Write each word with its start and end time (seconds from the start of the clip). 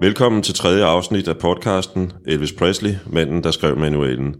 Velkommen 0.00 0.42
til 0.42 0.54
tredje 0.54 0.84
afsnit 0.84 1.28
af 1.28 1.38
podcasten 1.38 2.12
Elvis 2.26 2.52
Presley, 2.52 2.94
manden 3.06 3.44
der 3.44 3.50
skrev 3.50 3.76
manualen. 3.76 4.36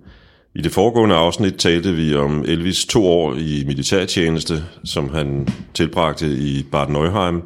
I 0.55 0.63
det 0.63 0.73
foregående 0.73 1.15
afsnit 1.15 1.55
talte 1.55 1.93
vi 1.93 2.15
om 2.15 2.45
Elvis 2.49 2.87
to 2.87 3.07
år 3.07 3.35
i 3.35 3.65
militærtjeneste, 3.67 4.65
som 4.85 5.09
han 5.15 5.49
tilbragte 5.75 6.27
i 6.27 6.67
Bad 6.73 6.89
Neuheim 6.89 7.43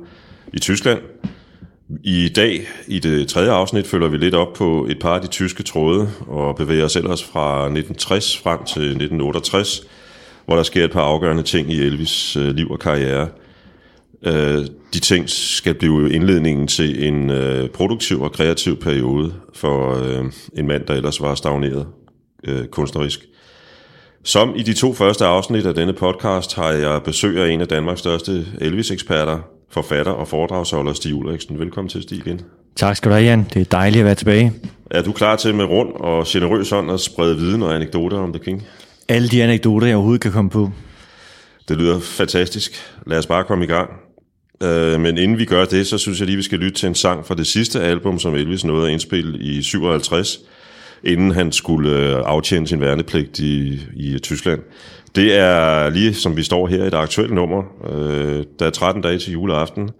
i 0.52 0.58
Tyskland. 0.58 0.98
I 2.04 2.28
dag, 2.28 2.66
i 2.86 2.98
det 2.98 3.28
tredje 3.28 3.50
afsnit, 3.50 3.86
følger 3.86 4.08
vi 4.08 4.16
lidt 4.16 4.34
op 4.34 4.52
på 4.52 4.86
et 4.90 4.98
par 5.00 5.14
af 5.14 5.20
de 5.20 5.28
tyske 5.28 5.62
tråde 5.62 6.08
og 6.26 6.56
bevæger 6.56 6.84
os 6.84 6.96
ellers 6.96 7.24
fra 7.24 7.62
1960 7.64 8.38
frem 8.38 8.58
til 8.58 8.82
1968, 8.82 9.86
hvor 10.46 10.56
der 10.56 10.62
sker 10.62 10.84
et 10.84 10.92
par 10.92 11.02
afgørende 11.02 11.42
ting 11.42 11.72
i 11.72 11.80
Elvis 11.80 12.36
liv 12.40 12.70
og 12.70 12.78
karriere. 12.78 13.28
Øh, 14.26 14.66
de 14.94 15.00
ting 15.00 15.30
skal 15.30 15.74
blive 15.74 16.12
indledningen 16.12 16.66
til 16.66 17.08
en 17.08 17.30
øh, 17.30 17.68
produktiv 17.68 18.22
og 18.22 18.32
kreativ 18.32 18.76
periode 18.76 19.34
for 19.54 19.96
en 20.58 20.66
mand, 20.66 20.84
der 20.86 20.94
ellers 20.94 21.20
var 21.20 21.34
stagneret 21.34 21.86
kunstnerisk. 22.70 23.20
Som 24.24 24.54
i 24.56 24.62
de 24.62 24.72
to 24.74 24.94
første 24.94 25.24
afsnit 25.24 25.66
af 25.66 25.74
denne 25.74 25.92
podcast 25.92 26.54
har 26.54 26.70
jeg 26.70 27.02
besøg 27.02 27.38
af 27.42 27.48
en 27.48 27.60
af 27.60 27.68
Danmarks 27.68 28.00
største 28.00 28.46
Elvis-eksperter, 28.60 29.38
forfatter 29.70 30.12
og 30.12 30.28
foredragsholder 30.28 30.92
Stig 30.92 31.14
Ulriksen. 31.14 31.58
Velkommen 31.58 31.88
til, 31.88 32.02
Stig, 32.02 32.18
igen. 32.18 32.40
Tak 32.76 32.96
skal 32.96 33.10
du 33.10 33.14
have, 33.14 33.24
Jan. 33.24 33.46
Det 33.54 33.60
er 33.60 33.64
dejligt 33.64 34.00
at 34.00 34.06
være 34.06 34.14
tilbage. 34.14 34.52
Er 34.90 35.02
du 35.02 35.12
klar 35.12 35.36
til 35.36 35.54
med 35.54 35.64
rund 35.64 35.88
og 35.94 36.24
generøs 36.26 36.70
hånd 36.70 36.90
at 36.90 37.00
sprede 37.00 37.36
viden 37.36 37.62
og 37.62 37.74
anekdoter 37.74 38.18
om 38.18 38.32
The 38.32 38.44
King? 38.44 38.66
Alle 39.08 39.28
de 39.28 39.42
anekdoter, 39.42 39.86
jeg 39.86 39.96
overhovedet 39.96 40.20
kan 40.20 40.32
komme 40.32 40.50
på. 40.50 40.70
Det 41.68 41.76
lyder 41.76 42.00
fantastisk. 42.00 42.72
Lad 43.06 43.18
os 43.18 43.26
bare 43.26 43.44
komme 43.44 43.64
i 43.64 43.68
gang. 43.68 43.90
Øh, 44.62 45.00
men 45.00 45.18
inden 45.18 45.38
vi 45.38 45.44
gør 45.44 45.64
det, 45.64 45.86
så 45.86 45.98
synes 45.98 46.18
jeg 46.18 46.26
lige, 46.26 46.36
vi 46.36 46.42
skal 46.42 46.58
lytte 46.58 46.78
til 46.78 46.86
en 46.86 46.94
sang 46.94 47.26
fra 47.26 47.34
det 47.34 47.46
sidste 47.46 47.80
album, 47.80 48.18
som 48.18 48.34
Elvis 48.34 48.64
nåede 48.64 48.86
at 48.86 48.92
indspille 48.92 49.38
i 49.38 49.62
57, 49.62 50.38
inden 51.04 51.30
han 51.30 51.52
skulle 51.52 51.90
øh, 51.90 52.22
aftjene 52.26 52.66
sin 52.68 52.80
værnepligt 52.80 53.38
i, 53.38 53.80
i 53.96 54.18
Tyskland. 54.18 54.60
Det 55.14 55.38
er 55.38 55.88
lige 55.88 56.14
som 56.14 56.36
vi 56.36 56.42
står 56.42 56.66
her 56.66 56.84
i 56.84 56.86
et 56.86 56.94
aktuelt 56.94 57.32
nummer. 57.32 57.62
Øh, 57.90 58.44
der 58.58 58.66
er 58.66 58.70
13 58.70 59.02
dage 59.02 59.18
til 59.18 59.32
juleaften, 59.32 59.90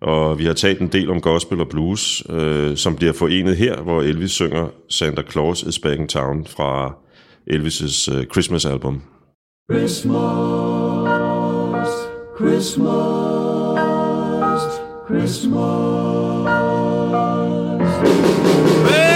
og 0.00 0.38
vi 0.38 0.44
har 0.44 0.52
talt 0.52 0.80
en 0.80 0.88
del 0.88 1.10
om 1.10 1.20
gospel 1.20 1.60
og 1.60 1.68
blues, 1.68 2.22
øh, 2.30 2.76
som 2.76 2.96
bliver 2.96 3.12
forenet 3.12 3.56
her, 3.56 3.82
hvor 3.82 4.02
Elvis 4.02 4.30
synger 4.30 4.68
Santa 4.88 5.22
Claus 5.30 5.62
is 5.62 5.78
Back 5.78 6.00
in 6.00 6.08
Town 6.08 6.46
fra 6.46 6.94
Elvis' 7.50 8.16
øh, 8.16 8.24
Christmas 8.32 8.64
album. 8.64 9.02
Christmas, 9.72 10.18
Christmas, 12.38 13.41
Christmas. 15.12 15.52
sleigh 18.80 19.11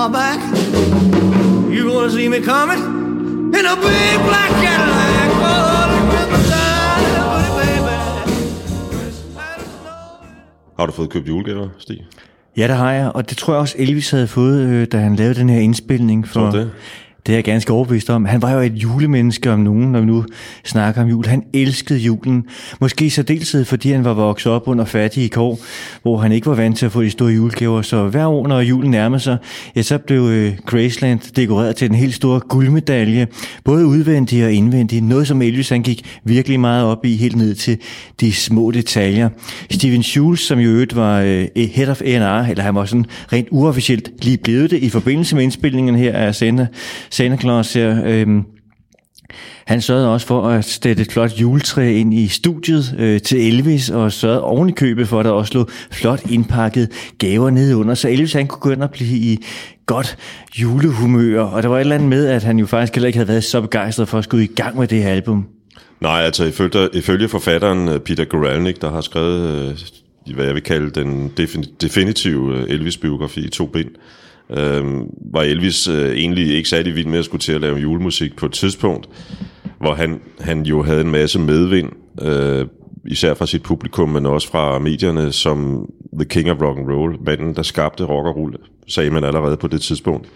my 0.00 0.08
back. 0.08 0.40
You 1.76 1.82
gonna 1.92 2.10
see 2.10 2.28
me 2.28 2.40
coming 2.52 2.82
in 3.58 3.64
a 3.72 3.76
big 3.84 4.16
black 4.28 4.50
Cadillac. 4.64 5.10
Har 10.78 10.86
du 10.86 10.92
fået 10.92 11.10
købt 11.10 11.28
julegaver, 11.28 11.68
Stig? 11.78 12.06
Ja, 12.56 12.66
det 12.66 12.76
har 12.76 12.92
jeg, 12.92 13.10
og 13.14 13.30
det 13.30 13.38
tror 13.38 13.52
jeg 13.52 13.60
også 13.60 13.74
Elvis 13.78 14.10
havde 14.10 14.26
fået, 14.26 14.60
øh, 14.60 14.86
da 14.92 14.98
han 14.98 15.16
lavede 15.16 15.34
den 15.34 15.48
her 15.48 15.60
indspilning. 15.60 16.28
For, 16.28 16.50
det? 16.50 16.70
Det 17.26 17.32
er 17.32 17.36
jeg 17.36 17.44
ganske 17.44 17.72
overbevist 17.72 18.10
om. 18.10 18.24
Han 18.24 18.42
var 18.42 18.52
jo 18.52 18.60
et 18.60 18.72
julemenneske 18.72 19.50
om 19.50 19.60
nogen, 19.60 19.92
når 19.92 20.00
vi 20.00 20.06
nu 20.06 20.24
snakker 20.64 21.02
om 21.02 21.08
jul. 21.08 21.26
Han 21.26 21.44
elskede 21.52 21.98
julen. 21.98 22.44
Måske 22.80 23.10
så 23.10 23.22
deltid, 23.22 23.64
fordi 23.64 23.90
han 23.90 24.04
var 24.04 24.12
vokset 24.12 24.52
op 24.52 24.68
under 24.68 24.84
fattige 24.84 25.28
kår, 25.28 25.58
hvor 26.02 26.18
han 26.18 26.32
ikke 26.32 26.46
var 26.46 26.54
vant 26.54 26.78
til 26.78 26.86
at 26.86 26.92
få 26.92 27.02
de 27.02 27.10
store 27.10 27.32
julegaver. 27.32 27.82
Så 27.82 28.08
hver 28.08 28.26
år, 28.26 28.46
når 28.46 28.60
julen 28.60 28.90
nærmede 28.90 29.20
sig, 29.20 29.36
ja, 29.76 29.82
så 29.82 29.98
blev 29.98 30.22
øh, 30.22 30.52
Graceland 30.66 31.34
dekoreret 31.36 31.76
til 31.76 31.88
en 31.88 31.94
helt 31.94 32.14
stor 32.14 32.38
guldmedalje. 32.48 33.26
Både 33.64 33.86
udvendig 33.86 34.44
og 34.44 34.52
indvendig. 34.52 35.00
Noget, 35.02 35.26
som 35.26 35.42
Elvis 35.42 35.68
han 35.68 35.82
gik 35.82 36.18
virkelig 36.24 36.60
meget 36.60 36.84
op 36.84 37.04
i, 37.04 37.16
helt 37.16 37.36
ned 37.36 37.54
til 37.54 37.78
de 38.20 38.32
små 38.32 38.70
detaljer. 38.70 39.28
Steven 39.70 40.02
Schulz, 40.02 40.40
som 40.40 40.58
jo 40.58 40.70
øvrigt 40.70 40.96
var 40.96 41.20
øh, 41.20 41.46
head 41.56 41.88
of 41.88 42.02
A&R, 42.02 42.50
eller 42.50 42.62
han 42.62 42.74
var 42.74 42.84
sådan 42.84 43.06
rent 43.32 43.48
uofficielt 43.50 44.10
lige 44.22 44.36
blevet 44.36 44.70
det 44.70 44.82
i 44.82 44.88
forbindelse 44.88 45.36
med 45.36 45.42
indspillingen 45.42 45.96
her 45.96 46.12
af 46.12 46.34
Sender, 46.34 46.66
Santa 47.10 47.36
Claus 47.36 47.72
her, 47.72 48.02
øhm, 48.06 48.44
han 49.66 49.80
sørgede 49.80 50.12
også 50.12 50.26
for 50.26 50.48
at 50.48 50.64
sætte 50.64 51.02
et 51.02 51.12
flot 51.12 51.32
juletræ 51.32 51.92
ind 51.92 52.14
i 52.14 52.28
studiet 52.28 52.94
øh, 52.98 53.20
til 53.20 53.48
Elvis, 53.48 53.90
og 53.90 54.12
sørgede 54.12 54.42
oven 54.42 54.68
i 54.68 54.72
købet 54.72 55.08
for, 55.08 55.20
at 55.20 55.24
der 55.24 55.30
også 55.30 55.54
lå 55.54 55.66
flot 55.90 56.30
indpakket 56.30 56.88
gaver 57.18 57.50
nede 57.50 57.76
under, 57.76 57.94
så 57.94 58.08
Elvis 58.08 58.32
han 58.32 58.46
kunne 58.46 58.60
gå 58.60 58.70
ind 58.70 58.82
og 58.82 58.90
blive 58.90 59.18
i 59.18 59.44
godt 59.86 60.16
julehumør. 60.60 61.40
Og 61.40 61.62
der 61.62 61.68
var 61.68 61.76
et 61.76 61.80
eller 61.80 61.94
andet 61.94 62.08
med, 62.08 62.26
at 62.26 62.42
han 62.42 62.58
jo 62.58 62.66
faktisk 62.66 62.94
heller 62.94 63.06
ikke 63.06 63.16
havde 63.16 63.28
været 63.28 63.44
så 63.44 63.60
begejstret 63.60 64.08
for 64.08 64.18
at 64.18 64.24
skulle 64.24 64.44
i 64.44 64.54
gang 64.56 64.78
med 64.78 64.88
det 64.88 65.02
her 65.02 65.10
album. 65.10 65.46
Nej, 66.00 66.20
altså 66.20 66.44
ifølge, 66.44 66.88
ifølge 66.92 67.28
forfatteren 67.28 67.88
øh, 67.88 68.00
Peter 68.00 68.24
Guralnick, 68.24 68.80
der 68.80 68.90
har 68.90 69.00
skrevet, 69.00 69.70
øh, 70.28 70.34
hvad 70.34 70.44
jeg 70.44 70.54
vil 70.54 70.62
kalde 70.62 70.90
den 70.90 71.32
definitive 71.80 72.56
øh, 72.56 72.70
Elvis-biografi 72.70 73.40
i 73.40 73.48
to 73.48 73.66
bind, 73.66 73.88
øh, 73.88 74.00
Øhm, 74.58 75.06
var 75.32 75.42
Elvis 75.42 75.88
øh, 75.88 76.10
egentlig 76.10 76.54
ikke 76.54 76.68
særlig 76.68 76.94
vild 76.94 77.06
med 77.06 77.18
at 77.18 77.24
skulle 77.24 77.40
til 77.40 77.52
at 77.52 77.60
lave 77.60 77.76
julemusik 77.76 78.36
på 78.36 78.46
et 78.46 78.52
tidspunkt, 78.52 79.08
hvor 79.78 79.94
han, 79.94 80.20
han 80.40 80.62
jo 80.62 80.82
havde 80.82 81.00
en 81.00 81.10
masse 81.10 81.38
medvind, 81.38 81.88
øh, 82.22 82.66
især 83.06 83.34
fra 83.34 83.46
sit 83.46 83.62
publikum, 83.62 84.08
men 84.08 84.26
også 84.26 84.48
fra 84.48 84.78
medierne, 84.78 85.32
som 85.32 85.88
The 86.12 86.24
King 86.24 86.50
of 86.50 86.62
Rock 86.62 86.78
and 86.78 86.90
Roll, 86.90 87.16
manden, 87.26 87.56
der 87.56 87.62
skabte 87.62 88.04
rock 88.04 88.26
og 88.26 88.36
roll, 88.36 88.54
sagde 88.88 89.10
man 89.10 89.24
allerede 89.24 89.56
på 89.56 89.68
det 89.68 89.80
tidspunkt. 89.80 90.28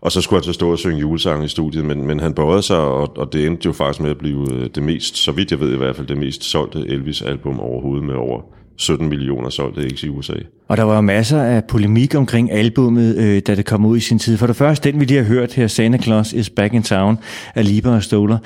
Og 0.00 0.12
så 0.12 0.20
skulle 0.20 0.38
han 0.38 0.44
så 0.44 0.52
stå 0.52 0.72
og 0.72 0.78
synge 0.78 1.00
julesange 1.00 1.44
i 1.44 1.48
studiet, 1.48 1.84
men, 1.84 2.06
men 2.06 2.20
han 2.20 2.34
bøjede 2.34 2.62
sig, 2.62 2.78
og, 2.78 3.16
og 3.16 3.32
det 3.32 3.46
endte 3.46 3.66
jo 3.66 3.72
faktisk 3.72 4.02
med 4.02 4.10
at 4.10 4.18
blive 4.18 4.52
øh, 4.52 4.70
det 4.74 4.82
mest, 4.82 5.16
så 5.16 5.32
vidt 5.32 5.50
jeg 5.50 5.60
ved 5.60 5.74
i 5.74 5.76
hvert 5.76 5.96
fald, 5.96 6.06
det 6.06 6.18
mest 6.18 6.44
solgte 6.44 6.78
Elvis-album 6.88 7.60
overhovedet 7.60 8.04
med 8.06 8.14
over 8.14 8.40
17 8.76 9.08
millioner 9.08 9.50
solgte 9.50 9.84
ikke 9.84 10.06
i 10.06 10.08
USA. 10.08 10.34
Og 10.68 10.76
der 10.76 10.82
var 10.82 11.00
masser 11.00 11.42
af 11.42 11.64
polemik 11.64 12.14
omkring 12.14 12.52
albummet, 12.52 13.16
øh, 13.16 13.42
da 13.46 13.54
det 13.54 13.64
kom 13.64 13.84
ud 13.86 13.96
i 13.96 14.00
sin 14.00 14.18
tid. 14.18 14.36
For 14.36 14.46
det 14.46 14.56
første, 14.56 14.92
den 14.92 15.00
vi 15.00 15.04
lige 15.04 15.18
har 15.18 15.24
hørt 15.24 15.52
her, 15.52 15.66
Santa 15.66 15.98
Claus 15.98 16.32
is 16.32 16.50
Back 16.50 16.74
in 16.74 16.82
Town 16.82 17.18
af 17.54 17.64
Lieber 17.64 17.94
og 17.94 18.02
Stoller, 18.02 18.38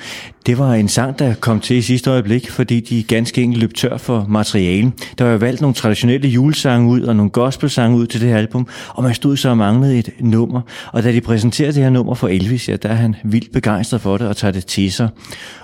det 0.45 0.57
var 0.57 0.73
en 0.73 0.87
sang, 0.87 1.19
der 1.19 1.33
kom 1.33 1.59
til 1.59 1.75
i 1.75 1.81
sidste 1.81 2.09
øjeblik, 2.09 2.49
fordi 2.49 2.79
de 2.79 3.03
ganske 3.03 3.41
enkelt 3.41 3.61
løb 3.61 3.73
tør 3.73 3.97
for 3.97 4.25
materiale. 4.29 4.91
Der 5.17 5.25
var 5.25 5.31
jo 5.31 5.37
valgt 5.37 5.61
nogle 5.61 5.75
traditionelle 5.75 6.27
julesange 6.27 6.89
ud 6.89 7.01
og 7.01 7.15
nogle 7.15 7.31
gospelsange 7.31 7.97
ud 7.97 8.07
til 8.07 8.21
det 8.21 8.29
her 8.29 8.37
album, 8.37 8.67
og 8.87 9.03
man 9.03 9.13
stod 9.13 9.37
så 9.37 9.49
og 9.49 9.57
manglede 9.57 9.99
et 9.99 10.09
nummer. 10.19 10.61
Og 10.93 11.03
da 11.03 11.11
de 11.11 11.21
præsenterede 11.21 11.73
det 11.73 11.83
her 11.83 11.89
nummer 11.89 12.13
for 12.13 12.27
Elvis, 12.27 12.69
ja, 12.69 12.75
der 12.75 12.89
er 12.89 12.93
han 12.95 13.15
vildt 13.23 13.51
begejstret 13.51 14.01
for 14.01 14.17
det 14.17 14.27
og 14.27 14.37
tager 14.37 14.51
det 14.51 14.65
til 14.65 14.91
sig. 14.91 15.09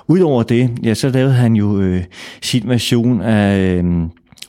Udover 0.07 0.43
det, 0.43 0.69
ja, 0.83 0.93
så 0.93 1.09
lavede 1.09 1.33
han 1.33 1.55
jo 1.55 1.79
øh, 1.79 2.03
sin 2.41 2.63
version 2.65 3.21
af... 3.21 3.59
Øh, 3.59 3.83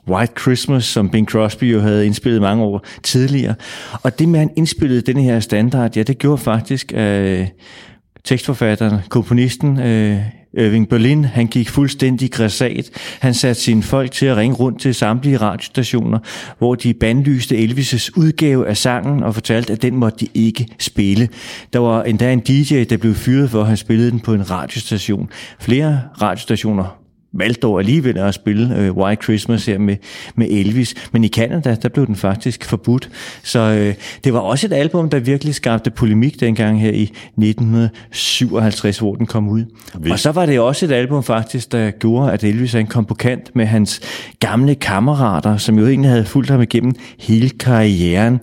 White 0.08 0.32
Christmas, 0.40 0.84
som 0.84 1.10
Bing 1.10 1.28
Crosby 1.28 1.72
jo 1.72 1.80
havde 1.80 2.06
indspillet 2.06 2.42
mange 2.42 2.64
år 2.64 2.84
tidligere. 3.02 3.54
Og 4.02 4.18
det 4.18 4.28
med, 4.28 4.40
at 4.40 4.46
han 4.46 4.54
indspillede 4.56 5.00
den 5.00 5.16
her 5.16 5.40
standard, 5.40 5.96
ja, 5.96 6.02
det 6.02 6.18
gjorde 6.18 6.38
faktisk 6.38 6.92
øh, 6.96 7.46
tekstforfatteren, 8.24 8.98
komponisten 9.08 9.80
øh, 9.80 10.20
Irving 10.58 10.88
Berlin, 10.88 11.24
han 11.24 11.46
gik 11.46 11.68
fuldstændig 11.68 12.30
græsat. 12.30 12.90
Han 13.20 13.34
satte 13.34 13.62
sine 13.62 13.82
folk 13.82 14.10
til 14.10 14.26
at 14.26 14.36
ringe 14.36 14.56
rundt 14.56 14.80
til 14.80 14.94
samtlige 14.94 15.36
radiostationer, 15.36 16.18
hvor 16.58 16.74
de 16.74 16.94
bandlyste 16.94 17.56
Elvis' 17.56 18.10
udgave 18.16 18.68
af 18.68 18.76
sangen 18.76 19.22
og 19.22 19.34
fortalte, 19.34 19.72
at 19.72 19.82
den 19.82 19.96
måtte 19.96 20.26
de 20.26 20.30
ikke 20.34 20.66
spille. 20.78 21.28
Der 21.72 21.78
var 21.78 22.02
endda 22.02 22.32
en 22.32 22.40
DJ, 22.40 22.84
der 22.84 22.96
blev 22.96 23.14
fyret 23.14 23.50
for, 23.50 23.60
at 23.60 23.66
han 23.66 23.76
spillede 23.76 24.10
den 24.10 24.20
på 24.20 24.34
en 24.34 24.50
radiostation. 24.50 25.28
Flere 25.60 26.00
radiostationer 26.22 26.98
valgte 27.32 27.60
dog 27.60 27.78
alligevel 27.78 28.18
at 28.18 28.34
spille 28.34 28.76
øh, 28.76 28.96
White 28.96 29.22
Christmas 29.22 29.66
her 29.66 29.78
med, 29.78 29.96
med 30.34 30.46
Elvis. 30.50 30.94
Men 31.12 31.24
i 31.24 31.28
Canada, 31.28 31.76
der 31.82 31.88
blev 31.88 32.06
den 32.06 32.16
faktisk 32.16 32.64
forbudt. 32.64 33.10
Så 33.42 33.58
øh, 33.58 33.94
det 34.24 34.32
var 34.32 34.38
også 34.38 34.66
et 34.66 34.72
album, 34.72 35.10
der 35.10 35.18
virkelig 35.18 35.54
skabte 35.54 35.90
polemik 35.90 36.40
dengang 36.40 36.80
her 36.80 36.90
i 36.90 37.02
1957, 37.02 38.98
hvor 38.98 39.14
den 39.14 39.26
kom 39.26 39.48
ud. 39.48 39.64
Vildt. 39.94 40.12
Og 40.12 40.18
så 40.18 40.32
var 40.32 40.46
det 40.46 40.60
også 40.60 40.86
et 40.86 40.92
album 40.92 41.22
faktisk, 41.22 41.72
der 41.72 41.90
gjorde, 41.90 42.32
at 42.32 42.44
Elvis 42.44 42.72
han 42.72 42.86
kom 42.86 43.04
på 43.04 43.14
kant 43.14 43.56
med 43.56 43.66
hans 43.66 44.00
gamle 44.40 44.74
kammerater, 44.74 45.56
som 45.56 45.78
jo 45.78 45.86
egentlig 45.86 46.10
havde 46.10 46.24
fulgt 46.24 46.50
ham 46.50 46.62
igennem 46.62 46.94
hele 47.18 47.48
karrieren. 47.50 48.40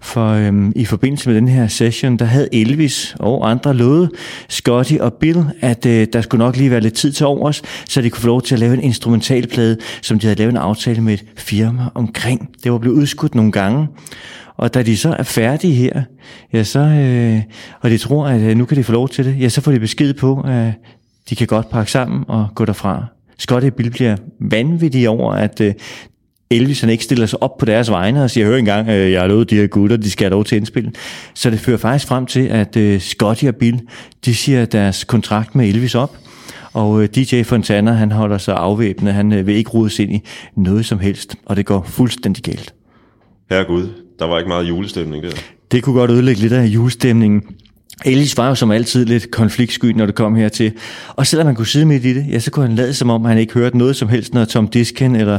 For 0.00 0.28
øhm, 0.28 0.72
i 0.76 0.84
forbindelse 0.84 1.28
med 1.28 1.36
den 1.36 1.48
her 1.48 1.68
session, 1.68 2.16
der 2.16 2.24
havde 2.24 2.48
Elvis 2.52 3.16
og 3.18 3.50
andre 3.50 3.74
lovet 3.74 4.10
Scotty 4.48 4.94
og 5.00 5.12
Bill, 5.12 5.44
at 5.60 5.86
øh, 5.86 6.06
der 6.12 6.20
skulle 6.20 6.44
nok 6.44 6.56
lige 6.56 6.70
være 6.70 6.80
lidt 6.80 6.94
tid 6.94 7.12
til 7.12 7.26
overs, 7.26 7.62
så 7.88 8.00
de 8.00 8.10
kunne 8.10 8.23
få 8.24 8.28
lov 8.28 8.42
til 8.42 8.54
at 8.54 8.58
lave 8.58 8.74
en 8.74 8.82
instrumentalplade, 8.82 9.76
som 10.02 10.18
de 10.18 10.26
havde 10.26 10.38
lavet 10.38 10.50
en 10.50 10.56
aftale 10.56 11.00
med 11.00 11.14
et 11.14 11.24
firma 11.36 11.82
omkring. 11.94 12.48
Det 12.64 12.72
var 12.72 12.78
blevet 12.78 12.96
udskudt 12.96 13.34
nogle 13.34 13.52
gange. 13.52 13.88
Og 14.56 14.74
da 14.74 14.82
de 14.82 14.96
så 14.96 15.16
er 15.18 15.22
færdige 15.22 15.74
her, 15.74 16.02
ja, 16.52 16.64
så, 16.64 16.78
øh, 16.78 17.42
og 17.80 17.90
de 17.90 17.98
tror, 17.98 18.26
at 18.26 18.40
øh, 18.40 18.56
nu 18.56 18.64
kan 18.64 18.76
de 18.76 18.84
få 18.84 18.92
lov 18.92 19.08
til 19.08 19.24
det, 19.24 19.40
ja, 19.40 19.48
så 19.48 19.60
får 19.60 19.72
de 19.72 19.80
besked 19.80 20.14
på, 20.14 20.40
at 20.40 20.72
de 21.30 21.36
kan 21.36 21.46
godt 21.46 21.70
pakke 21.70 21.90
sammen 21.90 22.24
og 22.28 22.48
gå 22.54 22.64
derfra. 22.64 23.04
Scotty 23.38 23.68
Bill 23.68 23.90
bliver 23.90 24.16
vanvittig 24.40 25.08
over, 25.08 25.32
at 25.32 25.60
øh, 25.60 25.74
Elvis 26.50 26.80
han 26.80 26.90
ikke 26.90 27.04
stiller 27.04 27.26
sig 27.26 27.42
op 27.42 27.58
på 27.58 27.64
deres 27.64 27.90
vegne 27.90 28.24
og 28.24 28.30
siger, 28.30 28.46
hør 28.46 28.56
engang, 28.56 28.88
øh, 28.88 29.12
jeg 29.12 29.20
har 29.20 29.28
lovet 29.28 29.50
de 29.50 29.56
her 29.56 29.66
gutter, 29.66 29.96
de 29.96 30.10
skal 30.10 30.24
have 30.24 30.30
lov 30.30 30.44
til 30.44 30.56
indspil. 30.56 30.94
Så 31.34 31.50
det 31.50 31.60
fører 31.60 31.78
faktisk 31.78 32.08
frem 32.08 32.26
til, 32.26 32.46
at 32.46 32.76
øh, 32.76 33.00
Scotty 33.00 33.44
og 33.44 33.56
Bill, 33.56 33.80
de 34.24 34.34
siger 34.34 34.64
deres 34.64 35.04
kontrakt 35.04 35.54
med 35.54 35.68
Elvis 35.68 35.94
op, 35.94 36.16
og 36.74 37.02
øh, 37.02 37.08
DJ 37.08 37.42
Fontana, 37.42 37.92
han 37.92 38.12
holder 38.12 38.38
sig 38.38 38.56
afvæbnet, 38.56 39.14
han 39.14 39.32
øh, 39.32 39.46
vil 39.46 39.54
ikke 39.54 39.70
rudes 39.70 39.98
ind 39.98 40.12
i 40.12 40.22
noget 40.56 40.86
som 40.86 40.98
helst, 40.98 41.36
og 41.46 41.56
det 41.56 41.66
går 41.66 41.82
fuldstændig 41.88 42.42
galt. 42.44 42.74
Herregud, 43.50 43.88
der 44.18 44.24
var 44.24 44.38
ikke 44.38 44.48
meget 44.48 44.68
julestemning 44.68 45.22
der. 45.22 45.30
Det 45.72 45.82
kunne 45.82 45.98
godt 46.00 46.10
ødelægge 46.10 46.40
lidt 46.40 46.52
af 46.52 46.64
julestemningen. 46.64 47.42
Elvis 48.04 48.36
var 48.36 48.48
jo 48.48 48.54
som 48.54 48.70
altid 48.70 49.04
lidt 49.04 49.30
konfliktsky, 49.30 49.84
når 49.84 50.06
det 50.06 50.14
kom 50.14 50.34
hertil. 50.34 50.72
Og 51.08 51.26
selvom 51.26 51.46
man 51.46 51.54
kunne 51.54 51.66
sidde 51.66 51.86
midt 51.86 52.04
i 52.04 52.14
det, 52.14 52.26
ja, 52.30 52.38
så 52.38 52.50
kunne 52.50 52.66
han 52.66 52.76
lade 52.76 52.94
som 52.94 53.10
om, 53.10 53.24
han 53.24 53.38
ikke 53.38 53.54
hørte 53.54 53.78
noget 53.78 53.96
som 53.96 54.08
helst, 54.08 54.34
når 54.34 54.44
Tom 54.44 54.68
Diskin 54.68 55.16
eller 55.16 55.38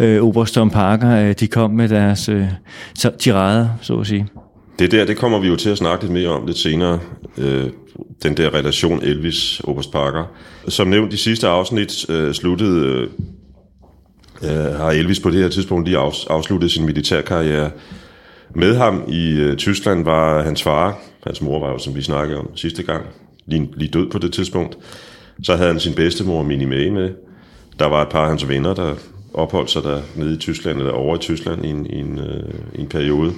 øh, 0.00 0.22
Oberst 0.22 0.54
Tom 0.54 0.70
Parker, 0.70 1.10
øh, 1.10 1.34
de 1.40 1.46
kom 1.46 1.70
med 1.70 1.88
deres 1.88 2.28
øh, 2.28 2.46
tirader, 3.18 3.68
så 3.80 3.98
at 4.00 4.06
sige. 4.06 4.26
Det 4.78 4.90
der, 4.90 5.04
det 5.04 5.16
kommer 5.16 5.38
vi 5.38 5.48
jo 5.48 5.56
til 5.56 5.70
at 5.70 5.78
snakke 5.78 6.04
lidt 6.04 6.12
mere 6.12 6.28
om 6.28 6.46
lidt 6.46 6.58
senere. 6.58 7.00
Øh, 7.38 7.70
den 8.22 8.36
der 8.36 8.54
relation 8.54 9.02
Elvis 9.02 9.60
Oberst 9.64 9.92
Parker. 9.92 10.24
Som 10.68 10.88
nævnt 10.88 11.12
i 11.12 11.16
sidste 11.16 11.48
afsnit 11.48 12.10
øh, 12.10 12.34
sluttede 12.34 12.86
øh, 12.86 13.08
øh, 14.42 14.74
har 14.74 14.90
Elvis 14.90 15.20
på 15.20 15.30
det 15.30 15.42
her 15.42 15.48
tidspunkt 15.48 15.88
lige 15.88 15.98
afsluttet 16.30 16.70
sin 16.70 16.86
militærkarriere. 16.86 17.70
Med 18.54 18.76
ham 18.76 19.02
i 19.08 19.32
øh, 19.32 19.56
Tyskland 19.56 20.04
var 20.04 20.42
hans 20.42 20.62
far, 20.62 20.98
hans 21.26 21.42
mor 21.42 21.60
var 21.60 21.72
jo, 21.72 21.78
som 21.78 21.94
vi 21.94 22.02
snakkede 22.02 22.38
om 22.38 22.56
sidste 22.56 22.82
gang, 22.82 23.06
lige, 23.46 23.70
lige 23.76 23.90
død 23.90 24.10
på 24.10 24.18
det 24.18 24.32
tidspunkt. 24.32 24.78
Så 25.42 25.56
havde 25.56 25.70
han 25.70 25.80
sin 25.80 25.94
bedstemor 25.94 26.42
Minnie 26.42 26.66
May 26.66 26.88
med. 26.88 27.10
Der 27.78 27.86
var 27.86 28.02
et 28.02 28.08
par 28.08 28.22
af 28.22 28.28
hans 28.28 28.48
venner, 28.48 28.74
der 28.74 28.94
opholdt 29.34 29.70
sig 29.70 29.82
der 29.82 30.00
nede 30.16 30.34
i 30.34 30.38
Tyskland, 30.38 30.78
eller 30.78 30.92
over 30.92 31.16
i 31.16 31.18
Tyskland 31.18 31.64
i 31.64 31.68
en, 31.68 31.86
i 31.86 31.98
en, 31.98 32.18
øh, 32.18 32.54
i 32.74 32.80
en 32.80 32.88
periode. 32.88 33.32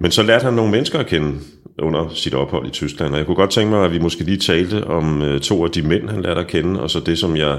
Men 0.00 0.10
så 0.10 0.22
lærte 0.22 0.44
han 0.44 0.54
nogle 0.54 0.70
mennesker 0.70 0.98
at 0.98 1.06
kende 1.06 1.34
under 1.78 2.10
sit 2.14 2.34
ophold 2.34 2.66
i 2.66 2.70
Tyskland, 2.70 3.12
og 3.12 3.18
jeg 3.18 3.26
kunne 3.26 3.34
godt 3.34 3.50
tænke 3.50 3.70
mig, 3.70 3.84
at 3.84 3.92
vi 3.92 3.98
måske 3.98 4.24
lige 4.24 4.36
talte 4.36 4.86
om 4.86 5.22
øh, 5.22 5.40
to 5.40 5.64
af 5.64 5.70
de 5.70 5.82
mænd, 5.82 6.08
han 6.08 6.22
lærte 6.22 6.40
at 6.40 6.46
kende, 6.46 6.80
og 6.80 6.90
så 6.90 7.00
det, 7.00 7.18
som 7.18 7.36
jeg 7.36 7.58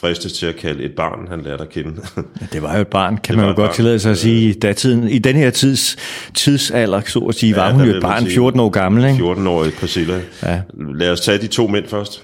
fristes 0.00 0.32
til 0.32 0.46
at 0.46 0.56
kalde 0.56 0.84
et 0.84 0.92
barn, 0.92 1.28
han 1.28 1.42
lærte 1.42 1.62
at 1.62 1.68
kende. 1.68 1.92
ja, 2.16 2.46
det 2.52 2.62
var 2.62 2.74
jo 2.74 2.80
et 2.80 2.88
barn, 2.88 3.16
kan 3.16 3.34
det 3.34 3.42
man 3.42 3.50
jo 3.50 3.56
godt 3.56 3.74
tillade 3.74 3.98
sig 3.98 4.10
at 4.10 4.18
sige. 4.18 4.52
Da 4.52 4.72
tiden, 4.72 5.08
I 5.08 5.18
den 5.18 5.36
her 5.36 5.50
tids, 5.50 5.96
tidsalder, 6.34 7.00
så 7.06 7.18
at 7.18 7.34
sige, 7.34 7.56
ja, 7.56 7.62
var 7.62 7.72
hun 7.72 7.84
jo 7.84 7.96
et 7.96 8.02
barn, 8.02 8.26
14 8.26 8.60
år 8.60 8.68
gammel. 8.68 9.04
Ikke? 9.04 9.24
14-årig 9.24 9.72
Priscilla. 9.72 10.20
Ja. 10.42 10.60
Lad 10.94 11.10
os 11.10 11.20
tage 11.20 11.38
de 11.38 11.46
to 11.46 11.66
mænd 11.66 11.86
først. 11.88 12.22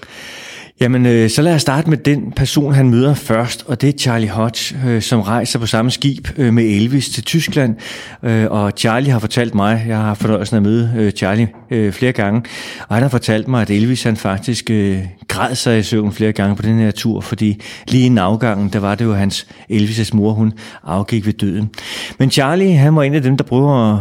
Jamen, 0.79 1.05
øh, 1.05 1.29
så 1.29 1.41
lad 1.41 1.55
os 1.55 1.61
starte 1.61 1.89
med 1.89 1.97
den 1.97 2.31
person, 2.31 2.73
han 2.73 2.89
møder 2.89 3.13
først, 3.13 3.65
og 3.67 3.81
det 3.81 3.89
er 3.89 3.97
Charlie 3.97 4.29
Hodge, 4.29 4.75
øh, 4.87 5.01
som 5.01 5.21
rejser 5.21 5.59
på 5.59 5.65
samme 5.65 5.91
skib 5.91 6.27
øh, 6.37 6.53
med 6.53 6.63
Elvis 6.63 7.09
til 7.09 7.23
Tyskland. 7.23 7.75
Øh, 8.23 8.45
og 8.49 8.71
Charlie 8.77 9.11
har 9.11 9.19
fortalt 9.19 9.55
mig, 9.55 9.85
jeg 9.87 9.97
har 9.97 10.13
fornøjelsen 10.13 10.57
at 10.57 10.63
møde 10.63 10.93
øh, 10.97 11.11
Charlie 11.11 11.49
øh, 11.71 11.93
flere 11.93 12.11
gange, 12.11 12.41
og 12.87 12.95
han 12.95 13.01
har 13.01 13.09
fortalt 13.09 13.47
mig, 13.47 13.61
at 13.61 13.69
Elvis 13.69 14.03
han 14.03 14.17
faktisk 14.17 14.69
øh, 14.69 14.99
græd 15.27 15.55
sig 15.55 15.79
i 15.79 15.83
søvn 15.83 16.11
flere 16.11 16.31
gange 16.31 16.55
på 16.55 16.61
den 16.61 16.79
her 16.79 16.91
tur, 16.91 17.21
fordi 17.21 17.61
lige 17.87 18.05
inden 18.05 18.17
afgangen, 18.17 18.69
der 18.73 18.79
var 18.79 18.95
det 18.95 19.05
jo 19.05 19.13
hans 19.13 19.47
Elvis' 19.71 20.09
mor, 20.13 20.31
hun 20.31 20.53
afgik 20.83 21.25
ved 21.25 21.33
døden. 21.33 21.69
Men 22.19 22.31
Charlie, 22.31 22.77
han 22.77 22.95
var 22.95 23.03
en 23.03 23.13
af 23.13 23.21
dem, 23.21 23.37
der 23.37 23.43
prøver 23.43 23.93
at 23.93 23.99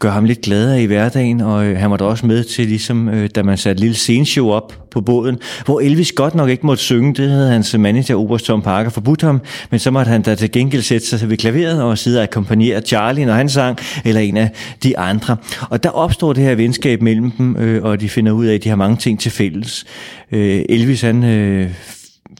gøre 0.00 0.12
ham 0.12 0.24
lidt 0.24 0.40
gladere 0.40 0.82
i 0.82 0.86
hverdagen, 0.86 1.40
og 1.40 1.66
øh, 1.66 1.78
han 1.78 1.90
var 1.90 1.96
da 1.96 2.04
også 2.04 2.26
med 2.26 2.44
til, 2.44 2.66
ligesom, 2.66 3.08
øh, 3.08 3.30
da 3.34 3.42
man 3.42 3.58
satte 3.58 3.78
et 3.78 3.80
lille 3.80 3.96
sceneshow 3.96 4.50
op 4.50 4.90
på 4.90 5.00
båden, 5.00 5.38
hvor 5.64 5.80
Elvis 5.80 6.12
godt 6.12 6.34
nok 6.34 6.48
ikke 6.48 6.66
måtte 6.66 6.82
synge, 6.82 7.14
det 7.14 7.30
havde 7.30 7.50
hans 7.50 7.78
manager, 7.78 8.14
Oberst 8.14 8.44
Tom 8.44 8.62
Parker, 8.62 8.90
forbudt 8.90 9.22
ham, 9.22 9.40
men 9.70 9.80
så 9.80 9.90
måtte 9.90 10.08
han 10.08 10.22
da 10.22 10.34
til 10.34 10.52
gengæld 10.52 10.82
sætte 10.82 11.06
sig 11.06 11.30
ved 11.30 11.36
klaveret 11.36 11.82
og 11.82 11.98
sidde 11.98 12.18
og 12.18 12.22
akkompagnere 12.22 12.80
Charlie, 12.80 13.24
når 13.24 13.34
han 13.34 13.48
sang, 13.48 13.78
eller 14.04 14.20
en 14.20 14.36
af 14.36 14.50
de 14.82 14.98
andre. 14.98 15.36
Og 15.70 15.82
der 15.82 15.90
opstår 15.90 16.32
det 16.32 16.44
her 16.44 16.54
venskab 16.54 17.02
mellem 17.02 17.30
dem, 17.30 17.56
øh, 17.56 17.82
og 17.82 18.00
de 18.00 18.08
finder 18.08 18.32
ud 18.32 18.46
af, 18.46 18.54
at 18.54 18.64
de 18.64 18.68
har 18.68 18.76
mange 18.76 18.96
ting 18.96 19.20
til 19.20 19.30
fælles. 19.30 19.84
Øh, 20.32 20.62
Elvis, 20.68 21.00
han 21.00 21.24
øh, 21.24 21.70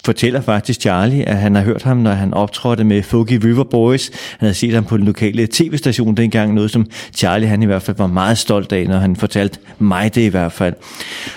fortæller 0.05 0.41
faktisk 0.41 0.81
Charlie, 0.81 1.29
at 1.29 1.37
han 1.37 1.55
har 1.55 1.63
hørt 1.63 1.83
ham, 1.83 1.97
når 1.97 2.11
han 2.11 2.35
optrådte 2.35 2.85
med 2.85 3.03
Foggy 3.03 3.41
River 3.45 3.65
Boys. 3.65 4.11
Han 4.39 4.47
havde 4.47 4.55
set 4.55 4.75
ham 4.75 4.85
på 4.85 4.97
den 4.97 5.05
lokale 5.05 5.49
tv-station 5.53 6.15
dengang, 6.15 6.55
noget 6.55 6.71
som 6.71 6.87
Charlie 7.17 7.49
han 7.49 7.63
i 7.63 7.67
hvert 7.67 7.83
fald 7.83 7.97
var 7.97 8.07
meget 8.07 8.39
stolt 8.39 8.73
af, 8.73 8.87
når 8.89 8.99
han 8.99 9.17
fortalte 9.17 9.59
mig 9.79 10.15
det 10.15 10.21
i 10.21 10.29
hvert 10.29 10.53
fald. 10.53 10.75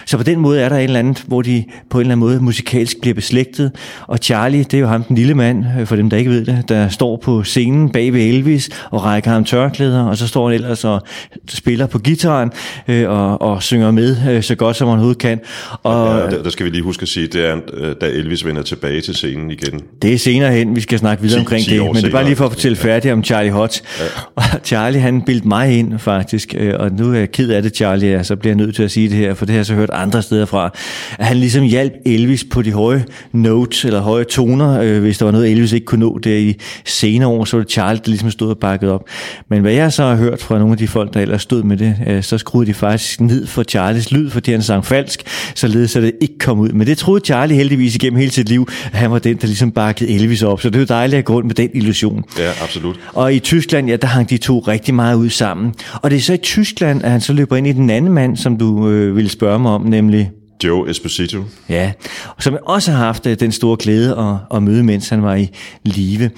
Så 0.05 0.17
på 0.17 0.23
den 0.23 0.39
måde 0.39 0.61
er 0.61 0.69
der 0.69 0.75
et 0.75 0.83
eller 0.83 0.99
andet, 0.99 1.23
hvor 1.27 1.41
de 1.41 1.63
på 1.89 1.97
en 1.97 2.01
eller 2.01 2.11
anden 2.11 2.27
måde 2.27 2.39
musikalsk 2.39 3.01
bliver 3.01 3.13
beslægtet. 3.13 3.71
Og 4.07 4.17
Charlie, 4.17 4.63
det 4.63 4.73
er 4.73 4.79
jo 4.79 4.87
ham, 4.87 5.03
den 5.03 5.15
lille 5.15 5.33
mand, 5.33 5.65
øh, 5.79 5.87
for 5.87 5.95
dem 5.95 6.09
der 6.09 6.17
ikke 6.17 6.31
ved 6.31 6.45
det, 6.45 6.69
der 6.69 6.89
står 6.89 7.17
på 7.17 7.43
scenen 7.43 7.89
bag 7.89 8.13
ved 8.13 8.21
Elvis 8.21 8.69
og 8.91 9.03
rækker 9.03 9.31
ham 9.31 9.45
tørklæder, 9.45 10.03
og 10.03 10.17
så 10.17 10.27
står 10.27 10.47
han 10.47 10.55
ellers 10.55 10.85
og 10.85 11.01
spiller 11.47 11.87
på 11.87 11.99
gitaren 11.99 12.51
øh, 12.87 13.09
og, 13.09 13.41
og 13.41 13.63
synger 13.63 13.91
med 13.91 14.17
øh, 14.29 14.43
så 14.43 14.55
godt 14.55 14.75
som 14.75 14.87
han 14.87 14.93
overhovedet 14.93 15.21
kan. 15.21 15.39
Og, 15.83 16.19
ja, 16.19 16.35
der, 16.35 16.43
der 16.43 16.49
skal 16.49 16.65
vi 16.65 16.71
lige 16.71 16.83
huske 16.83 17.01
at 17.01 17.07
sige, 17.07 17.27
det 17.27 17.49
er, 17.49 17.57
øh, 17.73 17.95
da 18.01 18.05
Elvis 18.05 18.45
vender 18.53 18.63
tilbage 18.63 19.01
til 19.01 19.15
scenen 19.15 19.51
igen. 19.51 19.81
Det 20.01 20.13
er 20.13 20.17
senere 20.17 20.51
hen, 20.51 20.75
vi 20.75 20.81
skal 20.81 20.99
snakke 20.99 21.23
videre 21.23 21.39
10, 21.39 21.41
omkring 21.41 21.65
10 21.65 21.73
det, 21.73 21.81
men 21.81 21.95
det 21.95 22.03
er 22.03 22.11
bare 22.11 22.23
lige 22.23 22.35
for 22.35 22.45
at 22.45 22.51
fortælle 22.51 22.75
færdigt 22.75 23.13
om 23.13 23.23
Charlie 23.23 23.51
Hodge. 23.51 23.81
Ja. 23.99 24.05
Og 24.35 24.43
Charlie, 24.63 25.01
han 25.01 25.21
bildte 25.21 25.47
mig 25.47 25.79
ind 25.79 25.99
faktisk, 25.99 26.55
øh, 26.57 26.73
og 26.79 26.91
nu 26.91 27.13
er 27.13 27.17
jeg 27.17 27.31
ked 27.31 27.49
af 27.49 27.61
det, 27.61 27.75
Charlie, 27.75 28.23
så 28.23 28.35
bliver 28.35 28.51
jeg 28.51 28.57
nødt 28.57 28.75
til 28.75 28.83
at 28.83 28.91
sige 28.91 29.09
det 29.09 29.17
her, 29.17 29.33
for 29.33 29.45
det 29.45 29.53
har 29.53 29.59
jeg 29.59 29.65
så 29.65 29.73
hørt 29.73 29.89
andre 29.93 30.21
steder 30.21 30.45
fra, 30.45 30.71
at 31.19 31.25
han 31.25 31.37
ligesom 31.37 31.63
hjalp 31.63 31.93
Elvis 32.05 32.43
på 32.43 32.61
de 32.61 32.71
høje 32.71 33.05
notes, 33.31 33.85
eller 33.85 34.01
høje 34.01 34.23
toner, 34.23 34.81
øh, 34.81 35.01
hvis 35.01 35.17
der 35.17 35.25
var 35.25 35.31
noget, 35.31 35.51
Elvis 35.51 35.71
ikke 35.71 35.85
kunne 35.85 35.99
nå 35.99 36.17
der 36.17 36.37
i 36.37 36.57
senere 36.85 37.29
år, 37.29 37.45
så 37.45 37.57
var 37.57 37.63
det 37.63 37.71
Charlie, 37.71 38.01
der 38.05 38.09
ligesom 38.09 38.31
stod 38.31 38.49
og 38.49 38.57
bakket 38.57 38.89
op. 38.89 39.07
Men 39.49 39.61
hvad 39.61 39.73
jeg 39.73 39.93
så 39.93 40.03
har 40.03 40.15
hørt 40.15 40.41
fra 40.41 40.57
nogle 40.59 40.71
af 40.71 40.77
de 40.77 40.87
folk, 40.87 41.13
der 41.13 41.19
ellers 41.19 41.41
stod 41.41 41.63
med 41.63 41.77
det, 41.77 41.95
øh, 42.07 42.23
så 42.23 42.37
skruede 42.37 42.67
de 42.67 42.73
faktisk 42.73 43.21
ned 43.21 43.47
for 43.47 43.63
Charlies 43.63 44.11
lyd, 44.11 44.29
fordi 44.29 44.51
han 44.51 44.61
sang 44.61 44.85
falsk, 44.85 45.23
således 45.55 45.95
at 45.95 46.03
det 46.03 46.11
ikke 46.21 46.37
kom 46.39 46.59
ud. 46.59 46.69
Men 46.69 46.87
det 46.87 46.97
troede 46.97 47.25
Charlie 47.25 47.57
heldigvis 47.57 47.95
igennem 47.95 48.19
hele 48.19 48.31
sit 48.43 48.49
liv, 48.49 48.67
at 48.85 48.99
han 48.99 49.11
var 49.11 49.19
den, 49.19 49.37
der 49.37 49.47
ligesom 49.47 49.71
bakkede 49.71 50.09
Elvis 50.09 50.43
op. 50.43 50.61
Så 50.61 50.69
det 50.69 50.75
er 50.75 50.79
jo 50.79 50.85
dejligt 50.85 51.19
at 51.19 51.25
gå 51.25 51.33
rundt 51.33 51.47
med 51.47 51.55
den 51.55 51.69
illusion. 51.73 52.23
Ja, 52.39 52.51
absolut. 52.63 52.99
Og 53.13 53.33
i 53.33 53.39
Tyskland, 53.39 53.89
ja, 53.89 53.95
der 53.95 54.07
hang 54.07 54.29
de 54.29 54.37
to 54.37 54.59
rigtig 54.59 54.93
meget 54.93 55.15
ud 55.15 55.29
sammen. 55.29 55.73
Og 55.93 56.11
det 56.11 56.17
er 56.17 56.21
så 56.21 56.33
i 56.33 56.37
Tyskland, 56.37 57.03
at 57.03 57.11
han 57.11 57.21
så 57.21 57.33
løber 57.33 57.55
ind 57.55 57.67
i 57.67 57.71
den 57.71 57.89
anden 57.89 58.13
mand, 58.13 58.37
som 58.37 58.57
du 58.57 58.89
øh, 58.89 59.15
ville 59.15 59.29
spørge 59.29 59.59
mig 59.59 59.71
om, 59.71 59.81
nemlig 59.81 60.31
Joe 60.63 60.89
Esposito. 60.89 61.43
Ja, 61.69 61.91
som 62.39 62.57
også 62.65 62.91
har 62.91 63.05
haft 63.05 63.27
øh, 63.27 63.39
den 63.39 63.51
store 63.51 63.77
glæde 63.79 64.17
at, 64.17 64.57
at 64.57 64.63
møde, 64.63 64.83
mens 64.83 65.09
han 65.09 65.23
var 65.23 65.35
i 65.35 65.49
live. 65.83 66.29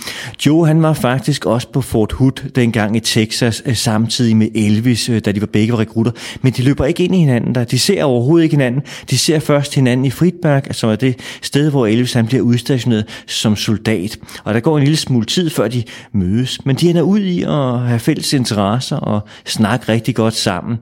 Joe, 0.45 0.67
han 0.67 0.81
var 0.81 0.93
faktisk 0.93 1.45
også 1.45 1.67
på 1.72 1.81
Fort 1.81 2.12
Hood 2.12 2.51
dengang 2.55 2.98
i 2.98 3.00
Texas, 3.00 3.63
øh, 3.65 3.75
samtidig 3.75 4.38
med 4.38 4.48
Elvis, 4.55 5.10
øh, 5.10 5.22
da 5.25 5.31
de 5.31 5.41
var 5.41 5.48
begge 5.48 5.77
rekrutter. 5.77 6.12
Men 6.41 6.53
de 6.53 6.63
løber 6.63 6.86
ikke 6.86 7.03
ind 7.03 7.15
i 7.15 7.17
hinanden 7.17 7.55
der. 7.55 7.63
De 7.63 7.79
ser 7.79 8.03
overhovedet 8.03 8.43
ikke 8.43 8.53
hinanden. 8.53 8.81
De 9.10 9.17
ser 9.17 9.39
først 9.39 9.75
hinanden 9.75 10.05
i 10.05 10.10
Friedberg, 10.10 10.63
som 10.72 10.89
er 10.89 10.95
det 10.95 11.19
sted, 11.41 11.69
hvor 11.69 11.88
Elvis 11.88 12.13
han 12.13 12.27
bliver 12.27 12.43
udstationeret 12.43 13.05
som 13.27 13.55
soldat. 13.55 14.19
Og 14.43 14.53
der 14.53 14.60
går 14.60 14.77
en 14.77 14.84
lille 14.84 14.98
smule 14.98 15.25
tid, 15.25 15.50
før 15.50 15.67
de 15.67 15.84
mødes. 16.12 16.65
Men 16.65 16.75
de 16.75 16.89
ender 16.89 17.01
ud 17.01 17.19
i 17.19 17.41
at 17.41 17.79
have 17.79 18.00
fælles 18.00 18.34
interesser 18.34 18.98
og 18.98 19.22
snakke 19.45 19.91
rigtig 19.91 20.15
godt 20.15 20.34
sammen. 20.34 20.77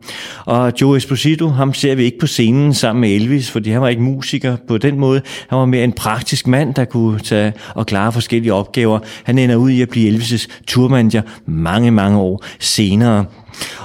Og 0.46 0.74
Joe 0.82 0.98
Esposito, 0.98 1.48
ham 1.48 1.74
ser 1.74 1.96
vi 1.96 2.04
ikke 2.04 2.20
på 2.20 2.28
scenen 2.28 2.74
sammen 2.74 3.02
med 3.02 3.10
Elvis, 3.10 3.33
Elvis, 3.34 3.52
fordi 3.52 3.70
han 3.70 3.82
var 3.82 3.88
ikke 3.88 4.02
musiker 4.02 4.56
på 4.68 4.78
den 4.78 5.00
måde. 5.00 5.22
Han 5.50 5.60
var 5.60 5.66
mere 5.66 5.84
en 5.84 5.94
praktisk 5.94 6.48
mand, 6.48 6.74
der 6.74 6.86
kunne 6.86 7.20
tage 7.20 7.54
og 7.76 7.86
klare 7.86 8.12
forskellige 8.12 8.54
opgaver. 8.54 9.00
Han 9.24 9.40
ender 9.40 9.56
ud 9.56 9.70
i 9.70 9.82
at 9.82 9.90
blive 9.90 10.18
Elvis' 10.18 10.48
turmanager 10.68 11.22
mange, 11.46 11.92
mange 11.92 12.20
år 12.20 12.44
senere. 12.60 13.26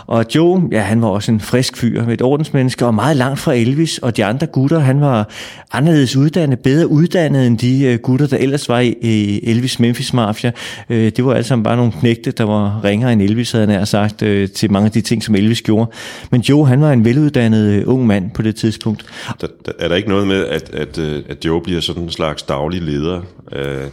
Og 0.07 0.27
Joe, 0.35 0.63
ja, 0.73 0.81
han 0.81 1.03
var 1.03 1.09
også 1.09 1.33
en 1.33 1.41
frisk 1.41 1.77
fyr, 1.77 2.07
et 2.07 2.23
ordensmenneske, 2.23 2.87
og 2.87 2.95
meget 2.95 3.17
langt 3.17 3.39
fra 3.39 3.55
Elvis 3.55 3.99
og 3.99 4.17
de 4.17 4.25
andre 4.25 4.47
gutter. 4.47 4.79
Han 4.79 5.01
var 5.01 5.29
anderledes 5.73 6.17
uddannet, 6.17 6.59
bedre 6.59 6.87
uddannet 6.87 7.47
end 7.47 7.59
de 7.59 7.85
øh, 7.85 7.99
gutter, 7.99 8.27
der 8.27 8.37
ellers 8.37 8.69
var 8.69 8.81
i 8.81 9.41
Elvis 9.43 9.81
Memphis 9.81 10.13
Mafia. 10.13 10.53
Øh, 10.91 11.13
det 11.17 11.25
var 11.25 11.35
altså 11.35 11.57
bare 11.57 11.77
nogle 11.77 11.93
knægte, 11.93 12.31
der 12.31 12.45
var 12.45 12.85
ringere 12.85 13.13
end 13.13 13.23
Elvis, 13.23 13.53
havde 13.53 13.67
han 13.67 13.87
sagt, 13.87 14.23
øh, 14.23 14.49
til 14.49 14.73
mange 14.73 14.87
af 14.87 14.93
de 14.93 15.01
ting, 15.01 15.25
som 15.25 15.35
Elvis 15.35 15.63
gjorde. 15.63 15.91
Men 16.31 16.41
Joe, 16.41 16.67
han 16.67 16.81
var 16.81 16.93
en 16.93 17.05
veluddannet 17.05 17.85
ung 17.85 18.07
mand 18.07 18.31
på 18.31 18.43
det 18.43 18.57
tidspunkt. 18.57 19.05
Der, 19.41 19.47
der, 19.67 19.73
er 19.79 19.89
der 19.89 19.97
ikke 19.97 20.09
noget 20.09 20.27
med, 20.27 20.47
at, 20.47 20.75
at, 20.75 20.99
at 21.29 21.45
Joe 21.45 21.61
bliver 21.61 21.81
sådan 21.81 22.03
en 22.03 22.11
slags 22.11 22.43
daglig 22.43 22.83
leder? 22.83 23.21
Øh 23.53 23.85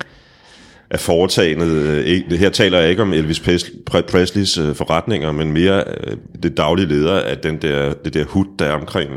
af 0.92 1.00
foretagendet. 1.00 1.68
Øh, 1.68 2.40
her 2.40 2.50
taler 2.50 2.80
jeg 2.80 2.90
ikke 2.90 3.02
om 3.02 3.14
Elvis 3.14 3.44
Presleys 4.08 4.58
øh, 4.58 4.76
forretninger, 4.76 5.32
men 5.32 5.52
mere 5.52 5.84
øh, 6.04 6.18
det 6.44 6.58
daglige 6.58 6.88
leder 6.88 7.20
af 7.20 7.38
den 7.38 7.58
der, 7.62 7.94
det 8.06 8.14
der 8.14 8.24
hud, 8.26 8.46
der 8.60 8.66
er 8.66 8.72
omkring 8.72 9.10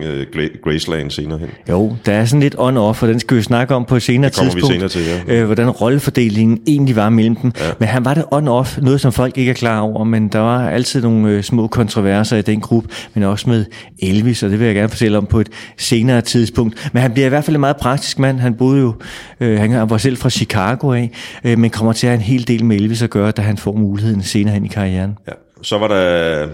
Graceland 0.65 1.11
senere 1.11 1.39
hen. 1.39 1.49
Jo, 1.69 1.97
der 2.07 2.13
er 2.13 2.25
sådan 2.25 2.41
lidt 2.41 2.55
on-off, 2.55 3.03
og 3.03 3.09
den 3.09 3.21
skal 3.21 3.37
vi 3.37 3.43
snakke 3.43 3.75
om 3.75 3.85
på 3.85 3.97
et 3.97 4.03
senere 4.03 4.31
tidspunkt. 4.31 4.57
Vi 4.57 4.75
senere 4.75 4.89
til, 4.89 5.03
ja. 5.29 5.45
Hvordan 5.45 5.71
rollefordelingen 5.71 6.61
egentlig 6.67 6.97
var 6.97 7.09
mellem 7.09 7.37
dem. 7.37 7.53
Ja. 7.61 7.65
Men 7.79 7.89
han 7.89 8.05
var 8.05 8.15
det 8.15 8.25
on-off, 8.35 8.81
noget 8.83 9.01
som 9.01 9.13
folk 9.13 9.39
ikke 9.39 9.51
er 9.51 9.55
klar 9.55 9.81
over, 9.81 10.05
men 10.05 10.29
der 10.29 10.39
var 10.39 10.71
altid 10.71 11.03
nogle 11.03 11.43
små 11.43 11.67
kontroverser 11.67 12.37
i 12.37 12.43
den 12.43 12.61
gruppe, 12.61 12.89
men 13.15 13.25
også 13.25 13.49
med 13.49 13.65
Elvis, 14.03 14.43
og 14.43 14.51
det 14.51 14.59
vil 14.59 14.67
jeg 14.67 14.75
gerne 14.75 14.89
fortælle 14.89 15.19
om 15.19 15.27
på 15.27 15.41
et 15.41 15.49
senere 15.77 16.21
tidspunkt. 16.21 16.91
Men 16.93 17.03
han 17.03 17.13
bliver 17.13 17.27
i 17.27 17.29
hvert 17.29 17.45
fald 17.45 17.57
en 17.57 17.61
meget 17.61 17.77
praktisk 17.77 18.19
mand. 18.19 18.39
Han 18.41 18.55
boede 18.55 18.81
jo, 18.81 18.95
øh, 19.41 19.59
han 19.59 19.91
var 19.91 19.99
selv 19.99 20.17
fra 20.17 20.31
Chicago 20.31 20.93
af, 20.93 21.11
øh, 21.45 21.58
men 21.59 21.71
kommer 21.71 21.93
til 21.93 22.07
at 22.07 22.11
have 22.11 22.17
en 22.17 22.23
hel 22.23 22.49
del 22.49 22.65
med 22.65 22.77
Elvis 22.77 23.03
at 23.03 23.11
gøre, 23.11 23.31
da 23.31 23.43
han 23.43 23.57
får 23.57 23.73
muligheden 23.73 24.23
senere 24.23 24.55
hen 24.55 24.65
i 24.65 24.69
karrieren. 24.69 25.19
Ja. 25.29 25.33
Så 25.63 25.79
var 25.79 25.89
der 25.89 26.49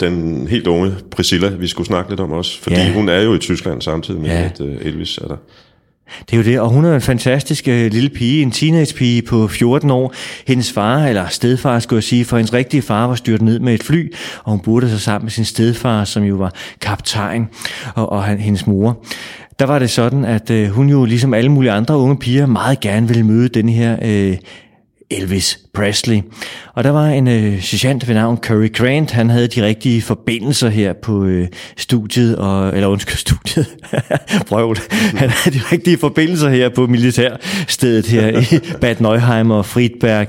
den 0.00 0.46
helt 0.48 0.66
unge 0.66 0.94
Priscilla, 1.10 1.48
vi 1.48 1.66
skulle 1.66 1.86
snakke 1.86 2.10
lidt 2.10 2.20
om 2.20 2.32
også, 2.32 2.62
fordi 2.62 2.76
ja. 2.76 2.92
hun 2.92 3.08
er 3.08 3.20
jo 3.20 3.34
i 3.34 3.38
Tyskland 3.38 3.82
samtidig 3.82 4.20
med, 4.20 4.30
ja. 4.30 4.44
at 4.44 4.60
øh, 4.60 4.76
Elvis 4.80 5.18
er 5.18 5.28
der. 5.28 5.36
Det 6.20 6.32
er 6.32 6.36
jo 6.36 6.42
det, 6.42 6.60
og 6.60 6.68
hun 6.68 6.84
er 6.84 6.94
en 6.94 7.00
fantastisk 7.00 7.68
øh, 7.68 7.92
lille 7.92 8.08
pige, 8.08 8.42
en 8.42 8.50
teenagepige 8.50 9.22
på 9.22 9.48
14 9.48 9.90
år. 9.90 10.14
Hendes 10.46 10.72
far, 10.72 11.06
eller 11.06 11.28
stedfar 11.28 11.78
skulle 11.78 11.98
jeg 11.98 12.04
sige, 12.04 12.24
for 12.24 12.36
hendes 12.36 12.52
rigtige 12.52 12.82
far 12.82 13.06
var 13.06 13.14
styrt 13.14 13.42
ned 13.42 13.58
med 13.58 13.74
et 13.74 13.82
fly, 13.82 14.14
og 14.44 14.50
hun 14.50 14.60
boede 14.60 14.90
sig 14.90 15.00
sammen 15.00 15.24
med 15.24 15.30
sin 15.30 15.44
stedfar, 15.44 16.04
som 16.04 16.22
jo 16.22 16.34
var 16.34 16.52
kaptajn, 16.80 17.48
og, 17.94 18.12
og 18.12 18.24
han, 18.24 18.38
hendes 18.38 18.66
mor 18.66 19.04
der 19.58 19.66
var 19.66 19.78
det 19.78 19.90
sådan, 19.90 20.24
at 20.24 20.50
øh, 20.50 20.68
hun 20.68 20.88
jo 20.88 21.04
ligesom 21.04 21.34
alle 21.34 21.52
mulige 21.52 21.72
andre 21.72 21.96
unge 21.96 22.16
piger 22.16 22.46
meget 22.46 22.80
gerne 22.80 23.08
ville 23.08 23.22
møde 23.22 23.48
den 23.48 23.68
her 23.68 23.96
øh, 24.02 24.36
Elvis 25.10 25.58
Presley. 25.74 26.20
Og 26.74 26.84
der 26.84 26.90
var 26.90 27.06
en 27.06 27.28
øh, 27.28 27.62
sergeant 27.62 28.08
ved 28.08 28.14
navn 28.14 28.36
Curry 28.36 28.72
Grant, 28.72 29.10
han 29.10 29.30
havde 29.30 29.48
de 29.48 29.66
rigtige 29.66 30.02
forbindelser 30.02 30.68
her 30.68 30.92
på 30.92 31.24
øh, 31.24 31.48
studiet, 31.76 32.36
og, 32.36 32.74
eller 32.74 32.88
undskyld, 32.88 33.16
studiet, 33.28 33.66
prøv 34.48 34.76
Han 35.14 35.30
havde 35.30 35.56
de 35.56 35.60
rigtige 35.72 35.98
forbindelser 35.98 36.48
her 36.48 36.68
på 36.68 36.86
militærstedet 36.86 38.06
her 38.06 38.40
i 38.40 38.58
Bad 38.80 38.96
Neuheim 39.00 39.50
og 39.50 39.66
Friedberg. 39.66 40.26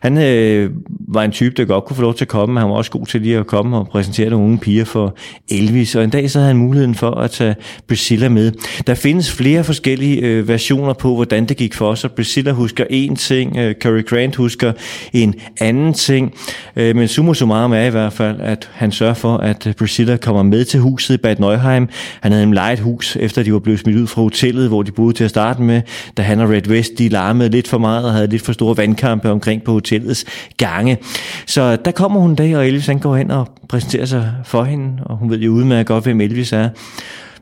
Han 0.00 0.18
øh, 0.18 0.70
var 1.08 1.22
en 1.22 1.30
type, 1.30 1.54
der 1.56 1.64
godt 1.64 1.84
kunne 1.84 1.96
få 1.96 2.02
lov 2.02 2.14
til 2.14 2.24
at 2.24 2.28
komme, 2.28 2.60
han 2.60 2.68
var 2.68 2.76
også 2.76 2.90
god 2.90 3.06
til 3.06 3.20
lige 3.20 3.38
at 3.38 3.46
komme 3.46 3.76
og 3.76 3.88
præsentere 3.88 4.30
nogle 4.30 4.44
unge 4.44 4.58
piger 4.58 4.84
for 4.84 5.16
Elvis, 5.50 5.94
og 5.94 6.04
en 6.04 6.10
dag 6.10 6.30
så 6.30 6.38
havde 6.38 6.48
han 6.48 6.56
muligheden 6.56 6.94
for 6.94 7.10
at 7.10 7.30
tage 7.30 7.54
Priscilla 7.88 8.28
med. 8.28 8.52
Der 8.86 8.94
findes 8.94 9.32
flere 9.32 9.64
forskellige 9.64 10.20
øh, 10.20 10.48
versioner 10.48 10.92
på, 10.92 11.14
hvordan 11.14 11.46
det 11.46 11.56
gik 11.56 11.74
for 11.74 11.94
sig. 11.94 12.12
Priscilla 12.12 12.52
husker 12.52 12.84
en 12.90 13.16
ting, 13.16 13.56
øh, 13.56 13.74
Curry 13.74 14.06
Grant 14.06 14.36
husker 14.36 14.72
en 15.12 15.34
anden 15.60 15.94
ting. 15.94 16.34
Øh, 16.76 16.96
men 16.96 17.08
summa 17.08 17.34
summarum 17.34 17.72
er 17.72 17.84
i 17.84 17.90
hvert 17.90 18.12
fald, 18.12 18.40
at 18.40 18.70
han 18.72 18.92
sørger 18.92 19.14
for, 19.14 19.36
at 19.36 19.66
øh, 19.66 19.74
Priscilla 19.74 20.16
kommer 20.16 20.42
med 20.42 20.64
til 20.64 20.80
huset 20.80 21.14
i 21.14 21.16
Bad 21.16 21.36
Neuheim. 21.36 21.88
Han 22.20 22.32
havde 22.32 22.44
en 22.44 22.54
lejet 22.54 22.78
hus, 22.78 23.16
efter 23.20 23.42
de 23.42 23.52
var 23.52 23.58
blevet 23.58 23.80
smidt 23.80 23.96
ud 23.96 24.06
fra 24.06 24.22
hotellet, 24.22 24.68
hvor 24.68 24.82
de 24.82 24.92
boede 24.92 25.12
til 25.12 25.24
at 25.24 25.30
starte 25.30 25.62
med. 25.62 25.82
Da 26.16 26.22
han 26.22 26.40
og 26.40 26.50
Red 26.50 26.68
West, 26.68 26.98
de 26.98 27.08
larmede 27.08 27.48
lidt 27.48 27.68
for 27.68 27.78
meget 27.78 28.04
og 28.04 28.12
havde 28.12 28.26
lidt 28.26 28.42
for 28.42 28.52
store 28.52 28.76
vandkampe 28.76 29.30
omkring 29.30 29.62
på 29.62 29.72
hotellets 29.72 30.24
gange. 30.56 30.98
Så 31.46 31.76
der 31.76 31.90
kommer 31.90 32.20
hun 32.20 32.30
en 32.30 32.36
dag, 32.36 32.56
og 32.56 32.66
Elvis 32.66 32.86
han 32.86 32.98
går 32.98 33.16
hen 33.16 33.30
og 33.30 33.48
præsenterer 33.68 34.06
sig 34.06 34.32
for 34.44 34.64
hende, 34.64 34.92
og 35.02 35.16
hun 35.16 35.30
ved 35.30 35.38
jo 35.38 35.52
udmærket 35.52 35.86
godt, 35.86 36.04
hvem 36.04 36.20
Elvis 36.20 36.52
er. 36.52 36.68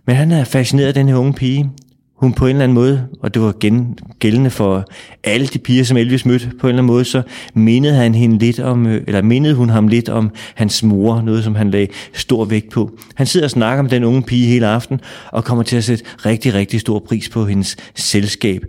Men 0.07 0.17
han 0.17 0.33
er 0.33 0.45
fascineret 0.45 0.89
af 0.89 0.95
den 0.95 1.09
her 1.09 1.17
unge 1.17 1.33
pige 1.33 1.71
hun 2.19 2.33
på 2.33 2.47
en 2.47 2.51
eller 2.51 2.65
anden 2.65 2.75
måde, 2.75 3.07
og 3.21 3.35
det 3.35 3.43
var 3.43 3.55
gen, 3.61 3.99
gældende 4.19 4.51
for 4.51 4.85
alle 5.25 5.47
de 5.47 5.59
piger, 5.59 5.85
som 5.85 5.97
Elvis 5.97 6.27
mødte 6.27 6.47
på 6.61 6.67
en 6.67 6.69
eller 6.69 6.83
anden 6.83 6.87
måde, 6.87 7.05
så 7.05 7.23
mindede 7.55 7.95
han 7.95 8.15
hende 8.15 8.39
lidt 8.39 8.61
om, 8.61 8.87
øh, 8.87 9.03
eller 9.07 9.23
mindede 9.23 9.55
hun 9.55 9.71
ham 9.71 9.89
lidt 9.89 10.09
om 10.09 10.31
hans 10.55 10.83
mor, 10.83 11.23
noget 11.23 11.45
som 11.45 11.55
han 11.55 11.71
lagde 11.71 11.89
stor 12.13 12.45
vægt 12.45 12.71
på. 12.71 12.91
Han 13.15 13.27
sidder 13.27 13.47
og 13.47 13.51
snakker 13.51 13.83
med 13.83 13.91
den 13.91 14.05
unge 14.05 14.23
pige 14.23 14.47
hele 14.47 14.67
aften, 14.67 15.01
og 15.33 15.45
kommer 15.45 15.65
til 15.65 15.77
at 15.77 15.85
sætte 15.85 16.05
rigtig, 16.27 16.55
rigtig 16.55 16.81
stor 16.81 16.99
pris 16.99 17.29
på 17.29 17.45
hendes 17.45 17.77
selskab. 17.95 18.65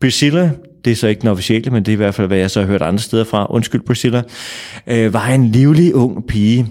Priscilla, 0.00 0.50
det 0.84 0.90
er 0.90 0.96
så 0.96 1.06
ikke 1.08 1.20
den 1.20 1.28
officielle, 1.28 1.70
men 1.70 1.82
det 1.82 1.92
er 1.92 1.96
i 1.96 1.96
hvert 1.96 2.14
fald, 2.14 2.26
hvad 2.26 2.38
jeg 2.38 2.50
så 2.50 2.60
har 2.60 2.66
hørt 2.66 2.82
andre 2.82 3.00
steder 3.00 3.24
fra, 3.24 3.46
undskyld 3.50 3.80
Priscilla, 3.80 4.22
øh, 4.86 5.12
var 5.12 5.28
en 5.28 5.48
livlig 5.48 5.94
ung 5.94 6.26
pige, 6.26 6.66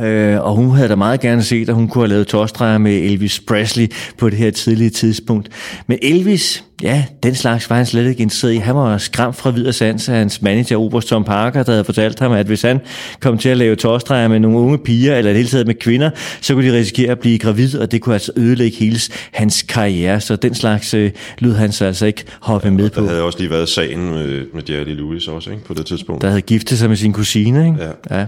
Øh, 0.00 0.40
og 0.40 0.54
hun 0.54 0.76
havde 0.76 0.88
da 0.88 0.94
meget 0.94 1.20
gerne 1.20 1.42
set, 1.42 1.68
at 1.68 1.74
hun 1.74 1.88
kunne 1.88 2.02
have 2.02 2.08
lavet 2.08 2.26
tårstreger 2.26 2.78
med 2.78 2.92
Elvis 2.92 3.40
Presley 3.40 3.86
på 4.18 4.30
det 4.30 4.38
her 4.38 4.50
tidlige 4.50 4.90
tidspunkt. 4.90 5.48
Men 5.86 5.98
Elvis, 6.02 6.64
ja, 6.82 7.04
den 7.22 7.34
slags 7.34 7.70
var 7.70 7.76
han 7.76 7.86
slet 7.86 8.08
ikke 8.08 8.22
interesseret 8.22 8.52
i. 8.52 8.56
Han 8.56 8.74
var 8.74 8.98
skræmt 8.98 9.36
fra 9.36 9.50
videre 9.50 9.72
sans 9.72 10.08
af 10.08 10.16
hans 10.16 10.42
manager, 10.42 10.76
Oberst 10.76 11.08
Tom 11.08 11.24
Parker, 11.24 11.62
der 11.62 11.72
havde 11.72 11.84
fortalt 11.84 12.18
ham, 12.18 12.32
at 12.32 12.46
hvis 12.46 12.62
han 12.62 12.80
kom 13.20 13.38
til 13.38 13.48
at 13.48 13.56
lave 13.56 13.76
tårstreger 13.76 14.28
med 14.28 14.40
nogle 14.40 14.58
unge 14.58 14.78
piger, 14.78 15.16
eller 15.16 15.30
det 15.30 15.36
hele 15.36 15.48
taget 15.48 15.66
med 15.66 15.74
kvinder, 15.74 16.10
så 16.40 16.54
kunne 16.54 16.70
de 16.70 16.76
risikere 16.76 17.10
at 17.10 17.18
blive 17.18 17.38
gravid, 17.38 17.78
og 17.78 17.92
det 17.92 18.00
kunne 18.00 18.14
altså 18.14 18.32
ødelægge 18.36 18.76
hele 18.76 18.98
hans 19.32 19.62
karriere. 19.62 20.20
Så 20.20 20.36
den 20.36 20.54
slags 20.54 20.94
øh, 20.94 21.10
lyd 21.38 21.54
han 21.54 21.72
så 21.72 21.84
altså 21.84 22.06
ikke 22.06 22.24
hoppe 22.40 22.66
ja, 22.68 22.72
med 22.72 22.90
på. 22.90 23.00
Der 23.00 23.08
havde 23.08 23.22
også 23.22 23.38
lige 23.38 23.50
været 23.50 23.68
sagen 23.68 24.10
med, 24.10 24.44
med 24.54 24.62
Jerry 24.70 24.96
Lewis 24.96 25.28
også, 25.28 25.50
ikke, 25.50 25.64
på 25.64 25.74
det 25.74 25.86
tidspunkt. 25.86 26.22
Der 26.22 26.28
havde 26.28 26.42
giftet 26.42 26.78
sig 26.78 26.88
med 26.88 26.96
sin 26.96 27.12
kusine, 27.12 27.66
ikke? 27.66 27.78
Ja. 28.10 28.18
ja. 28.18 28.26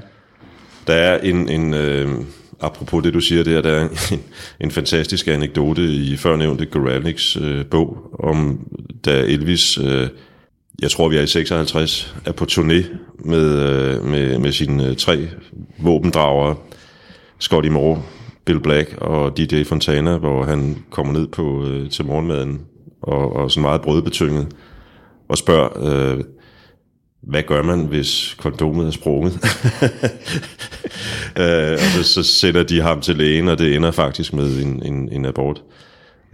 Der 0.86 0.94
er 0.94 1.18
en, 1.18 1.48
en 1.48 1.74
øh, 1.74 2.08
apropos 2.60 3.02
det 3.02 3.14
du 3.14 3.20
siger 3.20 3.44
der, 3.44 3.62
der 3.62 3.70
er 3.70 3.88
en, 4.12 4.22
en 4.60 4.70
fantastisk 4.70 5.28
anekdote 5.28 5.82
i 5.82 6.16
førnævnte 6.16 6.66
Goralniks 6.66 7.36
øh, 7.36 7.66
bog, 7.66 8.10
om 8.18 8.66
da 9.04 9.20
Elvis, 9.20 9.78
øh, 9.78 10.08
jeg 10.82 10.90
tror 10.90 11.08
vi 11.08 11.16
er 11.16 11.22
i 11.22 11.26
56, 11.26 12.14
er 12.24 12.32
på 12.32 12.46
turné 12.50 12.86
med, 13.24 13.70
øh, 13.70 14.04
med, 14.04 14.38
med 14.38 14.52
sine 14.52 14.86
øh, 14.86 14.96
tre 14.96 15.28
våbendragere, 15.78 16.56
Scotty 17.38 17.68
Moore, 17.68 18.02
Bill 18.44 18.60
Black 18.60 18.94
og 18.98 19.36
DJ 19.36 19.64
Fontana, 19.64 20.16
hvor 20.16 20.44
han 20.44 20.84
kommer 20.90 21.12
ned 21.12 21.26
på 21.26 21.66
øh, 21.66 21.90
til 21.90 22.04
morgenmaden 22.04 22.60
og, 23.02 23.36
og 23.36 23.50
sådan 23.50 23.62
meget 23.62 23.80
brødbetynget 23.80 24.46
og 25.28 25.38
spørger, 25.38 25.68
øh, 26.16 26.24
hvad 27.22 27.42
gør 27.42 27.62
man, 27.62 27.80
hvis 27.80 28.36
kondomet 28.38 28.86
er 28.86 28.90
sprunget? 28.90 29.32
øh, 31.40 31.72
og 31.72 31.78
så, 31.78 32.02
så 32.02 32.22
sætter 32.22 32.62
de 32.62 32.80
ham 32.80 33.00
til 33.00 33.16
lægen, 33.16 33.48
og 33.48 33.58
det 33.58 33.76
ender 33.76 33.90
faktisk 33.90 34.32
med 34.32 34.62
en, 34.62 34.82
en, 34.86 35.08
en 35.12 35.24
abort. 35.24 35.62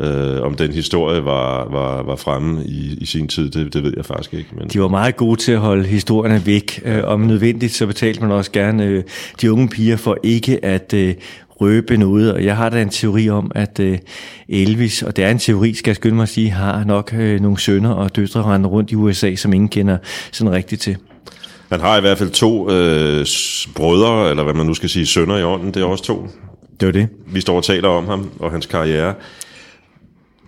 Øh, 0.00 0.42
om 0.42 0.54
den 0.54 0.72
historie 0.72 1.24
var, 1.24 1.68
var, 1.70 2.02
var 2.02 2.16
fremme 2.16 2.64
i, 2.64 2.98
i 3.00 3.06
sin 3.06 3.28
tid, 3.28 3.50
det, 3.50 3.74
det 3.74 3.82
ved 3.82 3.92
jeg 3.96 4.04
faktisk 4.04 4.34
ikke. 4.34 4.48
Men... 4.58 4.68
De 4.68 4.80
var 4.80 4.88
meget 4.88 5.16
gode 5.16 5.40
til 5.40 5.52
at 5.52 5.58
holde 5.58 5.84
historierne 5.84 6.46
væk. 6.46 6.82
Øh, 6.84 7.04
om 7.04 7.20
nødvendigt, 7.20 7.72
så 7.72 7.86
betalte 7.86 8.20
man 8.20 8.30
også 8.30 8.52
gerne 8.52 8.84
øh, 8.84 9.04
de 9.40 9.52
unge 9.52 9.68
piger 9.68 9.96
for 9.96 10.18
ikke 10.22 10.64
at 10.64 10.94
øh, 10.94 11.14
røbe 11.60 11.96
noget, 11.96 12.32
og 12.32 12.44
jeg 12.44 12.56
har 12.56 12.68
da 12.68 12.82
en 12.82 12.88
teori 12.88 13.28
om, 13.28 13.52
at 13.54 13.80
øh, 13.80 13.98
Elvis, 14.48 15.02
og 15.02 15.16
det 15.16 15.24
er 15.24 15.30
en 15.30 15.38
teori, 15.38 15.74
skal 15.74 15.90
jeg 15.90 15.96
skynde 15.96 16.16
mig 16.16 16.22
at 16.22 16.28
sige, 16.28 16.50
har 16.50 16.84
nok 16.84 17.14
øh, 17.14 17.40
nogle 17.40 17.60
sønner 17.60 17.90
og 17.90 18.16
døtre 18.16 18.42
rendende 18.42 18.68
rundt 18.68 18.90
i 18.90 18.94
USA, 18.94 19.34
som 19.34 19.52
ingen 19.52 19.68
kender 19.68 19.98
sådan 20.32 20.52
rigtigt 20.52 20.82
til. 20.82 20.96
Han 21.68 21.80
har 21.80 21.98
i 21.98 22.00
hvert 22.00 22.18
fald 22.18 22.30
to 22.30 22.70
øh, 22.70 23.26
brødre, 23.74 24.30
eller 24.30 24.42
hvad 24.42 24.54
man 24.54 24.66
nu 24.66 24.74
skal 24.74 24.88
sige, 24.88 25.06
sønner 25.06 25.36
i 25.36 25.42
ånden, 25.42 25.74
det 25.74 25.82
er 25.82 25.86
også 25.86 26.04
to. 26.04 26.28
Det 26.80 26.86
var 26.86 26.92
det. 26.92 27.08
Vi 27.26 27.40
står 27.40 27.56
og 27.56 27.64
taler 27.64 27.88
om 27.88 28.06
ham 28.06 28.30
og 28.38 28.50
hans 28.50 28.66
karriere. 28.66 29.14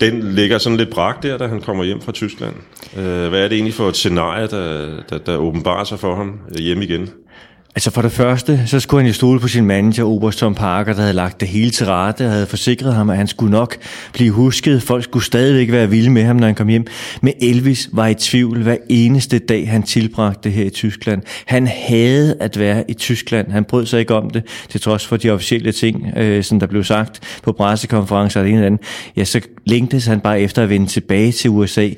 Den 0.00 0.32
ligger 0.32 0.58
sådan 0.58 0.76
lidt 0.76 0.90
brak 0.90 1.22
der, 1.22 1.38
da 1.38 1.46
han 1.46 1.60
kommer 1.60 1.84
hjem 1.84 2.00
fra 2.00 2.12
Tyskland. 2.12 2.54
Øh, 2.96 3.28
hvad 3.28 3.40
er 3.44 3.48
det 3.48 3.52
egentlig 3.52 3.74
for 3.74 3.88
et 3.88 3.96
scenarie, 3.96 4.46
der, 4.46 4.88
der, 5.10 5.18
der 5.18 5.36
åbenbarer 5.36 5.84
sig 5.84 5.98
for 5.98 6.14
ham 6.14 6.40
hjem 6.58 6.82
igen? 6.82 7.10
Altså 7.78 7.90
for 7.90 8.02
det 8.02 8.12
første, 8.12 8.62
så 8.66 8.80
skulle 8.80 9.02
han 9.02 9.06
jo 9.06 9.14
stole 9.14 9.40
på 9.40 9.48
sin 9.48 9.64
manager, 9.64 10.04
Oberst 10.04 10.38
Tom 10.38 10.54
Parker, 10.54 10.92
der 10.92 11.00
havde 11.00 11.12
lagt 11.12 11.40
det 11.40 11.48
hele 11.48 11.70
til 11.70 11.86
rette 11.86 12.26
og 12.26 12.32
havde 12.32 12.46
forsikret 12.46 12.94
ham, 12.94 13.10
at 13.10 13.16
han 13.16 13.26
skulle 13.26 13.50
nok 13.50 13.76
blive 14.12 14.30
husket. 14.30 14.82
Folk 14.82 15.04
skulle 15.04 15.24
stadigvæk 15.24 15.72
være 15.72 15.90
vilde 15.90 16.10
med 16.10 16.22
ham, 16.22 16.36
når 16.36 16.46
han 16.46 16.54
kom 16.54 16.68
hjem. 16.68 16.86
Men 17.22 17.34
Elvis 17.40 17.88
var 17.92 18.06
i 18.06 18.14
tvivl 18.14 18.62
hver 18.62 18.76
eneste 18.88 19.38
dag, 19.38 19.70
han 19.70 19.82
tilbragte 19.82 20.50
her 20.50 20.64
i 20.64 20.70
Tyskland. 20.70 21.22
Han 21.46 21.66
havde 21.66 22.36
at 22.40 22.58
være 22.58 22.90
i 22.90 22.94
Tyskland. 22.94 23.50
Han 23.50 23.64
brød 23.64 23.86
sig 23.86 24.00
ikke 24.00 24.14
om 24.14 24.30
det, 24.30 24.42
til 24.68 24.80
trods 24.80 25.06
for 25.06 25.16
de 25.16 25.30
officielle 25.30 25.72
ting, 25.72 26.06
øh, 26.16 26.44
som 26.44 26.60
der 26.60 26.66
blev 26.66 26.84
sagt 26.84 27.20
på 27.42 27.52
pressekonferencer 27.52 28.40
og 28.40 28.44
det 28.44 28.50
ene 28.50 28.58
eller 28.58 28.66
andet. 28.66 28.80
Ja, 29.16 29.24
så 29.24 29.40
længtes 29.66 30.06
han 30.06 30.20
bare 30.20 30.40
efter 30.40 30.62
at 30.62 30.68
vende 30.68 30.86
tilbage 30.86 31.32
til 31.32 31.50
USA, 31.50 31.88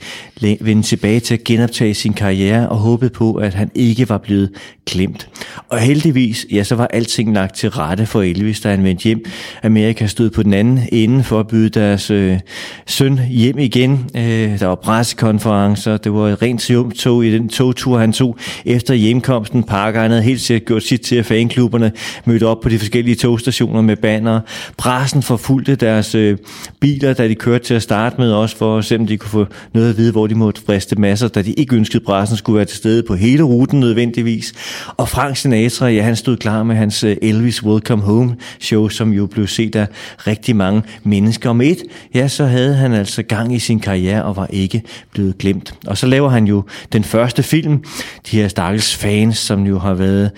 vende 0.41 0.83
tilbage 0.83 1.21
til 1.21 1.35
at 1.35 1.45
genoptage 1.45 1.95
sin 1.95 2.13
karriere 2.13 2.69
og 2.69 2.77
håbede 2.77 3.11
på, 3.11 3.35
at 3.35 3.55
han 3.55 3.71
ikke 3.75 4.09
var 4.09 4.19
blevet 4.19 4.51
glemt. 4.87 5.29
Og 5.71 5.79
heldigvis, 5.79 6.47
ja, 6.53 6.65
så 6.65 6.75
var 6.75 6.87
alting 6.87 7.35
lagt 7.35 7.57
til 7.57 7.71
rette 7.71 8.07
for 8.07 8.23
Elvis, 8.23 8.61
da 8.61 8.71
han 8.71 8.85
vendte 8.85 9.03
hjem. 9.03 9.25
Amerika 9.63 10.07
stod 10.07 10.31
på 10.31 10.43
den 10.43 10.55
anden 10.55 10.81
ende 10.93 11.25
for 11.25 11.41
at 11.41 11.49
byde 11.49 11.69
deres 11.69 12.11
øh, 12.11 12.39
søn 12.87 13.19
hjem 13.19 13.59
igen. 13.59 14.11
Øh, 14.17 14.61
der 14.61 14.67
var 14.67 14.75
pressekonferencer, 14.75 15.97
det 15.97 16.13
var 16.13 16.29
et 16.29 16.43
rent 16.43 16.61
triumftog 16.61 17.27
i 17.27 17.33
den 17.33 17.49
togtur, 17.49 17.99
han 17.99 18.13
tog 18.13 18.39
efter 18.65 18.95
hjemkomsten. 18.95 19.63
Parker, 19.63 20.01
han 20.01 20.11
havde 20.11 20.23
helt 20.23 20.41
sikkert 20.41 20.67
gjort 20.67 20.83
sit 20.83 21.01
til, 21.01 21.17
at 21.17 21.27
fanklubberne 21.27 21.93
mødte 22.25 22.47
op 22.47 22.61
på 22.61 22.69
de 22.69 22.79
forskellige 22.79 23.15
togstationer 23.15 23.81
med 23.81 23.97
banner. 23.97 24.41
Pressen 24.77 25.23
forfulgte 25.23 25.75
deres 25.75 26.15
øh, 26.15 26.39
biler, 26.81 27.13
da 27.13 27.29
de 27.29 27.35
kørte 27.35 27.65
til 27.65 27.75
at 27.75 27.83
starte 27.83 28.17
med, 28.19 28.33
også 28.33 28.57
for 28.57 28.79
at 28.79 28.85
se, 28.85 28.97
om 28.97 29.07
de 29.07 29.17
kunne 29.19 29.31
få 29.31 29.47
noget 29.75 29.91
at 29.91 29.97
vide, 29.97 30.13
hvor 30.13 30.27
de 30.27 30.35
måtte 30.35 30.61
friste 30.67 30.97
masser, 30.97 31.29
da 31.29 31.43
de 31.43 31.53
ikke 31.53 31.77
ønskede, 31.77 31.99
at 32.03 32.07
pressen 32.07 32.37
skulle 32.37 32.57
være 32.57 32.67
til 32.67 32.77
stede 32.77 33.03
på 33.03 33.15
hele 33.15 33.43
ruten 33.43 33.81
nødvendigvis. 33.81 34.53
Og 34.97 35.09
Frank 35.09 35.37
Sinatra, 35.37 35.60
ja, 35.81 36.03
han 36.03 36.17
stod 36.17 36.37
klar 36.37 36.63
med 36.63 36.77
hans 36.77 37.05
øh, 37.05 37.17
Elvis 37.23 37.63
Welcome 37.63 38.03
Home 38.03 38.37
show, 38.61 38.89
som 38.89 39.13
jo 39.13 39.27
blev 39.27 39.47
set 39.47 39.77
af 39.77 39.87
rigtig 40.27 40.57
mange 40.57 40.83
mennesker. 41.03 41.51
Om 41.51 41.61
et, 41.61 41.79
ja, 42.15 42.29
så 42.29 42.45
havde 42.45 42.75
han 42.75 42.93
altså 42.93 43.23
gang 43.23 43.55
i 43.55 43.59
sin 43.59 43.81
karriere 43.81 44.25
og 44.25 44.37
var 44.37 44.47
ikke 44.47 44.83
blevet 45.13 45.39
glemt. 45.39 45.75
Og 45.87 45.99
så 45.99 46.07
laver 46.07 46.29
han 46.29 46.45
jo 46.45 46.65
den 46.93 47.05
første 47.05 47.43
film, 47.43 47.85
de 48.31 48.37
her 48.37 48.49
stakkels 48.49 48.97
fans, 48.97 49.39
som 49.39 49.67
jo 49.67 49.79
har 49.79 49.95
været 49.95 50.31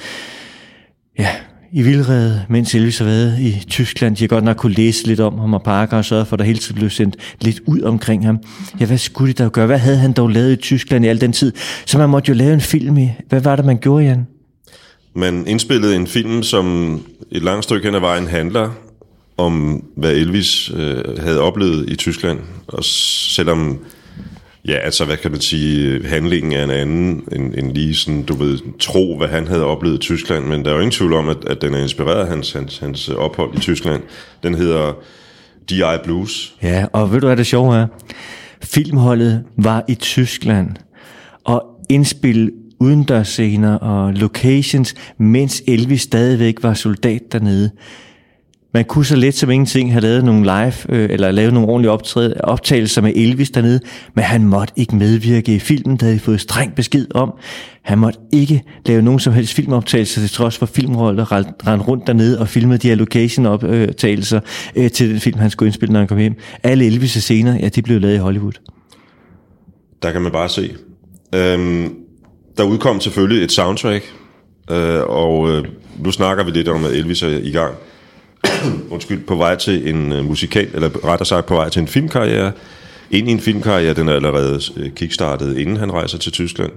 ja, 1.19 1.29
i 1.73 1.83
vildrede, 1.83 2.45
mens 2.49 2.75
Elvis 2.75 2.99
har 2.99 3.05
været 3.05 3.39
i 3.39 3.65
Tyskland. 3.69 4.17
De 4.17 4.23
har 4.23 4.29
godt 4.29 4.45
nok 4.45 4.57
kunne 4.57 4.75
læse 4.75 5.07
lidt 5.07 5.21
om 5.21 5.39
ham, 5.39 5.55
og 5.55 5.63
Parker 5.63 5.97
og 5.97 6.05
sørget 6.05 6.27
for, 6.27 6.37
at 6.37 6.39
der 6.39 6.45
hele 6.45 6.59
tiden 6.59 6.77
blev 6.77 6.91
sendt 6.91 7.17
lidt 7.41 7.61
ud 7.67 7.81
omkring 7.81 8.27
ham. 8.27 8.39
Ja, 8.81 8.87
hvad 8.87 8.99
skulle 8.99 9.33
de 9.33 9.43
da 9.43 9.49
gøre? 9.49 9.67
Hvad 9.67 9.79
havde 9.79 9.99
han 9.99 10.13
dog 10.13 10.29
lavet 10.29 10.53
i 10.53 10.57
Tyskland 10.57 11.05
i 11.05 11.09
al 11.09 11.21
den 11.21 11.33
tid? 11.33 11.53
Så 11.87 11.99
man 11.99 12.09
måtte 12.09 12.29
jo 12.29 12.35
lave 12.35 12.55
en 12.55 12.61
film 12.61 12.99
i. 12.99 13.11
Hvad 13.29 13.41
var 13.41 13.57
det, 13.57 13.65
man 13.65 13.79
gjorde, 13.79 14.05
Jan? 14.05 14.27
Man 15.15 15.47
indspillede 15.47 15.97
en 15.97 16.07
film, 16.07 16.43
som 16.43 16.99
et 17.31 17.43
langt 17.43 17.65
stykke 17.65 17.87
hen 17.87 17.95
ad 17.95 18.01
vejen 18.01 18.27
handler 18.27 18.71
om, 19.37 19.85
hvad 19.97 20.13
Elvis 20.13 20.71
øh, 20.77 21.19
havde 21.19 21.41
oplevet 21.41 21.91
i 21.91 21.97
Tyskland. 21.97 22.39
Og 22.67 22.85
selvom 22.85 23.79
Ja, 24.69 24.77
altså 24.77 25.05
hvad 25.05 25.17
kan 25.17 25.31
man 25.31 25.41
sige, 25.41 26.07
handlingen 26.07 26.53
er 26.53 26.65
en 26.65 26.71
anden, 26.71 27.23
end, 27.33 27.55
end 27.55 27.73
lige 27.73 27.95
sådan, 27.95 28.23
du 28.23 28.35
ved, 28.35 28.59
tro, 28.79 29.19
hvad 29.19 29.29
han 29.29 29.47
havde 29.49 29.65
oplevet 29.65 29.95
i 29.95 29.99
Tyskland, 29.99 30.45
men 30.45 30.65
der 30.65 30.71
er 30.71 30.75
jo 30.75 30.81
ingen 30.81 30.91
tvivl 30.91 31.13
om, 31.13 31.29
at, 31.29 31.45
at 31.47 31.63
den 31.63 31.75
er 31.75 31.83
inspireret 31.83 32.21
af 32.21 32.27
hans, 32.27 32.53
hans, 32.53 32.79
hans 32.79 33.09
ophold 33.09 33.57
i 33.57 33.61
Tyskland. 33.61 34.03
Den 34.43 34.55
hedder 34.55 34.93
D.I. 35.71 35.99
Blues. 36.05 36.55
Ja, 36.63 36.87
og 36.93 37.13
ved 37.13 37.21
du 37.21 37.27
hvad 37.27 37.37
det 37.37 37.47
sjove 37.47 37.77
er? 37.77 37.87
Filmholdet 38.63 39.45
var 39.57 39.85
i 39.89 39.95
Tyskland, 39.95 40.69
og 41.45 41.65
indspil 41.91 42.53
udendørsscener 42.83 43.75
og 43.75 44.13
locations, 44.13 44.95
mens 45.19 45.63
Elvis 45.67 46.03
stadigvæk 46.03 46.63
var 46.63 46.75
soldat 46.75 47.33
dernede. 47.33 47.71
Man 48.75 48.85
kunne 48.85 49.05
så 49.05 49.17
let 49.17 49.35
som 49.35 49.51
ingenting 49.51 49.93
have 49.93 50.01
lavet 50.01 50.25
nogle 50.25 50.43
live, 50.43 50.73
øh, 50.89 51.11
eller 51.11 51.31
lavet 51.31 51.55
nogle 51.55 51.69
ordentlige 51.69 51.91
optræd, 51.91 52.33
optagelser 52.41 53.03
med 53.03 53.13
Elvis 53.17 53.51
dernede, 53.51 53.81
men 54.15 54.25
han 54.25 54.45
måtte 54.45 54.75
ikke 54.77 54.97
medvirke 54.97 55.55
i 55.55 55.59
filmen, 55.59 55.97
der 55.97 56.07
havde 56.07 56.19
fået 56.19 56.41
streng 56.41 56.75
besked 56.75 57.07
om. 57.15 57.33
Han 57.83 57.99
måtte 57.99 58.19
ikke 58.33 58.63
lave 58.87 59.03
nogen 59.03 59.21
som 59.21 59.33
helst 59.33 59.55
filmoptagelser, 59.55 60.21
til 60.21 60.31
trods 60.31 60.59
for 60.59 60.67
filmroller, 60.67 61.33
rendte 61.33 61.87
rundt 61.87 62.07
dernede 62.07 62.41
og 62.41 62.49
filmede 62.49 62.79
de 62.79 62.89
her 62.89 62.95
location-optagelser 62.95 64.41
øh, 64.77 64.91
til 64.91 65.11
den 65.11 65.21
film, 65.21 65.39
han 65.39 65.51
skulle 65.51 65.67
indspille, 65.67 65.93
når 65.93 66.01
han 66.01 66.09
kom 66.09 66.19
hjem. 66.19 66.35
Alle 66.63 66.89
Elvis' 66.89 67.07
scener, 67.07 67.59
ja, 67.59 67.69
de 67.69 67.83
blev 67.83 68.01
lavet 68.01 68.15
i 68.15 68.19
Hollywood. 68.19 68.53
Der 70.03 70.13
kan 70.13 70.23
man 70.23 70.33
bare 70.33 70.49
se. 70.49 70.75
Øhm, 71.35 72.02
der 72.57 72.65
udkom 72.65 73.01
selvfølgelig 73.01 73.45
et 73.45 73.53
soundtrack, 73.53 74.13
øh, 74.71 75.03
og 75.03 75.51
øh, 75.51 75.65
nu 75.99 76.11
snakker 76.11 76.45
vi 76.45 76.51
lidt 76.51 76.69
om, 76.69 76.85
at 76.85 76.93
Elvis 76.93 77.23
er 77.23 77.29
i 77.29 77.51
gang 77.51 77.75
undskyld, 78.91 79.27
på 79.27 79.35
vej 79.35 79.57
til 79.57 79.89
en 79.89 80.13
øh, 80.13 80.25
musikal, 80.25 80.69
eller 80.75 81.05
rettere 81.05 81.27
sagt 81.27 81.47
på 81.47 81.55
vej 81.55 81.69
til 81.69 81.81
en 81.81 81.89
filmkarriere. 81.89 82.53
Ind 83.11 83.29
i 83.29 83.33
en 83.33 83.41
filmkarriere, 83.41 83.95
den 83.95 84.09
er 84.09 84.13
allerede 84.13 84.61
øh, 84.77 84.91
kickstartet, 84.91 85.59
inden 85.59 85.77
han 85.77 85.93
rejser 85.93 86.19
til 86.19 86.33
Tyskland. 86.33 86.73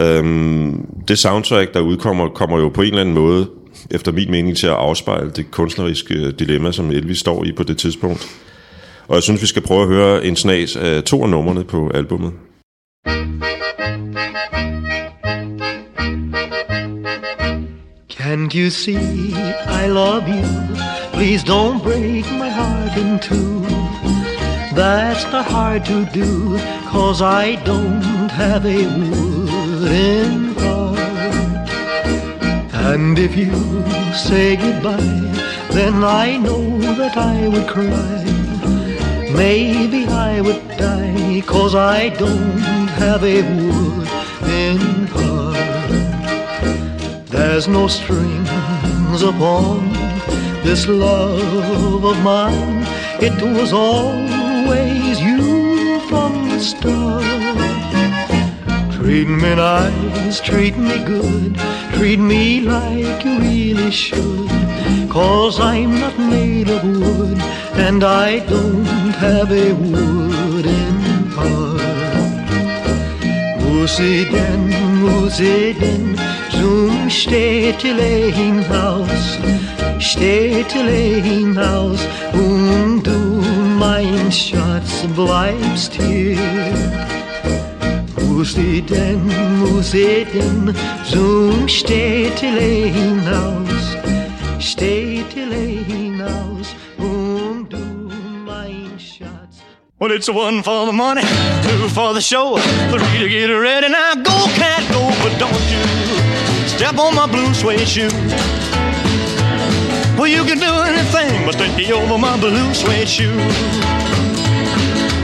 Øhm, 0.00 0.86
det 1.08 1.18
soundtrack, 1.18 1.74
der 1.74 1.80
udkommer, 1.80 2.28
kommer 2.28 2.58
jo 2.58 2.68
på 2.68 2.82
en 2.82 2.88
eller 2.88 3.00
anden 3.00 3.14
måde, 3.14 3.46
efter 3.90 4.12
min 4.12 4.30
mening, 4.30 4.56
til 4.56 4.66
at 4.66 4.72
afspejle 4.72 5.30
det 5.30 5.50
kunstneriske 5.50 6.14
øh, 6.14 6.32
dilemma, 6.38 6.72
som 6.72 6.90
Elvis 6.90 7.18
står 7.18 7.44
i 7.44 7.52
på 7.52 7.62
det 7.62 7.78
tidspunkt. 7.78 8.26
Og 9.08 9.14
jeg 9.14 9.22
synes, 9.22 9.42
vi 9.42 9.46
skal 9.46 9.62
prøve 9.62 9.82
at 9.82 9.88
høre 9.88 10.24
en 10.24 10.36
snas 10.36 10.76
af 10.76 11.02
to 11.02 11.22
af 11.22 11.28
numrene 11.28 11.64
på 11.64 11.90
albummet. 11.94 12.32
Can't 18.46 18.54
you 18.54 18.70
see 18.70 19.34
I 19.34 19.88
love 19.88 20.28
you? 20.28 20.46
Please 21.10 21.42
don't 21.42 21.82
break 21.82 22.24
my 22.26 22.48
heart 22.48 22.96
in 22.96 23.18
two. 23.18 23.62
That's 24.72 25.24
not 25.32 25.46
hard 25.46 25.84
to 25.86 26.04
do, 26.12 26.56
cause 26.86 27.22
I 27.22 27.56
don't 27.64 28.30
have 28.30 28.64
a 28.64 28.86
wooden 29.00 30.54
heart. 30.54 31.68
And 32.72 33.18
if 33.18 33.36
you 33.36 33.50
say 34.14 34.54
goodbye, 34.54 35.24
then 35.72 36.04
I 36.04 36.36
know 36.36 36.78
that 37.00 37.16
I 37.16 37.48
would 37.48 37.66
cry. 37.66 38.22
Maybe 39.34 40.06
I 40.06 40.40
would 40.40 40.68
die, 40.78 41.42
cause 41.44 41.74
I 41.74 42.10
don't 42.10 42.90
have 43.02 43.24
a 43.24 43.42
wooden 43.42 45.06
there's 47.48 47.68
no 47.68 47.86
strings 47.86 49.22
upon 49.22 49.92
this 50.64 50.88
love 50.88 52.04
of 52.04 52.18
mine. 52.22 52.82
It 53.28 53.36
was 53.40 53.72
always 53.72 55.20
you 55.20 56.00
from 56.08 56.32
the 56.48 56.60
start. 56.60 57.56
Treat 58.96 59.28
me 59.28 59.54
nice, 59.54 60.40
treat 60.40 60.76
me 60.76 60.96
good, 61.04 61.54
treat 61.96 62.18
me 62.18 62.62
like 62.62 63.24
you 63.24 63.38
really 63.38 63.92
should. 63.92 64.50
Cause 65.08 65.60
I'm 65.60 65.92
not 66.00 66.18
made 66.18 66.68
of 66.68 66.82
wood, 66.82 67.38
and 67.86 68.02
I 68.02 68.40
don't 68.52 69.14
have 69.24 69.50
a 69.52 69.72
wooden 69.72 70.96
heart. 71.36 72.50
Musi 73.62 74.24
den, 74.32 74.62
musi 75.00 75.78
den, 75.78 76.35
zum 76.58 77.10
Städtelein-Haus, 77.10 79.38
Städtelein-Haus 79.98 82.00
und 82.32 83.02
du, 83.02 83.42
mein 83.78 84.32
Schatz, 84.32 85.04
bleibst 85.14 85.92
hier. 85.94 86.38
Muss 88.28 88.56
ich 88.56 88.84
denn, 88.86 89.26
muss 89.58 89.92
ich 89.94 90.26
denn 90.32 90.74
zum 91.10 91.68
Städtelein-Haus, 91.68 93.96
Städtelein-Haus 94.58 96.74
und 96.98 97.68
du, 97.70 98.10
mein 98.44 98.98
Schatz. 98.98 99.62
Well, 99.98 100.12
it's 100.12 100.28
one 100.28 100.62
for 100.62 100.84
the 100.86 100.92
money, 100.92 101.22
two 101.62 101.88
for 101.88 102.12
the 102.14 102.20
show, 102.20 102.58
three 102.90 103.18
to 103.18 103.28
get 103.28 103.50
ready. 103.50 103.88
Now 103.88 104.14
go, 104.14 104.46
cat, 104.54 104.84
go, 104.92 105.10
but 105.22 105.36
don't 105.38 105.70
you 105.70 105.95
step 106.76 106.98
on 106.98 107.14
my 107.14 107.26
blue 107.26 107.52
suede 107.54 107.88
shoe. 107.88 108.10
Well, 110.18 110.28
you 110.28 110.44
can 110.44 110.58
do 110.58 110.72
anything 110.90 111.44
but 111.46 111.54
stay 111.54 111.92
over 111.92 112.18
my 112.18 112.38
blue 112.38 112.74
suede 112.74 113.08
shoe. 113.08 113.36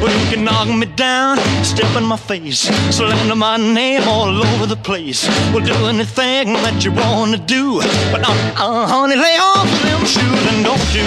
Well, 0.01 0.13
you 0.19 0.31
can 0.33 0.45
knock 0.45 0.69
me 0.69 0.87
down, 0.87 1.39
step 1.63 1.95
in 1.97 2.05
my 2.05 2.17
face, 2.17 2.61
slander 2.91 3.37
my 3.37 3.57
name 3.57 4.03
all 4.09 4.43
over 4.45 4.67
the 4.67 4.77
place. 4.77 5.29
We'll 5.53 5.65
do 5.65 5.87
anything 5.87 6.55
that 6.65 6.85
you 6.85 6.91
wanna 6.93 7.39
do, 7.39 7.79
but 8.11 8.23
uh, 8.27 8.33
uh, 8.57 8.87
honey, 8.89 9.17
lay 9.17 9.37
off 9.39 9.71
them 9.83 10.05
shoes 10.05 10.43
and 10.51 10.65
don't 10.65 10.95
you 10.95 11.07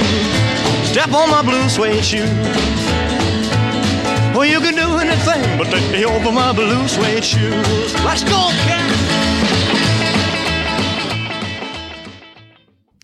step 0.86 1.12
on 1.12 1.30
my 1.30 1.42
blue 1.42 1.68
suede 1.68 2.06
shoe. 2.06 2.30
Well, 4.34 4.46
you 4.46 4.60
can 4.60 4.76
do 4.76 4.90
anything 4.98 5.58
but 5.58 5.68
take 5.68 5.92
me 5.92 6.06
over 6.06 6.32
my 6.32 6.54
blue 6.54 6.88
suede 6.88 7.24
shoes. 7.24 7.94
Let's 8.06 8.24
go, 8.24 8.50
cat. 8.68 8.85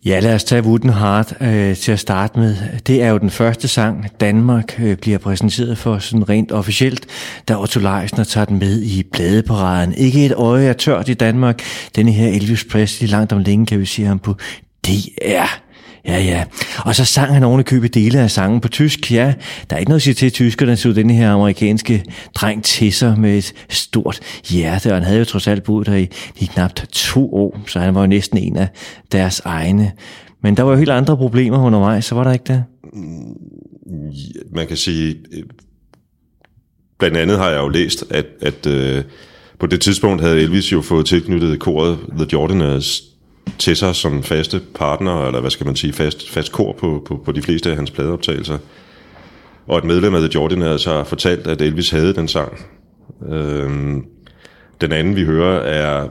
Ja, 0.05 0.19
lad 0.19 0.35
os 0.35 0.43
tage 0.43 0.63
Wooden 0.63 0.89
Heart 0.89 1.33
øh, 1.41 1.75
til 1.75 1.91
at 1.91 1.99
starte 1.99 2.39
med. 2.39 2.55
Det 2.87 3.03
er 3.03 3.09
jo 3.09 3.17
den 3.17 3.29
første 3.29 3.67
sang, 3.67 4.05
Danmark 4.19 4.79
øh, 4.79 4.97
bliver 4.97 5.17
præsenteret 5.17 5.77
for 5.77 5.99
sådan 5.99 6.29
rent 6.29 6.51
officielt, 6.51 7.05
da 7.47 7.55
Otto 7.57 7.79
Leisner 7.79 8.23
tager 8.23 8.45
den 8.45 8.59
med 8.59 8.81
i 8.81 9.03
bladeparaden. 9.11 9.93
Ikke 9.93 10.25
et 10.25 10.33
øje 10.33 10.65
er 10.65 10.73
tørt 10.73 11.09
i 11.09 11.13
Danmark. 11.13 11.61
Denne 11.95 12.11
her 12.11 12.27
Elvis 12.27 12.65
Presley, 12.71 13.09
langt 13.09 13.33
om 13.33 13.39
længe 13.39 13.65
kan 13.65 13.79
vi 13.79 13.85
sige 13.85 14.07
ham 14.07 14.19
på 14.19 14.35
DR. 14.87 15.61
Ja, 16.07 16.19
ja. 16.19 16.43
Og 16.85 16.95
så 16.95 17.05
sang 17.05 17.33
han 17.33 17.43
oven 17.43 17.63
købe 17.63 17.87
dele 17.87 18.19
af 18.19 18.31
sangen 18.31 18.61
på 18.61 18.67
tysk. 18.67 19.11
Ja, 19.11 19.33
der 19.69 19.75
er 19.75 19.79
ikke 19.79 19.89
noget 19.89 19.99
at 19.99 20.03
sige 20.03 20.13
til 20.13 20.31
tysker, 20.31 20.65
der 20.65 20.75
så 20.75 20.93
den 20.93 21.09
her 21.09 21.31
amerikanske 21.31 22.03
dreng 22.35 22.63
til 22.63 22.93
sig 22.93 23.19
med 23.19 23.37
et 23.37 23.53
stort 23.69 24.19
hjerte. 24.49 24.87
Og 24.87 24.93
han 24.93 25.03
havde 25.03 25.19
jo 25.19 25.25
trods 25.25 25.47
alt 25.47 25.63
boet 25.63 25.87
der 25.87 25.95
i, 25.95 26.07
i 26.39 26.45
knap 26.45 26.75
to 26.91 27.33
år, 27.33 27.59
så 27.67 27.79
han 27.79 27.95
var 27.95 28.01
jo 28.01 28.07
næsten 28.07 28.37
en 28.37 28.57
af 28.57 28.67
deres 29.11 29.41
egne. 29.45 29.91
Men 30.43 30.57
der 30.57 30.63
var 30.63 30.71
jo 30.71 30.77
helt 30.77 30.89
andre 30.89 31.17
problemer 31.17 31.65
undervejs, 31.65 32.05
så 32.05 32.15
var 32.15 32.23
der 32.23 32.33
ikke 32.33 32.45
det? 32.47 32.63
Mm, 32.93 33.35
man 34.51 34.67
kan 34.67 34.77
sige, 34.77 35.15
blandt 36.99 37.17
andet 37.17 37.37
har 37.37 37.49
jeg 37.49 37.59
jo 37.59 37.67
læst, 37.67 38.05
at, 38.09 38.25
at 38.41 38.67
øh, 38.67 39.03
på 39.59 39.67
det 39.67 39.81
tidspunkt 39.81 40.21
havde 40.21 40.41
Elvis 40.41 40.71
jo 40.71 40.81
fået 40.81 41.05
tilknyttet 41.05 41.59
koret 41.59 41.99
The 42.17 42.27
Jordanaires 42.33 43.10
til 43.59 43.75
sig 43.75 43.95
som 43.95 44.23
faste 44.23 44.61
partner, 44.75 45.27
eller 45.27 45.39
hvad 45.39 45.51
skal 45.51 45.65
man 45.65 45.75
sige, 45.75 45.93
fast, 45.93 46.29
fast 46.29 46.51
kor 46.51 46.75
på, 46.79 47.03
på, 47.07 47.21
på 47.25 47.31
de 47.31 47.41
fleste 47.41 47.69
af 47.69 47.75
hans 47.75 47.91
pladeoptagelser. 47.91 48.57
Og 49.67 49.77
et 49.77 49.83
medlem 49.83 50.13
af 50.13 50.21
The 50.21 50.29
Jordanaires 50.35 50.85
har 50.85 51.03
fortalt, 51.03 51.47
at 51.47 51.61
Elvis 51.61 51.89
havde 51.89 52.13
den 52.13 52.27
sang. 52.27 52.65
Øhm, 53.31 54.05
den 54.81 54.91
anden, 54.91 55.15
vi 55.15 55.23
hører, 55.23 55.59
er 55.59 56.09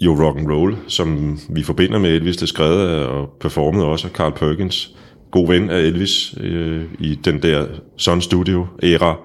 jo 0.00 0.24
rock 0.24 0.38
and 0.38 0.50
roll, 0.50 0.76
som 0.86 1.38
vi 1.50 1.62
forbinder 1.62 1.98
med 1.98 2.10
Elvis. 2.10 2.36
Det 2.36 2.48
skrev 2.48 2.72
skrevet 2.72 3.06
og 3.06 3.28
performet 3.40 3.84
også 3.84 4.06
af 4.06 4.12
Carl 4.12 4.32
Perkins, 4.32 4.96
god 5.30 5.48
ven 5.48 5.70
af 5.70 5.78
Elvis 5.78 6.34
øh, 6.40 6.84
i 6.98 7.14
den 7.14 7.42
der 7.42 7.66
Sun 7.96 8.20
Studio-æra. 8.20 9.16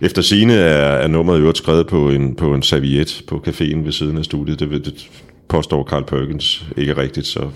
Efter 0.00 0.22
sine 0.22 0.54
er, 0.54 0.92
er 0.92 1.06
nummeret 1.06 1.40
øvrigt 1.40 1.58
skrevet 1.58 1.86
på 1.86 2.10
en, 2.10 2.36
på 2.36 2.54
en 2.54 2.62
serviet 2.62 3.22
på 3.28 3.42
caféen 3.46 3.84
ved 3.84 3.92
siden 3.92 4.18
af 4.18 4.24
studiet. 4.24 4.60
Det, 4.60 4.70
det 4.70 5.10
påstår 5.52 5.84
Carl 5.84 6.04
Perkins 6.04 6.64
ikke 6.76 6.96
rigtigt, 6.96 7.26
så 7.26 7.50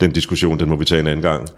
den 0.00 0.12
diskussion, 0.12 0.58
den 0.58 0.68
må 0.68 0.76
vi 0.76 0.84
tage 0.84 1.00
en 1.00 1.06
anden 1.06 1.22
gang. 1.22 1.48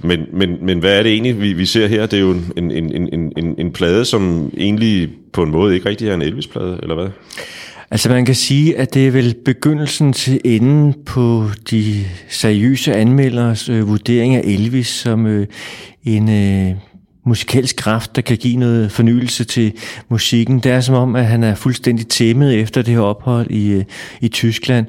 Men, 0.00 0.20
men, 0.32 0.66
men 0.66 0.78
hvad 0.78 0.98
er 0.98 1.02
det 1.02 1.12
egentlig, 1.12 1.40
vi, 1.40 1.52
vi 1.52 1.66
ser 1.66 1.86
her? 1.86 2.06
Det 2.06 2.16
er 2.16 2.20
jo 2.20 2.30
en, 2.30 2.70
en, 2.70 2.96
en, 3.12 3.32
en, 3.36 3.54
en 3.58 3.72
plade, 3.72 4.04
som 4.04 4.52
egentlig 4.56 5.10
på 5.32 5.42
en 5.42 5.50
måde 5.50 5.74
ikke 5.74 5.88
rigtig 5.88 6.08
er 6.08 6.14
en 6.14 6.22
Elvis-plade, 6.22 6.78
eller 6.82 6.94
hvad? 6.94 7.08
Altså 7.90 8.08
man 8.08 8.24
kan 8.24 8.34
sige, 8.34 8.78
at 8.78 8.94
det 8.94 9.06
er 9.06 9.10
vel 9.10 9.34
begyndelsen 9.44 10.12
til 10.12 10.40
enden 10.44 10.94
på 11.06 11.44
de 11.70 12.04
seriøse 12.28 12.94
anmelders 12.94 13.68
øh, 13.68 13.88
vurdering 13.88 14.34
af 14.34 14.42
Elvis 14.44 14.88
som 14.88 15.26
øh, 15.26 15.46
en 16.04 16.28
øh, 16.28 16.76
musikalsk 17.24 17.76
kraft, 17.76 18.16
der 18.16 18.22
kan 18.22 18.36
give 18.36 18.56
noget 18.56 18.92
fornyelse 18.92 19.44
til 19.44 19.72
musikken. 20.08 20.58
Det 20.58 20.72
er 20.72 20.80
som 20.80 20.94
om, 20.94 21.16
at 21.16 21.26
han 21.26 21.42
er 21.42 21.54
fuldstændig 21.54 22.08
tæmmet 22.08 22.60
efter 22.60 22.82
det 22.82 22.94
her 22.94 23.00
ophold 23.00 23.50
i, 23.50 23.70
øh, 23.70 23.84
i 24.20 24.28
Tyskland. 24.28 24.86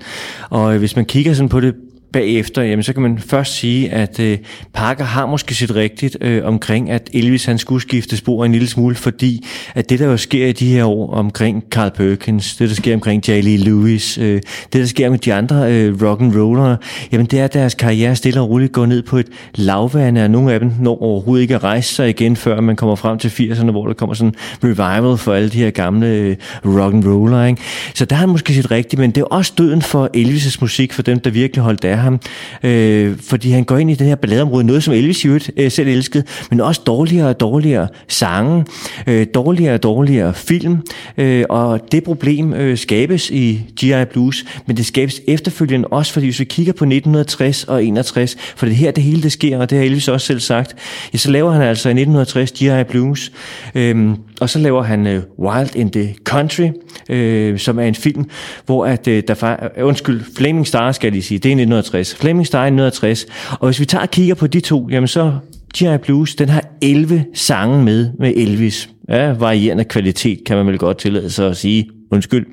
Og 0.50 0.74
øh, 0.74 0.80
hvis 0.80 0.96
man 0.96 1.06
kigger 1.06 1.34
sådan 1.34 1.50
på 1.50 1.60
det 1.60 1.76
bagefter, 2.13 2.62
jamen, 2.62 2.84
så 2.84 2.93
kan 2.93 3.02
man 3.02 3.19
først 3.19 3.56
sige, 3.56 3.91
at 3.91 4.19
øh, 4.19 4.38
Parker 4.73 5.04
har 5.04 5.26
måske 5.26 5.56
sit 5.56 5.76
rigtigt 5.76 6.17
øh, 6.21 6.45
omkring, 6.45 6.89
at 6.89 7.10
Elvis 7.13 7.45
han 7.45 7.58
skulle 7.58 7.82
skifte 7.82 8.17
spor 8.17 8.45
en 8.45 8.52
lille 8.52 8.67
smule, 8.67 8.95
fordi 8.95 9.45
at 9.76 9.89
det, 9.89 9.99
der 9.99 10.06
jo 10.06 10.17
sker 10.17 10.47
i 10.47 10.52
de 10.52 10.73
her 10.73 10.86
år 10.86 11.13
omkring 11.13 11.63
Carl 11.69 11.91
Perkins, 11.91 12.56
det, 12.56 12.69
der 12.69 12.76
sker 12.76 12.93
omkring 12.93 13.28
J. 13.28 13.32
Lee 13.32 13.58
Lewis, 13.58 14.17
øh, 14.17 14.34
det, 14.34 14.73
der 14.73 14.86
sker 14.86 15.10
med 15.10 15.17
de 15.17 15.34
andre 15.34 15.73
øh, 15.73 16.02
rock 16.02 16.21
and 16.21 16.36
rollere, 16.36 16.78
jamen 17.12 17.26
det 17.26 17.39
er, 17.39 17.45
at 17.45 17.54
deres 17.54 17.73
karriere 17.73 18.15
stille 18.15 18.41
og 18.41 18.49
roligt 18.49 18.71
går 18.71 18.86
ned 18.86 19.02
på 19.02 19.17
et 19.17 19.28
lavvande, 19.56 20.23
og 20.23 20.32
nogle 20.32 20.54
af 20.54 20.60
dem 20.60 20.71
når 20.80 21.04
overhovedet 21.04 21.41
ikke 21.41 21.56
at 21.56 21.63
rejse 21.63 21.95
sig 21.95 22.10
igen, 22.10 22.36
før 22.36 22.62
man 22.62 22.76
kommer 22.76 22.95
frem 22.95 23.17
til 23.17 23.30
80'erne, 23.30 23.71
hvor 23.71 23.88
der 23.88 23.93
kommer 23.93 24.13
sådan 24.13 24.34
en 24.63 24.69
revival 24.69 25.17
for 25.17 25.34
alle 25.34 25.49
de 25.49 25.58
her 25.58 25.69
gamle 25.69 26.08
øh, 26.08 26.36
rock 26.65 26.93
and. 26.93 27.47
Ikke? 27.47 27.62
Så 27.93 28.06
der 28.06 28.15
har 28.15 28.19
han 28.19 28.30
måske 28.30 28.54
sit 28.54 28.71
rigtigt, 28.71 28.99
men 28.99 29.12
det 29.12 29.21
er 29.21 29.26
også 29.26 29.54
døden 29.58 29.82
for 29.82 30.10
Elvis' 30.17 30.58
musik, 30.62 30.93
for 30.93 31.02
dem, 31.02 31.19
der 31.19 31.30
virkelig 31.30 31.63
holdt 31.63 31.86
af 31.86 31.97
ham, 32.03 32.19
øh, 32.63 33.17
fordi 33.19 33.49
han 33.49 33.63
går 33.63 33.77
ind 33.77 33.91
i 33.91 33.95
det 33.95 34.07
her 34.07 34.15
balladeområde, 34.15 34.63
noget 34.63 34.83
som 34.83 34.93
Elvis 34.93 35.25
jo 35.25 35.39
øh, 35.57 35.71
selv 35.71 35.87
elskede, 35.87 36.23
men 36.49 36.61
også 36.61 36.81
dårligere 36.85 37.29
og 37.29 37.39
dårligere 37.39 37.87
sange, 38.07 38.65
øh, 39.07 39.27
dårligere 39.33 39.73
og 39.73 39.83
dårligere 39.83 40.33
film, 40.33 40.77
øh, 41.17 41.45
og 41.49 41.91
det 41.91 42.03
problem 42.03 42.53
øh, 42.53 42.77
skabes 42.77 43.29
i 43.29 43.61
G.I. 43.83 44.05
Blues, 44.05 44.45
men 44.65 44.77
det 44.77 44.85
skabes 44.85 45.21
efterfølgende 45.27 45.87
også, 45.87 46.13
fordi 46.13 46.25
hvis 46.25 46.39
vi 46.39 46.45
kigger 46.45 46.73
på 46.73 46.85
1960 46.85 47.63
og 47.63 47.85
61, 47.85 48.37
for 48.55 48.65
det 48.65 48.75
her 48.75 48.91
det 48.91 49.03
hele 49.03 49.23
det 49.23 49.31
sker, 49.31 49.57
og 49.57 49.69
det 49.69 49.77
har 49.77 49.85
Elvis 49.85 50.07
også 50.07 50.27
selv 50.27 50.39
sagt, 50.39 50.75
ja, 51.13 51.17
så 51.17 51.31
laver 51.31 51.51
han 51.51 51.61
altså 51.61 51.89
i 51.89 51.91
1960 51.91 52.51
G.I. 52.51 52.83
Blues, 52.83 53.31
øh, 53.75 54.09
og 54.41 54.49
så 54.49 54.59
laver 54.59 54.83
han 54.83 55.07
øh, 55.07 55.23
Wild 55.39 55.75
in 55.75 55.91
the 55.91 56.15
Country, 56.23 56.69
øh, 57.09 57.59
som 57.59 57.79
er 57.79 57.83
en 57.83 57.95
film, 57.95 58.29
hvor 58.65 58.85
at, 58.85 59.07
øh, 59.07 59.23
der, 59.27 59.69
undskyld, 59.81 60.21
Flaming 60.37 60.67
Star 60.67 60.91
skal 60.91 61.07
jeg 61.07 61.11
lige 61.11 61.23
sige, 61.23 61.37
det 61.37 61.45
er 61.45 61.53
1960, 61.53 61.92
69. 61.93 62.15
Flemming 62.15 62.47
Stein 62.47 62.73
69. 62.73 63.25
Og 63.60 63.67
hvis 63.67 63.79
vi 63.79 63.86
tager 63.86 64.01
og 64.01 64.12
kigger 64.12 64.36
på 64.36 64.47
de 64.47 64.60
to, 64.60 64.88
jamen 64.89 65.08
så 65.08 65.34
G.I. 65.77 65.97
Blues, 65.97 66.36
den 66.36 66.49
har 66.49 66.63
11 66.82 67.25
sange 67.34 67.84
med 67.84 68.12
med 68.19 68.34
Elvis. 68.36 68.89
Ja, 69.10 69.32
varierende 69.32 69.84
kvalitet, 69.84 70.39
kan 70.45 70.58
man 70.58 70.67
vel 70.67 70.77
godt 70.77 70.97
tillade 70.97 71.29
sig 71.29 71.49
at 71.49 71.58
sige. 71.58 71.89
Undskyld. 72.12 72.45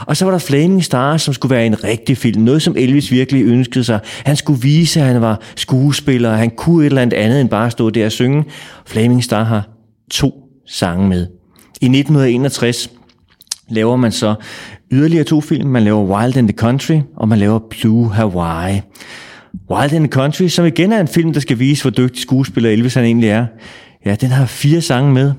Og 0.00 0.16
så 0.16 0.24
var 0.24 0.32
der 0.32 0.38
Flaming 0.38 0.84
Star, 0.84 1.16
som 1.16 1.34
skulle 1.34 1.54
være 1.54 1.66
en 1.66 1.84
rigtig 1.84 2.18
film. 2.18 2.42
Noget, 2.42 2.62
som 2.62 2.76
Elvis 2.76 3.10
virkelig 3.10 3.44
ønskede 3.44 3.84
sig. 3.84 4.00
Han 4.24 4.36
skulle 4.36 4.62
vise, 4.62 5.00
at 5.00 5.06
han 5.06 5.20
var 5.20 5.40
skuespiller, 5.56 6.30
og 6.30 6.38
han 6.38 6.50
kunne 6.50 6.82
et 6.82 6.86
eller 6.86 7.02
andet 7.02 7.16
andet 7.16 7.40
end 7.40 7.48
bare 7.48 7.70
stå 7.70 7.90
der 7.90 8.06
og 8.06 8.12
synge. 8.12 8.44
Flaming 8.86 9.24
Star 9.24 9.44
har 9.44 9.68
to 10.10 10.34
sange 10.68 11.08
med. 11.08 11.26
I 11.80 11.86
1961 11.86 12.90
laver 13.68 13.96
man 13.96 14.12
så 14.12 14.34
yderligere 14.94 15.24
to 15.24 15.40
film. 15.40 15.68
Man 15.68 15.82
laver 15.82 16.02
Wild 16.02 16.36
in 16.36 16.48
the 16.48 16.56
Country, 16.56 17.00
og 17.16 17.28
man 17.28 17.38
laver 17.38 17.58
Blue 17.70 18.12
Hawaii. 18.12 18.80
Wild 19.70 19.92
in 19.92 20.02
the 20.02 20.12
Country, 20.12 20.48
som 20.48 20.66
igen 20.66 20.92
er 20.92 21.00
en 21.00 21.08
film, 21.08 21.32
der 21.32 21.40
skal 21.40 21.58
vise, 21.58 21.82
hvor 21.82 21.90
dygtig 21.90 22.22
skuespiller 22.22 22.70
Elvis 22.70 22.94
han 22.94 23.04
egentlig 23.04 23.28
er. 23.28 23.46
Ja, 24.06 24.14
den 24.14 24.30
har 24.30 24.46
fire 24.46 24.80
sange 24.80 25.12
med, 25.12 25.32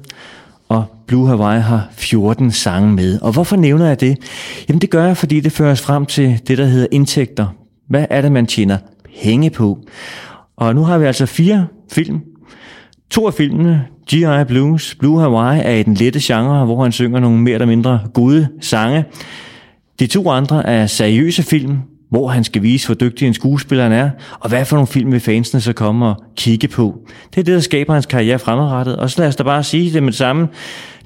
og 0.70 0.86
Blue 1.08 1.28
Hawaii 1.28 1.62
har 1.62 1.88
14 1.92 2.52
sange 2.52 2.94
med. 2.94 3.20
Og 3.22 3.32
hvorfor 3.32 3.56
nævner 3.56 3.88
jeg 3.88 4.00
det? 4.00 4.18
Jamen 4.70 4.82
det 4.82 4.90
gør 4.90 5.06
jeg, 5.06 5.18
fordi 5.18 5.40
det 5.40 5.52
fører 5.52 5.72
os 5.72 5.82
frem 5.82 6.06
til 6.06 6.40
det, 6.48 6.58
der 6.58 6.66
hedder 6.66 6.88
indtægter. 6.92 7.48
Hvad 7.90 8.06
er 8.10 8.22
det, 8.22 8.32
man 8.32 8.46
tjener 8.46 8.78
penge 9.24 9.50
på? 9.50 9.80
Og 10.58 10.76
nu 10.76 10.84
har 10.84 10.98
vi 10.98 11.06
altså 11.06 11.26
fire 11.26 11.68
film. 11.92 12.22
To 13.10 13.28
af 13.28 13.34
filmene, 13.34 13.86
G.I. 14.14 14.44
Blues, 14.48 14.96
Blue 14.96 15.20
Hawaii, 15.20 15.62
er 15.64 15.72
i 15.72 15.84
den 15.84 15.94
lette 15.94 16.20
genre, 16.24 16.66
hvor 16.66 16.84
han 16.84 16.92
synger 16.92 17.20
nogle 17.20 17.40
mere 17.40 17.54
eller 17.54 17.68
mindre 17.68 18.00
gode 18.14 18.48
sange. 18.62 19.06
De 20.00 20.08
to 20.08 20.30
andre 20.30 20.66
er 20.66 20.88
seriøse 20.88 21.44
film, 21.44 21.78
hvor 22.10 22.28
han 22.28 22.44
skal 22.44 22.64
vise, 22.64 22.88
hvor 22.88 22.96
dygtig 22.96 23.28
en 23.28 23.34
skuespiller 23.34 23.84
han 23.84 23.94
er, 23.94 24.10
og 24.40 24.50
hvad 24.50 24.66
for 24.66 24.76
nogle 24.76 24.88
film 24.88 25.12
vil 25.12 25.20
fansene 25.20 25.62
så 25.62 25.74
komme 25.74 26.06
og 26.06 26.24
kigge 26.38 26.68
på. 26.68 27.00
Det 27.30 27.40
er 27.40 27.44
det, 27.44 27.54
der 27.54 27.60
skaber 27.60 27.94
hans 27.94 28.06
karriere 28.06 28.40
fremadrettet. 28.40 28.96
Og 28.96 29.10
så 29.10 29.22
lad 29.22 29.28
os 29.28 29.36
da 29.36 29.44
bare 29.44 29.64
sige 29.64 29.94
det 29.94 30.04
med 30.04 30.12
det 30.12 30.18
samme. 30.18 30.48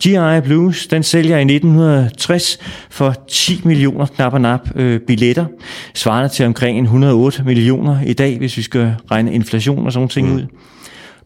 G.I. 0.07 0.41
Blues, 0.43 0.87
den 0.87 1.03
sælger 1.03 1.37
i 1.37 1.41
1960 1.41 2.59
for 2.89 3.15
10 3.27 3.61
millioner 3.63 4.05
knap 4.05 4.33
og 4.33 4.41
nap 4.41 4.69
øh, 4.75 4.99
billetter, 4.99 5.45
svarende 5.93 6.29
til 6.29 6.45
omkring 6.45 6.81
108 6.81 7.43
millioner 7.43 8.01
i 8.05 8.13
dag, 8.13 8.37
hvis 8.37 8.57
vi 8.57 8.61
skal 8.61 8.95
regne 9.11 9.33
inflation 9.33 9.85
og 9.85 9.93
sådan 9.93 10.09
ting 10.09 10.27
mm. 10.27 10.35
ud. 10.35 10.45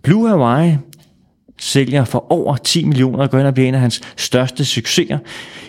Blue 0.03 0.29
Hawaii 0.29 0.77
sælger 1.59 2.05
for 2.05 2.31
over 2.31 2.55
10 2.55 2.85
millioner 2.85 3.23
og 3.23 3.31
går 3.31 3.39
ind 3.39 3.47
og 3.47 3.53
bliver 3.53 3.67
en 3.67 3.75
af 3.75 3.81
hans 3.81 4.01
største 4.17 4.65
succeser. 4.65 5.17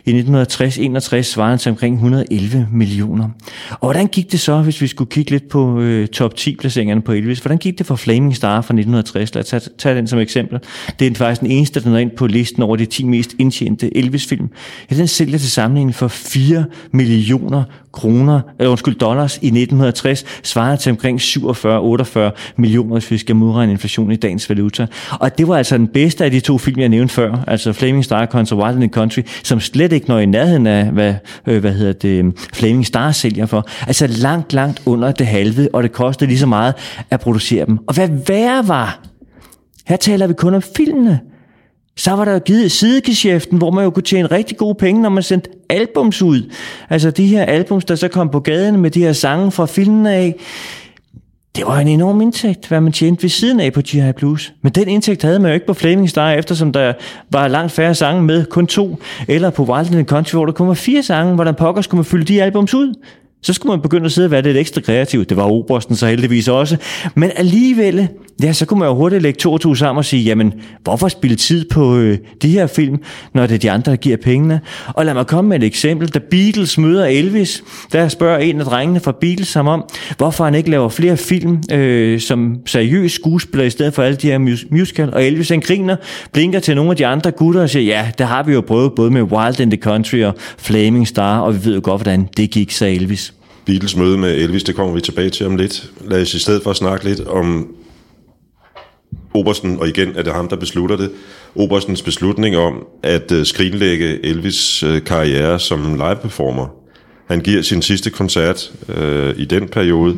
I 0.07 0.21
1960-61 0.21 1.23
svarede 1.23 1.51
han 1.51 1.59
til 1.59 1.71
omkring 1.71 1.95
111 1.95 2.69
millioner. 2.73 3.29
Og 3.71 3.79
hvordan 3.81 4.07
gik 4.07 4.33
det 4.33 4.41
så, 4.41 4.63
hvis 4.63 4.81
vi 4.81 4.87
skulle 4.87 5.11
kigge 5.11 5.31
lidt 5.31 5.49
på 5.49 5.81
øh, 5.81 6.09
top 6.09 6.37
10 6.37 6.57
placeringerne 6.57 7.03
på 7.03 7.13
Elvis? 7.13 7.39
Hvordan 7.39 7.59
gik 7.59 7.79
det 7.79 7.87
for 7.87 7.97
Flaming 7.97 8.37
Star 8.37 8.61
fra 8.61 8.75
1960? 8.75 9.35
Lad 9.35 9.43
os 9.43 9.49
tage, 9.49 9.63
tage 9.79 9.95
den 9.95 10.07
som 10.07 10.19
eksempel. 10.19 10.59
Det 10.99 11.07
er 11.07 11.15
faktisk 11.15 11.41
den 11.41 11.51
eneste, 11.51 11.85
der 11.85 11.95
er 11.95 11.99
ind 11.99 12.11
på 12.11 12.27
listen 12.27 12.63
over 12.63 12.77
de 12.77 12.87
10 12.87 13.05
mest 13.05 13.35
indtjente 13.39 13.97
Elvis-film. 13.97 14.51
Ja, 14.91 14.97
den 14.97 15.09
sælger 15.09 15.39
til 15.39 15.51
sammenligning 15.51 15.95
for 15.95 16.09
4 16.09 16.65
millioner 16.93 17.65
kroner, 17.95 18.41
eller 18.59 18.71
undskyld, 18.71 18.95
dollars 18.95 19.35
i 19.35 19.47
1960, 19.47 20.25
svarede 20.43 20.77
til 20.77 20.91
omkring 20.91 21.21
47-48 21.21 22.19
millioner, 22.57 22.93
hvis 22.93 23.11
vi 23.11 23.19
skal 23.19 23.37
modregne 23.37 23.73
inflation 23.73 24.13
i 24.13 24.17
dagens 24.17 24.51
valuta. 24.51 24.87
Og 25.11 25.39
det 25.39 25.49
var 25.49 25.57
altså 25.57 25.74
Altså 25.75 25.87
den 25.87 25.93
bedste 25.93 26.25
af 26.25 26.31
de 26.31 26.41
to 26.41 26.59
film, 26.59 26.81
jeg 26.81 26.89
nævnte 26.89 27.15
før, 27.15 27.45
altså 27.47 27.73
Flaming 27.73 28.05
Star 28.05 28.27
kontra 28.27 28.57
Wild 28.57 28.75
in 28.75 28.81
the 28.81 28.89
Country, 28.89 29.21
som 29.43 29.61
slet 29.61 29.93
ikke 29.93 30.09
når 30.09 30.19
i 30.19 30.27
nærheden 30.27 30.67
af, 30.67 30.85
hvad, 30.85 31.15
øh, 31.47 31.61
hvad 31.61 31.73
hedder 31.73 31.93
det, 31.93 32.33
Flaming 32.53 32.87
Star 32.87 33.13
sælger 33.13 33.47
for. 33.47 33.67
Altså 33.87 34.07
langt, 34.07 34.53
langt 34.53 34.83
under 34.87 35.13
det 35.13 35.27
halve, 35.27 35.69
og 35.73 35.83
det 35.83 35.93
kostede 35.93 36.29
lige 36.29 36.39
så 36.39 36.47
meget 36.47 36.75
at 37.11 37.21
producere 37.21 37.67
dem. 37.67 37.79
Og 37.87 37.95
hvad 37.95 38.09
værre 38.29 38.69
var, 38.69 39.01
her 39.87 39.97
taler 39.97 40.27
vi 40.27 40.35
kun 40.35 40.55
om 40.55 40.63
filmene 40.77 41.21
så 41.97 42.11
var 42.11 42.25
der 42.25 42.33
jo 42.33 42.39
givet 42.39 42.73
sidegeschæften, 42.73 43.59
hvor 43.59 43.71
man 43.71 43.85
jo 43.85 43.91
kunne 43.91 44.03
tjene 44.03 44.29
rigtig 44.29 44.57
gode 44.57 44.75
penge, 44.75 45.03
når 45.03 45.09
man 45.09 45.23
sendte 45.23 45.51
albums 45.71 46.23
ud. 46.23 46.53
Altså 46.91 47.11
de 47.11 47.27
her 47.27 47.45
albums, 47.45 47.85
der 47.85 47.95
så 47.95 48.09
kom 48.09 48.29
på 48.29 48.41
gaden 48.41 48.81
med 48.81 48.91
de 48.91 49.01
her 49.01 49.13
sange 49.13 49.51
fra 49.51 49.67
filmene 49.67 50.13
af, 50.13 50.35
det 51.57 51.67
var 51.67 51.79
en 51.79 51.89
enorm 51.89 52.21
indtægt, 52.21 52.69
hvad 52.69 52.81
man 52.81 52.93
tjente 52.93 53.23
ved 53.23 53.31
siden 53.31 53.61
af 53.61 53.73
på 53.73 53.81
G.I. 53.81 54.13
Blues. 54.17 54.53
Men 54.63 54.73
den 54.73 54.89
indtægt 54.89 55.23
havde 55.23 55.39
man 55.39 55.51
jo 55.51 55.55
ikke 55.55 55.67
på 55.67 55.75
Flaming 55.75 56.11
Star, 56.11 56.31
eftersom 56.33 56.73
der 56.73 56.93
var 57.31 57.49
langt 57.49 57.73
færre 57.73 57.95
sange 57.95 58.23
med, 58.23 58.45
kun 58.47 58.67
to. 58.67 58.99
Eller 59.29 59.51
på 59.51 59.63
Wild 59.63 59.87
in 59.87 59.93
the 59.93 60.05
Country, 60.05 60.37
hvor 60.37 60.47
der 60.47 60.53
kun 60.53 60.69
var 60.69 60.75
fire 60.75 61.03
sange, 61.03 61.35
hvordan 61.35 61.55
pokker 61.55 61.83
skulle 61.83 61.99
man 61.99 62.05
fylde 62.05 62.25
de 62.25 62.43
albums 62.43 62.75
ud? 62.75 62.95
Så 63.45 63.53
skulle 63.53 63.71
man 63.71 63.83
begynde 63.83 64.07
at 64.07 64.13
sidde 64.13 64.27
og 64.27 64.31
være 64.31 64.43
lidt 64.43 64.57
ekstra 64.57 64.81
kreativ. 64.81 65.25
Det 65.25 65.37
var 65.37 65.45
Obersten 65.45 65.97
så 65.97 66.07
heldigvis 66.07 66.49
også. 66.49 66.77
Men 67.15 67.31
alligevel, 67.37 68.09
ja, 68.43 68.53
så 68.53 68.67
kunne 68.67 68.81
man 68.81 68.89
jo 68.89 68.95
hurtigt 68.95 69.23
lægge 69.23 69.39
to 69.39 69.53
og 69.53 69.61
to 69.61 69.75
sammen 69.75 69.99
og 69.99 70.05
sige, 70.05 70.23
jamen, 70.23 70.53
hvorfor 70.83 71.09
spille 71.09 71.37
tid 71.37 71.69
på 71.71 71.97
øh, 71.97 72.19
de 72.43 72.49
her 72.49 72.67
film, 72.67 72.99
når 73.35 73.47
det 73.47 73.55
er 73.55 73.59
de 73.59 73.71
andre, 73.71 73.91
der 73.91 73.97
giver 73.97 74.17
pengene? 74.17 74.61
Og 74.89 75.07
lad 75.07 75.15
mig 75.15 75.27
komme 75.27 75.49
med 75.49 75.57
et 75.57 75.65
eksempel. 75.65 76.09
Da 76.09 76.19
Beatles 76.31 76.79
møder 76.79 77.07
Elvis, 77.07 77.65
der 77.93 78.09
spørger 78.09 78.39
en 78.39 78.61
af 78.61 78.65
drengene 78.67 79.01
fra 79.01 79.13
Beatles 79.21 79.55
ham 79.55 79.69
om, 79.69 79.85
hvorfor 80.17 80.45
han 80.45 80.55
ikke 80.55 80.71
laver 80.71 80.89
flere 80.89 81.17
film 81.17 81.63
øh, 81.73 82.21
som 82.21 82.57
seriøs 82.67 83.13
skuespiller, 83.13 83.67
i 83.67 83.71
stedet 83.71 83.95
for 83.95 84.03
alle 84.03 84.17
de 84.17 84.27
her 84.27 84.39
mus- 84.39 84.67
musical. 84.71 85.15
Og 85.15 85.25
Elvis 85.25 85.49
han 85.49 85.61
griner, 85.61 85.97
blinker 86.33 86.61
til 86.61 86.77
nogle 86.77 86.91
af 86.91 86.97
de 86.97 87.07
andre 87.07 87.31
gutter 87.31 87.63
og 87.63 87.71
siger, 87.71 87.97
ja, 87.97 88.11
det 88.19 88.27
har 88.27 88.43
vi 88.43 88.53
jo 88.53 88.61
prøvet 88.61 88.93
både 88.97 89.11
med 89.11 89.23
Wild 89.23 89.61
in 89.61 89.71
the 89.71 89.81
Country 89.81 90.23
og 90.23 90.35
Flaming 90.59 91.09
Star, 91.09 91.41
og 91.41 91.55
vi 91.55 91.65
ved 91.65 91.75
jo 91.75 91.81
godt, 91.85 92.03
hvordan 92.03 92.29
det 92.37 92.51
gik, 92.51 92.73
sagde 92.73 92.95
Elvis. 92.95 93.34
Beatles 93.67 93.97
møde 93.97 94.19
med 94.19 94.35
Elvis, 94.35 94.65
det 94.65 94.75
kommer 94.75 94.95
vi 94.95 95.01
tilbage 95.01 95.31
til 95.31 95.47
om 95.47 95.57
lidt. 95.57 95.91
Lad 96.01 96.23
os 96.23 96.35
i 96.35 96.39
stedet 96.39 96.63
for 96.63 96.73
snakke 96.73 97.05
lidt 97.05 97.21
om 97.21 97.75
Obersten, 99.35 99.81
og 99.81 99.89
igen 99.89 100.17
er 100.17 100.23
det 100.23 100.33
ham, 100.33 100.49
der 100.49 100.57
beslutter 100.57 100.97
det, 100.97 101.11
Oberstens 101.55 102.03
beslutning 102.03 102.57
om 102.57 102.87
at 103.03 103.33
øh, 103.33 103.47
skrinlægge 103.47 104.19
Elvis' 104.25 104.87
øh, 104.87 105.05
karriere 105.05 105.59
som 105.59 105.95
live-performer. 105.95 106.67
Han 107.27 107.41
giver 107.41 107.63
sin 107.63 107.83
sidste 107.83 108.11
koncert 108.11 108.73
øh, 108.89 109.35
i 109.39 109.45
den 109.45 109.69
periode 109.69 110.17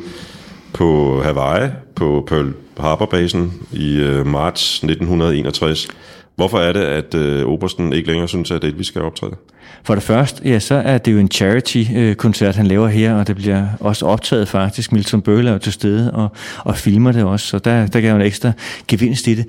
på 0.72 1.20
Hawaii, 1.22 1.70
på 1.94 2.24
Pearl 2.28 2.52
Harbor-basen 2.78 3.52
i 3.72 3.96
øh, 3.96 4.26
marts 4.26 4.74
1961. 4.76 5.88
Hvorfor 6.36 6.58
er 6.58 6.72
det, 6.72 6.80
at 6.80 7.14
øh, 7.14 7.46
Obersten 7.46 7.92
ikke 7.92 8.08
længere 8.08 8.28
synes, 8.28 8.50
at 8.50 8.64
Elvis 8.64 8.86
skal 8.86 9.02
optræde? 9.02 9.36
For 9.84 9.94
det 9.94 10.02
første, 10.02 10.48
ja, 10.48 10.58
så 10.58 10.74
er 10.74 10.98
det 10.98 11.12
jo 11.12 11.18
en 11.18 11.30
charity-koncert, 11.30 12.56
han 12.56 12.66
laver 12.66 12.88
her, 12.88 13.14
og 13.14 13.26
det 13.26 13.36
bliver 13.36 13.66
også 13.80 14.06
optaget 14.06 14.48
faktisk. 14.48 14.92
Milton 14.92 15.22
Berle 15.22 15.50
er 15.50 15.58
til 15.58 15.72
stede 15.72 16.12
og, 16.12 16.28
og 16.58 16.76
filmer 16.76 17.12
det 17.12 17.24
også, 17.24 17.46
så 17.46 17.58
der, 17.58 17.86
der 17.86 18.00
gav 18.00 18.16
en 18.16 18.22
ekstra 18.22 18.52
gevinst 18.88 19.26
i 19.26 19.34
det. 19.34 19.46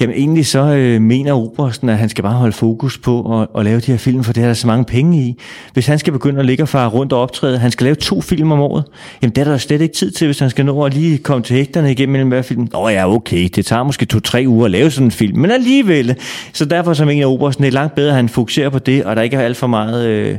Jamen 0.00 0.16
egentlig 0.16 0.46
så 0.46 0.60
øh, 0.60 1.00
mener 1.00 1.32
Obersten, 1.32 1.88
at 1.88 1.98
han 1.98 2.08
skal 2.08 2.22
bare 2.22 2.34
holde 2.34 2.52
fokus 2.52 2.98
på 2.98 3.40
at, 3.40 3.48
at 3.58 3.64
lave 3.64 3.80
de 3.80 3.90
her 3.90 3.98
film, 3.98 4.24
for 4.24 4.32
det 4.32 4.42
er 4.42 4.46
der 4.46 4.54
så 4.54 4.66
mange 4.66 4.84
penge 4.84 5.22
i. 5.22 5.38
Hvis 5.72 5.86
han 5.86 5.98
skal 5.98 6.12
begynde 6.12 6.40
at 6.40 6.46
ligge 6.46 6.62
og 6.64 6.68
fare 6.68 6.88
rundt 6.88 7.12
og 7.12 7.20
optræde, 7.20 7.58
han 7.58 7.70
skal 7.70 7.84
lave 7.84 7.94
to 7.94 8.20
film 8.20 8.52
om 8.52 8.60
året, 8.60 8.84
jamen 9.22 9.34
det 9.34 9.40
er 9.40 9.50
der 9.50 9.58
slet 9.58 9.80
ikke 9.80 9.94
tid 9.94 10.10
til, 10.10 10.26
hvis 10.26 10.38
han 10.38 10.50
skal 10.50 10.64
nå 10.64 10.82
at 10.82 10.94
lige 10.94 11.18
komme 11.18 11.44
til 11.44 11.56
hægterne 11.56 11.90
igennem 11.90 12.12
mellem 12.12 12.28
hver 12.28 12.42
film. 12.42 12.68
Åh 12.74 12.92
ja, 12.92 13.14
okay, 13.14 13.48
det 13.54 13.66
tager 13.66 13.82
måske 13.82 14.06
to-tre 14.06 14.44
uger 14.46 14.64
at 14.64 14.70
lave 14.70 14.90
sådan 14.90 15.06
en 15.06 15.10
film, 15.10 15.38
men 15.38 15.50
alligevel. 15.50 16.16
Så 16.52 16.64
derfor 16.64 16.94
så 16.94 17.04
mener 17.04 17.26
Obersten, 17.26 17.64
det 17.64 17.68
er 17.68 17.72
langt 17.72 17.94
bedre, 17.94 18.10
at 18.10 18.16
han 18.16 18.28
fokuserer 18.28 18.68
på 18.68 18.78
det, 18.78 19.04
og 19.04 19.16
der 19.16 19.22
ikke 19.22 19.36
er 19.36 19.40
alt 19.52 19.58
for 19.58 19.66
meget, 19.66 20.08
øh, 20.08 20.38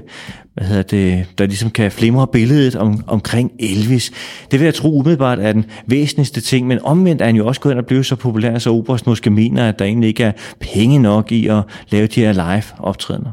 hvad 0.54 0.68
hedder 0.68 0.84
det, 0.84 1.26
der 1.38 1.46
ligesom 1.46 1.70
kan 1.70 1.92
flimre 1.92 2.28
billedet 2.28 2.76
om, 2.76 3.04
omkring 3.08 3.52
Elvis. 3.60 4.12
Det 4.52 4.60
vil 4.60 4.66
jeg 4.66 4.74
tro 4.74 5.00
umiddelbart 5.00 5.40
er 5.40 5.54
den 5.54 5.66
væsentligste 5.88 6.42
ting, 6.42 6.68
men 6.68 6.80
omvendt 6.84 7.22
er 7.22 7.26
han 7.26 7.36
jo 7.36 7.48
også 7.48 7.62
gået 7.62 7.74
ind 7.74 7.80
og 7.80 7.86
blevet 7.86 8.06
så 8.06 8.16
populær, 8.16 8.58
så 8.58 8.70
Oberst 8.70 9.08
måske 9.08 9.30
mener, 9.30 9.70
at 9.70 9.80
der 9.80 9.86
egentlig 9.86 10.08
ikke 10.08 10.24
er 10.24 10.32
penge 10.60 11.00
nok 11.00 11.32
i 11.32 11.48
at 11.48 11.62
lave 11.90 12.08
de 12.08 12.22
her 12.22 12.34
live 12.34 12.64
optrædener. 12.80 13.32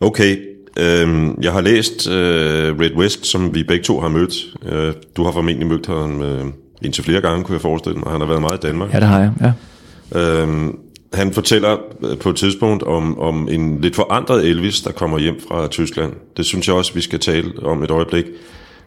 Okay, 0.00 0.36
øhm, 0.78 1.38
jeg 1.42 1.52
har 1.52 1.60
læst 1.60 2.08
øh, 2.08 2.80
Red 2.80 2.96
West, 2.96 3.26
som 3.26 3.54
vi 3.54 3.62
begge 3.62 3.84
to 3.84 4.00
har 4.00 4.08
mødt. 4.08 4.34
Øh, 4.66 4.92
du 5.16 5.24
har 5.24 5.32
formentlig 5.32 5.66
mødt 5.66 5.86
ham 5.86 6.22
øh, 6.22 6.44
indtil 6.82 7.04
flere 7.04 7.20
gange, 7.20 7.44
kunne 7.44 7.54
jeg 7.54 7.60
forestille 7.60 7.98
mig. 7.98 8.12
Han 8.12 8.20
har 8.20 8.28
været 8.28 8.40
meget 8.40 8.64
i 8.64 8.66
Danmark. 8.66 8.94
Ja, 8.94 9.00
det 9.00 9.08
har 9.08 9.20
jeg, 9.20 9.32
ja. 9.40 9.52
Øhm, 10.20 10.85
han 11.12 11.32
fortæller 11.32 11.76
øh, 12.04 12.18
på 12.18 12.30
et 12.30 12.36
tidspunkt 12.36 12.82
om, 12.82 13.18
om 13.18 13.48
en 13.48 13.80
lidt 13.80 13.96
forandret 13.96 14.46
Elvis, 14.46 14.80
der 14.80 14.92
kommer 14.92 15.18
hjem 15.18 15.40
fra 15.48 15.66
Tyskland. 15.66 16.12
Det 16.36 16.46
synes 16.46 16.68
jeg 16.68 16.76
også, 16.76 16.94
vi 16.94 17.00
skal 17.00 17.18
tale 17.18 17.52
om 17.62 17.82
et 17.82 17.90
øjeblik. 17.90 18.24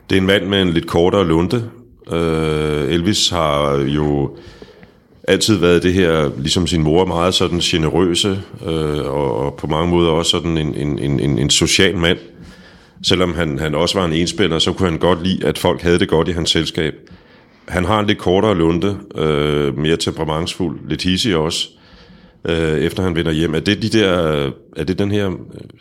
Det 0.10 0.17
er 0.17 0.21
en 0.21 0.27
mand 0.27 0.45
med 0.45 0.62
en 0.62 0.69
lidt 0.69 0.88
kortere 0.88 1.27
lunte. 1.27 1.63
Øh, 2.12 2.93
Elvis 2.93 3.29
har 3.29 3.77
jo 3.77 4.38
altid 5.27 5.55
været 5.55 5.84
det 5.84 5.93
her, 5.93 6.32
ligesom 6.38 6.67
sin 6.67 6.84
mor, 6.84 7.05
meget 7.05 7.34
sådan 7.34 7.60
generøse, 7.60 8.41
øh, 8.65 9.05
og, 9.05 9.38
og 9.38 9.53
på 9.53 9.67
mange 9.67 9.89
måder 9.89 10.10
også 10.10 10.32
sådan 10.32 10.58
en, 10.58 10.75
en, 10.75 11.19
en, 11.19 11.39
en 11.39 11.49
social 11.49 11.97
mand. 11.97 12.17
Selvom 13.03 13.34
han, 13.34 13.60
han 13.60 13.75
også 13.75 13.99
var 13.99 14.05
en 14.05 14.13
enspænder, 14.13 14.60
så 14.60 14.73
kunne 14.73 14.89
han 14.89 14.99
godt 14.99 15.23
lide, 15.23 15.45
at 15.45 15.58
folk 15.58 15.82
havde 15.82 15.99
det 15.99 16.10
godt 16.10 16.27
i 16.27 16.32
hans 16.32 16.49
selskab. 16.49 16.93
Han 17.67 17.86
har 17.86 17.99
en 17.99 18.08
lidt 18.08 18.17
kortere 18.17 18.55
lunte, 18.55 18.95
øh, 19.15 19.77
mere 19.77 19.97
temperamentsfuld, 19.97 20.79
lidt 20.88 21.03
hissig 21.03 21.36
også 21.36 21.69
øh, 22.45 22.80
efter 22.80 23.04
han 23.04 23.15
vender 23.15 23.32
hjem. 23.32 23.56
Er 23.56 23.60
det, 23.60 23.82
de 23.82 23.89
der, 23.89 24.45
øh, 24.45 24.52
er 24.80 24.84
det 24.84 25.00
den 25.00 25.12
her 25.12 25.28
øh, 25.28 25.36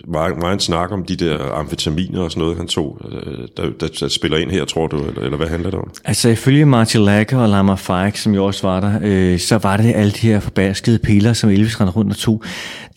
meget, 0.08 0.38
meget 0.38 0.62
snak 0.62 0.92
om 0.92 1.04
de 1.04 1.16
der 1.16 1.52
amfetaminer 1.52 2.20
og 2.20 2.30
sådan 2.30 2.40
noget, 2.40 2.56
han 2.56 2.66
tog, 2.66 3.00
øh, 3.12 3.48
der, 3.56 3.70
der, 3.80 3.88
der 4.00 4.08
spiller 4.08 4.38
ind 4.38 4.50
her, 4.50 4.64
tror 4.64 4.86
du, 4.86 4.96
eller, 4.96 5.22
eller 5.22 5.36
hvad 5.36 5.46
handler 5.48 5.70
det 5.70 5.78
om? 5.78 5.90
Altså 6.04 6.28
ifølge 6.28 6.66
Martin 6.66 7.00
Lacker 7.00 7.38
og 7.38 7.48
Lamar 7.48 7.76
Fike, 7.76 8.20
som 8.20 8.34
jo 8.34 8.44
også 8.44 8.66
var 8.66 8.80
der, 8.80 8.98
øh, 9.02 9.38
så 9.38 9.58
var 9.58 9.76
det 9.76 9.92
alle 9.94 10.10
de 10.10 10.26
her 10.26 10.40
forbaskede 10.40 10.98
piller, 10.98 11.32
som 11.32 11.50
Elvis 11.50 11.80
rendte 11.80 11.96
rundt 11.96 12.10
og 12.10 12.16
tog, 12.16 12.42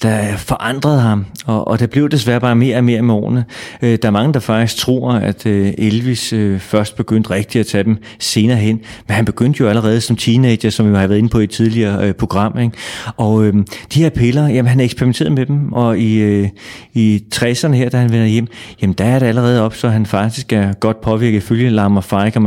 der 0.01 0.37
forandrede 0.37 0.99
ham, 0.99 1.25
og, 1.45 1.67
og 1.67 1.79
det 1.79 1.89
blev 1.89 2.09
desværre 2.09 2.39
bare 2.39 2.55
mere 2.55 2.77
og 2.77 2.83
mere 2.83 3.01
med 3.01 3.13
årene. 3.13 3.45
Øh, 3.81 3.97
der 4.01 4.07
er 4.07 4.11
mange, 4.11 4.33
der 4.33 4.39
faktisk 4.39 4.77
tror, 4.77 5.11
at 5.11 5.45
øh, 5.45 5.73
Elvis 5.77 6.33
øh, 6.33 6.59
først 6.59 6.95
begyndte 6.95 7.29
rigtigt 7.29 7.59
at 7.59 7.67
tage 7.67 7.83
dem 7.83 7.97
senere 8.19 8.57
hen, 8.57 8.79
men 9.07 9.15
han 9.15 9.25
begyndte 9.25 9.61
jo 9.61 9.67
allerede 9.69 10.01
som 10.01 10.15
teenager, 10.15 10.69
som 10.69 10.91
vi 10.91 10.97
har 10.97 11.07
været 11.07 11.17
inde 11.17 11.29
på 11.29 11.39
i 11.39 11.43
et 11.43 11.49
tidligere 11.49 12.07
øh, 12.07 12.13
program, 12.13 12.59
ikke? 12.59 12.77
og 13.17 13.45
øh, 13.45 13.53
de 13.93 14.03
her 14.03 14.09
piller, 14.09 14.47
jamen 14.47 14.69
han 14.69 14.79
eksperimenterede 14.79 15.33
med 15.33 15.45
dem, 15.45 15.73
og 15.73 15.90
i, 15.93 16.15
øh, 16.17 16.49
i 16.93 17.23
60'erne 17.35 17.73
her, 17.73 17.89
da 17.89 17.97
han 17.97 18.11
vender 18.11 18.25
hjem, 18.25 18.47
jamen 18.81 18.93
der 18.93 19.05
er 19.05 19.19
det 19.19 19.25
allerede 19.25 19.61
op, 19.61 19.75
så 19.75 19.89
han 19.89 20.05
faktisk 20.05 20.53
er 20.53 20.73
godt 20.73 21.01
påvirket. 21.01 21.37
Ifølge 21.37 21.69
Lamar 21.69 22.01
Fike 22.01 22.31
og 22.35 22.41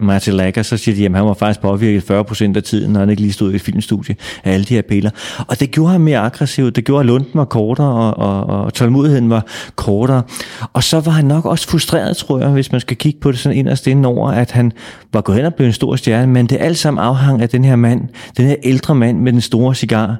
Martin 0.00 0.34
Lager, 0.34 0.62
så 0.62 0.76
siger 0.76 0.94
de, 0.94 1.02
jamen 1.02 1.16
han 1.16 1.26
var 1.26 1.34
faktisk 1.34 1.60
påvirket 1.60 2.10
40% 2.10 2.56
af 2.56 2.62
tiden, 2.62 2.92
når 2.92 3.00
han 3.00 3.10
ikke 3.10 3.22
lige 3.22 3.32
stod 3.32 3.52
i 3.52 3.54
et 3.54 3.60
filmstudie 3.60 4.16
af 4.44 4.52
alle 4.52 4.64
de 4.64 4.74
her 4.74 4.82
piller. 4.82 5.10
Og 5.48 5.60
det 5.60 5.70
gjorde 5.70 5.92
ham 5.92 6.00
mere 6.00 6.18
aggressiv, 6.18 6.70
det 6.70 6.84
gjorde, 6.84 7.00
at 7.00 7.06
lunden 7.06 7.30
var 7.34 7.44
kortere, 7.44 8.14
og, 8.14 8.46
og, 8.46 8.64
og 8.64 8.74
tålmodigheden 8.74 9.30
var 9.30 9.46
kortere. 9.76 10.22
Og 10.72 10.84
så 10.84 11.00
var 11.00 11.12
han 11.12 11.24
nok 11.24 11.44
også 11.44 11.68
frustreret, 11.68 12.16
tror 12.16 12.40
jeg, 12.40 12.48
hvis 12.48 12.72
man 12.72 12.80
skal 12.80 12.96
kigge 12.96 13.20
på 13.20 13.32
det 13.32 13.38
sådan 13.38 13.58
inderst 13.58 13.86
inden 13.86 14.04
over, 14.04 14.30
at 14.30 14.50
han 14.50 14.72
var 15.12 15.20
gået 15.20 15.36
hen 15.36 15.46
og 15.46 15.54
blev 15.54 15.66
en 15.66 15.72
stor 15.72 15.96
stjerne, 15.96 16.32
men 16.32 16.46
det 16.46 16.56
alt 16.60 16.78
sammen 16.78 17.04
afhang 17.04 17.42
af 17.42 17.48
den 17.48 17.64
her 17.64 17.76
mand, 17.76 18.00
den 18.36 18.46
her 18.46 18.56
ældre 18.62 18.94
mand 18.94 19.18
med 19.18 19.32
den 19.32 19.40
store 19.40 19.74
cigar, 19.74 20.16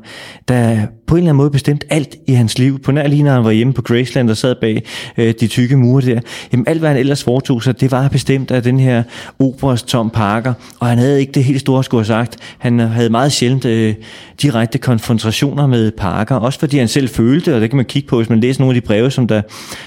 der 0.48 0.86
på 1.06 1.14
en 1.14 1.18
eller 1.18 1.30
anden 1.30 1.36
måde 1.36 1.50
bestemt 1.50 1.84
alt 1.90 2.16
i 2.26 2.32
hans 2.32 2.58
liv. 2.60 2.78
På 2.78 2.92
nær 2.92 3.06
lige 3.06 3.22
når 3.22 3.32
han 3.32 3.44
var 3.44 3.50
hjemme 3.50 3.72
på 3.72 3.82
Graceland 3.82 4.30
og 4.30 4.36
sad 4.36 4.54
bag 4.60 4.82
øh, 5.16 5.34
de 5.40 5.46
tykke 5.46 5.76
mure 5.76 6.02
der. 6.02 6.20
Jamen 6.52 6.68
alt, 6.68 6.78
hvad 6.78 6.88
han 6.88 6.98
ellers 6.98 7.24
foretog 7.24 7.62
sig, 7.62 7.80
det 7.80 7.90
var 7.90 8.08
bestemt 8.08 8.50
af 8.50 8.62
den 8.62 8.80
her 8.80 9.02
operas 9.38 9.82
Tom 9.82 10.10
Parker. 10.10 10.52
Og 10.80 10.86
han 10.86 10.98
havde 10.98 11.20
ikke 11.20 11.32
det 11.32 11.44
helt 11.44 11.60
store 11.60 11.84
skulle 11.84 11.98
have 12.00 12.06
sagt. 12.06 12.36
Han 12.58 12.80
øh, 12.80 12.90
havde 12.90 13.10
meget 13.10 13.32
sjældent 13.32 13.64
øh, 13.64 13.94
direkte 14.42 14.78
konfrontationer 14.78 15.66
med 15.66 15.90
Parker. 15.90 16.34
Også 16.34 16.58
fordi 16.58 16.78
han 16.78 16.88
selv 16.88 17.08
følte, 17.08 17.54
og 17.54 17.60
det 17.60 17.70
kan 17.70 17.76
man 17.76 17.84
kigge 17.84 18.08
på, 18.08 18.16
hvis 18.16 18.28
man 18.28 18.40
læser 18.40 18.60
nogle 18.60 18.76
af 18.76 18.82
de 18.82 18.86
breve, 18.86 19.10
som 19.10 19.26
der 19.26 19.42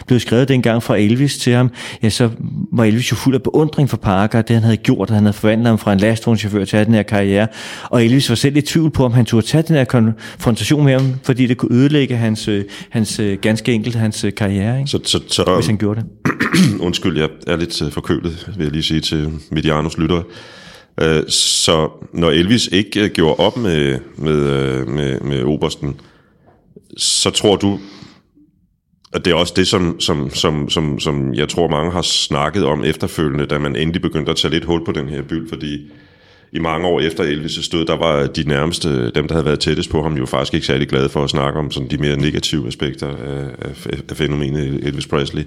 blev 0.07 0.19
skrevet 0.19 0.47
dengang 0.47 0.83
fra 0.83 0.97
Elvis 0.97 1.37
til 1.37 1.53
ham. 1.53 1.69
Ja, 2.03 2.09
så 2.09 2.29
var 2.71 2.83
Elvis 2.83 3.11
jo 3.11 3.15
fuld 3.15 3.35
af 3.35 3.43
beundring 3.43 3.89
for 3.89 3.97
Parker, 3.97 4.41
det 4.41 4.55
han 4.55 4.63
havde 4.63 4.77
gjort, 4.77 5.09
at 5.09 5.15
han 5.15 5.23
havde 5.23 5.33
forvandlet 5.33 5.67
ham 5.67 5.77
fra 5.77 5.93
en 5.93 5.99
lastvognschauffør 5.99 6.65
til 6.65 6.77
at 6.77 6.79
have 6.79 6.85
den 6.85 6.93
her 6.93 7.03
karriere. 7.03 7.47
Og 7.89 8.05
Elvis 8.05 8.29
var 8.29 8.35
selv 8.35 8.57
i 8.57 8.61
tvivl 8.61 8.91
på, 8.91 9.05
om 9.05 9.13
han 9.13 9.25
turde 9.25 9.45
tage 9.47 9.63
den 9.67 9.75
her 9.75 9.83
konfrontation 9.83 10.83
med 10.83 10.93
ham, 10.93 11.13
fordi 11.23 11.47
det 11.47 11.57
kunne 11.57 11.75
ødelægge 11.75 12.17
hans, 12.17 12.47
øh, 12.47 12.62
hans 12.89 13.19
øh, 13.19 13.37
ganske 13.41 13.73
enkelt 13.73 13.95
hans 13.95 14.23
øh, 14.23 14.33
karriere, 14.33 14.79
ikke? 14.79 14.91
Så, 14.91 14.99
så, 15.03 15.19
så, 15.27 15.55
hvis 15.55 15.67
han 15.67 15.77
gjorde 15.77 16.01
det. 16.01 16.31
Undskyld, 16.87 17.17
jeg 17.17 17.29
er 17.47 17.55
lidt 17.55 17.93
forkølet, 17.93 18.53
vil 18.57 18.63
jeg 18.63 18.71
lige 18.71 18.83
sige 18.83 19.01
til 19.01 19.31
Medianos 19.51 19.97
lyttere. 19.97 20.23
Så 21.27 21.89
når 22.13 22.29
Elvis 22.29 22.69
ikke 22.71 23.09
gjorde 23.09 23.35
op 23.35 23.57
med, 23.57 23.99
med, 24.17 24.85
med, 24.85 25.19
med 25.19 25.43
Obersten, 25.43 25.95
så 26.97 27.29
tror 27.29 27.55
du, 27.55 27.79
at 29.13 29.25
det 29.25 29.31
er 29.31 29.35
også 29.35 29.53
det, 29.55 29.67
som, 29.67 29.99
som, 29.99 30.29
som, 30.29 30.69
som, 30.69 30.99
som 30.99 31.33
jeg 31.33 31.49
tror 31.49 31.67
mange 31.67 31.91
har 31.91 32.01
snakket 32.01 32.65
om 32.65 32.83
efterfølgende, 32.83 33.45
da 33.45 33.57
man 33.57 33.75
endelig 33.75 34.01
begyndte 34.01 34.31
at 34.31 34.37
tage 34.37 34.53
lidt 34.53 34.65
hul 34.65 34.85
på 34.85 34.91
den 34.91 35.09
her 35.09 35.21
byld, 35.21 35.49
fordi 35.49 35.91
i 36.55 36.59
mange 36.59 36.87
år 36.87 36.99
efter 36.99 37.23
Elvis' 37.23 37.69
død, 37.71 37.85
der 37.85 37.97
var 37.97 38.27
de 38.27 38.43
nærmeste, 38.47 39.11
dem 39.11 39.27
der 39.27 39.33
havde 39.33 39.45
været 39.45 39.59
tættest 39.59 39.89
på 39.89 40.03
ham, 40.03 40.13
jo 40.13 40.25
faktisk 40.25 40.53
ikke 40.53 40.65
særlig 40.65 40.87
glade 40.87 41.09
for 41.09 41.23
at 41.23 41.29
snakke 41.29 41.59
om 41.59 41.71
sådan 41.71 41.89
de 41.89 41.97
mere 41.97 42.17
negative 42.17 42.67
aspekter 42.67 43.07
af, 43.07 43.45
af, 43.61 43.99
af 44.09 44.17
fænomenet 44.17 44.87
Elvis 44.87 45.07
Presley. 45.07 45.43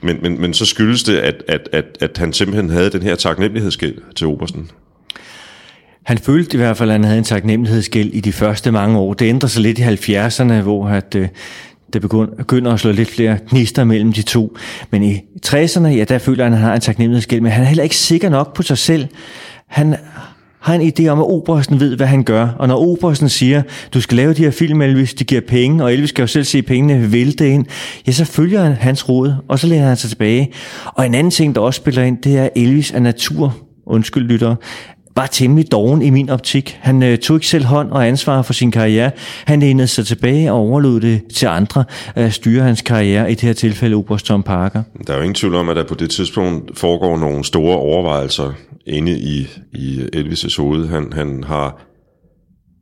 Men, 0.00 0.18
men, 0.22 0.40
men 0.40 0.54
så 0.54 0.66
skyldes 0.66 1.02
det, 1.02 1.16
at, 1.16 1.42
at, 1.48 1.68
at, 1.72 1.84
at 2.00 2.18
han 2.18 2.32
simpelthen 2.32 2.70
havde 2.70 2.90
den 2.90 3.02
her 3.02 3.14
taknemmelighedsgæld 3.14 3.94
til 4.16 4.26
Obersten. 4.26 4.70
Han 6.02 6.18
følte 6.18 6.54
i 6.54 6.56
hvert 6.56 6.76
fald, 6.76 6.90
at 6.90 6.94
han 6.94 7.04
havde 7.04 7.18
en 7.18 7.24
taknemmelighedsgæld 7.24 8.10
i 8.12 8.20
de 8.20 8.32
første 8.32 8.72
mange 8.72 8.98
år. 8.98 9.14
Det 9.14 9.26
ændrer 9.26 9.48
sig 9.48 9.62
lidt 9.62 9.78
i 9.78 9.82
70'erne, 9.82 10.52
hvor 10.52 10.88
at, 10.88 11.14
øh, 11.14 11.28
det 11.92 12.02
begynder 12.02 12.72
at 12.72 12.80
slå 12.80 12.92
lidt 12.92 13.10
flere 13.10 13.38
gnister 13.50 13.84
mellem 13.84 14.12
de 14.12 14.22
to. 14.22 14.56
Men 14.90 15.02
i 15.02 15.20
60'erne, 15.46 15.86
ja, 15.86 16.04
der 16.04 16.18
føler 16.18 16.44
han, 16.44 16.52
at 16.52 16.58
han 16.58 16.68
har 16.68 16.74
en 16.74 16.80
taknemmelighedsgæld, 16.80 17.40
men 17.40 17.52
han 17.52 17.62
er 17.62 17.68
heller 17.68 17.84
ikke 17.84 17.96
sikker 17.96 18.28
nok 18.28 18.54
på 18.54 18.62
sig 18.62 18.78
selv. 18.78 19.06
Han 19.68 19.94
har 20.60 20.74
en 20.74 20.92
idé 20.92 21.08
om, 21.08 21.18
at 21.18 21.24
Obersten 21.24 21.80
ved, 21.80 21.96
hvad 21.96 22.06
han 22.06 22.22
gør. 22.22 22.48
Og 22.58 22.68
når 22.68 22.76
Obersten 22.76 23.28
siger, 23.28 23.62
du 23.94 24.00
skal 24.00 24.16
lave 24.16 24.32
de 24.32 24.42
her 24.42 24.50
film, 24.50 24.82
Elvis, 24.82 25.14
de 25.14 25.24
giver 25.24 25.40
penge, 25.48 25.84
og 25.84 25.92
Elvis 25.92 26.08
skal 26.08 26.22
jo 26.22 26.26
selv 26.26 26.44
se 26.44 26.62
pengene 26.62 27.12
vælte 27.12 27.50
ind, 27.50 27.66
ja, 28.06 28.12
så 28.12 28.24
følger 28.24 28.62
han 28.62 28.72
hans 28.72 29.08
råd, 29.08 29.34
og 29.48 29.58
så 29.58 29.66
læner 29.66 29.86
han 29.86 29.96
sig 29.96 30.10
tilbage. 30.10 30.52
Og 30.84 31.06
en 31.06 31.14
anden 31.14 31.30
ting, 31.30 31.54
der 31.54 31.60
også 31.60 31.78
spiller 31.78 32.02
ind, 32.02 32.22
det 32.22 32.38
er, 32.38 32.44
at 32.44 32.50
Elvis 32.56 32.90
er 32.90 33.00
natur, 33.00 33.56
undskyld 33.86 34.24
lytter, 34.24 34.54
var 35.18 35.26
temmelig 35.26 35.72
doven 35.72 36.02
i 36.02 36.10
min 36.10 36.30
optik. 36.30 36.78
Han 36.80 37.02
øh, 37.02 37.18
tog 37.18 37.36
ikke 37.36 37.46
selv 37.46 37.64
hånd 37.64 37.90
og 37.90 38.06
ansvar 38.06 38.42
for 38.42 38.52
sin 38.52 38.70
karriere. 38.70 39.10
Han 39.44 39.60
lænede 39.60 39.88
sig 39.88 40.06
tilbage 40.06 40.52
og 40.52 40.58
overlod 40.58 41.00
det 41.00 41.20
til 41.34 41.46
andre 41.46 41.84
at 42.14 42.34
styre 42.34 42.62
hans 42.62 42.82
karriere, 42.82 43.30
i 43.30 43.34
det 43.34 43.40
her 43.40 43.52
tilfælde 43.52 43.96
Oberst 43.96 44.26
Tom 44.26 44.42
Parker. 44.42 44.82
Der 45.06 45.12
er 45.12 45.16
jo 45.16 45.22
ingen 45.22 45.34
tvivl 45.34 45.54
om, 45.54 45.68
at 45.68 45.76
der 45.76 45.84
på 45.84 45.94
det 45.94 46.10
tidspunkt 46.10 46.78
foregår 46.78 47.18
nogle 47.18 47.44
store 47.44 47.76
overvejelser 47.76 48.52
inde 48.86 49.12
i, 49.12 49.48
i 49.72 50.00
Elvis' 50.16 50.60
hoved. 50.62 50.88
Han, 50.88 51.12
han 51.12 51.44
har 51.44 51.82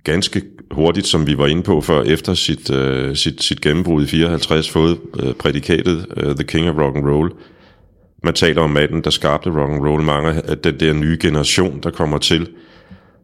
ganske 0.05 0.42
hurtigt, 0.70 1.07
som 1.07 1.27
vi 1.27 1.38
var 1.38 1.46
inde 1.46 1.62
på 1.62 1.81
før, 1.81 2.03
efter 2.03 2.35
sit, 2.35 2.70
øh, 2.70 3.16
sit, 3.16 3.42
sit 3.42 3.61
gennembrud 3.61 4.05
i 4.05 4.07
54, 4.07 4.70
fået 4.70 4.99
øh, 5.20 5.35
prædikatet 5.35 6.07
øh, 6.16 6.35
The 6.35 6.44
King 6.44 6.68
of 6.68 6.77
Rock 6.77 6.96
and 6.96 7.07
Roll. 7.07 7.33
Man 8.27 8.35
taler 8.35 8.62
om 8.62 8.71
manden, 8.71 9.01
der 9.01 9.11
skabte 9.11 9.51
rock 9.51 9.71
and 9.71 9.87
roll. 9.87 10.03
Mange 10.03 10.43
af 10.45 10.59
den 10.59 10.81
der 10.81 10.93
nye 10.93 11.19
generation, 11.21 11.81
der 11.83 11.91
kommer 11.91 12.19
til, 12.19 12.49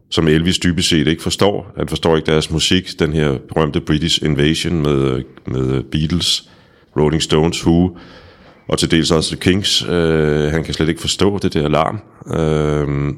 som 0.09 0.27
Elvis 0.27 0.59
dybest 0.59 0.89
set 0.89 1.07
ikke 1.07 1.23
forstår. 1.23 1.73
Han 1.77 1.87
forstår 1.87 2.15
ikke 2.15 2.31
deres 2.31 2.51
musik. 2.51 2.99
Den 2.99 3.13
her 3.13 3.37
berømte 3.53 3.81
British 3.81 4.25
Invasion 4.25 4.81
med, 4.81 5.23
med 5.47 5.83
Beatles, 5.83 6.49
Rolling 6.97 7.21
Stones, 7.21 7.65
Who, 7.65 7.97
og 8.67 8.79
til 8.79 8.91
dels 8.91 9.11
også 9.11 9.37
Kings. 9.37 9.85
Øh, 9.89 10.51
han 10.51 10.63
kan 10.63 10.73
slet 10.73 10.89
ikke 10.89 11.01
forstå 11.01 11.37
det 11.37 11.53
der 11.53 11.65
alarm. 11.65 11.99
Øh, 12.27 13.13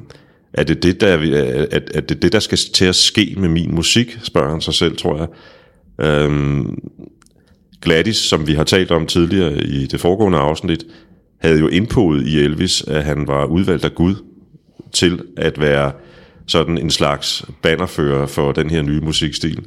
er 0.52 0.64
det 0.64 0.82
det, 0.82 1.00
der, 1.00 1.08
er, 1.08 1.66
er 1.94 2.00
det 2.00 2.22
det, 2.22 2.32
der 2.32 2.40
skal 2.40 2.58
til 2.74 2.84
at 2.84 2.94
ske 2.94 3.34
med 3.38 3.48
min 3.48 3.74
musik, 3.74 4.18
spørger 4.22 4.50
han 4.50 4.60
sig 4.60 4.74
selv, 4.74 4.96
tror 4.96 5.16
jeg. 5.18 5.28
Øh, 6.06 6.64
Gladys, 7.82 8.16
som 8.16 8.46
vi 8.46 8.54
har 8.54 8.64
talt 8.64 8.90
om 8.90 9.06
tidligere 9.06 9.62
i 9.62 9.86
det 9.86 10.00
foregående 10.00 10.38
afsnit, 10.38 10.84
havde 11.38 11.58
jo 11.58 11.68
indpodet 11.68 12.26
i 12.26 12.38
Elvis, 12.38 12.82
at 12.82 13.04
han 13.04 13.26
var 13.26 13.44
udvalgt 13.44 13.84
af 13.84 13.94
Gud 13.94 14.14
til 14.92 15.20
at 15.36 15.60
være 15.60 15.92
sådan 16.46 16.78
en 16.78 16.90
slags 16.90 17.44
bannerfører 17.62 18.26
for 18.26 18.52
den 18.52 18.70
her 18.70 18.82
nye 18.82 19.00
musikstil. 19.00 19.58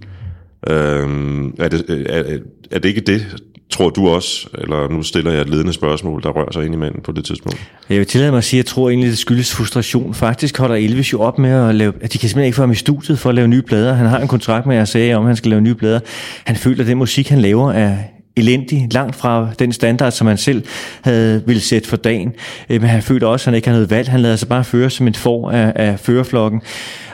Øhm, 0.69 1.47
er, 1.60 1.67
det, 1.67 2.05
er, 2.10 2.38
er 2.71 2.79
det 2.79 2.89
ikke 2.89 3.01
det, 3.01 3.36
tror 3.69 3.89
du 3.89 4.10
også, 4.10 4.49
eller 4.53 4.89
nu 4.89 5.03
stiller 5.03 5.32
jeg 5.32 5.41
et 5.41 5.49
ledende 5.49 5.73
spørgsmål, 5.73 6.23
der 6.23 6.29
rører 6.29 6.51
sig 6.51 6.65
ind 6.65 6.73
i 6.73 6.77
manden 6.77 7.01
på 7.01 7.12
det 7.12 7.25
tidspunkt? 7.25 7.71
Jeg 7.89 7.97
vil 7.97 8.08
tillade 8.08 8.32
mig 8.32 8.38
at 8.38 8.43
sige, 8.43 8.60
at 8.60 8.63
jeg 8.63 8.69
tror 8.69 8.89
egentlig, 8.89 9.10
det 9.10 9.17
skyldes 9.17 9.55
frustration. 9.55 10.13
Faktisk 10.13 10.58
holder 10.58 10.75
Elvis 10.75 11.13
jo 11.13 11.21
op 11.21 11.39
med 11.39 11.51
at 11.51 11.75
lave, 11.75 11.93
at 12.01 12.13
de 12.13 12.17
kan 12.17 12.29
simpelthen 12.29 12.45
ikke 12.45 12.55
få 12.55 12.62
ham 12.62 12.71
i 12.71 12.75
studiet 12.75 13.19
for 13.19 13.29
at 13.29 13.36
lave 13.36 13.47
nye 13.47 13.62
plader. 13.62 13.93
Han 13.93 14.05
har 14.05 14.19
en 14.19 14.27
kontrakt 14.27 14.65
med 14.65 14.86
sagde 14.86 15.13
om, 15.13 15.23
at 15.23 15.27
han 15.27 15.36
skal 15.36 15.49
lave 15.49 15.62
nye 15.62 15.75
plader. 15.75 15.99
Han 16.45 16.55
føler, 16.55 16.82
at 16.82 16.88
den 16.88 16.97
musik, 16.97 17.29
han 17.29 17.39
laver, 17.39 17.71
er 17.71 17.97
elendig, 18.39 18.88
langt 18.91 19.15
fra 19.15 19.49
den 19.60 19.73
standard, 19.73 20.12
som 20.12 20.28
han 20.28 20.38
selv 20.38 20.63
havde 21.02 21.43
ville 21.45 21.62
sætte 21.62 21.89
for 21.89 21.97
dagen. 21.97 22.34
Øh, 22.69 22.82
men 22.82 22.89
han 22.89 23.02
følte 23.02 23.28
også, 23.28 23.43
at 23.43 23.45
han 23.45 23.56
ikke 23.56 23.67
havde 23.67 23.78
noget 23.78 23.91
valg. 23.91 24.10
Han 24.10 24.19
lader 24.19 24.36
sig 24.36 24.47
bare 24.47 24.63
føre 24.63 24.89
som 24.89 25.08
en 25.08 25.15
for 25.15 25.52
af, 25.52 25.73
af 25.75 25.99
førerflokken. 25.99 26.62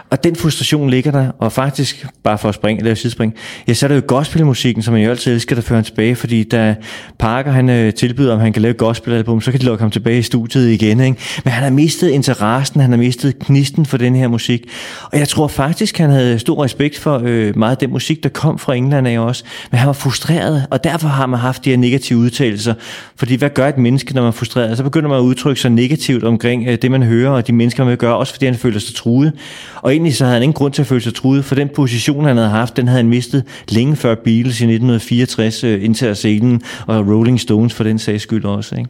Og 0.10 0.24
den 0.24 0.36
frustration 0.36 0.90
ligger 0.90 1.12
der, 1.12 1.32
og 1.40 1.52
faktisk, 1.52 2.06
bare 2.24 2.38
for 2.38 2.50
at 2.50 2.56
springe, 2.56 2.80
eller 2.80 2.96
sidespring, 2.96 3.34
ja, 3.68 3.74
så 3.74 3.86
er 3.86 3.88
det 3.88 3.96
jo 3.96 4.02
gospelmusikken, 4.08 4.84
som 4.84 4.94
man 4.94 5.04
jo 5.04 5.10
altid 5.10 5.34
elsker, 5.34 5.56
der 5.56 5.62
fører 5.62 5.78
ham 5.78 5.84
tilbage, 5.84 6.16
fordi 6.16 6.44
da 6.44 6.76
Parker 7.20 7.52
han 7.52 7.70
øh, 7.70 7.94
tilbyder, 7.94 8.34
om 8.34 8.40
han 8.40 8.54
kan 8.54 8.62
lave 8.62 8.74
gospelalbum, 8.74 9.42
så 9.42 9.52
kan 9.52 9.60
de 9.60 9.66
lukke 9.66 9.82
ham 9.82 9.92
tilbage 9.92 10.20
i 10.20 10.22
studiet 10.22 10.72
igen, 10.72 11.00
ikke? 11.00 11.18
Men 11.44 11.52
han 11.52 11.64
har 11.64 11.70
mistet 11.70 12.10
interessen, 12.10 12.82
han 12.82 12.90
har 12.90 12.98
mistet 12.98 13.40
knisten 13.40 13.86
for 13.86 13.98
den 13.98 14.16
her 14.16 14.28
musik, 14.28 14.64
og 15.12 15.20
jeg 15.20 15.28
tror 15.28 15.48
faktisk, 15.48 15.98
han 15.98 16.10
havde 16.10 16.40
stor 16.40 16.64
respekt 16.64 17.00
for 17.00 17.22
øh, 17.26 17.58
meget 17.58 17.72
af 17.72 17.78
den 17.78 17.92
musik, 17.92 18.24
der 18.24 18.30
kom 18.30 18.60
fra 18.60 18.76
England 18.76 19.08
af 19.08 19.20
også, 19.20 19.44
men 19.72 19.78
han 19.80 19.88
var 19.88 19.94
frustreret, 19.94 20.66
og 20.72 20.84
derfor 20.84 21.08
har 21.08 21.26
man 21.26 21.40
haft 21.40 21.66
de 21.66 21.70
her 21.70 21.78
negative 21.78 22.20
udtalelser, 22.20 22.74
fordi 23.16 23.36
hvad 23.36 23.50
gør 23.50 23.68
et 23.68 23.78
menneske, 23.78 24.14
når 24.14 24.22
man 24.22 24.28
er 24.28 24.32
frustreret? 24.32 24.78
Så 24.78 24.84
begynder 24.84 25.10
man 25.10 25.18
at 25.18 25.24
udtrykke 25.24 25.62
sig 25.62 25.72
negativt 25.72 26.24
omkring 26.24 26.68
øh, 26.68 26.78
det, 26.82 26.92
man 26.92 27.04
hører, 27.04 27.32
og 27.32 27.48
de 27.48 27.54
mennesker, 27.54 27.84
man 27.84 27.90
vil 27.90 27.98
gøre, 27.98 28.18
også 28.18 28.34
fordi 28.34 28.46
han 28.46 28.56
føler 28.56 28.80
sig 28.80 28.96
truet, 28.96 29.34
og 29.76 29.96
egentlig 30.06 30.18
så 30.18 30.24
havde 30.24 30.34
han 30.34 30.44
ingen 30.44 30.54
grund 30.54 30.74
til 30.74 30.82
at 30.82 30.88
føle 30.88 31.02
sig 31.02 31.14
truet, 31.14 31.46
for 31.46 31.56
den 31.56 31.70
position, 31.76 32.26
han 32.26 32.38
havde 32.38 32.50
haft, 32.50 32.78
den 32.78 32.88
havde 32.88 32.98
han 32.98 33.10
mistet 33.10 33.44
længe 33.70 33.96
før 33.96 34.16
Beatles 34.16 34.62
i 34.62 34.64
1964 34.64 35.64
øh, 35.64 35.84
indtager 35.84 36.14
scenen, 36.14 36.62
og 36.88 37.08
Rolling 37.08 37.40
Stones 37.40 37.74
for 37.74 37.84
den 37.84 38.00
sags 38.00 38.24
skyld 38.24 38.46
også. 38.46 38.76
Ikke? 38.76 38.90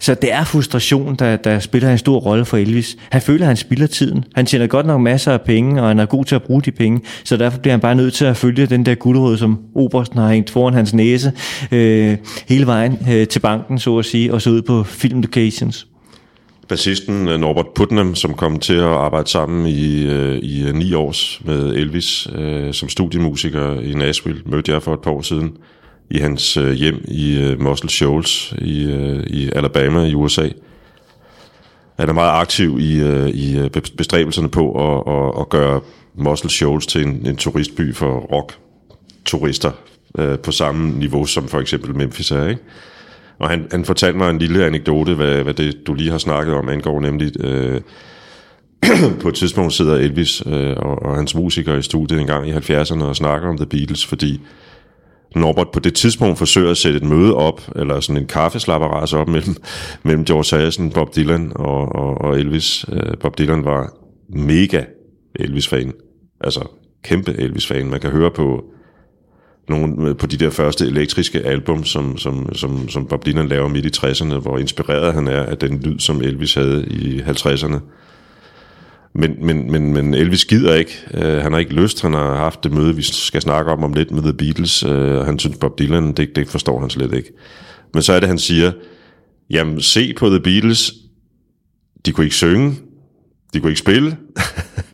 Så 0.00 0.14
det 0.14 0.32
er 0.32 0.44
frustration, 0.44 1.14
der, 1.14 1.36
der 1.36 1.58
spiller 1.58 1.92
en 1.92 1.98
stor 1.98 2.18
rolle 2.18 2.44
for 2.44 2.56
Elvis. 2.56 2.96
Han 3.10 3.20
føler, 3.20 3.44
at 3.44 3.46
han 3.46 3.56
spilder 3.56 3.86
tiden. 3.86 4.24
Han 4.34 4.46
tjener 4.46 4.66
godt 4.66 4.86
nok 4.86 5.00
masser 5.00 5.32
af 5.32 5.40
penge, 5.40 5.82
og 5.82 5.88
han 5.88 5.98
er 5.98 6.06
god 6.06 6.24
til 6.24 6.34
at 6.34 6.42
bruge 6.42 6.62
de 6.62 6.70
penge, 6.70 7.00
så 7.24 7.36
derfor 7.36 7.58
bliver 7.58 7.72
han 7.72 7.80
bare 7.80 7.94
nødt 7.94 8.14
til 8.14 8.24
at 8.24 8.36
følge 8.36 8.66
den 8.66 8.86
der 8.86 8.94
guldråd, 8.94 9.36
som 9.36 9.58
Obersten 9.74 10.18
har 10.18 10.32
hængt 10.32 10.50
foran 10.50 10.74
hans 10.74 10.94
næse, 10.94 11.32
øh, 11.72 12.16
hele 12.48 12.66
vejen 12.66 12.98
øh, 13.10 13.26
til 13.26 13.40
banken, 13.40 13.78
så 13.78 13.98
at 13.98 14.04
sige, 14.04 14.34
og 14.34 14.42
så 14.42 14.50
ud 14.50 14.62
på 14.62 14.82
film 14.84 15.20
locations 15.20 15.86
bassisten 16.72 17.28
øh, 17.28 17.40
Norbert 17.40 17.66
Putnam, 17.74 18.14
som 18.14 18.34
kom 18.34 18.58
til 18.58 18.74
at 18.74 18.84
arbejde 18.84 19.30
sammen 19.30 19.66
i, 19.66 20.06
øh, 20.06 20.38
i 20.38 20.62
øh, 20.68 20.74
ni 20.74 20.94
års 20.94 21.40
med 21.44 21.74
Elvis 21.74 22.28
øh, 22.34 22.74
som 22.74 22.88
studiemusiker 22.88 23.80
i 23.80 23.94
Nashville, 23.94 24.42
mødte 24.46 24.72
jeg 24.72 24.82
for 24.82 24.94
et 24.94 25.00
par 25.00 25.10
år 25.10 25.22
siden 25.22 25.56
i 26.10 26.18
hans 26.18 26.56
øh, 26.56 26.72
hjem 26.72 27.04
i 27.08 27.40
øh, 27.40 27.60
Muscle 27.60 27.90
Shoals 27.90 28.54
i, 28.58 28.84
øh, 28.84 29.22
i 29.26 29.50
Alabama 29.54 30.04
i 30.04 30.14
USA. 30.14 30.48
Han 31.98 32.08
er 32.08 32.12
meget 32.12 32.40
aktiv 32.40 32.78
i, 32.80 33.00
øh, 33.00 33.28
i 33.28 33.68
bestræbelserne 33.96 34.48
på 34.48 34.72
at, 34.72 35.14
at, 35.14 35.40
at 35.40 35.48
gøre 35.48 35.80
Muscle 36.14 36.50
Shoals 36.50 36.86
til 36.86 37.02
en, 37.02 37.26
en 37.26 37.36
turistby 37.36 37.94
for 37.94 38.18
rock-turister 38.18 39.70
øh, 40.18 40.38
på 40.38 40.52
samme 40.52 40.98
niveau 40.98 41.24
som 41.26 41.48
for 41.48 41.60
eksempel 41.60 41.96
Memphis 41.96 42.30
er, 42.30 42.48
ikke? 42.48 42.62
Og 43.42 43.50
han, 43.50 43.66
han 43.70 43.84
fortalte 43.84 44.18
mig 44.18 44.30
en 44.30 44.38
lille 44.38 44.66
anekdote, 44.66 45.14
hvad, 45.14 45.42
hvad 45.42 45.54
det 45.54 45.86
du 45.86 45.94
lige 45.94 46.10
har 46.10 46.18
snakket 46.18 46.54
om 46.54 46.68
angår, 46.68 47.00
nemlig 47.00 47.44
øh, 47.44 47.80
på 49.22 49.28
et 49.28 49.34
tidspunkt 49.34 49.72
sidder 49.72 49.94
Elvis 49.96 50.42
øh, 50.46 50.76
og, 50.76 51.02
og 51.02 51.16
hans 51.16 51.34
musikere 51.34 51.78
i 51.78 51.82
studiet 51.82 52.20
en 52.20 52.26
gang 52.26 52.48
i 52.48 52.52
70'erne 52.52 53.04
og 53.04 53.16
snakker 53.16 53.48
om 53.48 53.56
The 53.56 53.66
Beatles, 53.66 54.06
fordi 54.06 54.40
Norbert 55.36 55.70
på 55.72 55.80
det 55.80 55.94
tidspunkt 55.94 56.38
forsøger 56.38 56.70
at 56.70 56.76
sætte 56.76 56.96
et 56.96 57.04
møde 57.04 57.34
op, 57.34 57.60
eller 57.76 58.00
sådan 58.00 58.22
en 58.22 58.26
kaffeslapperas 58.26 59.12
op 59.12 59.28
mellem, 59.28 59.56
mellem 60.04 60.24
George 60.24 60.58
Harrison, 60.58 60.90
Bob 60.90 61.16
Dylan 61.16 61.52
og, 61.54 61.94
og, 61.94 62.20
og 62.20 62.38
Elvis. 62.38 62.84
Øh, 62.92 63.18
Bob 63.20 63.38
Dylan 63.38 63.64
var 63.64 63.92
mega 64.28 64.84
Elvis-fan. 65.34 65.92
Altså 66.40 66.68
kæmpe 67.04 67.32
Elvis-fan. 67.38 67.90
Man 67.90 68.00
kan 68.00 68.10
høre 68.10 68.30
på 68.30 68.64
nogle, 69.68 70.08
øh, 70.08 70.16
på 70.16 70.26
de 70.26 70.36
der 70.36 70.50
første 70.50 70.86
elektriske 70.86 71.40
album, 71.40 71.84
som, 71.84 72.18
som, 72.18 72.54
som, 72.54 72.88
som 72.88 73.06
Bob 73.06 73.26
Dylan 73.26 73.48
laver 73.48 73.68
midt 73.68 73.86
i 73.86 74.06
60'erne, 74.06 74.38
hvor 74.38 74.58
inspireret 74.58 75.14
han 75.14 75.28
er 75.28 75.42
af 75.42 75.58
den 75.58 75.80
lyd, 75.80 75.98
som 75.98 76.22
Elvis 76.22 76.54
havde 76.54 76.86
i 76.86 77.20
50'erne. 77.20 77.78
Men, 79.14 79.46
men, 79.46 79.70
men, 79.72 79.92
men 79.92 80.14
Elvis 80.14 80.44
gider 80.44 80.74
ikke. 80.74 80.92
Uh, 81.14 81.20
han 81.20 81.52
har 81.52 81.58
ikke 81.58 81.74
lyst. 81.74 82.02
Han 82.02 82.12
har 82.12 82.36
haft 82.36 82.64
det 82.64 82.72
møde, 82.72 82.96
vi 82.96 83.02
skal 83.02 83.42
snakke 83.42 83.70
om 83.70 83.84
om 83.84 83.92
lidt 83.92 84.10
med 84.10 84.22
The 84.22 84.32
Beatles. 84.32 84.84
Uh, 84.84 85.26
han 85.26 85.38
synes, 85.38 85.56
Bob 85.58 85.78
Dylan, 85.78 86.12
det, 86.12 86.36
det 86.36 86.48
forstår 86.48 86.80
han 86.80 86.90
slet 86.90 87.14
ikke. 87.14 87.32
Men 87.94 88.02
så 88.02 88.12
er 88.12 88.20
det, 88.20 88.28
han 88.28 88.38
siger, 88.38 88.72
jamen 89.50 89.80
se 89.80 90.14
på 90.18 90.28
The 90.28 90.40
Beatles, 90.40 90.92
de 92.06 92.12
kunne 92.12 92.24
ikke 92.24 92.36
synge, 92.36 92.74
de 93.54 93.60
kunne 93.60 93.70
ikke 93.70 93.80
spille. 93.80 94.16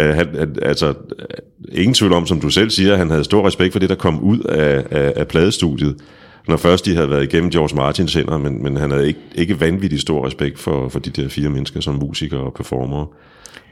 øh, 0.00 0.14
han, 0.14 0.56
altså, 0.62 0.88
øh, 0.88 1.24
ingen 1.72 1.94
tvivl 1.94 2.12
om, 2.12 2.26
som 2.26 2.40
du 2.40 2.50
selv 2.50 2.70
siger, 2.70 2.96
han 2.96 3.10
havde 3.10 3.24
stor 3.24 3.46
respekt 3.46 3.72
for 3.72 3.78
det, 3.78 3.88
der 3.88 3.94
kom 3.94 4.20
ud 4.20 4.38
af, 4.38 4.84
af, 4.90 5.12
af 5.16 5.28
pladestudiet, 5.28 5.96
når 6.48 6.56
først 6.56 6.86
de 6.86 6.94
havde 6.94 7.10
været 7.10 7.22
igennem 7.22 7.50
George 7.50 7.76
Martins 7.76 8.14
hænder, 8.14 8.38
men, 8.38 8.62
men 8.62 8.76
han 8.76 8.90
havde 8.90 9.06
ikke, 9.06 9.20
ikke 9.34 9.60
vanvittig 9.60 10.00
stor 10.00 10.26
respekt 10.26 10.58
for, 10.58 10.88
for 10.88 10.98
de 10.98 11.10
der 11.10 11.28
fire 11.28 11.48
mennesker 11.48 11.80
som 11.80 11.94
musikere 11.94 12.40
og 12.40 12.54
performere. 12.54 13.06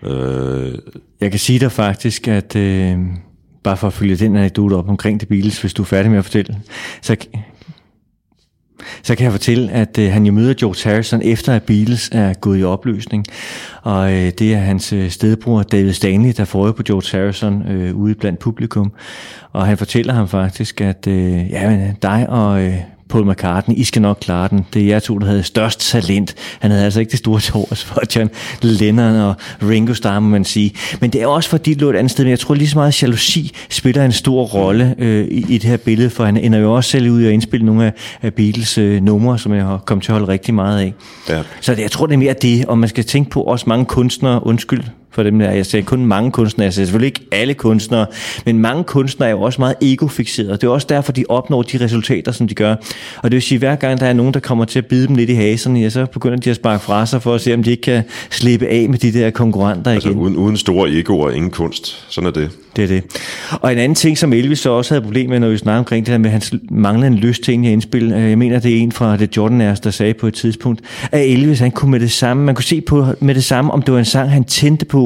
Øh. 0.02 0.74
Jeg 1.20 1.30
kan 1.30 1.40
sige 1.40 1.58
dig 1.58 1.72
faktisk, 1.72 2.28
at 2.28 2.56
øh, 2.56 2.98
bare 3.62 3.76
for 3.76 3.86
at 3.86 3.92
følge 3.92 4.16
den 4.16 4.36
anekdote 4.36 4.74
op 4.74 4.88
omkring 4.88 5.20
det 5.20 5.28
Beatles, 5.28 5.60
hvis 5.60 5.74
du 5.74 5.82
er 5.82 5.86
færdig 5.86 6.10
med 6.10 6.18
at 6.18 6.24
fortælle, 6.24 6.56
så 7.02 7.16
så 9.02 9.14
kan 9.14 9.24
jeg 9.24 9.32
fortælle, 9.32 9.72
at 9.72 9.98
øh, 9.98 10.12
han 10.12 10.26
jo 10.26 10.32
møder 10.32 10.54
George 10.54 10.90
Harrison 10.90 11.22
efter 11.22 11.52
at 11.52 11.62
Beatles 11.62 12.08
er 12.12 12.32
gået 12.34 12.60
i 12.60 12.64
opløsning. 12.64 13.26
Og 13.82 14.12
øh, 14.12 14.32
det 14.38 14.54
er 14.54 14.58
hans 14.58 14.92
øh, 14.92 15.10
stedbror 15.10 15.62
David 15.62 15.92
Stanley, 15.92 16.32
der 16.36 16.44
får 16.44 16.72
på 16.72 16.82
George 16.82 17.18
Harrison 17.18 17.68
øh, 17.68 17.96
ude 17.96 18.14
blandt 18.14 18.38
publikum. 18.38 18.92
Og 19.52 19.66
han 19.66 19.78
fortæller 19.78 20.12
ham 20.12 20.28
faktisk, 20.28 20.80
at 20.80 21.06
øh, 21.06 21.50
ja, 21.50 21.70
men 21.70 21.96
dig 22.02 22.26
og 22.28 22.62
øh, 22.62 22.74
Paul 23.08 23.30
McCartney, 23.30 23.76
I 23.76 23.84
skal 23.84 24.02
nok 24.02 24.18
klare 24.20 24.48
den. 24.48 24.66
Det 24.74 24.82
er 24.82 24.86
jer 24.86 24.98
to, 24.98 25.18
der 25.18 25.26
havde 25.26 25.42
størst 25.42 25.80
talent. 25.80 26.34
Han 26.60 26.70
havde 26.70 26.84
altså 26.84 27.00
ikke 27.00 27.10
det 27.10 27.18
store 27.18 27.40
tårs 27.40 27.84
for 27.84 28.00
John 28.16 28.30
Lennon 28.62 29.16
og 29.16 29.34
Ringo 29.62 29.94
Starr, 29.94 30.20
må 30.20 30.28
man 30.28 30.44
sige. 30.44 30.72
Men 31.00 31.10
det 31.10 31.22
er 31.22 31.26
også 31.26 31.50
fordi, 31.50 31.74
det 31.74 31.80
lå 31.80 31.90
et 31.90 31.96
andet 31.96 32.10
sted. 32.10 32.24
Men 32.24 32.30
jeg 32.30 32.38
tror 32.38 32.54
lige 32.54 32.68
så 32.68 32.78
meget, 32.78 33.02
jalousi 33.02 33.52
spiller 33.70 34.04
en 34.04 34.12
stor 34.12 34.44
rolle 34.44 34.94
øh, 34.98 35.24
i, 35.24 35.54
i 35.54 35.58
det 35.58 35.64
her 35.64 35.76
billede, 35.76 36.10
for 36.10 36.24
han 36.24 36.36
ender 36.36 36.58
jo 36.58 36.74
også 36.74 36.90
selv 36.90 37.10
ud 37.10 37.24
og 37.24 37.32
indspille 37.32 37.66
nogle 37.66 37.84
af, 37.84 37.92
af 38.22 38.34
Beatles 38.34 38.78
øh, 38.78 39.02
numre, 39.02 39.38
som 39.38 39.54
jeg 39.54 39.64
har 39.64 39.78
kommet 39.78 40.04
til 40.04 40.12
at 40.12 40.18
holde 40.18 40.32
rigtig 40.32 40.54
meget 40.54 40.80
af. 40.80 40.94
Ja. 41.28 41.42
Så 41.60 41.74
det, 41.74 41.82
jeg 41.82 41.90
tror, 41.90 42.06
det 42.06 42.14
er 42.14 42.18
mere 42.18 42.34
det, 42.42 42.64
og 42.64 42.78
man 42.78 42.88
skal 42.88 43.04
tænke 43.04 43.30
på 43.30 43.42
også 43.42 43.64
mange 43.68 43.84
kunstnere, 43.84 44.46
undskyld 44.46 44.82
for 45.16 45.22
dem 45.22 45.38
der. 45.38 45.50
Jeg 45.50 45.66
ser 45.66 45.82
kun 45.82 46.06
mange 46.06 46.32
kunstnere, 46.32 46.64
jeg 46.64 46.72
ser 46.72 46.84
selvfølgelig 46.84 47.06
ikke 47.06 47.20
alle 47.32 47.54
kunstnere, 47.54 48.06
men 48.44 48.58
mange 48.58 48.84
kunstnere 48.84 49.28
er 49.28 49.32
jo 49.32 49.42
også 49.42 49.60
meget 49.60 49.74
egofixerede. 49.82 50.52
Det 50.52 50.64
er 50.64 50.68
også 50.68 50.86
derfor, 50.90 51.12
de 51.12 51.24
opnår 51.28 51.62
de 51.62 51.84
resultater, 51.84 52.32
som 52.32 52.48
de 52.48 52.54
gør. 52.54 52.74
Og 53.16 53.24
det 53.24 53.32
vil 53.32 53.42
sige, 53.42 53.56
at 53.56 53.60
hver 53.60 53.76
gang 53.76 54.00
der 54.00 54.06
er 54.06 54.12
nogen, 54.12 54.34
der 54.34 54.40
kommer 54.40 54.64
til 54.64 54.78
at 54.78 54.86
bide 54.86 55.08
dem 55.08 55.16
lidt 55.16 55.30
i 55.30 55.34
haserne, 55.34 55.80
ja, 55.80 55.90
så 55.90 56.06
begynder 56.06 56.36
de 56.36 56.50
at 56.50 56.56
sparke 56.56 56.84
fra 56.84 57.06
sig 57.06 57.22
for 57.22 57.34
at 57.34 57.40
se, 57.40 57.54
om 57.54 57.62
de 57.62 57.70
ikke 57.70 57.82
kan 57.82 58.02
slippe 58.30 58.66
af 58.66 58.88
med 58.88 58.98
de 58.98 59.12
der 59.12 59.30
konkurrenter 59.30 59.90
altså, 59.90 60.08
igen. 60.08 60.20
Uden, 60.20 60.36
uden 60.36 60.56
store 60.56 60.90
egoer, 60.90 61.30
ingen 61.30 61.50
kunst. 61.50 62.04
Sådan 62.08 62.28
er 62.28 62.32
det. 62.32 62.50
Det 62.76 62.84
er 62.84 62.88
det. 62.88 63.02
Og 63.60 63.72
en 63.72 63.78
anden 63.78 63.94
ting, 63.94 64.18
som 64.18 64.32
Elvis 64.32 64.58
så 64.58 64.70
også 64.70 64.94
havde 64.94 65.04
problemer 65.04 65.30
med, 65.30 65.40
når 65.40 65.48
vi 65.48 65.58
snakker 65.58 65.78
omkring 65.78 66.06
det 66.06 66.12
her 66.12 66.18
med 66.18 66.30
hans 66.30 66.54
manglende 66.70 67.18
lyst 67.18 67.42
til 67.42 67.52
at 67.52 67.64
indspille. 67.64 68.16
Øh, 68.16 68.28
jeg 68.30 68.38
mener, 68.38 68.58
det 68.58 68.72
er 68.72 68.76
en 68.76 68.92
fra 68.92 69.16
The 69.16 69.28
Jordanaires, 69.36 69.80
der 69.80 69.90
sagde 69.90 70.14
på 70.14 70.26
et 70.26 70.34
tidspunkt, 70.34 70.80
at 71.12 71.26
Elvis 71.26 71.58
han 71.58 71.70
kunne 71.70 71.90
med 71.90 72.00
det 72.00 72.10
samme, 72.10 72.44
man 72.44 72.54
kunne 72.54 72.64
se 72.64 72.80
på 72.80 73.06
med 73.20 73.34
det 73.34 73.44
samme, 73.44 73.72
om 73.72 73.82
det 73.82 73.92
var 73.92 73.98
en 73.98 74.04
sang, 74.04 74.30
han 74.30 74.44
tændte 74.44 74.84
på. 74.84 75.05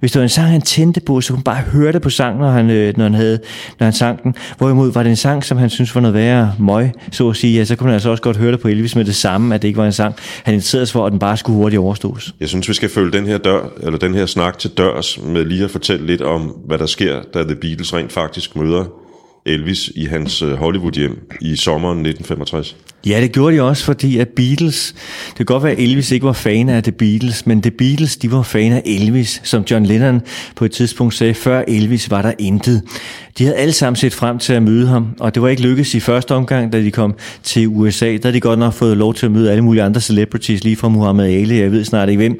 Hvis 0.00 0.12
det 0.12 0.18
var 0.18 0.22
en 0.22 0.28
sang, 0.28 0.48
han 0.48 0.60
tændte 0.60 1.00
på, 1.00 1.20
så 1.20 1.32
kunne 1.32 1.38
man 1.38 1.42
bare 1.42 1.62
høre 1.72 1.92
det 1.92 2.02
på 2.02 2.10
sangen, 2.10 2.40
når 2.40 2.50
han, 2.50 2.70
øh, 2.70 2.96
når 2.96 3.04
han, 3.04 3.14
havde, 3.14 3.38
når 3.78 3.84
han 3.84 3.92
sang 3.92 4.22
den. 4.22 4.34
Hvorimod 4.58 4.92
var 4.92 5.02
det 5.02 5.10
en 5.10 5.16
sang, 5.16 5.44
som 5.44 5.58
han 5.58 5.70
synes 5.70 5.94
var 5.94 6.00
noget 6.00 6.14
værre 6.14 6.54
møg, 6.58 6.90
så 7.12 7.28
at 7.28 7.36
sige, 7.36 7.58
ja, 7.58 7.64
så 7.64 7.76
kunne 7.76 7.86
man 7.86 7.94
altså 7.94 8.10
også 8.10 8.22
godt 8.22 8.36
høre 8.36 8.52
det 8.52 8.60
på 8.60 8.68
Elvis 8.68 8.96
med 8.96 9.04
det 9.04 9.14
samme, 9.14 9.54
at 9.54 9.62
det 9.62 9.68
ikke 9.68 9.78
var 9.78 9.86
en 9.86 9.92
sang, 9.92 10.14
han 10.44 10.54
interesserede 10.54 10.86
sig 10.86 10.92
for, 10.92 11.06
at 11.06 11.12
den 11.12 11.18
bare 11.18 11.36
skulle 11.36 11.56
hurtigt 11.56 11.80
overstås. 11.80 12.34
Jeg 12.40 12.48
synes, 12.48 12.68
vi 12.68 12.74
skal 12.74 12.88
følge 12.88 13.12
den 13.12 13.26
her 13.26 13.38
dør, 13.38 13.60
eller 13.82 13.98
den 13.98 14.14
her 14.14 14.26
snak 14.26 14.58
til 14.58 14.70
dørs, 14.70 15.18
med 15.22 15.44
lige 15.44 15.64
at 15.64 15.70
fortælle 15.70 16.06
lidt 16.06 16.22
om, 16.22 16.42
hvad 16.66 16.78
der 16.78 16.86
sker, 16.86 17.22
da 17.34 17.42
The 17.42 17.56
Beatles 17.56 17.94
rent 17.94 18.12
faktisk 18.12 18.56
møder 18.56 18.84
Elvis 19.46 19.92
i 19.94 20.04
hans 20.04 20.42
øh, 20.42 20.52
Hollywood-hjem 20.52 21.28
i 21.40 21.56
sommeren 21.56 21.98
1965. 21.98 22.76
Ja, 23.06 23.20
det 23.20 23.32
gjorde 23.32 23.56
de 23.56 23.62
også, 23.62 23.84
fordi 23.84 24.18
at 24.18 24.28
Beatles, 24.28 24.94
det 25.28 25.36
kan 25.36 25.46
godt 25.46 25.62
være, 25.62 25.72
at 25.72 25.78
Elvis 25.78 26.10
ikke 26.10 26.26
var 26.26 26.32
fan 26.32 26.68
af 26.68 26.82
The 26.82 26.92
Beatles, 26.92 27.46
men 27.46 27.62
The 27.62 27.70
Beatles, 27.70 28.16
de 28.16 28.32
var 28.32 28.42
fan 28.42 28.72
af 28.72 28.82
Elvis, 28.86 29.40
som 29.44 29.64
John 29.70 29.86
Lennon 29.86 30.20
på 30.56 30.64
et 30.64 30.72
tidspunkt 30.72 31.14
sagde, 31.14 31.34
før 31.34 31.62
Elvis 31.68 32.10
var 32.10 32.22
der 32.22 32.32
intet. 32.38 32.82
De 33.38 33.44
havde 33.44 33.56
alle 33.56 33.72
sammen 33.72 33.96
set 33.96 34.14
frem 34.14 34.38
til 34.38 34.52
at 34.52 34.62
møde 34.62 34.86
ham, 34.86 35.08
og 35.20 35.34
det 35.34 35.42
var 35.42 35.48
ikke 35.48 35.62
lykkedes 35.62 35.94
i 35.94 36.00
første 36.00 36.34
omgang, 36.34 36.72
da 36.72 36.80
de 36.80 36.90
kom 36.90 37.14
til 37.42 37.68
USA. 37.68 38.06
Der 38.06 38.18
havde 38.22 38.34
de 38.34 38.40
godt 38.40 38.58
nok 38.58 38.72
fået 38.72 38.96
lov 38.96 39.14
til 39.14 39.26
at 39.26 39.32
møde 39.32 39.50
alle 39.50 39.64
mulige 39.64 39.82
andre 39.82 40.00
celebrities, 40.00 40.64
lige 40.64 40.76
fra 40.76 40.88
Muhammad 40.88 41.26
Ali, 41.26 41.60
jeg 41.60 41.72
ved 41.72 41.84
snart 41.84 42.08
ikke 42.08 42.18
hvem. 42.18 42.38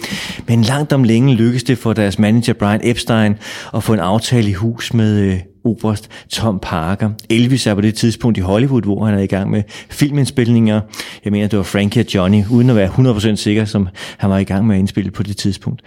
Men 0.49 0.63
langt 0.63 0.93
om 0.93 1.05
længe 1.05 1.35
lykkedes 1.35 1.65
det 1.65 1.79
for 1.79 1.93
deres 1.93 2.19
manager 2.19 2.53
Brian 2.53 2.81
Epstein 2.83 3.35
at 3.75 3.85
få 3.85 3.93
en 3.93 4.01
aftale 4.01 4.51
i 4.51 4.53
hus 4.53 4.95
med 4.95 5.21
øh, 5.21 5.39
oberst 5.67 6.09
Tom 6.31 6.59
Parker. 6.63 7.11
Elvis 7.31 7.67
er 7.67 7.75
på 7.75 7.81
det 7.81 7.95
tidspunkt 7.95 8.39
i 8.39 8.41
Hollywood, 8.41 8.83
hvor 8.83 9.05
han 9.05 9.15
er 9.15 9.23
i 9.23 9.27
gang 9.27 9.51
med 9.51 9.63
filmindspilninger. 9.91 10.81
Jeg 11.25 11.33
mener, 11.33 11.49
det 11.49 11.57
var 11.57 11.63
Frankie 11.63 12.03
og 12.03 12.15
Johnny, 12.15 12.43
uden 12.51 12.71
at 12.71 12.77
være 12.77 12.89
100% 12.89 13.37
sikker, 13.37 13.65
som 13.65 13.89
han 14.19 14.31
var 14.31 14.39
i 14.39 14.45
gang 14.45 14.67
med 14.67 14.75
at 14.75 14.79
indspille 14.79 15.11
på 15.11 15.23
det 15.23 15.37
tidspunkt. 15.37 15.83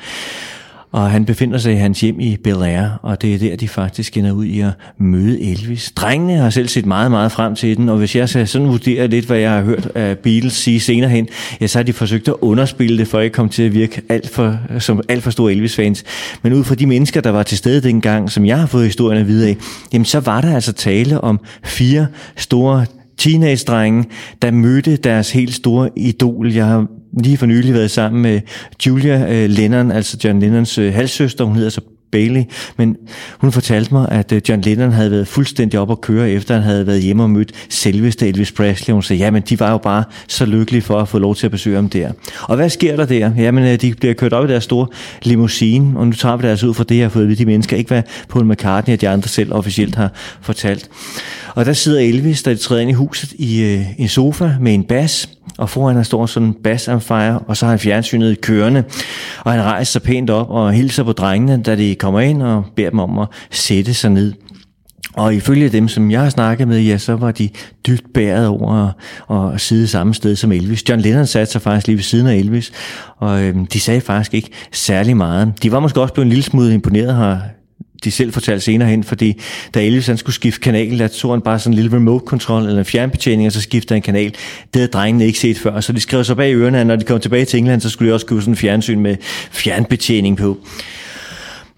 Og 0.91 1.11
han 1.11 1.25
befinder 1.25 1.57
sig 1.57 1.73
i 1.73 1.75
hans 1.75 2.01
hjem 2.01 2.19
i 2.19 2.37
Bel 2.43 2.63
Air, 2.63 2.99
og 3.01 3.21
det 3.21 3.33
er 3.33 3.39
der, 3.39 3.55
de 3.55 3.67
faktisk 3.67 4.17
ender 4.17 4.31
ud 4.31 4.45
i 4.45 4.59
at 4.59 4.71
møde 4.97 5.41
Elvis. 5.41 5.91
Drengene 5.95 6.33
har 6.33 6.49
selv 6.49 6.67
set 6.67 6.85
meget, 6.85 7.11
meget 7.11 7.31
frem 7.31 7.55
til 7.55 7.77
den, 7.77 7.89
og 7.89 7.97
hvis 7.97 8.15
jeg 8.15 8.29
så 8.29 8.45
sådan 8.45 8.67
vurderer 8.67 9.07
lidt, 9.07 9.25
hvad 9.25 9.37
jeg 9.37 9.51
har 9.51 9.61
hørt 9.61 9.85
af 9.95 10.17
Beatles 10.17 10.53
sige 10.53 10.79
senere 10.79 11.09
hen, 11.09 11.27
ja, 11.61 11.67
så 11.67 11.79
har 11.79 11.83
de 11.83 11.93
forsøgt 11.93 12.27
at 12.27 12.33
underspille 12.41 12.97
det, 12.97 13.07
for 13.07 13.17
at 13.17 13.23
ikke 13.23 13.33
komme 13.33 13.51
til 13.51 13.63
at 13.63 13.73
virke 13.73 14.01
alt 14.09 14.29
for, 14.29 14.57
som 14.79 15.01
alt 15.09 15.23
for 15.23 15.31
store 15.31 15.51
Elvis-fans. 15.51 16.03
Men 16.41 16.53
ud 16.53 16.63
fra 16.63 16.75
de 16.75 16.85
mennesker, 16.85 17.21
der 17.21 17.29
var 17.29 17.43
til 17.43 17.57
stede 17.57 17.81
dengang, 17.81 18.31
som 18.31 18.45
jeg 18.45 18.59
har 18.59 18.67
fået 18.67 18.85
historien 18.85 19.21
at 19.21 19.27
vide 19.27 19.47
af, 19.47 19.57
jamen 19.93 20.05
så 20.05 20.19
var 20.19 20.41
der 20.41 20.55
altså 20.55 20.73
tale 20.73 21.21
om 21.21 21.39
fire 21.63 22.07
store 22.37 22.85
teenage-drenge, 23.17 24.05
der 24.41 24.51
mødte 24.51 24.95
deres 24.95 25.31
helt 25.31 25.53
store 25.53 25.89
idol. 25.95 26.53
Jeg 26.53 26.65
har 26.65 26.87
lige 27.23 27.37
for 27.37 27.45
nylig 27.45 27.73
været 27.73 27.91
sammen 27.91 28.21
med 28.21 28.41
Julia 28.85 29.33
øh, 29.33 29.49
Lennon, 29.49 29.91
altså 29.91 30.17
John 30.23 30.39
Lennons 30.39 30.77
øh, 30.77 30.93
halvsøster, 30.93 31.43
hun 31.43 31.55
hedder 31.55 31.69
så 31.69 31.81
Bailey, 32.11 32.43
men 32.77 32.97
hun 33.39 33.51
fortalte 33.51 33.93
mig, 33.93 34.11
at 34.11 34.31
øh, 34.31 34.41
John 34.49 34.61
Lennon 34.61 34.91
havde 34.91 35.11
været 35.11 35.27
fuldstændig 35.27 35.79
op 35.79 35.91
at 35.91 36.01
køre, 36.01 36.29
efter 36.29 36.53
han 36.53 36.63
havde 36.63 36.87
været 36.87 37.01
hjemme 37.01 37.23
og 37.23 37.29
mødt 37.29 37.51
selveste 37.69 38.27
Elvis 38.27 38.51
Presley. 38.51 38.93
Hun 38.93 39.03
sagde, 39.03 39.23
jamen 39.23 39.43
de 39.49 39.59
var 39.59 39.71
jo 39.71 39.77
bare 39.77 40.03
så 40.27 40.45
lykkelige 40.45 40.81
for 40.81 40.99
at 40.99 41.07
få 41.07 41.19
lov 41.19 41.35
til 41.35 41.47
at 41.47 41.51
besøge 41.51 41.75
ham 41.75 41.89
der. 41.89 42.11
Og 42.41 42.55
hvad 42.55 42.69
sker 42.69 42.95
der 42.95 43.05
der? 43.05 43.31
Jamen 43.37 43.79
de 43.79 43.93
bliver 43.93 44.13
kørt 44.13 44.33
op 44.33 44.45
i 44.45 44.47
deres 44.47 44.63
store 44.63 44.87
limousine, 45.23 45.99
og 45.99 46.07
nu 46.07 46.13
tager 46.13 46.37
vi 46.37 46.47
deres 46.47 46.63
ud 46.63 46.73
for 46.73 46.83
det, 46.83 46.95
jeg 46.95 47.03
har 47.03 47.09
fået 47.09 47.27
ved 47.27 47.35
de 47.35 47.45
mennesker, 47.45 47.77
ikke 47.77 47.87
hvad 47.87 48.03
Paul 48.29 48.45
McCartney 48.45 48.93
og 48.93 49.01
de 49.01 49.09
andre 49.09 49.27
selv 49.27 49.53
officielt 49.53 49.95
har 49.95 50.11
fortalt. 50.41 50.89
Og 51.55 51.65
der 51.65 51.73
sidder 51.73 51.99
Elvis, 51.99 52.43
der 52.43 52.55
træder 52.55 52.81
ind 52.81 52.89
i 52.89 52.93
huset 52.93 53.33
i 53.33 53.61
øh, 53.61 53.85
en 53.97 54.07
sofa 54.07 54.51
med 54.59 54.73
en 54.73 54.83
bas, 54.83 55.29
og 55.59 55.69
foran 55.69 55.95
han 55.95 56.05
står 56.05 56.25
sådan 56.25 56.47
en 56.47 56.55
bassamfire, 56.63 57.39
og 57.39 57.57
så 57.57 57.65
har 57.65 57.71
han 57.71 57.79
fjernsynet 57.79 58.41
kørende, 58.41 58.83
og 59.39 59.51
han 59.51 59.61
rejser 59.61 59.91
sig 59.91 60.01
pænt 60.01 60.29
op 60.29 60.49
og 60.49 60.73
hilser 60.73 61.03
på 61.03 61.11
drengene, 61.11 61.63
da 61.63 61.75
de 61.75 61.95
kommer 61.95 62.19
ind 62.19 62.43
og 62.43 62.65
beder 62.75 62.89
dem 62.89 62.99
om 62.99 63.19
at 63.19 63.27
sætte 63.51 63.93
sig 63.93 64.11
ned. 64.11 64.33
Og 65.13 65.35
ifølge 65.35 65.69
dem, 65.69 65.87
som 65.87 66.11
jeg 66.11 66.21
har 66.21 66.29
snakket 66.29 66.67
med, 66.67 66.79
ja, 66.79 66.97
så 66.97 67.15
var 67.15 67.31
de 67.31 67.49
dybt 67.87 68.13
bæret 68.13 68.47
over 68.47 68.91
at 69.31 69.61
sidde 69.61 69.87
samme 69.87 70.13
sted 70.13 70.35
som 70.35 70.51
Elvis. 70.51 70.89
John 70.89 71.01
Lennon 71.01 71.25
satte 71.25 71.51
sig 71.51 71.61
faktisk 71.61 71.87
lige 71.87 71.97
ved 71.97 72.03
siden 72.03 72.27
af 72.27 72.35
Elvis, 72.35 72.71
og 73.17 73.43
øhm, 73.43 73.65
de 73.65 73.79
sagde 73.79 74.01
faktisk 74.01 74.33
ikke 74.33 74.49
særlig 74.71 75.17
meget. 75.17 75.53
De 75.63 75.71
var 75.71 75.79
måske 75.79 76.01
også 76.01 76.13
blevet 76.13 76.25
en 76.25 76.29
lille 76.29 76.43
smule 76.43 76.73
imponeret, 76.73 77.15
har 77.15 77.41
de 78.03 78.11
selv 78.11 78.33
fortalte 78.33 78.65
senere 78.65 78.89
hen, 78.89 79.03
fordi 79.03 79.41
da 79.73 79.81
Elvis 79.81 80.07
han 80.07 80.17
skulle 80.17 80.35
skifte 80.35 80.59
kanal, 80.59 80.99
der 80.99 81.07
tog 81.07 81.33
han 81.33 81.41
bare 81.41 81.59
sådan 81.59 81.73
en 81.73 81.75
lille 81.81 81.95
remote-kontrol 81.95 82.65
eller 82.65 82.79
en 82.79 82.85
fjernbetjening, 82.85 83.47
og 83.47 83.51
så 83.51 83.61
skiftede 83.61 83.95
han 83.95 84.01
kanal. 84.01 84.31
Det 84.73 84.75
havde 84.75 84.87
drengene 84.87 85.25
ikke 85.25 85.39
set 85.39 85.57
før, 85.57 85.79
så 85.79 85.93
de 85.93 85.99
skrev 85.99 86.23
så 86.23 86.35
bag 86.35 86.55
ørerne, 86.55 86.79
at 86.79 86.87
når 86.87 86.95
de 86.95 87.05
kom 87.05 87.19
tilbage 87.19 87.45
til 87.45 87.57
England, 87.57 87.81
så 87.81 87.89
skulle 87.89 88.09
de 88.09 88.13
også 88.13 88.25
købe 88.25 88.41
sådan 88.41 88.53
en 88.53 88.57
fjernsyn 88.57 88.99
med 88.99 89.15
fjernbetjening 89.51 90.37
på. 90.37 90.57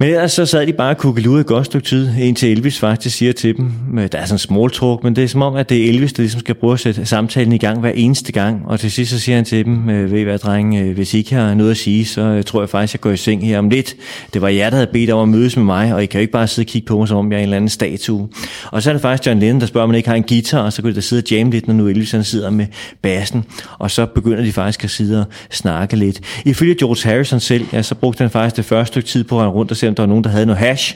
Men 0.01 0.09
ellers 0.09 0.31
så 0.31 0.45
sad 0.45 0.67
de 0.67 0.73
bare 0.73 0.89
og 0.89 0.97
kukkeludede 0.97 1.41
et 1.41 1.47
godt 1.47 1.65
stykke 1.65 1.87
tid, 1.87 2.17
indtil 2.17 2.51
Elvis 2.51 2.79
faktisk 2.79 3.17
siger 3.17 3.33
til 3.33 3.57
dem, 3.57 3.71
øh, 3.97 4.07
der 4.11 4.17
er 4.17 4.25
sådan 4.25 4.35
en 4.35 4.39
small 4.39 4.69
talk, 4.69 5.03
men 5.03 5.15
det 5.15 5.23
er 5.23 5.27
som 5.27 5.41
om, 5.41 5.55
at 5.55 5.69
det 5.69 5.85
er 5.85 5.89
Elvis, 5.89 6.13
der 6.13 6.23
ligesom 6.23 6.39
skal 6.39 6.55
prøve 6.55 6.73
at 6.73 6.79
sætte 6.79 7.05
samtalen 7.05 7.53
i 7.53 7.57
gang 7.57 7.79
hver 7.79 7.91
eneste 7.91 8.31
gang. 8.31 8.61
Og 8.65 8.79
til 8.79 8.91
sidst 8.91 9.11
så 9.11 9.19
siger 9.19 9.35
han 9.35 9.45
til 9.45 9.65
dem, 9.65 9.89
øh, 9.89 10.11
ved 10.11 10.19
I 10.19 10.23
hvad 10.23 10.39
drenge, 10.39 10.81
øh, 10.81 10.93
hvis 10.93 11.13
I 11.13 11.17
ikke 11.17 11.35
har 11.35 11.53
noget 11.53 11.71
at 11.71 11.77
sige, 11.77 12.05
så 12.05 12.43
tror 12.43 12.61
jeg 12.61 12.69
faktisk, 12.69 12.93
jeg 12.93 13.01
går 13.01 13.11
i 13.11 13.17
seng 13.17 13.45
her 13.45 13.59
om 13.59 13.69
lidt. 13.69 13.95
Det 14.33 14.41
var 14.41 14.47
jer, 14.47 14.69
der 14.69 14.75
havde 14.75 14.89
bedt 14.93 15.09
om 15.09 15.19
at 15.19 15.29
mødes 15.39 15.55
med 15.55 15.65
mig, 15.65 15.93
og 15.93 16.03
I 16.03 16.05
kan 16.05 16.19
jo 16.19 16.21
ikke 16.21 16.33
bare 16.33 16.47
sidde 16.47 16.65
og 16.65 16.69
kigge 16.69 16.85
på 16.85 16.97
mig, 16.97 17.07
som 17.07 17.17
om 17.17 17.31
jeg 17.31 17.37
er 17.37 17.39
en 17.39 17.43
eller 17.43 17.57
anden 17.57 17.69
statue. 17.69 18.29
Og 18.71 18.83
så 18.83 18.89
er 18.89 18.93
det 18.93 19.01
faktisk 19.01 19.27
John 19.27 19.39
Lennon, 19.39 19.61
der 19.61 19.67
spørger, 19.67 19.83
om 19.83 19.89
man 19.89 19.97
ikke 19.97 20.09
har 20.09 20.15
en 20.15 20.23
guitar, 20.23 20.61
og 20.61 20.73
så 20.73 20.81
kan 20.81 20.91
de 20.91 20.95
da 20.95 21.01
sidde 21.01 21.19
og 21.19 21.31
jamme 21.31 21.51
lidt, 21.51 21.67
når 21.67 21.73
nu 21.73 21.87
Elvis 21.87 22.11
han 22.11 22.23
sidder 22.23 22.49
med 22.49 22.65
bassen. 23.01 23.45
Og 23.79 23.91
så 23.91 24.05
begynder 24.05 24.43
de 24.43 24.51
faktisk 24.51 24.83
at 24.83 24.89
sidde 24.89 25.19
og 25.19 25.25
snakke 25.51 25.95
lidt. 25.95 26.21
Ifølge 26.45 26.75
George 26.75 27.09
Harrison 27.09 27.39
selv, 27.39 27.65
ja, 27.73 27.81
så 27.81 27.95
brugte 27.95 28.21
han 28.21 28.29
faktisk 28.29 28.57
det 28.57 28.65
første 28.65 28.91
stykke 28.91 29.07
tid 29.07 29.23
på 29.23 29.41
at 29.41 29.53
rundt 29.53 29.71
og 29.71 29.77
se, 29.77 29.90
om 29.91 29.95
der 29.95 30.03
var 30.03 30.07
nogen, 30.07 30.23
der 30.23 30.29
havde 30.29 30.45
noget 30.45 30.59
hash. 30.59 30.95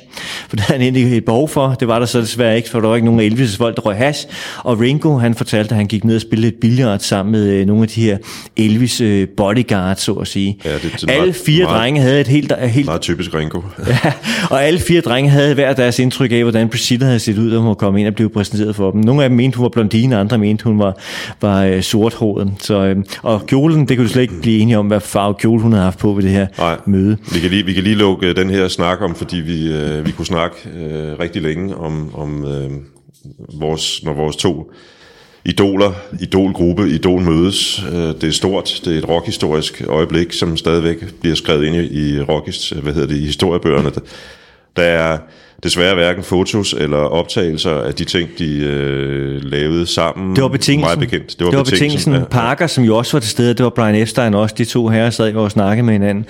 For 0.49 0.55
det 0.55 0.65
havde 0.65 0.79
han 0.79 0.95
egentlig 0.95 1.17
et 1.17 1.25
behov 1.25 1.49
for. 1.49 1.75
Det 1.79 1.87
var 1.87 1.99
der 1.99 2.05
så 2.05 2.21
desværre 2.21 2.57
ikke, 2.57 2.69
for 2.69 2.79
der 2.79 2.87
var 2.87 2.95
ikke 2.95 3.05
nogen 3.05 3.19
af 3.19 3.29
Elvis' 3.29 3.57
folk, 3.57 3.75
der 3.75 3.81
røg 3.81 3.95
hash. 3.95 4.27
Og 4.63 4.79
Ringo, 4.79 5.17
han 5.17 5.35
fortalte, 5.35 5.71
at 5.71 5.77
han 5.77 5.87
gik 5.87 6.03
ned 6.03 6.15
og 6.15 6.21
spillede 6.21 6.47
et 6.47 6.55
billard 6.61 6.99
sammen 6.99 7.31
med 7.31 7.47
øh, 7.47 7.67
nogle 7.67 7.81
af 7.81 7.87
de 7.87 8.01
her 8.01 8.17
Elvis 8.57 9.01
øh, 9.01 9.27
bodyguards, 9.37 10.01
så 10.01 10.13
at 10.13 10.27
sige. 10.27 10.57
Ja, 10.65 10.73
det 10.73 11.05
er 11.07 11.13
alle 11.13 11.33
fire 11.33 11.63
meget, 11.63 11.79
drenge 11.79 12.01
havde 12.01 12.21
et 12.21 12.27
helt... 12.27 12.53
helt 12.59 12.85
Meget 12.85 13.01
typisk 13.01 13.33
Ringo. 13.33 13.61
ja, 13.87 14.11
og 14.49 14.63
alle 14.63 14.79
fire 14.79 15.01
drenge 15.01 15.29
havde 15.29 15.53
hver 15.53 15.73
deres 15.73 15.99
indtryk 15.99 16.31
af, 16.31 16.41
hvordan 16.41 16.69
Priscilla 16.69 17.05
havde 17.05 17.19
set 17.19 17.37
ud, 17.37 17.51
da 17.51 17.57
hun 17.57 17.67
var 17.67 17.73
kommet 17.73 17.99
ind 17.99 18.07
og 18.07 18.15
blev 18.15 18.29
præsenteret 18.29 18.75
for 18.75 18.91
dem. 18.91 19.01
Nogle 19.01 19.23
af 19.23 19.29
dem 19.29 19.37
mente, 19.37 19.57
hun 19.57 19.63
var 19.63 19.69
blondine, 19.69 20.17
andre 20.17 20.37
mente, 20.37 20.63
hun 20.63 20.79
var, 20.79 20.97
var 21.41 21.63
øh, 21.63 21.81
sorthåret. 21.81 22.53
Så, 22.59 22.83
øh, 22.83 22.95
og 23.21 23.45
kjolen, 23.45 23.87
det 23.87 23.97
kunne 23.97 24.07
du 24.07 24.11
slet 24.11 24.21
ikke 24.21 24.41
blive 24.41 24.59
enige 24.59 24.77
om, 24.77 24.87
hvad 24.87 24.99
farve 24.99 25.33
kjole 25.33 25.61
hun 25.61 25.71
havde 25.71 25.83
haft 25.83 25.99
på 25.99 26.13
ved 26.13 26.23
det 26.23 26.31
her 26.31 26.47
Nej, 26.57 26.77
møde. 26.85 27.17
Vi 27.33 27.39
kan, 27.39 27.49
lige, 27.49 27.65
vi 27.65 27.73
kan 27.73 27.83
lige 27.83 27.95
lukke 27.95 28.33
den 28.33 28.49
her 28.49 28.67
snak 28.67 28.84
om, 28.85 29.15
fordi 29.15 29.37
vi, 29.37 29.73
øh, 29.73 30.05
vi 30.05 30.11
kunne 30.11 30.25
snakke 30.25 30.69
øh, 30.69 31.19
rigtig 31.19 31.41
længe 31.41 31.75
om, 31.75 32.15
om 32.15 32.45
øh, 32.45 32.71
vores, 33.59 34.03
når 34.03 34.13
vores 34.13 34.35
to 34.35 34.71
idoler, 35.45 35.91
idolgruppe, 36.19 36.89
idol 36.89 37.21
mødes. 37.21 37.83
Øh, 37.83 37.93
det 37.93 38.23
er 38.23 38.31
stort, 38.31 38.81
det 38.85 38.93
er 38.93 38.97
et 38.97 39.09
rockhistorisk 39.09 39.83
øjeblik, 39.87 40.33
som 40.33 40.57
stadigvæk 40.57 41.19
bliver 41.21 41.35
skrevet 41.35 41.65
ind 41.65 41.75
i, 41.75 42.15
i 42.15 42.21
rockis, 42.21 42.69
hvad 42.69 42.93
hedder 42.93 43.07
det, 43.07 43.17
i 43.17 43.25
historiebøgerne. 43.25 43.91
Der 44.75 44.83
er 44.83 45.17
desværre 45.63 45.95
hverken 45.95 46.23
fotos 46.23 46.75
eller 46.77 46.97
optagelser 46.97 47.81
af 47.81 47.93
de 47.93 48.03
ting, 48.03 48.29
de 48.39 48.59
øh, 48.59 49.43
lavede 49.43 49.85
sammen. 49.85 50.35
Det 50.35 50.41
var 50.41 50.49
betingelsen. 50.49 50.99
Meget 50.99 50.99
bekendt. 51.11 51.39
Det 51.39 51.45
var, 51.45 51.51
det 51.51 51.57
var 51.57 51.63
betingelsen. 51.63 52.11
betingelsen. 52.11 52.37
Ja, 52.37 52.41
Parker, 52.41 52.67
som 52.67 52.83
jo 52.83 52.97
også 52.97 53.11
var 53.11 53.19
til 53.19 53.29
stede, 53.29 53.53
det 53.53 53.63
var 53.63 53.69
Brian 53.69 53.95
Epstein 53.95 54.33
også, 54.33 54.55
de 54.57 54.65
to 54.65 54.87
herrer 54.87 55.09
sad 55.09 55.31
jo 55.31 55.43
og 55.43 55.51
snakkede 55.51 55.85
med 55.85 55.93
hinanden, 55.93 56.25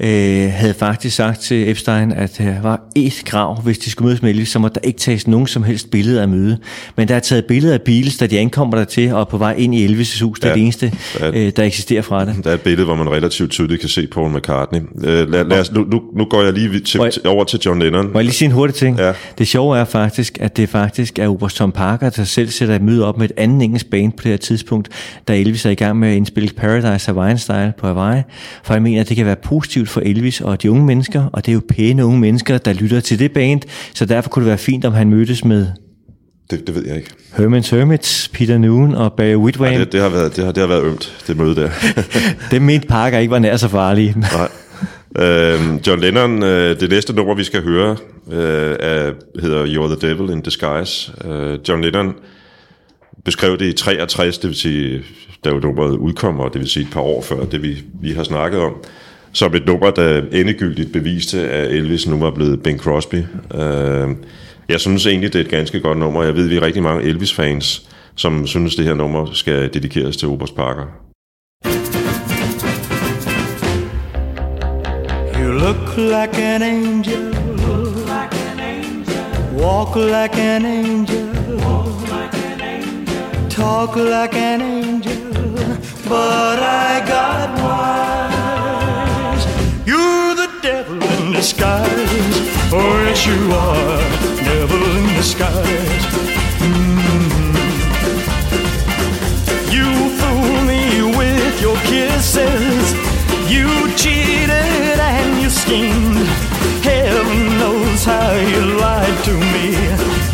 ja. 0.00 0.46
øh, 0.46 0.52
havde 0.52 0.74
faktisk 0.74 1.16
sagt 1.16 1.40
til 1.40 1.70
Epstein, 1.70 2.12
at 2.12 2.38
der 2.38 2.62
var 2.62 2.80
et 2.96 3.22
krav, 3.26 3.60
hvis 3.62 3.78
de 3.78 3.90
skulle 3.90 4.06
mødes 4.06 4.22
med 4.22 4.30
Elvis, 4.30 4.48
så 4.48 4.58
måtte 4.58 4.74
der 4.74 4.86
ikke 4.86 4.98
tages 4.98 5.26
nogen 5.26 5.46
som 5.46 5.62
helst 5.62 5.90
billede 5.90 6.22
af 6.22 6.28
møde. 6.28 6.58
Men 6.96 7.08
der 7.08 7.14
er 7.14 7.20
taget 7.20 7.44
billeder 7.44 7.74
af 7.74 7.82
Beatles, 7.82 8.16
da 8.16 8.26
de 8.26 8.38
ankommer 8.38 8.76
der 8.76 8.84
til, 8.84 9.14
og 9.14 9.28
på 9.28 9.38
vej 9.38 9.54
ind 9.58 9.74
i 9.74 9.86
Elvis' 9.86 10.24
hus, 10.24 10.40
det 10.40 10.48
er 10.50 10.54
det 10.54 10.62
eneste, 10.62 10.92
der, 11.18 11.30
øh, 11.34 11.52
der 11.56 11.62
eksisterer 11.62 12.02
fra 12.02 12.24
det. 12.24 12.36
Der 12.44 12.50
er 12.50 12.54
et 12.54 12.60
billede, 12.60 12.84
hvor 12.84 12.94
man 12.94 13.10
relativt 13.10 13.50
tydeligt 13.50 13.80
kan 13.80 13.88
se 13.88 14.06
Paul 14.06 14.36
McCartney. 14.36 14.80
Øh, 15.04 15.30
lad, 15.30 15.44
lad 15.44 15.60
os, 15.60 15.72
nu, 15.72 15.84
nu, 15.84 16.02
nu 16.16 16.24
går 16.24 16.42
jeg 16.42 16.52
lige 16.52 16.80
til, 16.80 17.00
over 17.26 17.44
til 17.44 17.60
John 17.66 17.82
Lennon. 17.82 18.12
Må 18.12 18.18
jeg 18.18 18.24
lige 18.24 18.34
sige 18.34 18.47
en 18.48 18.54
hurtig 18.54 18.74
ting. 18.74 18.98
Ja. 18.98 19.12
Det 19.38 19.48
sjove 19.48 19.78
er 19.78 19.84
faktisk, 19.84 20.38
at 20.40 20.56
det 20.56 20.68
faktisk 20.68 21.18
er 21.18 21.28
Oberst 21.28 21.56
Tom 21.56 21.72
Parker, 21.72 22.10
der 22.10 22.24
selv 22.24 22.48
sætter 22.48 22.74
et 22.74 22.82
møde 22.82 23.04
op 23.04 23.18
med 23.18 23.30
et 23.30 23.32
andet 23.36 23.62
engelsk 23.62 23.90
band 23.90 24.12
på 24.12 24.22
det 24.22 24.30
her 24.30 24.36
tidspunkt, 24.36 24.88
da 25.28 25.36
Elvis 25.36 25.66
er 25.66 25.70
i 25.70 25.74
gang 25.74 25.98
med 25.98 26.08
at 26.08 26.14
indspille 26.14 26.50
Paradise 26.56 27.06
Hawaiian 27.06 27.38
Style 27.38 27.72
på 27.78 27.86
Hawaii. 27.86 28.22
For 28.64 28.74
jeg 28.74 28.82
mener, 28.82 29.00
at 29.00 29.08
det 29.08 29.16
kan 29.16 29.26
være 29.26 29.36
positivt 29.36 29.88
for 29.88 30.00
Elvis 30.00 30.40
og 30.40 30.62
de 30.62 30.70
unge 30.70 30.84
mennesker, 30.84 31.24
og 31.32 31.46
det 31.46 31.52
er 31.52 31.54
jo 31.54 31.62
pæne 31.68 32.04
unge 32.04 32.20
mennesker, 32.20 32.58
der 32.58 32.72
lytter 32.72 33.00
til 33.00 33.18
det 33.18 33.32
band, 33.32 33.60
så 33.94 34.04
derfor 34.04 34.30
kunne 34.30 34.44
det 34.44 34.48
være 34.48 34.58
fint, 34.58 34.84
om 34.84 34.92
han 34.92 35.10
mødtes 35.10 35.44
med 35.44 35.66
det, 36.50 36.66
det 36.66 36.74
ved 36.74 36.86
jeg 36.86 36.96
ikke. 36.96 37.10
Herman's 37.32 37.76
Hermits, 37.76 38.28
Peter 38.28 38.58
Noon 38.58 38.94
og 38.94 39.12
Barry 39.12 39.34
Whitway. 39.34 39.72
Ja, 39.72 39.80
det, 39.80 39.92
det, 39.92 40.00
har 40.00 40.08
været, 40.08 40.36
det, 40.36 40.44
har, 40.44 40.52
det 40.52 40.60
har 40.60 40.68
været 40.68 40.84
ømt, 40.84 41.24
det 41.26 41.36
møde 41.36 41.56
der. 41.56 41.70
det 42.50 42.62
mente 42.62 42.86
Parker 42.86 43.18
ikke 43.18 43.30
var 43.30 43.38
nær 43.38 43.56
så 43.56 43.68
farlige. 43.68 44.14
Nej. 44.16 44.48
Øh, 45.20 45.86
John 45.86 46.00
Lennon, 46.00 46.42
øh, 46.42 46.80
det 46.80 46.90
næste 46.90 47.12
nummer, 47.12 47.34
vi 47.34 47.44
skal 47.44 47.62
høre, 47.62 47.96
øh, 48.32 48.76
er, 48.80 49.12
hedder 49.40 49.66
You're 49.66 49.96
the 49.96 50.08
Devil 50.08 50.30
in 50.30 50.40
Disguise. 50.40 51.12
Øh, 51.24 51.58
John 51.68 51.82
Lennon 51.82 52.14
beskrev 53.24 53.58
det 53.58 53.66
i 53.66 53.72
63, 53.72 54.38
det 54.38 54.48
vil 54.48 54.56
sige, 54.56 55.02
da 55.44 55.50
jo 55.50 55.58
nummeret 55.58 55.96
udkommer, 55.96 56.48
det 56.48 56.60
vil 56.60 56.68
sige 56.68 56.86
et 56.86 56.92
par 56.92 57.00
år 57.00 57.22
før 57.22 57.44
det, 57.44 57.62
vi, 57.62 57.82
vi 58.00 58.12
har 58.12 58.22
snakket 58.22 58.60
om, 58.60 58.74
som 59.32 59.54
et 59.54 59.66
nummer, 59.66 59.90
der 59.90 60.22
endegyldigt 60.32 60.92
beviste, 60.92 61.50
at 61.50 61.70
Elvis 61.70 62.06
nu 62.06 62.18
var 62.18 62.30
blevet 62.30 62.62
Ben 62.62 62.78
Crosby. 62.78 63.22
Øh, 63.54 64.08
jeg 64.68 64.80
synes 64.80 65.06
egentlig, 65.06 65.32
det 65.32 65.38
er 65.38 65.44
et 65.44 65.50
ganske 65.50 65.80
godt 65.80 65.98
nummer. 65.98 66.22
Jeg 66.22 66.34
ved, 66.36 66.48
vi 66.48 66.56
er 66.56 66.62
rigtig 66.62 66.82
mange 66.82 67.02
Elvis-fans, 67.02 67.88
som 68.14 68.46
synes, 68.46 68.76
det 68.76 68.84
her 68.84 68.94
nummer 68.94 69.26
skal 69.32 69.74
dedikeres 69.74 70.16
til 70.16 70.28
Obers 70.28 70.50
Parker. 70.50 71.07
You 75.48 75.54
look 75.54 75.96
like 75.96 76.34
an 76.34 76.60
angel. 76.60 77.32
Like 78.04 78.34
an 78.34 78.60
angel. 78.60 79.24
Walk 79.54 79.96
like 79.96 80.36
an 80.36 80.66
angel. 80.66 81.26
Talk 83.48 83.96
like 83.96 84.34
an 84.34 84.60
angel. 84.60 85.32
But 86.06 86.58
I 86.62 87.02
got 87.14 87.48
wise. 87.64 89.46
You're 89.86 90.34
the 90.34 90.50
devil 90.60 91.02
in 91.02 91.32
disguise. 91.32 91.88
Oh, 92.70 93.04
yes, 93.06 93.24
you 93.26 93.50
are. 93.50 94.02
devil 94.44 94.82
in 94.98 95.06
disguise. 95.16 96.04
Mm-hmm. 96.60 97.54
You 99.76 99.88
fool 100.18 100.60
me 100.72 100.82
with 101.16 101.54
your 101.62 101.78
kisses. 101.88 102.92
You 103.50 103.68
cheated 103.96 104.77
schemed. 105.68 106.26
Heaven 106.90 107.40
knows 107.60 108.00
how 108.04 108.30
you 108.52 108.60
lied 108.84 109.16
to 109.28 109.34
me. 109.54 109.66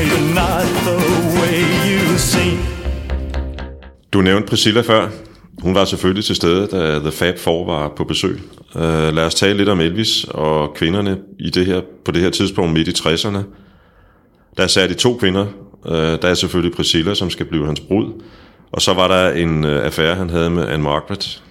You're 0.08 0.28
not 0.42 0.66
the 0.88 0.98
way 1.38 1.56
you 1.90 2.18
seem. 2.18 2.58
Du 4.12 4.20
nævnte 4.20 4.48
Priscilla 4.48 4.80
før. 4.80 5.08
Hun 5.62 5.74
var 5.74 5.84
selvfølgelig 5.84 6.24
til 6.24 6.36
stede, 6.36 6.66
da 6.66 6.98
The 6.98 7.12
Fab 7.12 7.38
Four 7.38 7.66
var 7.66 7.92
på 7.96 8.04
besøg. 8.04 8.40
Uh, 8.74 8.82
lad 8.82 9.26
os 9.26 9.34
tale 9.34 9.56
lidt 9.56 9.68
om 9.68 9.80
Elvis 9.80 10.24
og 10.28 10.74
kvinderne 10.74 11.18
i 11.38 11.50
det 11.50 11.66
her, 11.66 11.80
på 12.04 12.12
det 12.12 12.22
her 12.22 12.30
tidspunkt 12.30 12.72
midt 12.72 12.88
i 12.88 12.90
60'erne. 12.90 13.38
Der 14.56 14.62
er 14.62 14.66
særligt 14.66 14.98
to 14.98 15.16
kvinder. 15.16 15.46
Uh, 15.84 15.94
der 15.94 16.28
er 16.28 16.34
selvfølgelig 16.34 16.76
Priscilla, 16.76 17.14
som 17.14 17.30
skal 17.30 17.46
blive 17.46 17.66
hans 17.66 17.80
brud. 17.80 18.22
Og 18.72 18.82
så 18.82 18.94
var 18.94 19.08
der 19.08 19.30
en 19.30 19.64
uh, 19.64 19.70
affære, 19.70 20.14
han 20.14 20.30
havde 20.30 20.50
med 20.50 20.68
Anne 20.68 20.84
Margaret, 20.84 21.42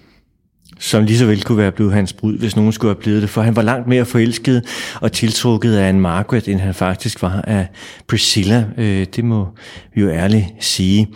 som 0.80 1.04
lige 1.04 1.18
så 1.18 1.26
vel 1.26 1.44
kunne 1.44 1.58
være 1.58 1.72
blevet 1.72 1.94
hans 1.94 2.14
brud, 2.14 2.38
hvis 2.38 2.56
nogen 2.56 2.72
skulle 2.72 2.94
have 2.94 3.02
blevet 3.02 3.22
det, 3.22 3.30
for 3.30 3.42
han 3.42 3.56
var 3.56 3.62
langt 3.62 3.88
mere 3.88 4.06
forelsket 4.06 4.64
og 5.02 5.12
tiltrukket 5.12 5.76
af 5.76 5.90
en 5.90 6.00
Margaret, 6.00 6.48
end 6.48 6.60
han 6.60 6.74
faktisk 6.74 7.22
var 7.22 7.42
af 7.42 7.68
Priscilla. 8.08 8.66
Øh, 8.78 9.06
det 9.16 9.24
må 9.24 9.48
vi 9.96 10.02
jo 10.02 10.10
ærligt 10.10 10.46
sige. 10.60 11.08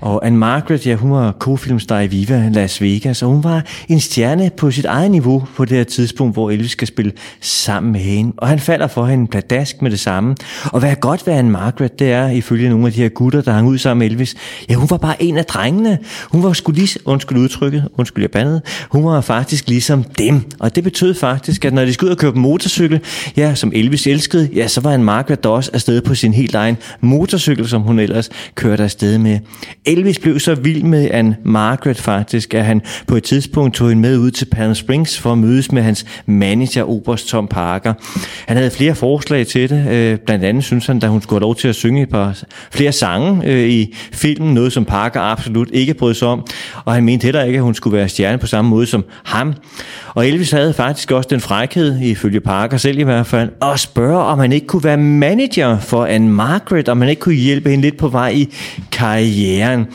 Og 0.00 0.26
Anne 0.26 0.38
Margaret, 0.38 0.86
ja, 0.86 0.94
hun 0.94 1.10
var 1.10 1.32
co 1.38 1.58
i 2.02 2.06
Viva 2.06 2.48
Las 2.52 2.82
Vegas, 2.82 3.22
og 3.22 3.28
hun 3.28 3.44
var 3.44 3.64
en 3.88 4.00
stjerne 4.00 4.50
på 4.56 4.70
sit 4.70 4.84
eget 4.84 5.10
niveau 5.10 5.46
på 5.56 5.64
det 5.64 5.76
her 5.76 5.84
tidspunkt, 5.84 6.34
hvor 6.34 6.50
Elvis 6.50 6.70
skal 6.70 6.88
spille 6.88 7.12
sammen 7.40 7.92
med 7.92 8.00
hende. 8.00 8.32
Og 8.36 8.48
han 8.48 8.58
falder 8.58 8.86
for 8.86 9.06
hende 9.06 9.26
pladask 9.26 9.82
med 9.82 9.90
det 9.90 10.00
samme. 10.00 10.36
Og 10.64 10.80
hvad 10.80 10.90
er 10.90 10.94
godt 10.94 11.26
ved 11.26 11.34
Anne 11.34 11.50
Margaret, 11.50 11.98
det 11.98 12.12
er 12.12 12.28
ifølge 12.28 12.68
nogle 12.68 12.86
af 12.86 12.92
de 12.92 13.00
her 13.00 13.08
gutter, 13.08 13.42
der 13.42 13.52
hang 13.52 13.68
ud 13.68 13.78
sammen 13.78 13.98
med 13.98 14.10
Elvis, 14.10 14.34
ja, 14.70 14.74
hun 14.74 14.90
var 14.90 14.96
bare 14.96 15.22
en 15.22 15.36
af 15.36 15.44
drengene. 15.44 15.98
Hun 16.32 16.42
var 16.42 16.52
sgu 16.52 16.72
lige, 16.72 16.98
undskyld 17.04 17.38
udtrykket, 17.38 17.88
undskyld 17.98 18.22
jeg 18.22 18.30
bandede, 18.30 18.62
hun 18.88 19.04
var 19.04 19.20
faktisk 19.20 19.68
ligesom 19.68 20.04
dem. 20.18 20.42
Og 20.58 20.76
det 20.76 20.84
betød 20.84 21.14
faktisk, 21.14 21.64
at 21.64 21.72
når 21.74 21.84
de 21.84 21.92
skulle 21.92 22.08
ud 22.08 22.14
og 22.14 22.18
køre 22.18 22.32
på 22.32 22.38
motorcykel, 22.38 23.00
ja, 23.36 23.54
som 23.54 23.72
Elvis 23.74 24.06
elskede, 24.06 24.48
ja, 24.54 24.68
så 24.68 24.80
var 24.80 24.94
en 24.94 25.04
Margaret 25.04 25.44
Doss 25.44 25.68
afsted 25.68 26.00
på 26.00 26.14
sin 26.14 26.34
helt 26.34 26.54
egen 26.54 26.76
motorcykel, 27.00 27.68
som 27.68 27.82
hun 27.82 27.98
ellers 27.98 28.30
kørte 28.54 28.84
afsted 28.84 29.18
med. 29.18 29.38
Elvis 29.84 30.18
blev 30.18 30.40
så 30.40 30.54
vild 30.54 30.82
med 30.82 31.10
en 31.14 31.34
Margaret 31.44 31.96
faktisk, 31.96 32.54
at 32.54 32.64
han 32.64 32.82
på 33.06 33.16
et 33.16 33.22
tidspunkt 33.22 33.74
tog 33.74 33.88
hende 33.88 34.02
med 34.02 34.18
ud 34.18 34.30
til 34.30 34.44
Palm 34.44 34.74
Springs 34.74 35.18
for 35.18 35.32
at 35.32 35.38
mødes 35.38 35.72
med 35.72 35.82
hans 35.82 36.06
manager, 36.26 36.84
Oberst 36.84 37.28
Tom 37.28 37.48
Parker. 37.48 37.94
Han 38.46 38.56
havde 38.56 38.70
flere 38.70 38.94
forslag 38.94 39.46
til 39.46 39.70
det. 39.70 39.88
Øh, 39.90 40.18
blandt 40.18 40.44
andet 40.44 40.64
synes 40.64 40.86
han, 40.86 40.98
da 40.98 41.06
hun 41.06 41.22
skulle 41.22 41.36
have 41.36 41.46
lov 41.46 41.56
til 41.56 41.68
at 41.68 41.74
synge 41.74 42.02
et 42.02 42.08
par 42.08 42.42
flere 42.70 42.92
sange 42.92 43.46
øh, 43.46 43.68
i 43.68 43.94
filmen, 44.12 44.54
noget 44.54 44.72
som 44.72 44.84
Parker 44.84 45.20
absolut 45.20 45.68
ikke 45.72 45.94
brød 45.94 46.14
sig 46.14 46.28
om. 46.28 46.46
Og 46.84 46.94
han 46.94 47.04
mente 47.04 47.24
heller 47.24 47.42
ikke, 47.42 47.56
at 47.56 47.62
hun 47.62 47.74
skulle 47.74 47.96
være 47.96 48.08
stjerne 48.08 48.38
på 48.38 48.46
samme 48.46 48.70
måde 48.70 48.77
som 48.86 49.04
ham. 49.24 49.54
Og 50.14 50.28
Elvis 50.28 50.50
havde 50.50 50.74
faktisk 50.74 51.10
også 51.10 51.28
den 51.30 51.40
frækhed, 51.40 52.00
ifølge 52.00 52.40
Parker 52.40 52.76
selv 52.76 52.98
i 52.98 53.02
hvert 53.02 53.26
fald, 53.26 53.50
at 53.62 53.80
spørge, 53.80 54.18
om 54.18 54.38
han 54.38 54.52
ikke 54.52 54.66
kunne 54.66 54.84
være 54.84 54.96
manager 54.96 55.78
for 55.78 56.04
Anne 56.04 56.30
Margaret, 56.30 56.88
om 56.88 57.00
han 57.00 57.10
ikke 57.10 57.20
kunne 57.20 57.34
hjælpe 57.34 57.70
hende 57.70 57.82
lidt 57.82 57.96
på 57.96 58.08
vej 58.08 58.30
i 58.30 58.54
karrieren. 58.92 59.86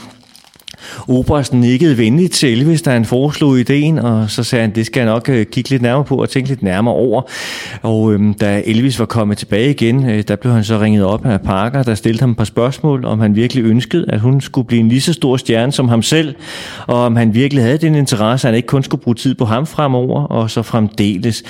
Obersten 1.07 1.59
nikkede 1.59 1.97
venligt 1.97 2.33
til 2.33 2.51
Elvis, 2.51 2.81
da 2.81 2.91
han 2.91 3.05
foreslog 3.05 3.59
ideen, 3.59 3.99
og 3.99 4.29
så 4.29 4.43
sagde 4.43 4.61
han, 4.61 4.75
det 4.75 4.85
skal 4.85 4.99
jeg 4.99 5.09
nok 5.09 5.29
øh, 5.29 5.45
kigge 5.45 5.69
lidt 5.69 5.81
nærmere 5.81 6.05
på 6.05 6.15
og 6.15 6.29
tænke 6.29 6.49
lidt 6.49 6.63
nærmere 6.63 6.93
over. 6.93 7.21
Og 7.81 8.13
øhm, 8.13 8.33
da 8.33 8.61
Elvis 8.65 8.99
var 8.99 9.05
kommet 9.05 9.37
tilbage 9.37 9.69
igen, 9.69 10.09
øh, 10.09 10.23
der 10.27 10.35
blev 10.35 10.53
han 10.53 10.63
så 10.63 10.79
ringet 10.79 11.05
op 11.05 11.25
af 11.25 11.41
Parker, 11.41 11.83
der 11.83 11.95
stillede 11.95 12.19
ham 12.19 12.31
et 12.31 12.37
par 12.37 12.43
spørgsmål, 12.43 13.05
om 13.05 13.19
han 13.19 13.35
virkelig 13.35 13.63
ønskede, 13.63 14.05
at 14.09 14.19
hun 14.19 14.41
skulle 14.41 14.67
blive 14.67 14.79
en 14.79 14.89
lige 14.89 15.01
så 15.01 15.13
stor 15.13 15.37
stjerne 15.37 15.71
som 15.71 15.89
ham 15.89 16.01
selv, 16.01 16.35
og 16.87 16.95
om 16.95 17.15
han 17.15 17.33
virkelig 17.33 17.63
havde 17.63 17.77
den 17.77 17.95
interesse, 17.95 18.47
at 18.47 18.51
han 18.51 18.55
ikke 18.55 18.67
kun 18.67 18.83
skulle 18.83 19.01
bruge 19.01 19.15
tid 19.15 19.35
på 19.35 19.45
ham 19.45 19.65
fremover, 19.65 20.23
og 20.23 20.49
så 20.49 20.61
fremdeles. 20.61 21.43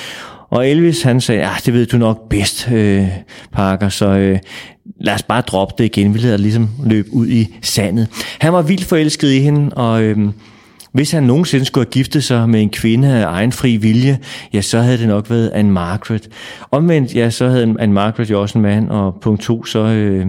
Og 0.54 0.70
Elvis 0.70 1.02
han 1.02 1.22
sagde, 1.22 1.42
ja, 1.42 1.52
det 1.66 1.74
ved 1.74 1.86
du 1.86 1.98
nok 1.98 2.30
bedst, 2.30 2.72
øh, 2.72 3.08
Parker, 3.52 3.90
så 3.90 4.06
øh, 4.06 4.40
lad 5.00 5.14
os 5.14 5.24
bare 5.24 5.42
droppe 5.42 5.74
det 5.78 5.84
igen. 5.84 6.14
Vi 6.14 6.20
lader 6.20 6.38
ligesom 6.38 6.70
løbe 6.86 7.14
ud 7.14 7.28
i 7.28 7.56
sandet. 7.62 8.08
Han 8.40 8.54
var 8.54 8.62
vildt 8.62 8.86
forelsket 8.86 9.32
i 9.32 9.40
hende, 9.40 9.76
og 9.76 10.04
øh, 10.04 10.18
hvis 10.94 11.12
han 11.12 11.24
nogensinde 11.24 11.66
skulle 11.66 11.86
have 11.86 11.92
giftet 11.92 12.24
sig 12.24 12.50
med 12.50 12.62
en 12.62 12.70
kvinde 12.70 13.08
af 13.08 13.26
egen 13.26 13.52
fri 13.52 13.78
vilje, 13.78 14.20
ja, 14.54 14.62
så 14.62 14.80
havde 14.80 14.98
det 14.98 15.08
nok 15.08 15.30
været 15.30 15.52
Anne 15.54 15.72
Margaret. 15.72 16.30
Omvendt, 16.72 17.16
ja, 17.16 17.30
så 17.30 17.48
havde 17.48 17.76
Anne 17.80 17.94
Margaret 17.94 18.30
jo 18.30 18.42
også 18.42 18.58
en 18.58 18.62
mand, 18.62 18.90
og 18.90 19.18
punkt 19.22 19.42
to, 19.42 19.66
så 19.66 19.80
øh, 19.80 20.26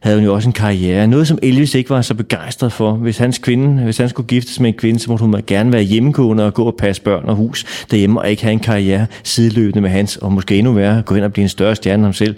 havde 0.00 0.16
hun 0.16 0.24
jo 0.24 0.34
også 0.34 0.48
en 0.48 0.52
karriere. 0.52 1.06
Noget, 1.06 1.28
som 1.28 1.38
Elvis 1.42 1.74
ikke 1.74 1.90
var 1.90 2.02
så 2.02 2.14
begejstret 2.14 2.72
for. 2.72 2.92
Hvis 2.92 3.18
hans 3.18 3.38
kvinde, 3.38 3.82
hvis 3.82 3.98
han 3.98 4.08
skulle 4.08 4.26
giftes 4.26 4.60
med 4.60 4.68
en 4.68 4.74
kvinde, 4.74 5.00
så 5.00 5.10
måtte 5.10 5.24
hun 5.24 5.42
gerne 5.46 5.72
være 5.72 5.82
hjemmegående 5.82 6.46
og 6.46 6.54
gå 6.54 6.64
og 6.64 6.74
passe 6.78 7.02
børn 7.02 7.24
og 7.24 7.36
hus 7.36 7.84
derhjemme, 7.90 8.20
og 8.20 8.30
ikke 8.30 8.42
have 8.42 8.52
en 8.52 8.60
karriere 8.60 9.06
sideløbende 9.22 9.80
med 9.80 9.90
hans, 9.90 10.16
og 10.16 10.32
måske 10.32 10.58
endnu 10.58 10.72
værre, 10.72 11.02
gå 11.02 11.14
hen 11.14 11.24
og 11.24 11.32
blive 11.32 11.42
en 11.42 11.48
større 11.48 11.76
stjerne 11.76 12.06
om 12.06 12.12
selv. 12.12 12.36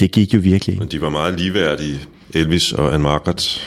Det 0.00 0.10
gik 0.10 0.34
jo 0.34 0.38
virkelig. 0.42 0.78
Men 0.78 0.88
de 0.88 1.00
var 1.00 1.10
meget 1.10 1.40
ligeværdige, 1.40 1.98
Elvis 2.34 2.72
og 2.72 2.94
Anne 2.94 3.02
Margaret. 3.02 3.60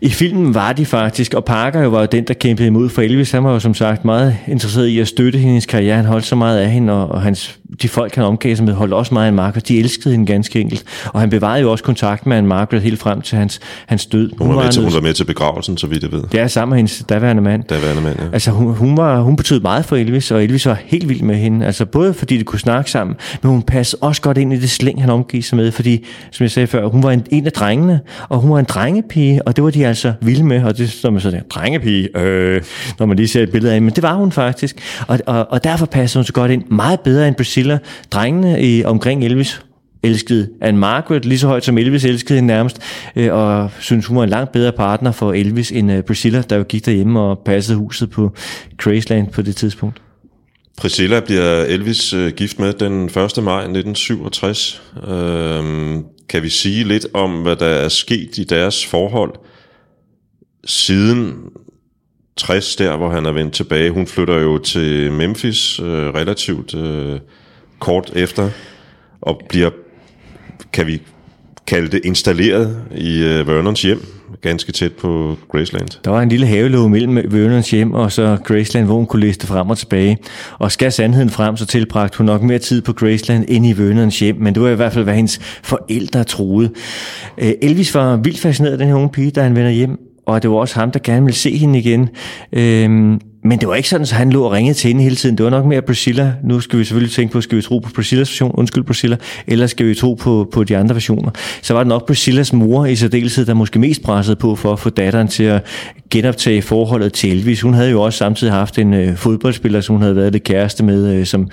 I 0.00 0.10
filmen 0.10 0.54
var 0.54 0.72
de 0.72 0.86
faktisk, 0.86 1.34
og 1.34 1.44
Parker 1.44 1.82
jo 1.82 1.88
var 1.88 2.00
jo 2.00 2.06
den, 2.12 2.24
der 2.24 2.34
kæmpede 2.34 2.66
imod 2.66 2.88
for 2.88 3.02
Elvis. 3.02 3.30
Han 3.30 3.44
var 3.44 3.52
jo 3.52 3.60
som 3.60 3.74
sagt 3.74 4.04
meget 4.04 4.36
interesseret 4.48 4.86
i 4.86 4.98
at 4.98 5.08
støtte 5.08 5.38
hendes 5.38 5.66
karriere. 5.66 5.96
Han 5.96 6.04
holdt 6.04 6.26
så 6.26 6.36
meget 6.36 6.58
af 6.58 6.70
hende, 6.70 6.92
og, 6.92 7.08
og 7.08 7.22
hans, 7.22 7.59
de 7.82 7.88
folk, 7.88 8.14
han 8.14 8.24
omgav 8.24 8.56
sig 8.56 8.64
med, 8.64 8.74
holdt 8.74 8.92
også 8.92 9.14
meget 9.14 9.26
af 9.26 9.32
Margaret. 9.32 9.68
De 9.68 9.78
elskede 9.78 10.14
hende 10.14 10.26
ganske 10.26 10.60
enkelt. 10.60 10.84
Og 11.06 11.20
han 11.20 11.30
bevarede 11.30 11.62
jo 11.62 11.70
også 11.70 11.84
kontakt 11.84 12.26
med 12.26 12.38
en 12.38 12.46
Margaret 12.46 12.82
helt 12.82 12.98
frem 12.98 13.20
til 13.20 13.38
hans, 13.38 13.60
hans 13.86 14.06
død. 14.06 14.30
Hun, 14.38 14.46
hun, 14.46 14.56
var, 14.56 14.62
med 14.62 14.72
til, 14.72 14.82
hun 14.82 14.94
var 14.94 15.00
med 15.00 15.14
til 15.14 15.24
begravelsen, 15.24 15.76
så 15.76 15.86
vidt 15.86 16.02
jeg 16.02 16.12
ved. 16.12 16.22
Ja, 16.34 16.48
sammen 16.48 16.70
med 16.70 16.76
hendes 16.78 17.04
daværende 17.08 17.42
mand. 17.42 17.64
Daværende 17.64 18.02
mand, 18.02 18.16
ja. 18.18 18.24
Altså, 18.32 18.50
hun, 18.50 18.74
hun, 18.74 18.96
var, 18.96 19.20
hun 19.20 19.36
betød 19.36 19.60
meget 19.60 19.84
for 19.84 19.96
Elvis, 19.96 20.30
og 20.30 20.44
Elvis 20.44 20.66
var 20.66 20.78
helt 20.84 21.08
vild 21.08 21.22
med 21.22 21.36
hende. 21.36 21.66
Altså, 21.66 21.86
både 21.86 22.14
fordi 22.14 22.38
de 22.38 22.44
kunne 22.44 22.60
snakke 22.60 22.90
sammen, 22.90 23.16
men 23.42 23.50
hun 23.50 23.62
passede 23.62 24.02
også 24.02 24.22
godt 24.22 24.38
ind 24.38 24.52
i 24.52 24.60
det 24.60 24.70
slæng, 24.70 25.00
han 25.00 25.10
omgav 25.10 25.42
sig 25.42 25.56
med, 25.56 25.72
fordi, 25.72 26.06
som 26.30 26.44
jeg 26.44 26.50
sagde 26.50 26.66
før, 26.66 26.86
hun 26.86 27.02
var 27.02 27.10
en, 27.10 27.26
en 27.30 27.46
af 27.46 27.52
drengene, 27.52 28.00
og 28.28 28.38
hun 28.38 28.50
var 28.50 28.58
en 28.58 28.64
drengepige, 28.64 29.46
og 29.46 29.56
det 29.56 29.64
var 29.64 29.70
de 29.70 29.86
altså 29.86 30.12
vilde 30.20 30.44
med, 30.44 30.64
og 30.64 30.78
det 30.78 30.90
står 30.90 31.10
man 31.10 31.20
så 31.20 31.30
der, 31.30 31.40
drengepige, 31.50 32.18
øh, 32.18 32.62
når 32.98 33.06
man 33.06 33.16
lige 33.16 33.28
ser 33.28 33.42
et 33.42 33.50
billede 33.52 33.74
af 33.74 33.80
men 33.82 33.94
det 33.94 34.02
var 34.02 34.14
hun 34.14 34.32
faktisk. 34.32 34.76
Og, 35.08 35.18
og, 35.26 35.46
og 35.50 35.64
derfor 35.64 35.86
passer 35.86 36.20
hun 36.20 36.24
så 36.24 36.32
godt 36.32 36.50
ind, 36.50 36.64
meget 36.70 37.00
bedre 37.00 37.28
end 37.28 37.36
Priscilla. 37.36 37.59
Drengene 38.10 38.62
i, 38.62 38.84
omkring 38.84 39.24
Elvis 39.24 39.60
elskede 40.02 40.48
Anne 40.60 40.80
Margaret 40.80 41.24
lige 41.24 41.38
så 41.38 41.46
højt 41.46 41.64
som 41.64 41.78
Elvis 41.78 42.04
elskede 42.04 42.34
hende 42.34 42.46
nærmest, 42.46 42.78
øh, 43.16 43.32
og 43.32 43.70
synes 43.80 44.06
hun 44.06 44.16
var 44.16 44.24
en 44.24 44.30
langt 44.30 44.52
bedre 44.52 44.72
partner 44.72 45.12
for 45.12 45.32
Elvis 45.32 45.72
end 45.72 45.92
øh, 45.92 46.02
Priscilla, 46.02 46.42
der 46.50 46.56
jo 46.56 46.62
gik 46.62 46.86
derhjemme 46.86 47.20
og 47.20 47.38
passede 47.38 47.78
huset 47.78 48.10
på 48.10 48.34
Graceland 48.76 49.28
på 49.32 49.42
det 49.42 49.56
tidspunkt. 49.56 50.02
Priscilla 50.78 51.20
bliver 51.20 51.64
Elvis 51.64 52.12
øh, 52.12 52.32
gift 52.32 52.58
med 52.58 52.72
den 52.72 53.04
1. 53.04 53.14
maj 53.14 53.60
1967. 53.60 54.82
Øh, 55.08 55.98
kan 56.28 56.42
vi 56.42 56.48
sige 56.48 56.84
lidt 56.84 57.06
om, 57.14 57.42
hvad 57.42 57.56
der 57.56 57.66
er 57.66 57.88
sket 57.88 58.38
i 58.38 58.44
deres 58.44 58.86
forhold 58.86 59.34
siden 60.64 61.34
60, 62.36 62.76
der 62.76 62.96
hvor 62.96 63.10
han 63.10 63.26
er 63.26 63.32
vendt 63.32 63.54
tilbage? 63.54 63.90
Hun 63.90 64.06
flytter 64.06 64.38
jo 64.38 64.58
til 64.58 65.12
Memphis 65.12 65.80
øh, 65.80 65.86
relativt 65.86 66.74
øh, 66.74 67.20
kort 67.80 68.12
efter, 68.14 68.50
og 69.20 69.42
bliver, 69.48 69.70
kan 70.72 70.86
vi 70.86 71.02
kalde 71.66 71.88
det, 71.88 72.00
installeret 72.04 72.82
i 72.96 73.22
øh, 73.22 73.46
Vernons 73.46 73.82
hjem 73.82 74.06
ganske 74.42 74.72
tæt 74.72 74.92
på 74.92 75.38
Graceland. 75.52 75.88
Der 76.04 76.10
var 76.10 76.22
en 76.22 76.28
lille 76.28 76.46
havelåge 76.46 76.90
mellem 76.90 77.32
Vernons 77.32 77.70
hjem 77.70 77.92
og 77.92 78.12
så 78.12 78.36
Graceland, 78.44 78.86
hvor 78.86 78.94
hun 78.94 79.06
kunne 79.06 79.26
liste 79.26 79.46
frem 79.46 79.70
og 79.70 79.78
tilbage. 79.78 80.18
Og 80.58 80.72
skal 80.72 80.92
sandheden 80.92 81.30
frem, 81.30 81.56
så 81.56 81.66
tilbragte 81.66 82.18
hun 82.18 82.26
nok 82.26 82.42
mere 82.42 82.58
tid 82.58 82.82
på 82.82 82.92
Graceland 82.92 83.44
end 83.48 83.66
i 83.66 83.72
Vernons 83.72 84.18
hjem, 84.18 84.36
men 84.36 84.54
det 84.54 84.62
var 84.62 84.68
i 84.68 84.74
hvert 84.74 84.92
fald, 84.92 85.04
hvad 85.04 85.14
hendes 85.14 85.40
forældre 85.62 86.24
troede. 86.24 86.70
Øh, 87.38 87.52
Elvis 87.62 87.94
var 87.94 88.16
vildt 88.16 88.40
fascineret 88.40 88.72
af 88.72 88.78
den 88.78 88.88
her 88.88 88.94
unge 88.94 89.08
pige, 89.08 89.30
da 89.30 89.42
han 89.42 89.56
vender 89.56 89.70
hjem, 89.70 89.98
og 90.26 90.42
det 90.42 90.50
var 90.50 90.56
også 90.56 90.78
ham, 90.78 90.90
der 90.90 91.00
gerne 91.04 91.24
ville 91.24 91.36
se 91.36 91.56
hende 91.56 91.78
igen. 91.78 92.08
Øhm, 92.52 93.20
men 93.44 93.58
det 93.58 93.68
var 93.68 93.74
ikke 93.74 93.88
sådan, 93.88 94.02
at 94.02 94.10
han 94.10 94.30
lå 94.30 94.42
og 94.42 94.52
ringede 94.52 94.74
til 94.74 94.88
hende 94.88 95.02
hele 95.02 95.16
tiden. 95.16 95.36
Det 95.36 95.44
var 95.44 95.50
nok 95.50 95.66
mere 95.66 95.82
Priscilla. 95.82 96.32
Nu 96.44 96.60
skal 96.60 96.78
vi 96.78 96.84
selvfølgelig 96.84 97.12
tænke 97.12 97.32
på, 97.32 97.40
skal 97.40 97.56
vi 97.56 97.62
tro 97.62 97.78
på 97.78 97.90
Priscillas 97.94 98.30
version, 98.30 98.52
undskyld 98.54 98.84
Priscilla, 98.84 99.16
eller 99.46 99.66
skal 99.66 99.86
vi 99.86 99.94
tro 99.94 100.14
på, 100.14 100.48
på 100.52 100.64
de 100.64 100.76
andre 100.76 100.94
versioner. 100.94 101.30
Så 101.62 101.74
var 101.74 101.80
det 101.80 101.88
nok 101.88 102.06
Priscillas 102.06 102.52
mor 102.52 102.86
i 102.86 102.96
særdeleshed, 102.96 103.46
der 103.46 103.54
måske 103.54 103.78
mest 103.78 104.02
pressede 104.02 104.36
på 104.36 104.56
for 104.56 104.72
at 104.72 104.78
få 104.80 104.90
datteren 104.90 105.28
til 105.28 105.44
at 105.44 105.64
genoptage 106.10 106.62
forholdet 106.62 107.12
til 107.12 107.30
Elvis. 107.30 107.60
Hun 107.60 107.74
havde 107.74 107.90
jo 107.90 108.02
også 108.02 108.16
samtidig 108.16 108.52
haft 108.52 108.78
en 108.78 108.94
øh, 108.94 109.16
fodboldspiller, 109.16 109.80
som 109.80 109.94
hun 109.94 110.02
havde 110.02 110.16
været 110.16 110.32
det 110.32 110.44
kæreste 110.44 110.84
med, 110.84 111.14
øh, 111.14 111.26
som 111.26 111.48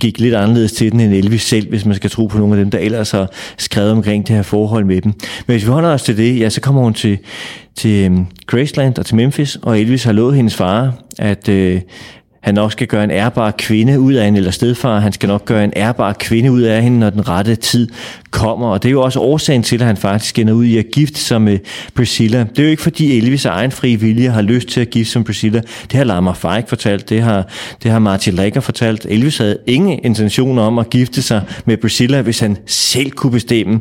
gik 0.00 0.20
lidt 0.20 0.34
anderledes 0.34 0.72
til 0.72 0.92
den 0.92 1.00
end 1.00 1.14
Elvis 1.14 1.42
selv, 1.42 1.68
hvis 1.68 1.84
man 1.84 1.94
skal 1.94 2.10
tro 2.10 2.26
på 2.26 2.38
nogle 2.38 2.54
af 2.54 2.64
dem, 2.64 2.70
der 2.70 2.78
ellers 2.78 3.10
har 3.10 3.30
skrevet 3.58 3.90
omkring 3.90 4.28
det 4.28 4.36
her 4.36 4.42
forhold 4.42 4.84
med 4.84 5.00
dem. 5.00 5.12
Men 5.46 5.54
hvis 5.54 5.64
vi 5.66 5.70
holder 5.70 5.88
os 5.88 6.02
til 6.02 6.16
det, 6.16 6.40
ja, 6.40 6.50
så 6.50 6.60
kommer 6.60 6.82
hun 6.82 6.94
til, 6.94 7.18
til 7.76 8.04
øhm, 8.04 8.26
Graceland 8.46 8.98
og 8.98 9.06
til 9.06 9.16
Memphis, 9.16 9.58
og 9.62 9.80
Elvis 9.80 10.04
har 10.04 10.12
lovet 10.12 10.36
hendes 10.36 10.54
far, 10.54 10.94
at 11.18 11.48
øh, 11.48 11.80
han 12.46 12.54
nok 12.54 12.72
skal 12.72 12.86
gøre 12.86 13.04
en 13.04 13.10
ærbar 13.10 13.50
kvinde 13.50 14.00
ud 14.00 14.14
af 14.14 14.24
hende, 14.24 14.38
eller 14.38 14.50
stedfar, 14.50 14.98
han 14.98 15.12
skal 15.12 15.26
nok 15.26 15.44
gøre 15.44 15.64
en 15.64 15.72
ærbar 15.76 16.12
kvinde 16.12 16.52
ud 16.52 16.62
af 16.62 16.82
hende, 16.82 16.98
når 16.98 17.10
den 17.10 17.28
rette 17.28 17.56
tid 17.56 17.88
kommer. 18.30 18.68
Og 18.68 18.82
det 18.82 18.88
er 18.88 18.92
jo 18.92 19.02
også 19.02 19.20
årsagen 19.20 19.62
til, 19.62 19.80
at 19.80 19.86
han 19.86 19.96
faktisk 19.96 20.38
ender 20.38 20.52
ud 20.52 20.64
i 20.64 20.78
at 20.78 20.84
gifte 20.92 21.20
sig 21.20 21.42
med 21.42 21.58
Priscilla. 21.94 22.38
Det 22.38 22.58
er 22.58 22.62
jo 22.62 22.68
ikke 22.68 22.82
fordi 22.82 23.18
Elvis 23.18 23.46
af 23.46 23.50
egen 23.50 23.70
fri 23.70 23.94
vilje 23.94 24.28
har 24.28 24.42
lyst 24.42 24.68
til 24.68 24.80
at 24.80 24.90
gifte 24.90 25.12
sig 25.12 25.20
med 25.20 25.26
Priscilla. 25.26 25.60
Det 25.82 25.92
har 25.92 26.04
Lamar 26.04 26.34
Fike 26.34 26.68
fortalt, 26.68 27.08
det 27.08 27.22
har, 27.22 27.48
det 27.82 27.90
har 27.90 27.98
Martin 27.98 28.34
Lager 28.34 28.60
fortalt. 28.60 29.06
Elvis 29.08 29.38
havde 29.38 29.58
ingen 29.66 30.00
intention 30.02 30.58
om 30.58 30.78
at 30.78 30.90
gifte 30.90 31.22
sig 31.22 31.42
med 31.64 31.76
Priscilla, 31.76 32.22
hvis 32.22 32.40
han 32.40 32.56
selv 32.66 33.10
kunne 33.10 33.32
bestemme. 33.32 33.80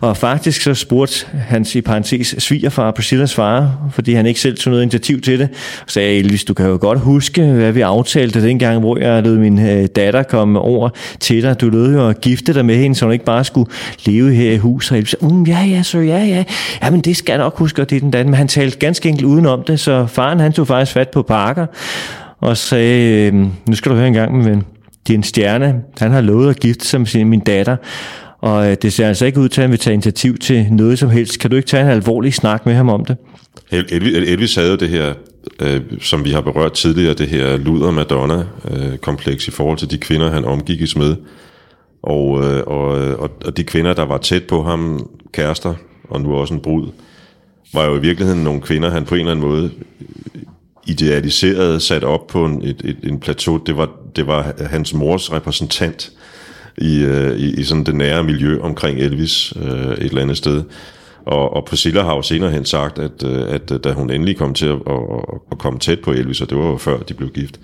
Og 0.00 0.16
faktisk 0.16 0.62
så 0.62 0.74
spurgte 0.74 1.26
hans 1.48 1.74
i 1.74 1.80
parentes 1.80 2.34
svigerfar, 2.38 2.90
Priscillas 2.90 3.34
far, 3.34 3.78
fordi 3.90 4.12
han 4.12 4.26
ikke 4.26 4.40
selv 4.40 4.56
tog 4.56 4.70
noget 4.70 4.82
initiativ 4.82 5.20
til 5.20 5.38
det, 5.38 5.48
og 5.82 5.90
sagde 5.90 6.18
Elvis, 6.18 6.44
du 6.44 6.54
kan 6.54 6.66
jo 6.66 6.78
godt 6.80 7.00
huske, 7.00 7.44
hvad 7.44 7.72
vi 7.72 7.80
aftalte 7.94 8.42
dengang, 8.42 8.80
hvor 8.80 8.98
jeg 8.98 9.22
lød 9.22 9.38
min 9.38 9.66
øh, 9.66 9.86
datter 9.86 10.22
komme 10.22 10.58
over 10.58 10.88
til 11.20 11.42
dig. 11.42 11.60
Du 11.60 11.68
lød 11.68 11.92
jo 11.92 12.08
at 12.08 12.20
gifte 12.20 12.54
dig 12.54 12.64
med 12.64 12.76
hende, 12.76 12.96
så 12.96 13.04
hun 13.04 13.12
ikke 13.12 13.24
bare 13.24 13.44
skulle 13.44 13.70
leve 14.06 14.34
her 14.34 14.52
i 14.52 14.56
huset. 14.56 14.98
Og 14.98 15.08
sagde, 15.08 15.26
mm, 15.26 15.42
ja, 15.42 15.64
ja, 15.64 15.82
så 15.82 15.98
ja, 15.98 16.24
ja. 16.24 16.44
Ja, 16.82 16.90
men 16.90 17.00
det 17.00 17.16
skal 17.16 17.32
jeg 17.32 17.38
nok 17.38 17.58
huske, 17.58 17.82
og 17.82 17.90
det 17.90 17.96
er 17.96 18.00
den 18.00 18.10
dag. 18.10 18.24
Men 18.24 18.34
han 18.34 18.48
talte 18.48 18.78
ganske 18.78 19.08
enkelt 19.08 19.26
udenom 19.26 19.62
det, 19.66 19.80
så 19.80 20.06
faren 20.06 20.40
han 20.40 20.52
tog 20.52 20.66
faktisk 20.66 20.92
fat 20.92 21.08
på 21.08 21.22
Parker 21.22 21.66
og 22.40 22.56
sagde, 22.56 23.26
øh, 23.26 23.34
nu 23.68 23.74
skal 23.74 23.90
du 23.90 23.96
høre 23.96 24.08
en 24.08 24.14
gang, 24.14 24.36
min 24.36 24.44
ven. 24.44 24.62
Din 25.08 25.22
stjerne, 25.22 25.74
han 25.98 26.10
har 26.10 26.20
lovet 26.20 26.50
at 26.50 26.60
gifte 26.60 26.86
sig 26.86 27.00
med 27.00 27.06
sin, 27.06 27.28
min 27.28 27.40
datter, 27.40 27.76
og 28.40 28.70
øh, 28.70 28.76
det 28.82 28.92
ser 28.92 29.08
altså 29.08 29.26
ikke 29.26 29.40
ud 29.40 29.48
til, 29.48 29.60
at 29.60 29.62
han 29.62 29.70
vil 29.70 29.78
tage 29.78 29.94
initiativ 29.94 30.38
til 30.38 30.66
noget 30.70 30.98
som 30.98 31.10
helst. 31.10 31.38
Kan 31.38 31.50
du 31.50 31.56
ikke 31.56 31.68
tage 31.68 31.82
en 31.82 31.88
alvorlig 31.88 32.34
snak 32.34 32.66
med 32.66 32.74
ham 32.74 32.88
om 32.88 33.04
det? 33.04 33.16
Elvis, 33.70 34.28
Elvis 34.28 34.54
havde 34.54 34.70
jo 34.70 34.76
det 34.76 34.88
her, 34.88 35.14
øh, 35.60 35.80
som 36.00 36.24
vi 36.24 36.30
har 36.30 36.40
berørt 36.40 36.72
tidligere, 36.72 37.14
det 37.14 37.28
her 37.28 37.56
luder-Madonna-kompleks 37.56 39.48
øh, 39.48 39.52
i 39.52 39.56
forhold 39.56 39.78
til 39.78 39.90
de 39.90 39.98
kvinder, 39.98 40.30
han 40.30 40.44
omgikkes 40.44 40.96
med. 40.96 41.16
Og, 42.02 42.44
øh, 42.44 42.62
og, 42.66 42.86
og, 43.18 43.30
og 43.44 43.56
de 43.56 43.64
kvinder, 43.64 43.94
der 43.94 44.04
var 44.04 44.18
tæt 44.18 44.44
på 44.44 44.62
ham, 44.62 45.10
kærester, 45.32 45.74
og 46.08 46.20
nu 46.20 46.34
også 46.34 46.54
en 46.54 46.60
brud, 46.60 46.88
var 47.74 47.84
jo 47.84 47.96
i 47.96 48.00
virkeligheden 48.00 48.44
nogle 48.44 48.60
kvinder, 48.60 48.90
han 48.90 49.04
på 49.04 49.14
en 49.14 49.20
eller 49.20 49.32
anden 49.32 49.46
måde 49.46 49.70
idealiseret, 50.86 51.82
sat 51.82 52.04
op 52.04 52.26
på 52.26 52.44
en, 52.44 52.62
et, 52.62 52.80
et, 52.84 52.96
en 53.02 53.20
plateau. 53.20 53.56
Det 53.66 53.76
var, 53.76 53.90
det 54.16 54.26
var 54.26 54.52
hans 54.70 54.94
mors 54.94 55.32
repræsentant 55.32 56.12
i, 56.78 56.98
øh, 57.02 57.36
i, 57.36 57.60
i 57.60 57.62
sådan 57.64 57.84
det 57.84 57.94
nære 57.94 58.24
miljø 58.24 58.60
omkring 58.60 58.98
Elvis 58.98 59.52
øh, 59.56 59.92
et 59.92 59.98
eller 59.98 60.22
andet 60.22 60.36
sted. 60.36 60.62
Og, 61.26 61.56
og 61.56 61.64
Priscilla 61.64 62.02
har 62.02 62.14
jo 62.14 62.22
senere 62.22 62.50
hen 62.50 62.64
sagt, 62.64 62.98
at, 62.98 63.24
øh, 63.24 63.42
at 63.48 63.70
øh, 63.72 63.80
da 63.84 63.92
hun 63.92 64.10
endelig 64.10 64.36
kom 64.36 64.54
til 64.54 64.66
at, 64.66 64.78
at, 64.86 65.00
at 65.52 65.58
komme 65.58 65.78
tæt 65.78 66.00
på 66.00 66.12
Elvis, 66.12 66.40
og 66.40 66.50
det 66.50 66.58
var 66.58 66.66
jo 66.66 66.76
før 66.76 66.98
de 66.98 67.14
blev 67.14 67.28
gift, 67.28 67.60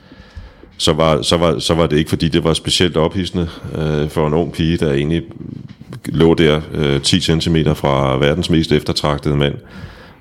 så 0.76 0.92
var, 0.92 1.22
så 1.22 1.36
var, 1.36 1.58
så 1.58 1.74
var 1.74 1.86
det 1.86 1.96
ikke, 1.96 2.11
fordi 2.11 2.28
det 2.28 2.44
var 2.44 2.52
specielt 2.52 2.96
ophidsende 2.96 3.48
øh, 3.78 4.08
for 4.08 4.26
en 4.26 4.34
ung 4.34 4.52
pige, 4.52 4.76
der 4.76 4.92
egentlig 4.92 5.22
lå 6.06 6.34
der 6.34 6.61
øh, 6.74 7.00
10 7.00 7.20
cm 7.20 7.56
fra 7.74 8.18
verdens 8.18 8.50
mest 8.50 8.72
eftertragtede 8.72 9.36
mand, 9.36 9.54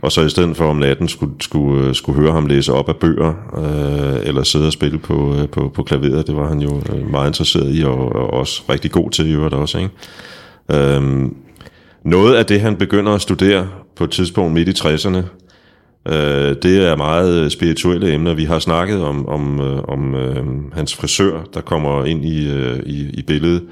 og 0.02 0.12
så 0.12 0.22
i 0.22 0.30
stedet 0.30 0.58
for 0.58 0.66
om 0.66 0.76
natten 0.76 1.08
skulle, 1.08 1.34
skulle, 1.40 1.88
øh, 1.88 1.96
skulle 1.96 2.22
høre 2.22 2.32
ham 2.32 2.46
læse 2.46 2.74
op 2.74 2.90
af 2.90 2.96
bøger, 2.96 3.34
øh, 3.58 4.28
eller 4.28 4.44
sidde 4.44 4.68
og 4.68 4.74
spille 4.74 5.00
på, 5.00 5.36
øh, 5.36 5.50
på, 5.50 5.72
på 5.76 5.84
klaveret, 5.84 6.28
det 6.28 6.36
var 6.36 6.48
han 6.48 6.60
jo 6.60 6.82
meget 7.12 7.28
interesseret 7.28 7.76
i, 7.76 7.84
og, 7.84 8.16
og 8.16 8.34
også 8.34 8.64
rigtig 8.70 8.92
god 8.92 9.12
til 9.12 9.28
i 9.28 9.34
øvrigt 9.34 9.54
også. 9.54 9.78
Ikke? 9.78 9.92
Øhm, 10.72 11.36
noget 12.04 12.36
af 12.36 12.45
det, 12.45 12.62
han 12.62 12.76
begynder 12.76 13.12
at 13.12 13.22
studere 13.22 13.68
på 13.95 14.04
et 14.04 14.12
tidspunkt 14.12 14.54
midt 14.54 14.68
i 14.68 14.72
60'erne, 14.72 15.18
øh, 16.14 16.56
det 16.64 16.88
er 16.88 16.95
meget 16.95 17.52
spirituelle 17.52 18.14
emner. 18.14 18.34
Vi 18.34 18.45
har 18.45 18.60
snakket 18.60 19.04
om, 19.04 19.28
om, 19.28 19.62
øh, 19.62 19.84
om 19.84 20.16
øh, 20.16 20.45
hans 20.74 20.95
frisør, 20.95 21.41
der 21.54 21.62
kommer 21.62 22.06
ind 22.06 22.26
i, 22.26 22.50
øh, 22.50 22.80
i, 22.86 23.10
i 23.14 23.22
billedet, 23.22 23.64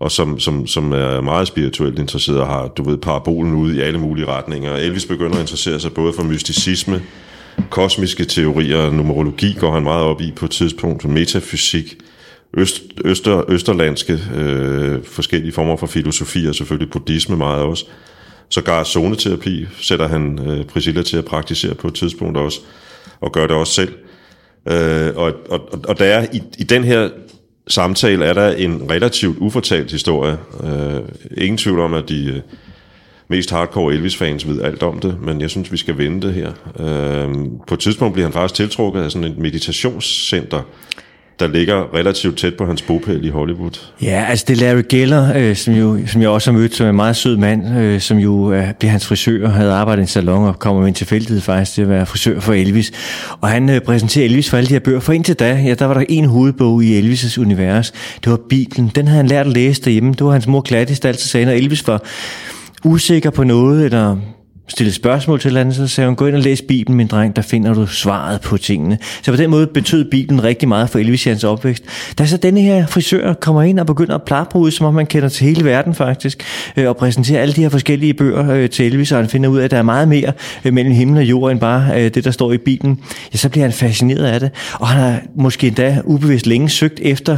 og 0.00 0.10
som, 0.10 0.40
som, 0.40 0.66
som 0.66 0.92
er 0.92 1.20
meget 1.20 1.48
spirituelt 1.48 1.98
interesseret 1.98 2.40
og 2.40 2.46
har, 2.46 2.68
du 2.68 2.82
ved, 2.82 2.98
parabolen 2.98 3.54
ude 3.54 3.76
i 3.76 3.80
alle 3.80 3.98
mulige 3.98 4.26
retninger. 4.26 4.76
Elvis 4.76 5.06
begynder 5.06 5.34
at 5.34 5.40
interessere 5.40 5.80
sig 5.80 5.92
både 5.92 6.12
for 6.12 6.22
mysticisme, 6.22 7.02
kosmiske 7.70 8.24
teorier, 8.24 8.90
numerologi 8.90 9.56
går 9.60 9.72
han 9.72 9.82
meget 9.82 10.04
op 10.04 10.20
i 10.20 10.32
på 10.36 10.44
et 10.44 10.50
tidspunkt, 10.50 11.04
metafysik, 11.04 11.96
øst, 12.56 12.82
øster, 13.04 13.50
østerlandske 13.50 14.18
øh, 14.34 15.04
forskellige 15.04 15.52
former 15.52 15.76
for 15.76 15.86
filosofi, 15.86 16.46
og 16.46 16.54
selvfølgelig 16.54 16.90
buddhisme 16.90 17.36
meget 17.36 17.62
også. 17.62 17.84
Sågar 18.48 18.84
zoneterapi 18.84 19.66
sætter 19.80 20.08
han 20.08 20.48
øh, 20.48 20.64
Priscilla 20.64 21.02
til 21.02 21.16
at 21.16 21.24
praktisere 21.24 21.74
på 21.74 21.88
et 21.88 21.94
tidspunkt 21.94 22.36
også, 22.36 22.60
og 23.20 23.32
gør 23.32 23.46
det 23.46 23.56
også 23.56 23.72
selv. 23.72 23.92
Øh, 24.68 25.16
og, 25.16 25.32
og, 25.48 25.68
og 25.88 25.98
der 25.98 26.04
er 26.04 26.26
i, 26.32 26.42
i 26.58 26.64
den 26.64 26.84
her 26.84 27.08
samtale 27.68 28.24
er 28.24 28.32
der 28.32 28.50
en 28.50 28.90
relativt 28.90 29.38
ufortalt 29.38 29.92
historie. 29.92 30.36
Øh, 30.64 31.00
ingen 31.36 31.58
tvivl 31.58 31.80
om, 31.80 31.94
at 31.94 32.08
de 32.08 32.26
øh, 32.26 32.40
mest 33.28 33.50
hardcore 33.50 33.94
Elvis-fans 33.94 34.48
ved 34.48 34.62
alt 34.62 34.82
om 34.82 34.98
det, 34.98 35.16
men 35.22 35.40
jeg 35.40 35.50
synes, 35.50 35.72
vi 35.72 35.76
skal 35.76 35.98
vende 35.98 36.26
det 36.26 36.34
her. 36.34 36.52
Øh, 36.80 37.34
på 37.66 37.74
et 37.74 37.80
tidspunkt 37.80 38.12
bliver 38.12 38.26
han 38.26 38.32
faktisk 38.32 38.54
tiltrukket 38.54 39.02
af 39.02 39.10
sådan 39.10 39.28
et 39.28 39.38
meditationscenter, 39.38 40.62
der 41.40 41.48
ligger 41.48 41.94
relativt 41.94 42.38
tæt 42.38 42.54
på 42.54 42.66
hans 42.66 42.82
bopæl 42.82 43.24
i 43.24 43.28
Hollywood. 43.28 43.80
Ja, 44.02 44.24
altså 44.28 44.44
det 44.48 44.62
er 44.62 44.66
Larry 44.66 44.82
Geller, 44.88 45.36
øh, 45.36 45.56
som, 45.56 45.74
jo, 45.74 46.06
som 46.06 46.22
jeg 46.22 46.30
også 46.30 46.52
har 46.52 46.58
mødt, 46.58 46.74
som 46.74 46.86
er 46.86 46.90
en 46.90 46.96
meget 46.96 47.16
sød 47.16 47.36
mand, 47.36 47.78
øh, 47.78 48.00
som 48.00 48.18
jo 48.18 48.52
øh, 48.52 48.74
bliver 48.78 48.90
hans 48.90 49.06
frisør 49.06 49.48
havde 49.48 49.72
arbejdet 49.72 50.00
i 50.00 50.04
en 50.04 50.08
salon 50.08 50.44
og 50.44 50.58
kommer 50.58 50.80
med 50.80 50.88
en 50.88 50.94
tilfældighed 50.94 51.40
faktisk 51.40 51.72
til 51.74 51.82
at 51.82 51.88
være 51.88 52.06
frisør 52.06 52.40
for 52.40 52.52
Elvis. 52.52 52.92
Og 53.40 53.48
han 53.48 53.70
øh, 53.70 53.80
præsenterer 53.80 54.24
Elvis 54.24 54.50
for 54.50 54.56
alle 54.56 54.68
de 54.68 54.72
her 54.72 54.80
bøger. 54.80 55.00
For 55.00 55.12
indtil 55.12 55.34
da, 55.34 55.62
ja, 55.64 55.74
der 55.74 55.84
var 55.84 55.94
der 55.94 56.04
en 56.08 56.24
hovedbog 56.24 56.84
i 56.84 57.00
Elvis' 57.00 57.40
univers. 57.40 57.92
Det 58.24 58.30
var 58.30 58.38
Bibelen. 58.48 58.92
Den 58.94 59.08
havde 59.08 59.16
han 59.16 59.26
lært 59.26 59.46
at 59.46 59.52
læse 59.52 59.82
derhjemme. 59.82 60.12
Det 60.12 60.24
var 60.24 60.32
hans 60.32 60.46
mor 60.46 60.60
Gladys, 60.60 61.00
der 61.00 61.08
altid 61.08 61.28
sagde, 61.28 61.46
når 61.46 61.52
Elvis 61.52 61.86
var 61.86 62.02
usikker 62.84 63.30
på 63.30 63.44
noget, 63.44 63.84
eller 63.84 64.16
stille 64.68 64.92
spørgsmål 64.92 65.40
til 65.40 65.56
andet, 65.56 65.76
så 65.76 65.86
sagde 65.86 66.08
hun, 66.08 66.16
gå 66.16 66.26
ind 66.26 66.36
og 66.36 66.42
læs 66.42 66.62
Bibelen, 66.62 66.96
min 66.96 67.06
dreng, 67.06 67.36
der 67.36 67.42
finder 67.42 67.74
du 67.74 67.86
svaret 67.86 68.40
på 68.40 68.56
tingene. 68.56 68.98
Så 69.22 69.30
på 69.30 69.36
den 69.36 69.50
måde 69.50 69.66
betød 69.66 70.10
Bibelen 70.10 70.44
rigtig 70.44 70.68
meget 70.68 70.90
for 70.90 70.98
Elvis 70.98 71.24
hans 71.24 71.44
opvækst. 71.44 71.84
Da 72.18 72.26
så 72.26 72.36
denne 72.36 72.60
her 72.60 72.86
frisør 72.86 73.32
kommer 73.32 73.62
ind 73.62 73.80
og 73.80 73.86
begynder 73.86 74.14
at 74.14 74.22
plapre 74.22 74.70
som 74.70 74.86
om 74.86 74.94
man 74.94 75.06
kender 75.06 75.28
til 75.28 75.46
hele 75.46 75.64
verden 75.64 75.94
faktisk, 75.94 76.44
øh, 76.76 76.88
og 76.88 76.96
præsenterer 76.96 77.42
alle 77.42 77.54
de 77.54 77.60
her 77.60 77.68
forskellige 77.68 78.14
bøger 78.14 78.50
øh, 78.50 78.70
til 78.70 78.86
Elvis, 78.86 79.12
og 79.12 79.18
han 79.18 79.28
finder 79.28 79.48
ud 79.48 79.58
af, 79.58 79.64
at 79.64 79.70
der 79.70 79.78
er 79.78 79.82
meget 79.82 80.08
mere 80.08 80.32
øh, 80.64 80.72
mellem 80.72 80.94
himmel 80.94 81.18
og 81.18 81.24
jord, 81.24 81.50
end 81.50 81.60
bare 81.60 82.04
øh, 82.04 82.14
det, 82.14 82.24
der 82.24 82.30
står 82.30 82.52
i 82.52 82.58
Bibelen, 82.58 83.00
ja, 83.32 83.38
så 83.38 83.48
bliver 83.48 83.64
han 83.64 83.72
fascineret 83.72 84.24
af 84.24 84.40
det. 84.40 84.50
Og 84.74 84.88
han 84.88 85.00
har 85.00 85.20
måske 85.36 85.66
endda 85.66 86.00
ubevidst 86.04 86.46
længe 86.46 86.68
søgt 86.68 87.00
efter 87.02 87.36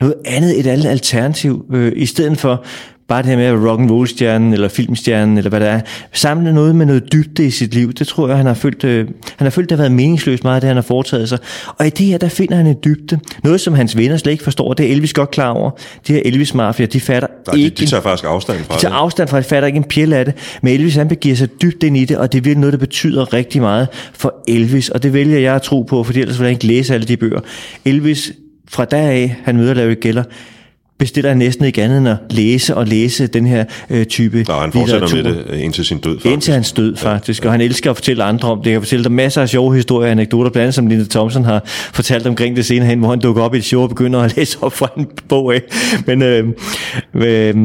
noget 0.00 0.14
andet, 0.24 0.60
et 0.60 0.66
andet 0.66 0.86
alternativ, 0.86 1.64
øh, 1.72 1.92
i 1.96 2.06
stedet 2.06 2.38
for 2.38 2.64
bare 3.08 3.22
det 3.22 3.30
her 3.30 3.36
med 3.36 3.68
rock 3.68 3.80
and 3.80 3.90
roll 3.90 4.08
stjernen 4.08 4.52
eller 4.52 4.68
filmstjernen 4.68 5.38
eller 5.38 5.48
hvad 5.48 5.60
det 5.60 5.68
er, 5.68 5.80
samle 6.12 6.54
noget 6.54 6.74
med 6.74 6.86
noget 6.86 7.12
dybde 7.12 7.46
i 7.46 7.50
sit 7.50 7.74
liv. 7.74 7.92
Det 7.92 8.06
tror 8.06 8.28
jeg, 8.28 8.36
han 8.36 8.46
har 8.46 8.54
følt, 8.54 8.84
øh, 8.84 9.06
han 9.36 9.44
har 9.44 9.50
følt, 9.50 9.70
det 9.70 9.78
har 9.78 9.82
været 9.82 9.92
meningsløst 9.92 10.44
meget, 10.44 10.62
det 10.62 10.68
han 10.68 10.76
har 10.76 10.82
foretaget 10.82 11.28
sig. 11.28 11.38
Og 11.78 11.86
i 11.86 11.90
det 11.90 12.06
her, 12.06 12.18
der 12.18 12.28
finder 12.28 12.56
han 12.56 12.66
en 12.66 12.76
dybde. 12.84 13.20
Noget, 13.44 13.60
som 13.60 13.74
hans 13.74 13.96
venner 13.96 14.16
slet 14.16 14.32
ikke 14.32 14.44
forstår. 14.44 14.74
Det 14.74 14.86
er 14.86 14.92
Elvis 14.92 15.12
godt 15.12 15.30
klar 15.30 15.50
over. 15.50 15.70
De 16.08 16.12
her 16.12 16.22
Elvis-mafia, 16.24 16.86
de 16.86 17.00
fatter 17.00 17.28
Nej, 17.46 17.56
ikke... 17.56 17.76
De, 17.76 17.84
de 17.84 17.90
tager 17.90 18.02
faktisk 18.02 18.24
afstand 18.28 18.58
fra 18.64 18.74
de 18.76 18.80
tager 18.80 18.94
det. 18.94 19.00
afstand 19.00 19.28
fra 19.28 19.36
det, 19.36 19.46
fatter 19.46 19.66
ikke 19.66 19.76
en 19.76 19.84
pjæl 19.84 20.12
af 20.12 20.24
det. 20.24 20.34
Men 20.62 20.74
Elvis, 20.74 20.94
han 20.94 21.08
begiver 21.08 21.36
sig 21.36 21.62
dybt 21.62 21.82
ind 21.82 21.96
i 21.96 22.04
det, 22.04 22.16
og 22.16 22.32
det 22.32 22.38
er 22.38 22.42
virkelig 22.42 22.60
noget, 22.60 22.72
der 22.72 22.78
betyder 22.78 23.32
rigtig 23.32 23.60
meget 23.60 23.88
for 24.12 24.34
Elvis. 24.48 24.88
Og 24.88 25.02
det 25.02 25.12
vælger 25.12 25.38
jeg 25.38 25.54
at 25.54 25.62
tro 25.62 25.82
på, 25.82 26.04
for 26.04 26.12
ellers 26.12 26.38
vil 26.38 26.44
jeg 26.44 26.52
ikke 26.52 26.66
læse 26.66 26.94
alle 26.94 27.06
de 27.06 27.16
bøger. 27.16 27.40
Elvis, 27.84 28.32
fra 28.68 28.84
dag 28.84 29.00
af, 29.00 29.36
han 29.44 29.56
møder 29.56 29.74
Larry 29.74 29.96
Geller, 30.00 30.24
bestiller 30.98 31.30
han 31.30 31.38
næsten 31.38 31.64
ikke 31.64 31.82
andet 31.82 31.98
end 31.98 32.08
at 32.08 32.16
læse 32.30 32.74
og 32.74 32.86
læse 32.86 33.26
den 33.26 33.46
her 33.46 33.64
øh, 33.90 34.06
type 34.06 34.44
Og 34.48 34.60
han 34.60 34.72
fortsætter 34.72 35.14
med 35.14 35.24
det 35.24 35.44
øh, 35.48 35.62
indtil 35.62 35.84
sin 35.84 35.98
død, 35.98 36.14
faktisk. 36.14 36.32
Indtil 36.32 36.54
hans 36.54 36.72
død, 36.72 36.96
faktisk. 36.96 37.42
Ja, 37.42 37.46
ja. 37.46 37.48
Og 37.48 37.52
han 37.52 37.60
elsker 37.60 37.90
at 37.90 37.96
fortælle 37.96 38.24
andre 38.24 38.48
om 38.48 38.58
det. 38.58 38.66
Jeg 38.66 38.72
kan 38.72 38.82
fortælle 38.82 39.04
dig 39.04 39.12
masser 39.12 39.42
af 39.42 39.48
sjove 39.48 39.74
historier 39.74 40.06
og 40.06 40.10
anekdoter, 40.10 40.50
blandt 40.50 40.62
andet 40.62 40.74
som 40.74 40.86
Linda 40.86 41.04
Thompson 41.04 41.44
har 41.44 41.62
fortalt 41.92 42.26
omkring 42.26 42.56
det 42.56 42.66
senere 42.66 42.88
hen, 42.88 42.98
hvor 42.98 43.08
han 43.10 43.18
dukker 43.18 43.42
op 43.42 43.54
i 43.54 43.58
et 43.58 43.64
show 43.64 43.82
og 43.82 43.88
begynder 43.88 44.20
at 44.20 44.32
læse 44.36 44.58
op 44.60 44.72
fra 44.72 44.88
en 44.96 45.06
bog 45.28 45.54
af. 45.54 45.62
Men, 46.06 46.22
øh, 46.22 46.44
øh, 47.14 47.56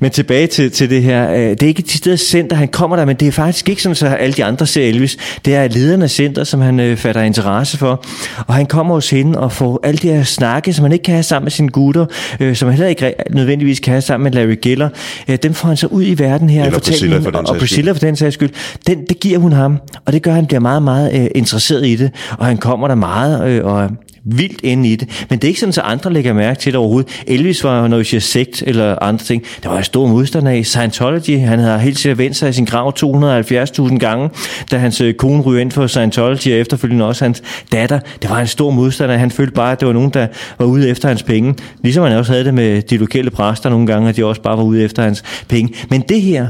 men 0.00 0.10
tilbage 0.10 0.46
til, 0.46 0.70
til 0.70 0.90
det 0.90 1.02
her. 1.02 1.32
Øh, 1.32 1.38
det 1.38 1.62
er 1.62 1.66
ikke 1.66 1.82
de 1.82 1.98
steder 1.98 2.16
center, 2.16 2.56
han 2.56 2.68
kommer 2.68 2.96
der, 2.96 3.04
men 3.04 3.16
det 3.16 3.28
er 3.28 3.32
faktisk 3.32 3.68
ikke 3.68 3.82
sådan, 3.82 3.96
så 3.96 4.06
alle 4.06 4.32
de 4.32 4.44
andre 4.44 4.66
ser 4.66 4.88
Elvis. 4.88 5.16
Det 5.44 5.54
er 5.54 5.68
lederne 5.68 6.04
af 6.04 6.10
center, 6.10 6.44
som 6.44 6.60
han 6.60 6.80
øh, 6.80 6.96
fatter 6.96 7.22
interesse 7.22 7.78
for. 7.78 8.04
Og 8.46 8.54
han 8.54 8.66
kommer 8.66 8.94
hos 8.94 9.10
hende 9.10 9.38
og 9.38 9.52
får 9.52 9.80
alle 9.82 9.98
de 9.98 10.08
her 10.08 10.22
snakke, 10.22 10.72
som 10.72 10.82
han 10.82 10.92
ikke 10.92 11.02
kan 11.02 11.14
have 11.14 11.22
sammen 11.22 11.44
med 11.44 11.50
sine 11.50 11.68
gutter, 11.68 12.06
øh, 12.40 12.56
som 12.56 12.68
han 12.68 12.81
heller 12.88 13.08
ikke 13.08 13.14
nødvendigvis 13.30 13.80
kan 13.80 13.92
have 13.92 14.02
sammen 14.02 14.24
med 14.24 14.32
Larry 14.32 14.58
Geller. 14.62 14.88
Øh, 15.28 15.38
dem 15.42 15.54
får 15.54 15.68
han 15.68 15.76
så 15.76 15.86
ud 15.86 16.04
i 16.06 16.18
verden 16.18 16.50
her. 16.50 16.64
Eller 16.64 16.76
og 16.76 16.82
Priscilla 16.82 17.18
for 17.18 17.30
den 17.30 17.46
og 17.46 17.56
Priscilla 17.56 17.92
for 17.92 17.98
den 17.98 18.16
sags 18.16 18.34
skyld. 18.34 18.50
Den, 18.86 19.04
det 19.08 19.20
giver 19.20 19.38
hun 19.38 19.52
ham, 19.52 19.78
og 20.06 20.12
det 20.12 20.22
gør, 20.22 20.30
at 20.30 20.34
han 20.34 20.46
bliver 20.46 20.60
meget, 20.60 20.82
meget 20.82 21.22
øh, 21.22 21.26
interesseret 21.34 21.86
i 21.86 21.96
det. 21.96 22.10
Og 22.38 22.46
han 22.46 22.58
kommer 22.58 22.88
der 22.88 22.94
meget 22.94 23.48
øh, 23.48 23.64
og 23.64 23.90
vildt 24.24 24.60
ind 24.62 24.86
i 24.86 24.96
det. 24.96 25.26
Men 25.30 25.38
det 25.38 25.44
er 25.44 25.48
ikke 25.48 25.60
sådan, 25.60 25.84
at 25.84 25.92
andre 25.92 26.12
lægger 26.12 26.32
mærke 26.32 26.60
til 26.60 26.72
det 26.72 26.78
overhovedet. 26.78 27.22
Elvis 27.26 27.64
var, 27.64 27.88
når 27.88 27.98
vi 27.98 28.04
siger 28.04 28.20
sekt 28.20 28.62
eller 28.66 29.02
andre 29.02 29.24
ting, 29.24 29.42
der 29.62 29.68
var 29.68 29.78
en 29.78 29.84
stor 29.84 30.06
modstander 30.06 30.50
af 30.50 30.66
Scientology. 30.66 31.38
Han 31.38 31.58
havde 31.58 31.78
helt 31.78 31.98
sikkert 31.98 32.18
vendt 32.18 32.36
sig 32.36 32.48
i 32.48 32.52
sin 32.52 32.64
grav 32.64 32.92
270.000 32.98 33.98
gange, 33.98 34.30
da 34.70 34.78
hans 34.78 35.00
øh, 35.00 35.14
kone 35.14 35.42
ryger 35.42 35.60
ind 35.60 35.70
for 35.70 35.86
Scientology, 35.86 36.52
og 36.52 36.58
efterfølgende 36.58 37.04
også 37.04 37.24
hans 37.24 37.42
datter. 37.72 37.98
Det 38.22 38.30
var 38.30 38.40
en 38.40 38.46
stor 38.46 38.70
modstander. 38.70 39.16
Han 39.16 39.30
følte 39.30 39.52
bare, 39.52 39.72
at 39.72 39.80
det 39.80 39.88
var 39.88 39.94
nogen, 39.94 40.10
der 40.10 40.26
var 40.58 40.66
ude 40.66 40.88
efter 40.88 41.08
hans 41.08 41.22
penge. 41.22 41.54
Ligesom 41.82 42.04
han 42.04 42.12
også 42.12 42.32
havde 42.32 42.44
det 42.44 42.54
med 42.54 42.82
de 42.82 42.96
lokale 42.96 43.30
præster 43.30 43.70
nogle 43.70 43.86
gange, 43.86 44.08
at 44.08 44.16
de 44.16 44.24
også 44.24 44.42
bare 44.42 44.56
var 44.56 44.64
ude 44.64 44.84
efter 44.84 45.02
hans 45.02 45.22
penge. 45.48 45.74
Men 45.90 46.00
det 46.08 46.22
her, 46.22 46.46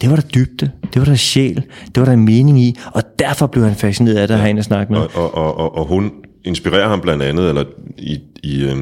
det 0.00 0.10
var 0.10 0.16
der 0.16 0.22
dybde, 0.22 0.70
det 0.94 1.00
var 1.00 1.04
der 1.04 1.14
sjæl, 1.14 1.62
det 1.94 2.00
var 2.00 2.04
der 2.04 2.16
mening 2.16 2.60
i, 2.60 2.78
og 2.92 3.02
derfor 3.18 3.46
blev 3.46 3.64
han 3.64 3.74
fascineret 3.74 4.16
af 4.16 4.28
det, 4.28 4.34
ja. 4.34 4.40
han 4.40 4.62
snakke 4.62 4.92
med. 4.92 5.00
Og, 5.00 5.34
og, 5.34 5.58
og, 5.58 5.78
og 5.78 5.84
hun 5.84 6.10
inspirerer 6.46 6.88
ham 6.88 7.00
blandt 7.00 7.22
andet, 7.22 7.48
eller 7.48 7.64
i, 7.98 8.20
i, 8.42 8.64
øh, 8.64 8.76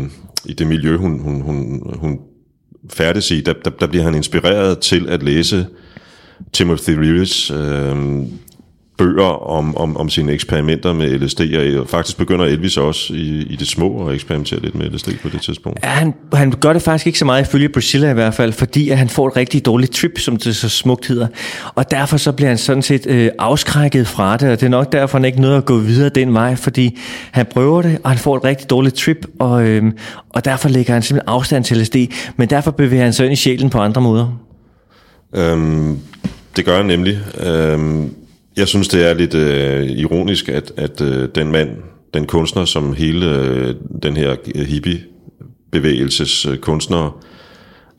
i 0.44 0.52
det 0.52 0.66
miljø, 0.66 0.96
hun, 0.96 1.20
hun, 1.20 1.40
hun, 1.40 1.82
hun 1.94 2.20
færdes 2.90 3.30
i, 3.30 3.40
der, 3.40 3.52
der, 3.52 3.70
der 3.70 3.86
bliver 3.86 4.04
han 4.04 4.14
inspireret 4.14 4.78
til 4.78 5.08
at 5.08 5.22
læse 5.22 5.66
Timothy 6.52 6.90
Leary's 6.90 7.54
øh, 7.54 8.22
bøger 8.96 9.48
om, 9.50 9.76
om, 9.76 9.96
om 9.96 10.08
sine 10.08 10.32
eksperimenter 10.32 10.92
med 10.92 11.18
LSD, 11.18 11.40
og 11.80 11.88
faktisk 11.88 12.16
begynder 12.16 12.44
Elvis 12.44 12.76
også 12.76 13.14
i, 13.14 13.46
i 13.50 13.56
det 13.56 13.68
små 13.68 14.06
at 14.06 14.14
eksperimentere 14.14 14.60
lidt 14.60 14.74
med 14.74 14.90
LSD 14.90 15.08
på 15.22 15.28
det 15.28 15.40
tidspunkt. 15.40 15.78
Ja, 15.82 15.88
han, 15.88 16.14
han 16.32 16.50
gør 16.50 16.72
det 16.72 16.82
faktisk 16.82 17.06
ikke 17.06 17.18
så 17.18 17.24
meget 17.24 17.42
ifølge 17.42 17.68
Priscilla 17.68 18.10
i 18.10 18.14
hvert 18.14 18.34
fald, 18.34 18.52
fordi 18.52 18.90
at 18.90 18.98
han 18.98 19.08
får 19.08 19.28
et 19.28 19.36
rigtig 19.36 19.66
dårligt 19.66 19.92
trip, 19.92 20.18
som 20.18 20.36
det 20.36 20.56
så 20.56 20.68
smukt 20.68 21.06
hedder. 21.06 21.26
Og 21.74 21.90
derfor 21.90 22.16
så 22.16 22.32
bliver 22.32 22.48
han 22.48 22.58
sådan 22.58 22.82
set 22.82 23.06
øh, 23.06 23.30
afskrækket 23.38 24.06
fra 24.06 24.36
det, 24.36 24.50
og 24.50 24.60
det 24.60 24.66
er 24.66 24.70
nok 24.70 24.92
derfor, 24.92 25.18
han 25.18 25.24
ikke 25.24 25.40
nåede 25.40 25.56
at 25.56 25.64
gå 25.64 25.78
videre 25.78 26.08
den 26.08 26.34
vej, 26.34 26.56
fordi 26.56 26.98
han 27.30 27.46
prøver 27.46 27.82
det, 27.82 27.98
og 28.04 28.10
han 28.10 28.18
får 28.18 28.36
et 28.36 28.44
rigtig 28.44 28.70
dårligt 28.70 28.94
trip, 28.94 29.26
og, 29.38 29.66
øh, 29.66 29.92
og 30.30 30.44
derfor 30.44 30.68
lægger 30.68 30.92
han 30.92 31.02
simpelthen 31.02 31.28
afstand 31.28 31.64
til 31.64 31.76
LSD, 31.76 31.96
men 32.36 32.50
derfor 32.50 32.70
bevæger 32.70 33.02
han 33.02 33.12
sig 33.12 33.26
ind 33.26 33.32
i 33.32 33.36
sjælen 33.36 33.70
på 33.70 33.78
andre 33.78 34.00
måder. 34.00 34.38
Øhm, 35.34 35.98
det 36.56 36.64
gør 36.64 36.76
han 36.76 36.86
nemlig. 36.86 37.18
Øhm, 37.46 38.14
jeg 38.56 38.68
synes, 38.68 38.88
det 38.88 39.10
er 39.10 39.14
lidt 39.14 39.34
øh, 39.34 39.86
ironisk, 39.86 40.48
at, 40.48 40.72
at 40.76 41.00
øh, 41.00 41.28
den 41.34 41.52
mand, 41.52 41.70
den 42.14 42.26
kunstner, 42.26 42.64
som 42.64 42.92
hele 42.94 43.38
øh, 43.38 43.74
den 44.02 44.16
her 44.16 44.36
hippie-bevægelses 44.56 46.46
øh, 46.46 46.58
kunstnere, 46.58 47.12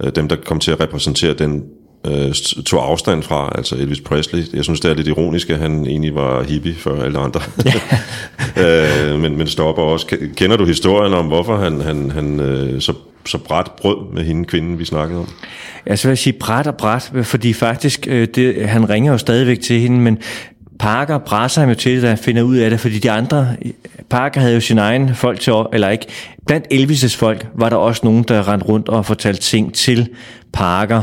øh, 0.04 0.12
dem 0.16 0.28
der 0.28 0.36
kom 0.36 0.60
til 0.60 0.72
at 0.72 0.80
repræsentere 0.80 1.34
den, 1.34 1.64
øh, 2.08 2.34
tog 2.66 2.86
afstand 2.86 3.24
fra, 3.24 3.52
altså 3.56 3.76
Elvis 3.76 4.02
Presley. 4.02 4.44
Jeg 4.54 4.64
synes, 4.64 4.80
det 4.80 4.92
er 4.92 4.96
lidt 4.96 5.08
ironisk, 5.08 5.50
at 5.50 5.60
han 5.60 5.86
egentlig 5.86 6.16
var 6.16 6.44
hippie 6.44 6.76
før 6.76 7.04
alle 7.04 7.20
andre. 7.20 7.42
øh, 8.64 9.20
men, 9.20 9.38
men 9.38 9.48
stopper 9.48 9.84
også. 9.84 10.18
Kender 10.36 10.58
du 10.58 10.66
historien 10.66 11.14
om, 11.14 11.26
hvorfor 11.26 11.58
han, 11.58 11.82
han, 11.82 12.12
han 12.12 12.40
øh, 12.40 12.82
så, 12.82 12.94
så 13.28 13.38
bræt 13.38 13.72
brød 13.82 14.14
med 14.14 14.24
hende 14.24 14.46
kvinden, 14.46 14.80
vi 14.80 14.86
snakkede 14.86 15.20
om? 15.20 15.30
Ja, 15.88 15.96
så 15.96 16.08
vil 16.08 16.18
sige 16.18 16.34
bræt 16.34 16.68
og 16.68 16.76
bræt, 16.76 17.12
fordi 17.24 17.54
faktisk, 17.54 18.08
øh, 18.10 18.28
det, 18.36 18.70
han 18.70 18.90
ringer 18.90 19.12
jo 19.12 19.18
stadigvæk 19.18 19.62
til 19.62 19.80
hende, 19.80 20.00
men 20.00 20.18
Parker 20.80 21.18
presser 21.18 21.62
ham 21.62 21.70
jo 21.70 21.76
til, 21.76 21.90
at 21.90 22.10
han 22.10 22.18
finder 22.18 22.42
ud 22.42 22.56
af 22.56 22.70
det, 22.70 22.80
fordi 22.80 23.00
de 23.00 23.12
andre, 23.12 23.48
Parker 24.10 24.42
havde 24.42 24.54
jo 24.54 24.60
sin 24.60 24.78
egen 24.78 25.16
folk 25.16 25.40
til, 25.40 25.54
eller 25.74 25.90
ikke, 25.90 26.06
blandt 26.48 26.66
Elvis' 26.74 27.18
folk 27.18 27.48
var 27.56 27.70
der 27.70 27.76
også 27.76 28.02
nogen, 28.04 28.24
der 28.24 28.48
rendte 28.48 28.68
rundt 28.68 28.90
og 28.90 29.06
fortalte 29.06 29.42
ting 29.42 29.74
til 29.74 30.10
Parker. 30.54 31.02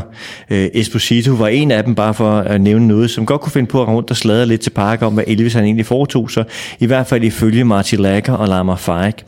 Øh, 0.49 0.69
Esposito 0.73 1.33
var 1.33 1.47
en 1.47 1.71
af 1.71 1.83
dem, 1.83 1.95
bare 1.95 2.13
for 2.13 2.37
at 2.37 2.61
nævne 2.61 2.87
noget, 2.87 3.09
som 3.09 3.25
godt 3.25 3.41
kunne 3.41 3.51
finde 3.51 3.67
på 3.67 3.81
at 3.81 3.87
rundt 3.87 4.09
og 4.09 4.17
sladre 4.17 4.45
lidt 4.45 4.61
til 4.61 4.69
Parker 4.69 5.05
om, 5.05 5.13
hvad 5.13 5.23
Elvis 5.27 5.53
han 5.53 5.63
egentlig 5.63 5.85
foretog 5.85 6.31
sig, 6.31 6.45
i 6.79 6.85
hvert 6.85 7.07
fald 7.07 7.23
ifølge 7.23 7.63
Marty 7.63 7.95
Lager 7.95 8.33
og 8.33 8.47
Lamar 8.47 8.75
Fike. 8.75 9.25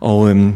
Og 0.00 0.30
øhm, 0.30 0.54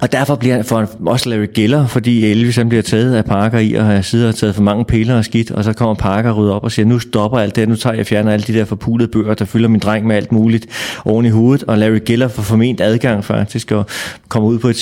og 0.00 0.12
derfor 0.12 0.34
bliver 0.34 0.62
for 0.62 0.90
også 1.06 1.28
Larry 1.28 1.46
Geller, 1.54 1.86
fordi 1.86 2.26
Elvis 2.30 2.56
han 2.56 2.68
bliver 2.68 2.82
taget 2.82 3.14
af 3.14 3.24
Parker 3.24 3.58
i 3.58 3.74
at 3.74 3.84
have 3.84 4.02
siddet 4.02 4.28
og 4.28 4.34
taget 4.34 4.54
for 4.54 4.62
mange 4.62 4.84
piller 4.84 5.14
og 5.14 5.24
skidt, 5.24 5.50
og 5.50 5.64
så 5.64 5.72
kommer 5.72 5.94
Parker 5.94 6.30
og 6.30 6.36
rydder 6.36 6.52
op 6.52 6.64
og 6.64 6.72
siger, 6.72 6.86
nu 6.86 6.98
stopper 6.98 7.38
alt 7.38 7.56
det, 7.56 7.68
nu 7.68 7.76
tager 7.76 7.96
jeg 7.96 8.06
fjerner 8.06 8.32
alle 8.32 8.44
de 8.46 8.54
der 8.54 8.64
forpulede 8.64 9.08
bøger, 9.08 9.34
der 9.34 9.44
fylder 9.44 9.68
min 9.68 9.80
dreng 9.80 10.06
med 10.06 10.16
alt 10.16 10.32
muligt 10.32 10.66
oven 11.04 11.26
i 11.26 11.28
hovedet, 11.28 11.62
og 11.62 11.78
Larry 11.78 11.98
Geller 12.06 12.28
får 12.28 12.42
forment 12.42 12.80
adgang 12.80 13.24
faktisk, 13.24 13.72
og 13.72 13.86
kommer 14.28 14.48
ud 14.48 14.58
på 14.58 14.68
et 14.68 14.76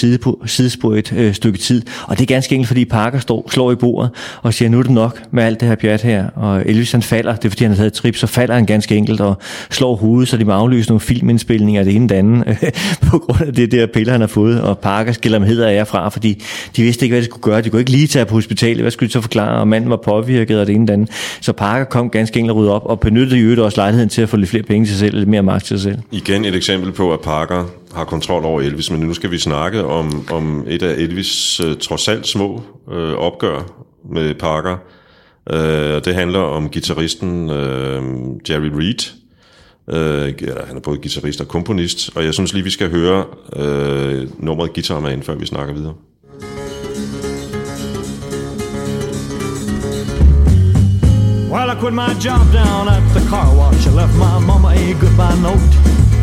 sidespor 0.47 0.95
et 0.95 1.13
øh, 1.17 1.35
stykke 1.35 1.59
tid. 1.59 1.83
Og 2.07 2.19
det 2.19 2.23
er 2.23 2.35
ganske 2.35 2.55
enkelt, 2.55 2.69
fordi 2.69 2.85
Parker 2.85 3.19
står, 3.19 3.51
slår 3.51 3.73
i 3.73 3.75
bordet 3.75 4.11
og 4.43 4.55
siger, 4.55 4.69
nu 4.69 4.79
er 4.79 4.83
det 4.83 4.93
nok 4.93 5.23
med 5.31 5.45
alt 5.45 5.61
det 5.61 5.69
her 5.69 5.75
pjat 5.75 6.03
her, 6.03 6.29
og 6.29 6.63
Elvis 6.67 6.93
han 6.93 7.03
falder, 7.03 7.35
det 7.35 7.45
er 7.45 7.49
fordi 7.49 7.65
han 7.65 7.71
har 7.71 7.77
taget 7.77 7.87
et 7.87 7.93
trip, 7.93 8.17
så 8.17 8.27
falder 8.27 8.55
han 8.55 8.67
ganske 8.67 8.97
enkelt 8.97 9.21
og 9.21 9.39
slår 9.71 9.97
hovedet, 9.97 10.29
så 10.29 10.37
de 10.37 10.45
må 10.45 10.53
aflyse 10.53 10.89
nogle 10.89 11.01
filmindspilninger 11.01 11.81
af 11.81 11.85
det 11.85 11.95
ene 11.95 12.09
det 12.09 12.15
andet, 12.15 12.59
på 13.11 13.19
grund 13.19 13.41
af 13.41 13.55
det 13.55 13.73
der 13.73 13.87
piller, 13.87 14.13
han 14.13 14.21
har 14.21 14.29
fået, 14.29 14.61
og 14.61 14.79
Parker 14.79 15.02
skiller 15.11 15.39
med 15.39 15.49
heder 15.49 15.69
af 15.69 15.87
fra, 15.87 16.09
fordi 16.09 16.43
de 16.77 16.83
vidste 16.83 17.05
ikke, 17.05 17.13
hvad 17.13 17.21
de 17.21 17.25
skulle 17.25 17.43
gøre. 17.43 17.61
De 17.61 17.71
kunne 17.71 17.81
ikke 17.81 17.91
lige 17.91 18.07
tage 18.07 18.27
på 18.27 18.35
hospitalet. 18.35 18.81
Hvad 18.81 18.91
skulle 18.91 19.09
de 19.09 19.13
så 19.13 19.21
forklare? 19.21 19.61
Og 19.61 19.69
manden 19.69 19.91
var 19.91 19.97
påvirket 19.97 20.61
og 20.61 20.67
det 20.67 20.75
ene 20.75 20.91
og 20.91 20.93
andet. 20.93 21.11
Så 21.41 21.53
Parker 21.53 21.85
kom 21.85 22.11
ganske 22.11 22.39
enkelt 22.39 22.57
rydde 22.57 22.73
op 22.73 22.87
og 22.87 23.01
benyttede 23.01 23.39
i 23.39 23.43
øvrigt 23.43 23.61
også 23.61 23.81
lejligheden 23.81 24.09
til 24.09 24.23
at 24.23 24.29
få 24.29 24.37
lidt 24.37 24.51
flere 24.51 24.63
penge 24.63 24.87
til 24.87 24.97
sig 24.97 24.99
selv, 24.99 25.19
lidt 25.19 25.29
mere 25.29 25.43
magt 25.43 25.65
til 25.65 25.81
sig 25.81 25.93
selv. 25.93 26.03
Igen 26.11 26.45
et 26.45 26.55
eksempel 26.55 26.93
på, 26.93 27.13
at 27.13 27.21
Parker 27.21 27.65
har 27.95 28.05
kontrol 28.05 28.45
over 28.45 28.61
Elvis, 28.61 28.91
men 28.91 29.01
nu 29.01 29.15
skal 29.15 29.31
vi 29.31 29.39
snakke 29.39 29.85
om, 29.85 30.27
om 30.31 30.65
et 30.69 30.83
af 30.83 30.95
Elvis 30.95 31.61
uh, 31.61 31.77
trods 31.77 32.09
alt 32.09 32.27
små 32.27 32.63
øh, 32.93 33.13
opgør 33.13 33.73
med 34.13 34.35
Parker. 34.35 34.77
Øh, 35.51 36.05
det 36.05 36.15
handler 36.15 36.39
om 36.39 36.69
gitarristen 36.69 37.51
øh, 37.51 38.03
Jerry 38.51 38.71
Reed, 38.75 39.22
Øh, 39.89 40.35
han 40.67 40.77
er 40.77 40.81
både 40.81 40.97
guitarist 40.97 41.41
og 41.41 41.49
komponist, 41.49 42.11
og 42.15 42.25
jeg 42.25 42.35
synes 42.35 42.53
lige, 42.53 42.65
vi 42.65 42.71
skal 42.71 42.91
høre 42.91 43.25
øh, 43.57 44.29
nummeret 44.39 44.73
Guitar 44.75 45.01
Man, 45.01 45.23
før 45.23 45.35
vi 45.35 45.47
snakker 45.47 45.75
videre. 45.75 45.95
Well, 51.53 51.69
I 51.71 51.75
quit 51.81 51.93
my 51.93 52.15
job 52.25 52.41
down 52.53 52.89
at 52.89 53.03
the 53.17 53.23
car 53.29 53.49
wash. 53.59 53.87
I 53.87 53.91
left 53.91 54.15
my 54.17 54.39
mama 54.41 54.69
a 54.69 54.95
goodbye 55.03 55.37
note. 55.49 55.73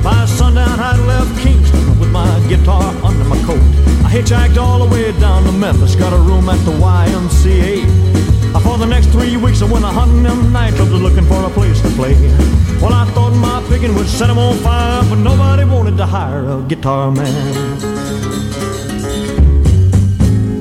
By 0.03 0.25
sundown, 0.25 0.79
I 0.79 0.97
left 1.11 1.31
Kingston 1.43 1.99
with 1.99 2.11
my 2.11 2.31
guitar 2.49 2.87
under 3.03 3.25
my 3.25 3.37
coat. 3.47 3.61
I 4.05 4.09
hitchhiked 4.15 4.57
all 4.57 4.79
the 4.83 4.89
way 4.93 5.11
down 5.19 5.43
to 5.43 5.51
Memphis, 5.51 5.95
got 5.95 6.13
a 6.13 6.21
room 6.29 6.49
at 6.49 6.59
the 6.65 6.71
YMCA. 6.71 7.73
For 8.63 8.77
the 8.77 8.85
next 8.85 9.07
three 9.07 9.37
weeks 9.37 9.61
I 9.61 9.71
went 9.71 9.85
a 9.85 9.89
hunting 9.89 10.23
them 10.23 10.51
nightclubs 10.51 10.99
looking 10.99 11.25
for 11.25 11.43
a 11.43 11.49
place 11.49 11.79
to 11.81 11.89
play. 11.89 12.15
Well, 12.81 12.93
I 12.93 13.05
thought 13.13 13.33
my 13.33 13.61
picking 13.69 13.93
would 13.95 14.07
set 14.07 14.27
them 14.27 14.37
on 14.37 14.55
fire, 14.57 15.03
but 15.09 15.17
nobody 15.17 15.65
wanted 15.65 15.97
to 15.97 16.05
hire 16.05 16.45
a 16.49 16.61
guitar 16.67 17.11
man. 17.11 17.43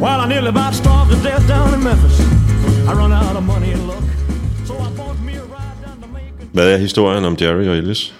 Well, 0.00 0.20
I 0.20 0.26
nearly 0.28 0.48
about 0.48 0.74
starved 0.74 1.10
to 1.12 1.16
death 1.22 1.46
down 1.48 1.74
in 1.74 1.82
Memphis. 1.82 2.20
I 2.88 2.92
run 2.92 3.12
out 3.12 3.36
of 3.36 3.44
money 3.44 3.72
and 3.72 3.86
luck. 3.88 4.04
So 4.64 4.74
I 4.74 4.90
bought 4.96 5.18
me 5.20 5.34
a 5.36 5.44
ride 5.44 5.80
down 5.84 6.00
to 6.02 6.08
Macon. 6.08 6.48
Hvad 6.52 6.72
er 6.74 6.78
historien 6.78 7.24
om 7.24 7.36
Jerry 7.40 7.68
og 7.68 7.76
Ellis? 7.76 8.14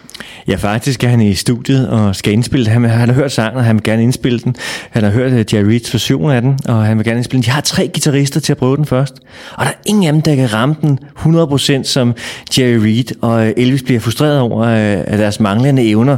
Ja, 0.49 0.57
faktisk 0.57 1.05
er 1.05 1.09
han 1.09 1.21
i 1.21 1.35
studiet 1.35 1.89
og 1.89 2.16
skal 2.16 2.33
indspille 2.33 2.64
det. 2.64 2.73
Han, 2.73 2.85
han 2.85 3.09
har 3.09 3.14
hørt 3.14 3.33
sangen, 3.33 3.59
og 3.59 3.64
han 3.64 3.77
vil 3.77 3.83
gerne 3.83 4.03
indspille 4.03 4.39
den. 4.39 4.57
Han 4.91 5.03
har 5.03 5.11
hørt 5.11 5.33
øh, 5.33 5.45
Jerry 5.55 5.64
Reeds 5.64 5.95
version 5.95 6.31
af 6.31 6.43
den, 6.43 6.59
og 6.69 6.85
han 6.85 6.99
vil 6.99 7.05
gerne 7.05 7.19
indspille 7.19 7.43
den. 7.43 7.47
De 7.47 7.51
har 7.51 7.61
tre 7.61 7.89
guitarister 7.89 8.41
til 8.41 8.53
at 8.53 8.59
prøve 8.59 8.77
den 8.77 8.85
først. 8.87 9.14
Og 9.53 9.64
der 9.64 9.71
er 9.71 9.77
ingen 9.87 10.05
af 10.07 10.12
dem, 10.12 10.23
der 10.23 10.35
kan 10.35 10.53
ramme 10.53 10.77
den 10.83 10.99
100% 11.19 11.83
som 11.83 12.14
Jerry 12.59 12.79
Reed, 12.79 13.23
og 13.23 13.47
øh, 13.47 13.53
Elvis 13.57 13.83
bliver 13.83 14.01
frustreret 14.01 14.41
over 14.41 14.62
øh, 14.62 15.05
at 15.07 15.19
deres 15.19 15.41
manglende 15.41 15.89
evner. 15.89 16.16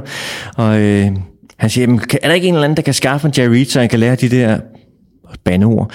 Og 0.56 0.80
øh, 0.80 1.10
han 1.56 1.70
siger, 1.70 1.98
er 2.22 2.28
der 2.28 2.34
ikke 2.34 2.48
en 2.48 2.54
eller 2.54 2.64
anden, 2.64 2.76
der 2.76 2.82
kan 2.82 2.94
skaffe 2.94 3.26
en 3.26 3.34
Jerry 3.38 3.50
Reed, 3.50 3.66
så 3.66 3.80
han 3.80 3.88
kan 3.88 3.98
lære 4.00 4.14
de 4.14 4.28
der 4.28 4.58
bandeord, 5.44 5.90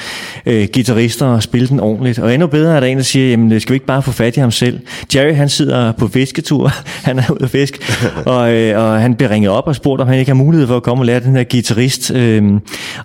øh, 0.46 0.68
guitarister 0.74 1.26
og 1.26 1.44
spille 1.44 1.68
den 1.68 1.80
ordentligt. 1.80 2.20
Og 2.20 2.34
endnu 2.34 2.48
bedre 2.48 2.76
er 2.76 2.80
der 2.80 2.88
en, 2.88 2.98
der 2.98 3.04
siger, 3.04 3.30
jamen 3.30 3.60
skal 3.60 3.74
vi 3.74 3.76
ikke 3.76 3.86
bare 3.86 4.02
få 4.02 4.12
fat 4.12 4.38
i 4.38 4.40
ham 4.40 4.52
selv? 4.52 4.80
Jerry 5.16 5.34
han 5.34 5.50
sidder 5.50 5.92
på 5.92 6.08
fisketur, 6.08 6.72
han 7.08 7.20
er 7.20 7.32
ude 7.32 7.44
at 7.44 7.50
fisk, 7.50 8.02
og, 8.26 8.54
øh, 8.54 8.84
og 8.84 9.02
han 9.02 9.16
bliver 9.16 9.30
ringet 9.30 9.52
op 9.52 9.68
og 9.68 9.76
spurgt, 9.76 10.02
om 10.02 10.08
han 10.08 10.20
ikke 10.20 10.30
har 10.30 10.36
mulighed 10.36 10.68
for 10.68 10.78
at 10.78 10.84
komme 10.84 11.02
og 11.02 11.06
lære 11.06 11.20
den 11.20 11.36
her 11.36 11.44
guitarist 11.44 12.12
øh, 12.12 12.44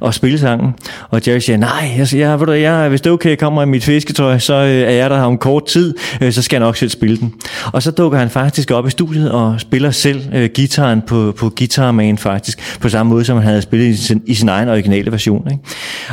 og 0.00 0.14
spille 0.14 0.38
sangen. 0.38 0.74
Og 1.10 1.28
Jerry 1.28 1.38
siger, 1.38 1.56
nej, 1.56 1.90
jeg, 1.98 2.14
jeg, 2.14 2.40
ved 2.40 2.46
du, 2.46 2.52
jeg, 2.52 2.88
hvis 2.88 3.00
det 3.00 3.10
er 3.10 3.14
okay, 3.14 3.30
jeg 3.30 3.38
kommer 3.38 3.62
i 3.62 3.66
mit 3.66 3.84
fisketøj, 3.84 4.38
så 4.38 4.54
øh, 4.54 4.68
er 4.68 4.90
jeg 4.90 5.10
der 5.10 5.20
om 5.20 5.38
kort 5.38 5.66
tid, 5.66 5.94
øh, 6.20 6.32
så 6.32 6.42
skal 6.42 6.56
jeg 6.56 6.66
nok 6.66 6.76
selv 6.76 6.90
spille 6.90 7.16
den. 7.16 7.34
Og 7.72 7.82
så 7.82 7.90
dukker 7.90 8.18
han 8.18 8.30
faktisk 8.30 8.70
op 8.70 8.86
i 8.86 8.90
studiet 8.90 9.30
og 9.30 9.60
spiller 9.60 9.90
selv 9.90 10.22
øh, 10.34 10.50
gitaren 10.54 11.02
på, 11.06 11.32
på 11.38 11.50
Guitar 11.58 11.92
Man 11.92 12.18
faktisk, 12.18 12.78
på 12.80 12.88
samme 12.88 13.10
måde 13.10 13.24
som 13.24 13.36
han 13.36 13.46
havde 13.46 13.62
spillet 13.62 13.86
i 13.86 13.96
sin, 13.96 14.22
i 14.26 14.34
sin 14.34 14.48
egen 14.48 14.68
originale 14.68 15.12
version. 15.12 15.48
Ikke? 15.50 15.62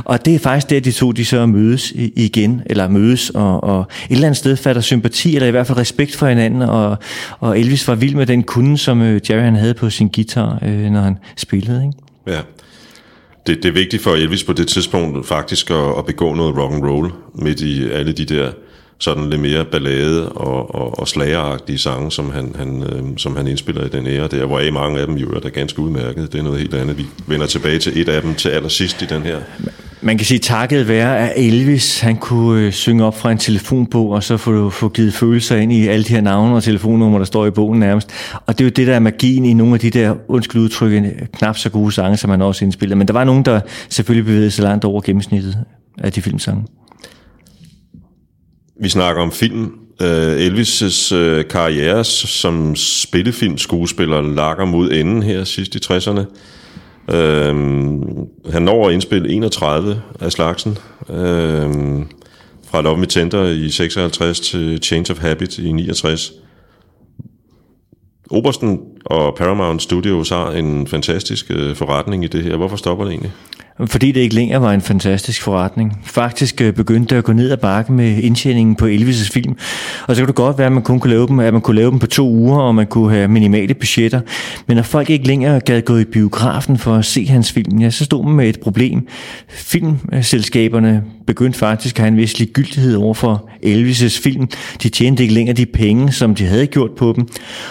Og 0.07 0.25
det 0.25 0.35
er 0.35 0.39
faktisk 0.39 0.69
der, 0.69 0.79
de 0.79 0.91
to 0.91 1.11
de 1.11 1.25
så 1.25 1.45
mødes 1.45 1.93
igen, 2.15 2.61
eller 2.65 2.87
mødes, 2.87 3.29
og, 3.29 3.63
og 3.63 3.79
et 3.79 4.13
eller 4.13 4.27
andet 4.27 4.37
sted 4.37 4.55
fatter 4.55 4.81
sympati, 4.81 5.35
eller 5.35 5.47
i 5.47 5.51
hvert 5.51 5.67
fald 5.67 5.77
respekt 5.77 6.15
for 6.15 6.27
hinanden, 6.27 6.61
og, 6.61 6.97
og 7.39 7.59
Elvis 7.59 7.87
var 7.87 7.95
vild 7.95 8.15
med 8.15 8.25
den 8.25 8.43
kunde, 8.43 8.77
som 8.77 9.01
øh, 9.01 9.21
Jerry 9.29 9.41
han 9.41 9.55
havde 9.55 9.73
på 9.73 9.89
sin 9.89 10.07
guitar, 10.07 10.59
øh, 10.65 10.91
når 10.91 11.01
han 11.01 11.17
spillede. 11.37 11.85
Ikke? 11.85 12.37
Ja. 12.37 12.41
Det, 13.47 13.63
det 13.63 13.69
er 13.69 13.73
vigtigt 13.73 14.03
for 14.03 14.11
Elvis 14.11 14.43
på 14.43 14.53
det 14.53 14.67
tidspunkt 14.67 15.27
faktisk 15.27 15.69
at, 15.69 15.97
at 15.97 16.05
begå 16.05 16.33
noget 16.33 16.57
rock 16.57 16.73
and 16.73 16.83
roll 16.83 17.11
midt 17.35 17.61
i 17.61 17.89
alle 17.89 18.11
de 18.11 18.25
der 18.25 18.51
sådan 18.99 19.29
lidt 19.29 19.41
mere 19.41 19.65
ballade 19.65 20.29
og, 20.29 20.75
og, 20.75 20.99
og 20.99 21.07
slageragtige 21.07 21.77
sange, 21.77 22.11
som 22.11 22.31
han, 22.31 22.55
han, 22.57 22.83
øh, 22.83 23.03
som 23.17 23.35
han 23.35 23.47
indspiller 23.47 23.85
i 23.85 23.89
den 23.89 24.07
ære 24.07 24.27
der, 24.27 24.45
hvor 24.45 24.59
I 24.59 24.71
mange 24.71 24.99
af 24.99 25.07
dem 25.07 25.15
jo 25.15 25.29
er 25.29 25.49
ganske 25.49 25.79
udmærket. 25.79 26.31
Det 26.33 26.39
er 26.39 26.43
noget 26.43 26.59
helt 26.59 26.73
andet. 26.73 26.97
Vi 26.97 27.05
vender 27.27 27.45
tilbage 27.45 27.79
til 27.79 28.01
et 28.01 28.09
af 28.09 28.21
dem 28.21 28.33
til 28.35 28.49
allersidst 28.49 29.01
i 29.01 29.05
den 29.05 29.21
her. 29.21 29.37
Man 30.01 30.17
kan 30.17 30.25
sige, 30.25 30.39
takket 30.39 30.87
være, 30.87 31.17
at 31.17 31.33
Elvis 31.35 31.99
han 31.99 32.17
kunne 32.17 32.61
øh, 32.61 32.71
synge 32.71 33.03
op 33.03 33.19
fra 33.19 33.31
en 33.31 33.37
telefonbog, 33.37 34.09
og 34.09 34.23
så 34.23 34.37
få, 34.37 34.69
få 34.69 34.89
givet 34.89 35.13
følelser 35.13 35.55
ind 35.55 35.73
i 35.73 35.87
alle 35.87 36.03
de 36.03 36.13
her 36.13 36.21
navne 36.21 36.55
og 36.55 36.63
telefonnumre, 36.63 37.19
der 37.19 37.25
står 37.25 37.45
i 37.45 37.51
bogen 37.51 37.79
nærmest. 37.79 38.09
Og 38.45 38.57
det 38.57 38.63
er 38.63 38.65
jo 38.65 38.71
det, 38.71 38.87
der 38.87 38.95
er 38.95 38.99
magien 38.99 39.45
i 39.45 39.53
nogle 39.53 39.73
af 39.73 39.79
de 39.79 39.89
der, 39.89 40.15
undskyld 40.27 40.61
udtrykke, 40.61 41.27
knap 41.37 41.57
så 41.57 41.69
gode 41.69 41.91
sange, 41.91 42.17
som 42.17 42.29
han 42.29 42.41
også 42.41 42.65
indspiller. 42.65 42.95
Men 42.95 43.07
der 43.07 43.13
var 43.13 43.23
nogen, 43.23 43.45
der 43.45 43.59
selvfølgelig 43.89 44.25
bevægede 44.25 44.51
sig 44.51 44.63
langt 44.63 44.85
over 44.85 45.01
gennemsnittet 45.01 45.57
af 45.97 46.11
de 46.11 46.21
filmsange. 46.21 46.63
Vi 48.79 48.89
snakker 48.89 49.21
om 49.21 49.31
film. 49.31 49.71
Uh, 50.01 50.07
Elvis' 50.07 51.15
uh, 51.15 51.45
karriere 51.49 52.03
som 52.03 52.75
spillefilmskuespiller 52.75 54.21
lakker 54.21 54.65
mod 54.65 54.91
enden 54.91 55.23
her 55.23 55.43
sidst 55.43 55.75
i 55.75 55.79
60'erne. 55.85 56.19
Uh, 57.07 57.15
øhm, 57.15 58.03
han 58.51 58.61
når 58.61 58.87
at 58.87 58.93
indspille 58.93 59.29
31 59.29 60.01
af 60.19 60.31
slagsen. 60.31 60.77
Uh, 61.09 61.15
fra 62.69 62.81
Love 62.81 62.97
Me 62.97 63.05
Tender 63.05 63.43
i 63.43 63.69
56 63.69 64.39
til 64.39 64.79
Change 64.83 65.13
of 65.13 65.19
Habit 65.19 65.57
i 65.57 65.71
69. 65.71 66.31
Obersten 68.29 68.79
og 69.05 69.35
Paramount 69.35 69.81
Studios 69.81 70.29
har 70.29 70.51
en 70.51 70.87
fantastisk 70.87 71.51
uh, 71.55 71.75
forretning 71.75 72.23
i 72.23 72.27
det 72.27 72.43
her. 72.43 72.57
Hvorfor 72.57 72.75
stopper 72.75 73.05
det 73.05 73.11
egentlig? 73.11 73.31
Fordi 73.85 74.11
det 74.11 74.21
ikke 74.21 74.35
længere 74.35 74.61
var 74.61 74.73
en 74.73 74.81
fantastisk 74.81 75.41
forretning. 75.41 75.99
Faktisk 76.03 76.61
øh, 76.61 76.73
begyndte 76.73 77.09
det 77.09 77.19
at 77.19 77.23
gå 77.23 77.33
ned 77.33 77.51
ad 77.51 77.57
bakke 77.57 77.91
med 77.91 78.17
indtjeningen 78.17 78.75
på 78.75 78.85
Elvis' 78.85 79.31
film. 79.31 79.55
Og 80.07 80.15
så 80.15 80.21
kan 80.21 80.27
det 80.27 80.35
godt 80.35 80.57
være, 80.57 80.67
at 80.67 80.73
man 80.73 80.83
kun 80.83 80.99
kunne 80.99 81.13
lave 81.13 81.27
dem, 81.27 81.39
at 81.39 81.53
man 81.53 81.61
kunne 81.61 81.75
lave 81.75 81.91
dem 81.91 81.99
på 81.99 82.07
to 82.07 82.29
uger, 82.29 82.59
og 82.59 82.75
man 82.75 82.87
kunne 82.87 83.11
have 83.11 83.27
minimale 83.27 83.73
budgetter. 83.73 84.21
Men 84.67 84.75
når 84.75 84.83
folk 84.83 85.09
ikke 85.09 85.27
længere 85.27 85.59
gad 85.59 85.81
gå 85.81 85.97
i 85.97 86.05
biografen 86.05 86.77
for 86.77 86.95
at 86.95 87.05
se 87.05 87.25
hans 87.25 87.51
film, 87.51 87.79
ja, 87.79 87.89
så 87.89 88.05
stod 88.05 88.23
man 88.23 88.33
med 88.33 88.49
et 88.49 88.59
problem. 88.59 89.07
Filmselskaberne 89.49 91.03
begyndte 91.27 91.59
faktisk 91.59 91.95
at 91.95 91.99
have 91.99 92.07
en 92.07 92.17
vis 92.17 92.39
ligegyldighed 92.39 92.95
over 92.95 93.13
for 93.13 93.49
Elvis' 93.65 94.21
film. 94.23 94.47
De 94.83 94.89
tjente 94.89 95.23
ikke 95.23 95.33
længere 95.33 95.55
de 95.55 95.65
penge, 95.65 96.11
som 96.11 96.35
de 96.35 96.45
havde 96.45 96.67
gjort 96.67 96.91
på 96.91 97.13
dem. 97.15 97.27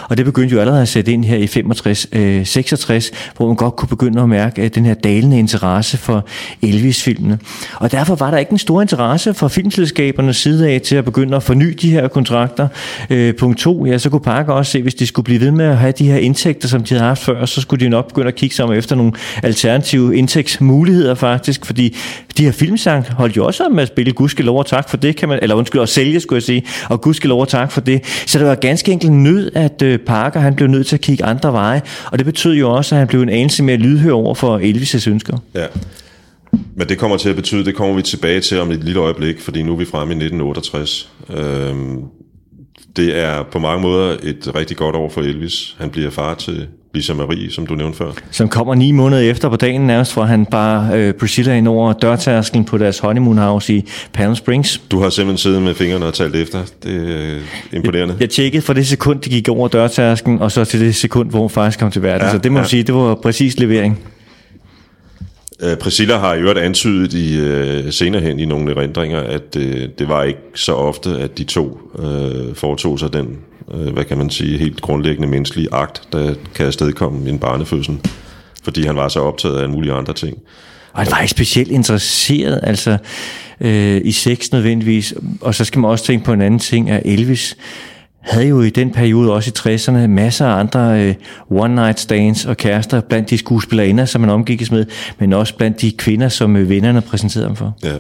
Og 0.09 0.17
det 0.17 0.25
begyndte 0.25 0.55
jo 0.55 0.61
allerede 0.61 0.83
at 0.83 0.89
sætte 0.89 1.13
ind 1.13 1.25
her 1.25 1.37
i 1.37 1.47
65, 1.47 2.07
øh, 2.13 2.47
66, 2.47 3.11
hvor 3.37 3.47
man 3.47 3.57
godt 3.57 3.77
kunne 3.77 3.89
begynde 3.89 4.23
at 4.23 4.29
mærke 4.29 4.63
at 4.63 4.75
den 4.75 4.85
her 4.85 4.95
dalende 4.95 5.39
interesse 5.39 5.96
for 5.97 6.27
Elvis-filmene. 6.63 7.39
Og 7.75 7.93
derfor 7.93 8.15
var 8.15 8.31
der 8.31 8.39
ikke 8.39 8.53
en 8.53 8.59
stor 8.59 8.83
interesse 8.83 9.35
fra 9.35 9.49
filmselskabernes 9.49 10.37
side 10.37 10.69
af 10.69 10.81
til 10.81 10.97
at 10.97 11.05
begynde 11.05 11.37
at 11.37 11.43
forny 11.43 11.79
de 11.83 11.91
her 11.91 12.09
kontrakter. 12.09 12.69
Øh, 13.11 13.35
punkt 13.35 13.59
to, 13.59 13.87
ja, 13.87 13.99
så 13.99 14.11
kunne 14.11 14.21
Parker 14.21 14.53
også 14.53 14.73
se, 14.73 14.83
hvis 14.83 14.95
de 14.95 15.07
skulle 15.07 15.25
blive 15.25 15.41
ved 15.41 15.51
med 15.51 15.65
at 15.65 15.77
have 15.77 15.93
de 15.93 16.11
her 16.11 16.17
indtægter, 16.17 16.69
som 16.69 16.85
de 16.85 16.95
havde 16.95 17.07
haft 17.07 17.23
før, 17.23 17.47
så 17.47 17.61
skulle 17.61 17.85
de 17.85 17.91
nok 17.91 18.09
begynde 18.09 18.29
at 18.29 18.35
kigge 18.35 18.57
sig 18.57 18.65
om 18.65 18.73
efter 18.73 18.97
nogle 18.97 19.13
alternative 19.43 20.17
indtægtsmuligheder 20.17 21.15
faktisk, 21.15 21.67
fordi 21.67 21.97
de 22.37 22.45
her 22.45 22.53
filmsang 22.53 23.05
holdt 23.05 23.37
jo 23.37 23.47
også 23.47 23.69
med 23.69 23.83
at 23.83 23.89
spille 23.89 24.13
gudskelov 24.13 24.59
og 24.59 24.67
tak 24.67 24.89
for 24.89 24.97
det, 24.97 25.17
kan 25.17 25.29
man, 25.29 25.39
eller 25.43 25.55
undskyld, 25.55 25.81
at 25.81 25.89
sælge, 25.89 26.21
skulle 26.21 26.37
jeg 26.37 26.43
sige, 26.43 26.65
og 26.89 27.01
gudskelov 27.01 27.41
og 27.41 27.49
tak 27.49 27.73
for 27.73 27.81
det. 27.81 28.05
Så 28.27 28.39
det 28.39 28.47
var 28.47 28.55
ganske 28.55 28.93
enkelt 28.93 29.13
nød, 29.13 29.51
at 29.55 29.83
øh, 29.83 29.99
Parker 29.99 30.41
han 30.41 30.55
blev 30.55 30.69
nødt 30.69 30.87
til 30.87 30.97
at 30.97 31.01
kigge 31.01 31.25
andre 31.25 31.53
veje, 31.53 31.83
og 32.13 32.19
det 32.19 32.27
betød 32.27 32.55
jo 32.55 32.71
også, 32.71 32.95
at 32.95 32.99
han 32.99 33.09
blev 33.09 33.23
en 33.23 33.29
anelse 33.29 33.63
mere 33.63 33.77
lydhør 33.77 34.13
over 34.13 34.35
for 34.35 34.59
Elvis' 34.59 35.11
ønsker. 35.11 35.39
Ja. 35.55 35.67
Men 36.53 36.89
det 36.89 36.99
kommer 36.99 37.17
til 37.17 37.29
at 37.29 37.37
betyde, 37.37 37.65
det 37.65 37.75
kommer 37.75 37.97
vi 37.97 38.03
tilbage 38.03 38.41
til 38.41 38.61
om 38.61 38.71
et 38.71 38.85
lille 38.85 39.01
øjeblik, 39.01 39.41
fordi 39.41 39.63
nu 39.63 39.73
er 39.73 39.77
vi 39.77 39.85
fremme 39.85 40.15
i 40.15 40.17
1968. 40.17 41.11
Øhm, 41.37 42.03
det 42.97 43.19
er 43.19 43.43
på 43.43 43.59
mange 43.59 43.83
måder 43.83 44.17
et 44.23 44.53
rigtig 44.55 44.77
godt 44.77 44.97
år 44.97 45.09
for 45.09 45.21
Elvis. 45.21 45.77
Han 45.79 45.91
bliver 45.91 46.11
far 46.11 46.35
til 46.35 46.67
Lisa 46.95 47.15
Marie, 47.15 47.51
som 47.51 47.67
du 47.67 47.75
nævnte 47.75 47.99
før. 47.99 48.13
Som 48.31 48.49
kommer 48.49 48.75
ni 48.75 48.93
måneder 48.93 49.23
efter 49.23 49.49
på 49.49 49.57
dagen 49.57 49.81
nærmest, 49.81 50.15
hvor 50.15 50.25
han 50.25 50.47
bare 50.47 50.99
øh, 50.99 51.15
Priscilla 51.15 51.55
ind 51.55 51.69
over 51.69 51.93
dørtærsken 51.93 52.65
på 52.65 52.79
deres 52.79 52.99
honeymoon 52.99 53.39
house 53.39 53.75
i 53.75 53.85
Palm 54.13 54.35
Springs. 54.35 54.83
Du 54.91 55.01
har 55.01 55.11
simpelthen 55.11 55.39
siddet 55.39 55.63
med 55.63 55.75
fingrene 55.75 56.07
og 56.07 56.15
talt 56.15 56.37
efter. 56.37 56.63
Det 56.83 56.95
er 56.95 57.39
imponerende. 57.77 58.15
Jeg, 58.15 58.21
jeg 58.21 58.31
tjekkede 58.31 58.63
fra 58.63 58.75
det 58.75 58.87
sekund, 58.87 59.21
de 59.21 59.31
gik 59.31 59.49
over 59.49 59.69
dørtærsken, 59.69 60.41
og 60.41 60.53
så 60.53 60.65
til 60.65 60.81
det 60.81 60.95
sekund, 60.95 61.31
hvor 61.31 61.41
hun 61.41 61.51
faktisk 61.51 61.79
kom 61.79 61.91
til 61.91 62.03
verden. 62.03 62.27
Ja, 62.27 62.33
så 62.33 62.39
det 62.39 62.53
må 62.53 62.59
ja. 62.59 62.63
man 62.63 62.69
sige, 62.69 62.83
det 62.83 62.95
var 62.95 63.15
præcis 63.15 63.59
levering. 63.59 63.99
Øh, 65.63 65.77
Priscilla 65.77 66.19
har 66.19 66.35
i 66.35 66.39
øvrigt 66.39 66.59
antydet 66.59 67.15
i, 67.15 67.41
uh, 67.41 67.91
senere 67.91 68.23
hen 68.23 68.39
i 68.39 68.45
nogle 68.45 68.71
erindringer, 68.71 69.21
at 69.21 69.57
uh, 69.57 69.63
det 69.99 70.09
var 70.09 70.23
ikke 70.23 70.41
så 70.55 70.75
ofte, 70.75 71.11
at 71.11 71.39
de 71.39 71.45
to 71.45 71.81
uh, 71.95 72.55
foretog 72.55 72.99
sig 72.99 73.13
den 73.13 73.39
øh, 73.75 73.93
hvad 73.93 74.05
kan 74.05 74.19
man 74.19 74.31
sige, 74.31 74.59
helt 74.59 74.81
grundlæggende 74.81 75.29
menneskelige 75.29 75.69
akt, 75.73 76.03
der 76.13 76.35
kan 76.55 76.67
afstedkomme 76.67 77.31
en 77.31 77.39
barnefødsel, 77.39 77.99
fordi 78.63 78.87
han 78.87 78.97
var 78.97 79.09
så 79.09 79.21
optaget 79.21 79.59
af 79.59 79.65
en 79.65 79.71
mulig 79.71 79.93
andre 79.93 80.13
ting. 80.13 80.39
Og 80.93 81.03
han 81.03 81.11
var 81.11 81.21
ikke 81.21 81.31
specielt 81.31 81.71
interesseret, 81.71 82.61
altså 82.63 82.99
øh, 83.61 84.01
i 84.05 84.13
sex 84.13 84.53
nødvendigvis, 84.53 85.15
og 85.41 85.55
så 85.55 85.65
skal 85.65 85.81
man 85.81 85.91
også 85.91 86.05
tænke 86.05 86.25
på 86.25 86.33
en 86.33 86.41
anden 86.41 86.61
ting, 86.61 86.91
at 86.91 87.03
Elvis 87.05 87.57
havde 88.27 88.47
jo 88.47 88.61
i 88.61 88.71
den 88.71 88.93
periode, 88.93 89.33
også 89.33 89.69
i 89.69 89.75
60'erne, 89.75 90.07
masser 90.07 90.47
af 90.47 90.59
andre 90.61 91.03
øh, 91.03 91.15
one-night 91.51 91.97
stands 91.97 92.45
og 92.45 92.57
kærester 92.57 93.01
blandt 93.01 93.31
de 93.31 93.39
skuespillerinder, 93.39 94.05
som 94.05 94.23
han 94.23 94.31
omgikkes 94.31 94.71
med, 94.71 94.87
men 95.19 95.33
også 95.33 95.57
blandt 95.57 95.81
de 95.81 95.93
kvinder, 95.93 96.29
som 96.29 96.57
øh, 96.57 96.69
vennerne 96.69 97.01
præsenterede 97.01 97.47
ham 97.47 97.57
for. 97.57 97.79
Ja. 97.85 97.97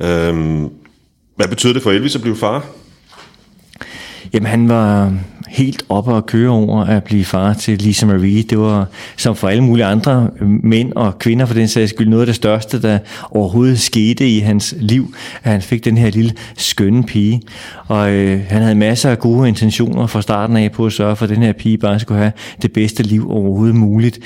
Øhm, 0.00 0.68
hvad 1.36 1.48
betyder 1.48 1.72
det 1.72 1.82
for 1.82 1.90
Elvis 1.90 2.14
at 2.14 2.20
blive 2.20 2.36
far? 2.36 2.66
Jamen 4.32 4.46
han 4.46 4.68
var 4.68 5.14
helt 5.48 5.82
oppe 5.88 6.12
og 6.12 6.26
køre 6.26 6.50
over 6.50 6.84
at 6.84 7.04
blive 7.04 7.24
far 7.24 7.54
til 7.54 7.78
Lisa 7.78 8.06
Marie. 8.06 8.42
Det 8.42 8.58
var 8.58 8.86
som 9.16 9.36
for 9.36 9.48
alle 9.48 9.64
mulige 9.64 9.84
andre 9.84 10.30
mænd 10.40 10.92
og 10.92 11.18
kvinder 11.18 11.46
for 11.46 11.54
den 11.54 11.68
sags 11.68 11.90
skyld 11.90 12.08
noget 12.08 12.22
af 12.22 12.26
det 12.26 12.34
største, 12.34 12.82
der 12.82 12.98
overhovedet 13.30 13.80
skete 13.80 14.28
i 14.28 14.38
hans 14.38 14.74
liv, 14.78 15.14
at 15.44 15.52
han 15.52 15.62
fik 15.62 15.84
den 15.84 15.98
her 15.98 16.10
lille 16.10 16.32
skønne 16.56 17.02
pige. 17.02 17.42
Og 17.86 18.10
øh, 18.10 18.40
han 18.48 18.62
havde 18.62 18.74
masser 18.74 19.10
af 19.10 19.18
gode 19.18 19.48
intentioner 19.48 20.06
fra 20.06 20.22
starten 20.22 20.56
af 20.56 20.72
på 20.72 20.86
at 20.86 20.92
sørge 20.92 21.16
for, 21.16 21.24
at 21.24 21.30
den 21.30 21.42
her 21.42 21.52
pige 21.52 21.78
bare 21.78 22.00
skulle 22.00 22.18
have 22.18 22.32
det 22.62 22.72
bedste 22.72 23.02
liv 23.02 23.30
overhovedet 23.30 23.74
muligt. 23.74 24.18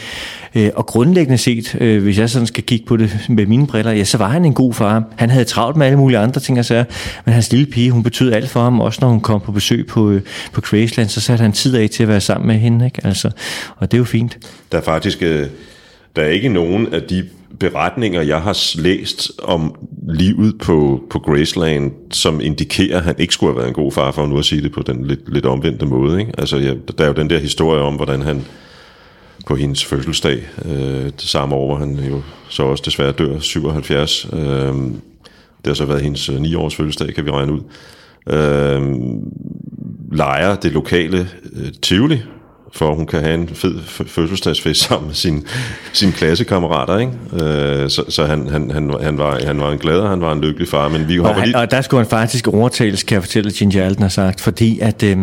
Øh, 0.54 0.70
og 0.76 0.86
grundlæggende 0.86 1.38
set, 1.38 1.76
øh, 1.80 2.02
hvis 2.02 2.18
jeg 2.18 2.30
sådan 2.30 2.46
skal 2.46 2.64
kigge 2.64 2.86
på 2.86 2.96
det 2.96 3.26
med 3.28 3.46
mine 3.46 3.66
briller, 3.66 3.92
ja, 3.92 4.04
så 4.04 4.18
var 4.18 4.28
han 4.28 4.44
en 4.44 4.54
god 4.54 4.74
far. 4.74 5.04
Han 5.16 5.30
havde 5.30 5.44
travlt 5.44 5.76
med 5.76 5.86
alle 5.86 5.98
mulige 5.98 6.18
andre 6.18 6.40
ting, 6.40 6.58
altså, 6.58 6.84
men 7.24 7.34
hans 7.34 7.52
lille 7.52 7.66
pige, 7.66 7.90
hun 7.90 8.02
betød 8.02 8.32
alt 8.32 8.50
for 8.50 8.62
ham, 8.62 8.80
også 8.80 8.98
når 9.02 9.08
hun 9.08 9.20
kom 9.20 9.40
på 9.40 9.52
besøg 9.52 9.86
på, 9.86 10.10
øh, 10.10 10.22
på 10.52 10.60
Graceland, 10.60 11.08
så 11.10 11.20
satte 11.20 11.42
han 11.42 11.52
tid 11.52 11.76
af 11.76 11.90
til 11.90 12.02
at 12.02 12.08
være 12.08 12.20
sammen 12.20 12.46
med 12.46 12.56
hende. 12.56 12.84
Ikke? 12.84 13.06
Altså, 13.06 13.30
og 13.76 13.90
det 13.90 13.96
er 13.96 13.98
jo 13.98 14.04
fint. 14.04 14.38
Der 14.72 14.78
er 14.78 14.82
faktisk... 14.82 15.22
Øh, 15.22 15.46
der 16.16 16.22
er 16.22 16.28
ikke 16.28 16.48
nogen 16.48 16.94
af 16.94 17.02
de 17.02 17.28
beretninger, 17.60 18.22
jeg 18.22 18.42
har 18.42 18.80
læst 18.80 19.32
om 19.42 19.74
livet 20.08 20.58
på, 20.58 21.02
på 21.10 21.18
Graceland, 21.18 21.92
som 22.10 22.40
indikerer, 22.40 22.98
at 22.98 23.04
han 23.04 23.14
ikke 23.18 23.34
skulle 23.34 23.52
have 23.52 23.58
været 23.58 23.68
en 23.68 23.74
god 23.74 23.92
far, 23.92 24.12
for 24.12 24.26
nu 24.26 24.38
at 24.38 24.44
sige 24.44 24.62
det 24.62 24.72
på 24.72 24.82
den 24.82 25.06
lidt, 25.06 25.34
lidt 25.34 25.46
omvendte 25.46 25.86
måde. 25.86 26.20
Ikke? 26.20 26.32
Altså, 26.38 26.56
ja, 26.56 26.74
der 26.98 27.04
er 27.04 27.08
jo 27.08 27.14
den 27.14 27.30
der 27.30 27.38
historie 27.38 27.82
om, 27.82 27.94
hvordan 27.94 28.22
han 28.22 28.44
på 29.46 29.56
hendes 29.56 29.84
fødselsdag, 29.84 30.46
øh, 30.64 31.04
det 31.04 31.12
samme 31.20 31.54
år, 31.54 31.66
hvor 31.66 31.76
han 31.76 31.94
jo 31.94 32.22
så 32.48 32.62
også 32.62 32.82
desværre 32.86 33.12
dør, 33.12 33.38
77. 33.38 34.26
Øh, 34.32 34.38
det 35.58 35.66
har 35.66 35.74
så 35.74 35.84
været 35.84 36.02
hendes 36.02 36.28
øh, 36.28 36.36
9-års 36.36 36.74
fødselsdag, 36.74 37.14
kan 37.14 37.24
vi 37.24 37.30
regne 37.30 37.52
ud. 37.52 37.60
Øh, 38.26 38.82
leger 40.10 40.54
det 40.54 40.72
lokale 40.72 41.28
øh, 41.52 41.72
Tivoli, 41.82 42.22
for 42.72 42.94
hun 42.94 43.06
kan 43.06 43.20
have 43.20 43.34
en 43.34 43.48
fed 43.48 43.74
fødselsdagsfest 44.06 44.80
sammen 44.88 45.06
med 45.06 45.14
sine 45.14 45.42
sin 45.92 46.12
klassekammerater. 46.12 46.98
Ikke? 46.98 47.12
Øh, 47.44 47.90
så 47.90 48.04
så 48.08 48.24
han, 48.26 48.48
han, 48.48 48.70
han, 48.70 48.94
han, 49.02 49.18
var, 49.18 49.40
han 49.46 49.60
var 49.60 49.72
en 49.72 49.78
glad, 49.78 49.98
og 49.98 50.10
han 50.10 50.20
var 50.20 50.32
en 50.32 50.40
lykkelig 50.40 50.68
far. 50.68 50.88
Men 50.88 51.08
vi 51.08 51.18
og, 51.18 51.34
han, 51.34 51.44
lige... 51.44 51.58
og 51.58 51.70
der 51.70 51.80
skulle 51.80 52.04
han 52.04 52.10
faktisk 52.10 52.48
overtales, 52.48 53.02
kan 53.02 53.14
jeg 53.14 53.22
fortælle, 53.22 53.50
Ginger 53.50 53.84
Alden 53.84 54.02
har 54.02 54.08
sagt, 54.08 54.40
fordi 54.40 54.78
at, 54.80 55.02
øh, 55.02 55.18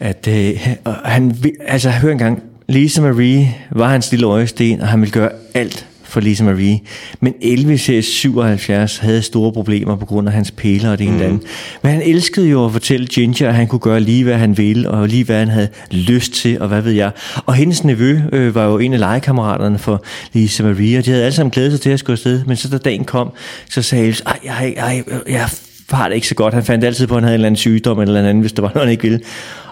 at 0.00 0.28
øh, 0.28 0.66
han, 1.04 1.36
altså 1.66 1.90
hør 1.90 2.12
engang, 2.12 2.42
Lisa 2.68 3.02
Marie 3.02 3.54
var 3.70 3.88
hans 3.88 4.10
lille 4.10 4.26
øjesten, 4.26 4.80
og 4.80 4.88
han 4.88 5.00
ville 5.00 5.12
gøre 5.12 5.30
alt 5.54 5.86
for 6.14 6.20
Lisa 6.20 6.44
Marie. 6.44 6.80
Men 7.20 7.34
Elvis 7.42 7.88
i 7.88 8.02
77 8.02 8.98
havde 8.98 9.22
store 9.22 9.52
problemer 9.52 9.96
på 9.96 10.06
grund 10.06 10.28
af 10.28 10.34
hans 10.34 10.50
pæler 10.50 10.90
og 10.90 10.98
det 10.98 11.06
ene 11.06 11.16
mm. 11.16 11.22
andet. 11.22 11.40
Men 11.82 11.92
han 11.92 12.02
elskede 12.02 12.48
jo 12.48 12.64
at 12.64 12.72
fortælle 12.72 13.06
Ginger, 13.06 13.48
at 13.48 13.54
han 13.54 13.66
kunne 13.66 13.78
gøre 13.78 14.00
lige, 14.00 14.24
hvad 14.24 14.34
han 14.34 14.58
ville, 14.58 14.90
og 14.90 15.08
lige, 15.08 15.24
hvad 15.24 15.38
han 15.38 15.48
havde 15.48 15.68
lyst 15.90 16.32
til, 16.32 16.60
og 16.60 16.68
hvad 16.68 16.82
ved 16.82 16.92
jeg. 16.92 17.10
Og 17.46 17.54
hendes 17.54 17.84
nevø 17.84 18.20
øh, 18.32 18.54
var 18.54 18.64
jo 18.64 18.78
en 18.78 18.92
af 18.92 18.98
legekammeraterne 18.98 19.78
for 19.78 20.04
Lisa 20.32 20.62
Marie, 20.62 20.98
og 20.98 21.04
de 21.04 21.10
havde 21.10 21.24
alle 21.24 21.34
sammen 21.34 21.50
glædet 21.50 21.72
sig 21.72 21.80
til 21.80 21.90
at 21.90 22.04
gå 22.04 22.12
afsted. 22.12 22.44
Men 22.44 22.56
så 22.56 22.68
da 22.68 22.78
dagen 22.78 23.04
kom, 23.04 23.30
så 23.70 23.82
sagde 23.82 24.04
Elvis, 24.04 24.20
ej, 24.20 24.38
ej, 24.44 24.74
ej, 24.76 25.02
jeg 25.28 25.48
har 25.90 26.08
det 26.08 26.14
ikke 26.14 26.28
så 26.28 26.34
godt. 26.34 26.54
Han 26.54 26.64
fandt 26.64 26.84
altid 26.84 27.06
på, 27.06 27.14
at 27.14 27.20
han 27.20 27.24
havde 27.24 27.34
en 27.34 27.38
eller 27.38 27.46
anden 27.46 27.56
sygdom 27.56 28.00
eller 28.00 28.18
andet, 28.18 28.42
hvis 28.42 28.52
der 28.52 28.62
var 28.62 28.70
noget, 28.74 28.86
han 28.86 28.92
ikke 28.92 29.02
ville. 29.02 29.20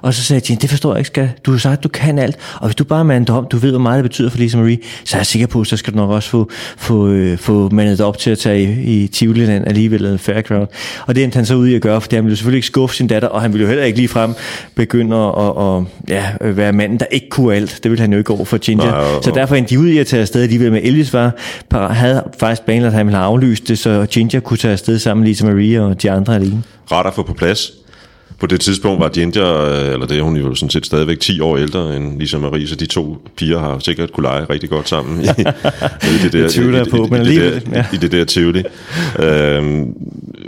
Og 0.02 0.14
så 0.14 0.22
sagde 0.22 0.42
jeg, 0.50 0.62
det 0.62 0.70
forstår 0.70 0.92
jeg 0.92 0.98
ikke, 0.98 1.06
skal. 1.06 1.30
Du 1.46 1.50
har 1.50 1.58
sagt, 1.58 1.84
du 1.84 1.88
kan 1.88 2.18
alt. 2.18 2.36
Og 2.60 2.66
hvis 2.66 2.76
du 2.76 2.84
bare 2.84 3.04
mander 3.04 3.34
om, 3.34 3.46
du 3.50 3.56
ved, 3.56 3.70
hvor 3.70 3.78
meget 3.78 4.04
det 4.04 4.10
betyder 4.10 4.30
for 4.30 4.38
Lisa 4.38 4.58
Marie, 4.58 4.78
så 5.04 5.16
er 5.16 5.18
jeg 5.18 5.26
sikker 5.26 5.46
på, 5.46 5.64
så 5.64 5.76
skal 5.76 5.92
du 5.92 5.98
nok 5.98 6.10
også 6.10 6.28
få, 6.28 6.50
få, 6.76 7.08
øh, 7.08 7.38
få 7.38 7.68
mandet 7.72 8.00
op 8.00 8.18
til 8.18 8.30
at 8.30 8.38
tage 8.38 8.62
i, 8.62 9.02
i 9.02 9.06
Tivoliland 9.06 9.66
alligevel, 9.66 10.04
eller 10.04 10.18
Fairground. 10.18 10.68
Og 11.06 11.14
det 11.14 11.24
endte 11.24 11.36
han 11.36 11.46
så 11.46 11.54
ud 11.54 11.68
i 11.68 11.74
at 11.74 11.82
gøre, 11.82 12.00
for 12.00 12.08
han 12.12 12.24
ville 12.24 12.36
selvfølgelig 12.36 12.58
ikke 12.58 12.66
skuffe 12.66 12.96
sin 12.96 13.06
datter, 13.06 13.28
og 13.28 13.42
han 13.42 13.52
ville 13.52 13.62
jo 13.62 13.68
heller 13.68 13.84
ikke 13.84 13.98
lige 13.98 14.08
frem 14.08 14.34
begynde 14.74 15.16
at, 15.16 15.32
at, 15.38 15.76
at 15.76 15.84
ja, 16.08 16.52
være 16.52 16.72
manden, 16.72 16.98
der 16.98 17.06
ikke 17.10 17.28
kunne 17.28 17.54
alt. 17.54 17.80
Det 17.82 17.90
ville 17.90 18.00
han 18.00 18.12
jo 18.12 18.18
ikke 18.18 18.32
over 18.32 18.44
for 18.44 18.58
Ginger. 18.58 18.84
Nej, 18.84 19.22
så 19.22 19.30
derfor 19.34 19.54
endte 19.54 19.74
de 19.74 19.80
ud 19.80 19.88
i 19.88 19.98
at 19.98 20.06
tage 20.06 20.20
afsted 20.20 20.42
alligevel 20.42 20.72
med 20.72 20.80
Elvis 20.84 21.12
var, 21.12 21.32
havde 21.92 22.24
faktisk 22.38 22.62
banen, 22.62 22.84
at 22.84 22.92
han 22.92 23.06
ville 23.06 23.16
have 23.16 23.26
aflyst 23.26 23.68
det, 23.68 23.78
så 23.78 24.06
Ginger 24.10 24.40
kunne 24.40 24.56
tage 24.56 24.72
afsted 24.72 24.98
sammen 24.98 25.22
med 25.22 25.28
Lisa 25.28 25.46
Marie 25.46 25.82
og 25.82 26.02
de 26.02 26.10
andre 26.10 26.34
alene. 26.34 26.62
Ret 26.92 27.06
at 27.06 27.14
få 27.14 27.22
på 27.22 27.32
plads 27.32 27.81
på 28.42 28.46
det 28.46 28.60
tidspunkt 28.60 29.00
var 29.00 29.08
Ginger, 29.08 29.64
øh, 29.64 29.92
eller 29.92 30.06
det 30.06 30.18
er 30.18 30.22
hun 30.22 30.36
jo 30.36 30.54
sådan 30.54 30.70
set 30.70 30.86
stadigvæk 30.86 31.20
10 31.20 31.40
år 31.40 31.56
ældre 31.56 31.96
end 31.96 32.18
Lisa 32.18 32.38
Marie, 32.38 32.66
så 32.66 32.76
de 32.76 32.86
to 32.86 33.16
piger 33.36 33.58
har 33.58 33.78
sikkert 33.78 34.12
kunne 34.12 34.24
lege 34.24 34.44
rigtig 34.50 34.70
godt 34.70 34.88
sammen 34.88 35.20
i, 35.20 35.24
i 36.14 36.18
det 36.22 36.32
der, 36.32 36.48
det 36.48 36.90
på, 36.90 37.06
i, 37.06 37.10
men 37.10 37.22
i, 37.22 37.24
det 37.24 37.66
der, 37.66 37.76
ja. 37.76 37.84
i 37.92 37.96
det 37.96 38.12
der 38.12 38.24
Tivoli. 38.24 38.62
Øhm, 39.18 39.94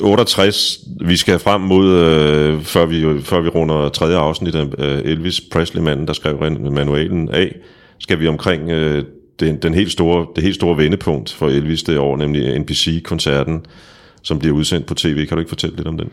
68, 0.00 0.78
vi 1.00 1.16
skal 1.16 1.38
frem 1.38 1.60
mod, 1.60 1.92
øh, 1.92 2.62
før, 2.62 2.86
vi, 2.86 3.22
før 3.22 3.40
vi 3.40 3.48
runder 3.48 3.88
tredje 3.88 4.16
afsnit 4.16 4.54
af 4.54 4.66
øh, 4.78 4.98
Elvis 5.04 5.40
Presley-manden, 5.52 6.06
der 6.06 6.12
skrev 6.12 6.38
manualen 6.70 7.28
af, 7.28 7.56
skal 7.98 8.20
vi 8.20 8.28
omkring 8.28 8.70
øh, 8.70 9.04
den, 9.40 9.56
den 9.56 9.74
helt 9.74 9.92
store, 9.92 10.26
det 10.36 10.44
helt 10.44 10.56
store 10.56 10.76
vendepunkt 10.76 11.32
for 11.32 11.48
Elvis 11.48 11.82
det 11.82 11.98
år, 11.98 12.16
nemlig 12.16 12.58
NBC-koncerten, 12.58 13.66
som 14.24 14.38
bliver 14.38 14.54
udsendt 14.54 14.86
på 14.86 14.94
tv. 14.94 15.26
Kan 15.26 15.36
du 15.36 15.38
ikke 15.38 15.48
fortælle 15.48 15.76
lidt 15.76 15.88
om 15.88 15.98
den? 15.98 16.08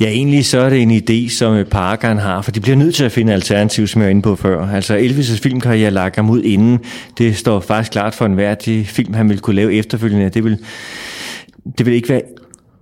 Ja, 0.00 0.08
egentlig 0.08 0.46
så 0.46 0.60
er 0.60 0.70
det 0.70 0.82
en 0.82 0.90
idé, 0.90 1.30
som 1.30 1.54
øh, 1.54 1.64
Parkeren 1.64 2.18
har, 2.18 2.42
for 2.42 2.50
de 2.50 2.60
bliver 2.60 2.76
nødt 2.76 2.94
til 2.94 3.04
at 3.04 3.12
finde 3.12 3.32
alternativ, 3.32 3.86
som 3.86 4.00
jeg 4.00 4.06
var 4.06 4.10
inde 4.10 4.22
på 4.22 4.36
før. 4.36 4.68
Altså 4.68 4.98
Elvis' 4.98 5.42
filmkarriere 5.42 5.90
lagt 5.90 6.16
ham 6.16 6.30
ud 6.30 6.42
inden. 6.42 6.78
Det 7.18 7.36
står 7.36 7.60
faktisk 7.60 7.92
klart 7.92 8.14
for 8.14 8.26
enhver, 8.26 8.54
de 8.54 8.84
film, 8.84 9.14
han 9.14 9.28
ville 9.28 9.40
kunne 9.40 9.56
lave 9.56 9.74
efterfølgende, 9.74 10.28
det 10.28 10.44
vil, 10.44 10.58
det 11.78 11.86
vil 11.86 11.94
ikke 11.94 12.08
være 12.08 12.22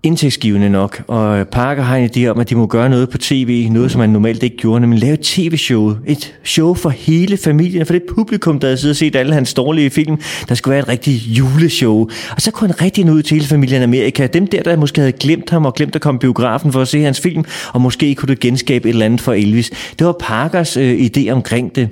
indtægtsgivende 0.03 0.68
nok, 0.68 1.03
og 1.07 1.49
Parker 1.49 1.82
har 1.82 1.96
en 1.96 2.11
idé 2.16 2.26
om, 2.26 2.38
at 2.40 2.51
de 2.51 2.55
må 2.55 2.66
gøre 2.66 2.88
noget 2.88 3.11
på 3.11 3.18
tv, 3.18 3.68
noget 3.70 3.90
som 3.90 3.99
man 3.99 4.11
normalt 4.11 4.42
ikke 4.42 4.57
gjorde, 4.57 4.86
men 4.86 4.99
lave 4.99 5.14
et 5.14 5.20
tv-show, 5.20 5.96
et 6.07 6.34
show 6.44 6.74
for 6.74 6.90
hele 6.90 7.36
familien, 7.36 7.86
for 7.86 7.92
det 7.92 8.03
publikum, 8.14 8.61
der 8.61 8.66
havde 8.66 8.76
siddet 8.76 8.92
og 8.92 8.96
set 8.96 9.16
alle 9.16 9.34
hans 9.34 9.55
dårlige 9.55 9.90
film, 9.90 10.20
der 10.49 10.55
skulle 10.55 10.72
være 10.72 10.82
et 10.82 10.88
rigtigt 10.88 11.22
juleshow, 11.22 12.09
og 12.30 12.40
så 12.40 12.51
kunne 12.51 12.68
han 12.68 12.82
rigtig 12.82 13.05
nå 13.05 13.12
ud 13.12 13.22
til 13.22 13.34
hele 13.34 13.46
familien 13.46 13.82
Amerika, 13.82 14.26
dem 14.26 14.46
der, 14.46 14.62
der 14.62 14.76
måske 14.76 15.01
havde 15.01 15.12
glemt 15.12 15.51
ham 15.51 15.66
og 15.66 15.74
glemt 15.74 15.94
at 15.94 16.01
komme 16.01 16.18
biografen 16.18 16.72
for 16.72 16.80
at 16.80 16.88
se 16.88 17.03
hans 17.03 17.20
film, 17.20 17.44
og 17.72 17.80
måske 17.80 18.14
kunne 18.14 18.28
det 18.28 18.40
genskabe 18.40 18.88
et 18.88 18.92
eller 18.92 19.07
andet 19.07 19.20
for 19.20 19.32
Elvis. 19.32 19.70
Det 19.99 20.07
var 20.07 20.16
Parkers 20.20 20.76
øh, 20.76 20.99
idé 20.99 21.30
omkring 21.30 21.76
det, 21.76 21.88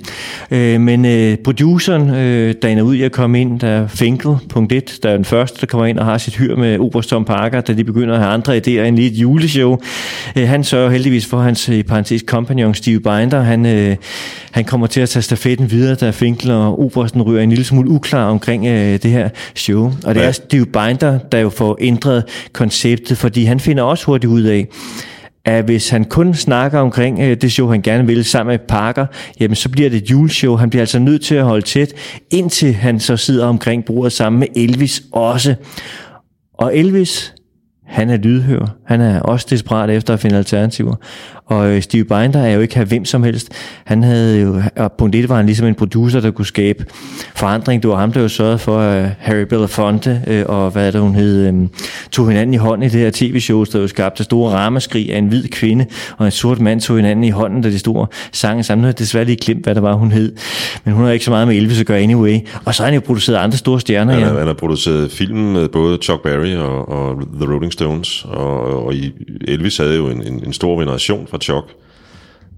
øh, 0.51 0.81
men 0.81 1.05
øh, 1.05 1.37
produceren, 1.37 2.09
øh, 2.09 2.55
der 2.61 2.69
er 2.69 2.81
ud 2.81 2.95
i 2.95 3.01
at 3.01 3.11
komme 3.11 3.41
ind, 3.41 3.59
der 3.59 3.67
er 3.67 3.87
Finkel, 3.87 4.35
punkt 4.49 4.71
1, 4.71 4.99
der 5.03 5.09
er 5.09 5.15
den 5.15 5.25
første, 5.25 5.61
der 5.61 5.67
kommer 5.67 5.85
ind 5.85 5.99
og 5.99 6.05
har 6.05 6.17
sit 6.17 6.35
hyr 6.35 6.55
med 6.55 6.79
Oberst 6.79 7.09
Tom 7.09 7.25
Parker, 7.25 7.61
da 7.61 7.73
de 7.73 7.83
begynder 7.97 8.15
at 8.15 8.21
have 8.21 8.33
andre 8.33 8.57
idéer 8.57 8.87
end 8.87 8.95
lige 8.95 9.11
et 9.11 9.17
juleshow. 9.17 9.77
Øh, 10.35 10.47
han 10.47 10.63
sørger 10.63 10.89
heldigvis 10.89 11.25
for 11.25 11.39
hans, 11.39 11.69
i 11.69 11.83
parentes, 11.83 12.23
compagnon 12.27 12.73
Steve 12.73 12.99
Binder. 12.99 13.41
Han, 13.41 13.65
øh, 13.65 13.95
han 14.51 14.65
kommer 14.65 14.87
til 14.87 15.01
at 15.01 15.09
tage 15.09 15.23
stafetten 15.23 15.71
videre, 15.71 15.95
da 15.95 16.09
Finkel 16.09 16.51
og 16.51 16.79
Obersten 16.79 17.21
ryger 17.21 17.41
en 17.41 17.49
lille 17.49 17.65
smule 17.65 17.89
uklar 17.89 18.25
omkring 18.25 18.65
øh, 18.65 18.93
det 19.03 19.11
her 19.11 19.29
show. 19.55 19.91
Og 20.05 20.15
det 20.15 20.21
ja. 20.21 20.27
er 20.27 20.31
Steve 20.31 20.65
Binder, 20.65 21.17
der 21.31 21.39
jo 21.39 21.49
får 21.49 21.77
ændret 21.81 22.23
konceptet, 22.53 23.17
fordi 23.17 23.43
han 23.43 23.59
finder 23.59 23.83
også 23.83 24.05
hurtigt 24.05 24.31
ud 24.31 24.43
af, 24.43 24.67
at 25.45 25.65
hvis 25.65 25.89
han 25.89 26.05
kun 26.05 26.33
snakker 26.33 26.79
omkring 26.79 27.19
øh, 27.19 27.37
det 27.41 27.51
show, 27.51 27.67
han 27.67 27.81
gerne 27.81 28.07
vil 28.07 28.25
sammen 28.25 28.51
med 28.53 28.59
Parker, 28.67 29.05
jamen 29.39 29.55
så 29.55 29.69
bliver 29.69 29.89
det 29.89 30.03
et 30.03 30.11
juleshow. 30.11 30.55
Han 30.55 30.69
bliver 30.69 30.81
altså 30.81 30.99
nødt 30.99 31.21
til 31.21 31.35
at 31.35 31.43
holde 31.43 31.65
tæt, 31.65 31.93
indtil 32.31 32.73
han 32.73 32.99
så 32.99 33.17
sidder 33.17 33.45
omkring 33.45 33.85
bordet 33.85 34.13
sammen 34.13 34.39
med 34.39 34.47
Elvis 34.55 35.03
også. 35.11 35.55
Og 36.53 36.77
Elvis, 36.77 37.33
han 37.87 38.09
er 38.09 38.17
lydhør. 38.17 38.75
Han 38.85 39.01
er 39.01 39.19
også 39.19 39.47
desperat 39.49 39.89
efter 39.89 40.13
at 40.13 40.19
finde 40.19 40.37
alternativer. 40.37 40.95
Og 41.45 41.69
øh, 41.69 41.81
Steve 41.81 42.03
Binder 42.03 42.39
er 42.39 42.53
jo 42.53 42.61
ikke 42.61 42.75
her 42.75 42.85
hvem 42.85 43.05
som 43.05 43.23
helst. 43.23 43.51
Han 43.83 44.03
havde 44.03 44.41
jo, 44.41 44.61
og 44.75 44.91
punkt 44.91 45.15
1 45.15 45.29
var 45.29 45.35
han 45.35 45.45
ligesom 45.45 45.67
en 45.67 45.75
producer, 45.75 46.19
der 46.19 46.31
kunne 46.31 46.45
skabe 46.45 46.85
forandring. 47.35 47.81
Det 47.81 47.89
var 47.89 47.97
ham, 47.97 48.11
der 48.11 48.21
jo 48.21 48.27
sørgede 48.27 48.57
for, 48.57 48.79
at 48.79 49.09
Harry 49.19 49.41
Belafonte 49.41 50.21
øh, 50.27 50.43
og 50.47 50.71
hvad 50.71 50.91
der 50.91 50.99
hun 50.99 51.15
hed, 51.15 51.47
øh, 51.47 51.53
tog 52.11 52.27
hinanden 52.29 52.53
i 52.53 52.57
hånden 52.57 52.85
i 52.85 52.89
det 52.89 52.99
her 52.99 53.11
tv-show, 53.13 53.63
der 53.63 53.79
jo 53.79 53.87
skabte 53.87 54.23
store 54.23 54.51
ramaskrig 54.51 55.13
af 55.13 55.17
en 55.17 55.27
hvid 55.27 55.47
kvinde, 55.47 55.85
og 56.17 56.25
en 56.25 56.31
sort 56.31 56.59
mand 56.59 56.81
tog 56.81 56.95
hinanden 56.95 57.23
i 57.23 57.29
hånden, 57.29 57.61
da 57.61 57.69
de 57.69 57.79
store 57.79 58.07
sange 58.31 58.63
sammen. 58.63 58.81
Nu 58.81 58.85
har 58.85 58.93
desværre 58.93 59.25
lige 59.25 59.35
glemt, 59.35 59.63
hvad 59.63 59.75
der 59.75 59.81
var, 59.81 59.93
hun 59.93 60.11
hed. 60.11 60.35
Men 60.83 60.93
hun 60.93 61.05
har 61.05 61.11
ikke 61.11 61.25
så 61.25 61.31
meget 61.31 61.47
med 61.47 61.55
Elvis 61.55 61.79
at 61.79 61.85
gøre 61.85 61.99
anyway. 61.99 62.39
Og 62.65 62.75
så 62.75 62.83
har 62.83 62.85
han 62.85 62.93
jo 62.93 63.01
produceret 63.05 63.37
andre 63.37 63.57
store 63.57 63.79
stjerner. 63.79 64.13
Han, 64.13 64.21
ja. 64.21 64.37
han 64.37 64.47
har 64.47 64.53
produceret 64.53 65.11
film 65.11 65.37
med 65.37 65.67
både 65.67 65.97
Chuck 66.03 66.23
Berry 66.23 66.55
og, 66.55 66.89
og 66.89 67.15
The 67.41 67.53
Rolling 67.53 67.73
Stones, 67.77 68.25
og, 68.25 68.85
og 68.85 68.93
Elvis 69.47 69.77
havde 69.77 69.95
jo 69.95 70.07
en, 70.07 70.27
en, 70.27 70.45
en 70.45 70.53
stor 70.53 70.79
veneration 70.79 71.27
fra 71.27 71.37
Chuck. 71.37 71.75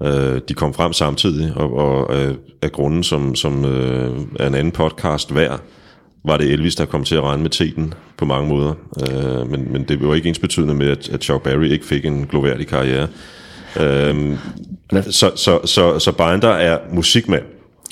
Øh, 0.03 0.41
de 0.49 0.53
kom 0.53 0.74
frem 0.74 0.93
samtidig, 0.93 1.53
og, 1.55 1.74
og 1.74 2.15
af, 2.15 2.36
af 2.61 2.72
grunden, 2.72 3.03
som, 3.03 3.36
som 3.36 3.65
øh, 3.65 4.17
er 4.39 4.47
en 4.47 4.55
anden 4.55 4.72
podcast 4.72 5.36
værd, 5.36 5.59
var 6.26 6.38
det 6.38 6.51
Elvis, 6.51 6.76
der 6.76 6.86
kom 6.86 7.03
til 7.03 7.15
at 7.15 7.24
regne 7.24 7.41
med 7.41 7.49
teten 7.49 7.93
på 8.17 8.26
mange 8.26 8.49
måder. 8.49 8.74
Øh, 9.11 9.51
men, 9.51 9.72
men 9.72 9.84
det 9.84 10.07
var 10.07 10.15
ikke 10.15 10.30
ens 10.30 10.39
betydende 10.39 10.74
med, 10.74 10.88
at, 10.88 11.09
at 11.09 11.24
Chuck 11.24 11.43
Berry 11.43 11.65
ikke 11.65 11.86
fik 11.86 12.05
en 12.05 12.26
gloværdig 12.26 12.67
karriere. 12.67 13.07
Øh, 13.80 14.38
så, 15.09 15.32
så, 15.36 15.59
så, 15.65 15.99
så 15.99 16.11
Binder 16.11 16.49
er 16.49 16.78
musikmand. 16.93 17.43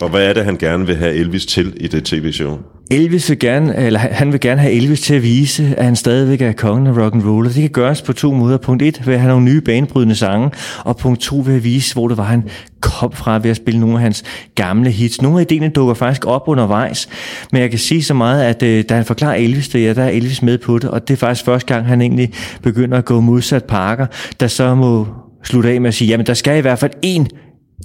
Og 0.02 0.10
hvad 0.10 0.30
er 0.30 0.34
det, 0.34 0.46
han 0.46 0.58
gerne 0.58 0.86
vil 0.86 0.96
have 0.96 1.14
Elvis 1.14 1.46
til 1.46 1.74
i 1.80 1.88
det 1.88 2.04
tv-show? 2.04 2.58
Elvis 2.92 3.30
vil 3.30 3.40
gerne, 3.40 3.76
eller 3.76 4.00
han 4.00 4.32
vil 4.32 4.40
gerne 4.40 4.62
have 4.62 4.74
Elvis 4.74 5.02
til 5.02 5.14
at 5.14 5.24
vise, 5.24 5.76
at 5.78 5.86
han 5.86 5.96
stadigvæk 5.96 6.42
er 6.42 6.52
kongen 6.52 6.88
af 6.88 7.04
rock 7.04 7.14
and 7.14 7.24
roll. 7.26 7.46
Det 7.46 7.54
kan 7.54 7.70
gøres 7.70 8.02
på 8.02 8.14
to 8.14 8.34
måder. 8.34 8.58
Punkt 8.58 8.84
1 8.84 9.08
ved 9.08 9.14
at 9.14 9.20
have 9.20 9.30
nogle 9.30 9.46
nye 9.46 9.62
banebrydende 9.62 10.16
sange, 10.16 10.52
og 10.86 10.98
punkt 10.98 11.22
2 11.22 11.44
ved 11.46 11.56
at 11.56 11.64
vise, 11.64 11.94
hvor 11.94 12.08
det 12.08 12.18
var, 12.18 12.24
han 12.24 12.44
kom 12.80 13.12
fra 13.12 13.40
ved 13.40 13.50
at 13.50 13.56
spille 13.56 13.80
nogle 13.80 13.96
af 13.96 14.02
hans 14.02 14.24
gamle 14.56 14.90
hits. 14.90 15.22
Nogle 15.22 15.40
af 15.42 15.46
idéerne 15.52 15.72
dukker 15.72 15.94
faktisk 15.94 16.26
op 16.26 16.44
undervejs, 16.48 17.10
men 17.52 17.62
jeg 17.62 17.70
kan 17.70 17.80
sige 17.80 18.04
så 18.04 18.14
meget, 18.14 18.44
at 18.44 18.64
øh, 18.64 18.84
da 18.90 18.96
han 18.96 19.06
forklarer 19.06 19.36
Elvis 19.36 19.70
det, 19.70 19.84
ja, 19.84 19.94
der 19.94 20.04
er 20.04 20.10
Elvis 20.10 20.42
med 20.42 20.58
på 20.58 20.80
det, 20.80 20.90
og 20.90 21.08
det 21.08 21.14
er 21.14 21.18
faktisk 21.18 21.46
første 21.46 21.74
gang, 21.74 21.88
han 21.88 22.02
egentlig 22.02 22.34
begynder 22.62 22.98
at 22.98 23.06
gå 23.06 23.20
modsat 23.20 23.64
Parker, 23.64 24.06
der 24.40 24.48
så 24.48 24.76
må 24.76 25.08
slutte 25.44 25.70
af 25.70 25.82
med 25.82 25.88
at 25.88 25.94
sige, 25.94 26.08
jamen 26.08 26.26
der 26.26 26.34
skal 26.34 26.58
i 26.58 26.62
hvert 26.62 26.80
fald 26.80 26.92
en, 27.02 27.28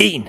en 0.01 0.23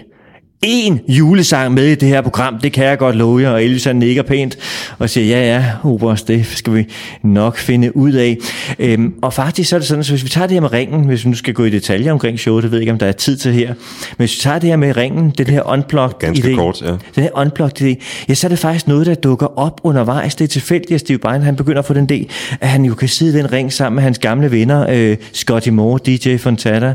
én 0.63 0.99
julesang 1.07 1.73
med 1.73 1.87
i 1.87 1.95
det 1.95 2.09
her 2.09 2.21
program, 2.21 2.59
det 2.59 2.73
kan 2.73 2.85
jeg 2.85 2.97
godt 2.97 3.15
love 3.15 3.41
jer, 3.41 3.49
og 3.49 3.63
Elvis 3.63 3.83
han 3.83 3.95
nikker 3.95 4.23
pænt 4.23 4.57
og 4.99 5.09
siger, 5.09 5.27
ja 5.27 5.55
ja, 5.55 5.65
Obers, 5.83 6.23
det 6.23 6.45
skal 6.45 6.73
vi 6.73 6.85
nok 7.23 7.57
finde 7.57 7.97
ud 7.97 8.11
af. 8.11 8.37
Øhm, 8.79 9.13
og 9.21 9.33
faktisk 9.33 9.69
så 9.69 9.75
er 9.75 9.79
det 9.79 9.87
sådan, 9.87 10.03
så 10.03 10.11
hvis 10.11 10.23
vi 10.23 10.29
tager 10.29 10.47
det 10.47 10.53
her 10.53 10.61
med 10.61 10.73
ringen, 10.73 11.05
hvis 11.05 11.25
vi 11.25 11.29
nu 11.29 11.35
skal 11.35 11.53
gå 11.53 11.63
i 11.63 11.69
detaljer 11.69 12.11
omkring 12.11 12.39
showet, 12.39 12.63
det 12.63 12.71
ved 12.71 12.77
jeg 12.77 12.81
ikke, 12.81 12.91
om 12.91 12.97
der 12.97 13.05
er 13.05 13.11
tid 13.11 13.37
til 13.37 13.53
her, 13.53 13.67
men 13.67 14.15
hvis 14.17 14.35
vi 14.35 14.41
tager 14.41 14.59
det 14.59 14.69
her 14.69 14.75
med 14.75 14.97
ringen, 14.97 15.29
det 15.37 15.47
her 15.47 15.69
unplugged 15.69 16.19
Ganske 16.19 16.51
idé, 16.51 16.55
kort, 16.55 16.81
ja. 16.81 16.91
den 17.15 17.23
her 17.23 17.29
unplugged 17.35 17.81
idé, 17.81 18.03
ja, 18.29 18.33
så 18.33 18.47
er 18.47 18.49
det 18.49 18.59
faktisk 18.59 18.87
noget, 18.87 19.05
der 19.05 19.15
dukker 19.15 19.59
op 19.59 19.81
undervejs. 19.83 20.35
Det 20.35 20.43
er 20.43 20.47
tilfældigt, 20.47 20.91
at 20.91 20.99
Steve 20.99 21.19
Byrne, 21.19 21.43
han 21.43 21.55
begynder 21.55 21.79
at 21.79 21.85
få 21.85 21.93
den 21.93 22.05
del, 22.05 22.29
at 22.61 22.69
han 22.69 22.85
jo 22.85 22.95
kan 22.95 23.07
sidde 23.07 23.39
i 23.39 23.41
den 23.41 23.51
ring 23.51 23.73
sammen 23.73 23.95
med 23.95 24.03
hans 24.03 24.19
gamle 24.19 24.51
venner, 24.51 24.85
øh, 24.89 25.17
Scotty 25.33 25.69
Moore, 25.69 25.99
DJ 26.05 26.37
Fontana, 26.37 26.93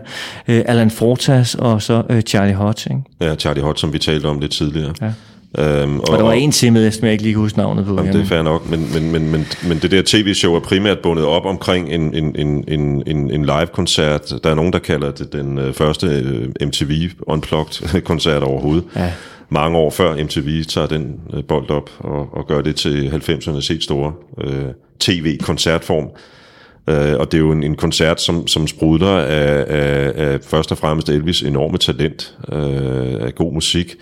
øh, 0.48 0.62
Alan 0.66 0.90
Fortas 0.90 1.54
og 1.54 1.82
så 1.82 2.02
øh, 2.10 2.22
Charlie 2.22 2.54
Hodge. 2.54 2.90
Ikke? 2.90 3.02
Ja, 3.20 3.34
Charlie 3.34 3.62
Hodge, 3.62 3.80
som 3.80 3.92
vi 3.92 3.98
talte 3.98 4.26
om 4.26 4.40
lidt 4.40 4.52
tidligere. 4.52 4.94
Ja. 5.00 5.12
Øhm, 5.58 6.00
og, 6.00 6.08
og 6.08 6.18
der 6.18 6.24
var 6.24 6.32
en 6.32 6.52
til 6.52 6.72
med, 6.72 6.90
som 6.90 7.04
jeg 7.04 7.12
ikke 7.12 7.22
lige 7.22 7.34
kan 7.34 7.40
huske 7.40 7.58
navnet 7.58 7.86
på. 7.86 7.96
Jamen, 7.96 8.12
det 8.12 8.20
er 8.20 8.24
fair 8.24 8.42
nok, 8.42 8.70
men, 8.70 8.92
men, 8.94 9.12
men, 9.12 9.30
men, 9.30 9.46
men 9.68 9.78
det 9.78 9.90
der 9.90 10.02
tv-show 10.06 10.54
er 10.54 10.60
primært 10.60 10.98
bundet 10.98 11.24
op 11.24 11.46
omkring 11.46 11.92
en, 11.92 12.14
en, 12.14 12.36
en, 12.36 12.64
en, 12.68 13.02
en, 13.06 13.30
en 13.30 13.44
live-koncert. 13.44 14.32
Der 14.44 14.50
er 14.50 14.54
nogen, 14.54 14.72
der 14.72 14.78
kalder 14.78 15.10
det 15.10 15.32
den 15.32 15.58
øh, 15.58 15.74
første 15.74 16.06
øh, 16.06 16.68
MTV 16.68 17.10
Unplugged-koncert 17.26 18.42
overhovedet. 18.50 18.84
Ja. 18.96 19.12
Mange 19.48 19.78
år 19.78 19.90
før 19.90 20.24
MTV 20.24 20.64
tager 20.64 20.86
den 20.86 21.20
øh, 21.34 21.44
bold 21.44 21.70
op 21.70 21.90
og, 21.98 22.28
og 22.32 22.46
gør 22.46 22.60
det 22.60 22.76
til 22.76 23.08
90'ernes 23.08 23.68
helt 23.68 23.84
store 23.84 24.12
øh, 24.40 24.64
tv-koncertform. 25.00 26.08
Øh, 26.89 27.18
og 27.18 27.32
det 27.32 27.39
er 27.39 27.43
jo 27.43 27.53
en, 27.53 27.62
en 27.62 27.76
koncert, 27.76 28.20
som, 28.20 28.47
som 28.47 28.66
sprudler 28.66 29.16
af, 29.18 29.64
af, 29.68 30.12
af 30.16 30.41
først 30.43 30.72
og 30.72 30.78
fremmest 30.78 31.09
Elvis 31.09 31.43
enorme 31.43 31.78
talent, 31.78 32.34
øh, 32.53 33.26
af 33.26 33.34
god 33.34 33.53
musik, 33.53 33.97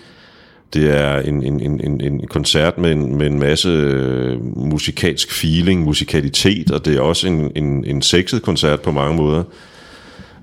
det 0.75 0.97
er 0.97 1.21
en, 1.21 1.43
en, 1.43 1.61
en, 1.61 2.01
en 2.01 2.27
koncert 2.27 2.79
med 2.79 2.93
en, 2.93 3.17
med 3.19 3.27
en 3.27 3.39
masse 3.39 3.69
øh, 3.69 4.57
musikalsk 4.57 5.33
feeling, 5.33 5.83
musikalitet, 5.83 6.71
og 6.71 6.85
det 6.85 6.97
er 6.97 7.01
også 7.01 7.29
en, 7.29 7.53
en, 7.55 7.85
en 7.85 8.03
sexet 8.03 8.43
koncert 8.43 8.81
på 8.81 8.91
mange 8.91 9.17
måder. 9.17 9.43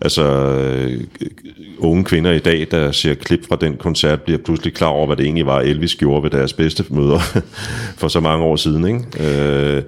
Altså, 0.04 0.24
øh, 0.24 1.01
unge 1.80 2.04
kvinder 2.04 2.32
i 2.32 2.39
dag, 2.39 2.68
der 2.72 2.91
ser 2.91 3.14
klip 3.14 3.47
fra 3.47 3.58
den 3.62 3.78
koncert, 3.78 4.22
bliver 4.22 4.39
pludselig 4.39 4.74
klar 4.74 4.88
over, 4.88 5.06
hvad 5.06 5.18
det 5.18 5.24
egentlig 5.24 5.45
var, 5.45 5.60
Elvis 5.60 5.95
gjorde 5.95 6.24
ved 6.24 6.30
deres 6.30 6.54
bedste 6.54 6.86
møder 6.89 7.20
for 8.01 8.08
så 8.08 8.20
mange 8.20 8.45
år 8.45 8.56
siden. 8.56 8.88
Ikke? 8.88 9.34
Øh, 9.76 9.84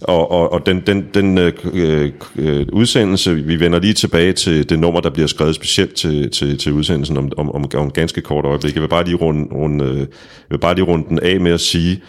og 0.00 0.30
og, 0.30 0.52
og 0.52 0.66
den, 0.66 0.82
den, 0.86 1.06
den 1.14 1.38
øh, 1.38 1.52
øh, 1.72 2.12
øh, 2.36 2.66
udsendelse, 2.72 3.34
vi 3.34 3.60
vender 3.60 3.78
lige 3.78 3.94
tilbage 3.94 4.32
til 4.32 4.70
det 4.70 4.78
nummer, 4.78 5.00
der 5.00 5.10
bliver 5.10 5.26
skrevet 5.26 5.54
specielt 5.54 5.94
til, 5.94 6.30
til, 6.30 6.58
til 6.58 6.72
udsendelsen 6.72 7.16
om, 7.16 7.32
om, 7.36 7.50
om, 7.54 7.64
om 7.74 7.90
ganske 7.90 8.20
kort 8.20 8.44
øjeblik. 8.44 8.74
Jeg 8.74 8.82
vil 8.82 8.88
bare 8.88 9.04
lige 9.04 9.16
runde, 9.16 9.54
runde, 9.54 9.84
øh, 9.84 9.98
jeg 9.98 10.06
vil 10.50 10.58
bare 10.58 10.74
lige 10.74 10.84
runde 10.84 11.08
den 11.08 11.18
af 11.18 11.40
med 11.40 11.52
at 11.52 11.60
sige, 11.60 12.00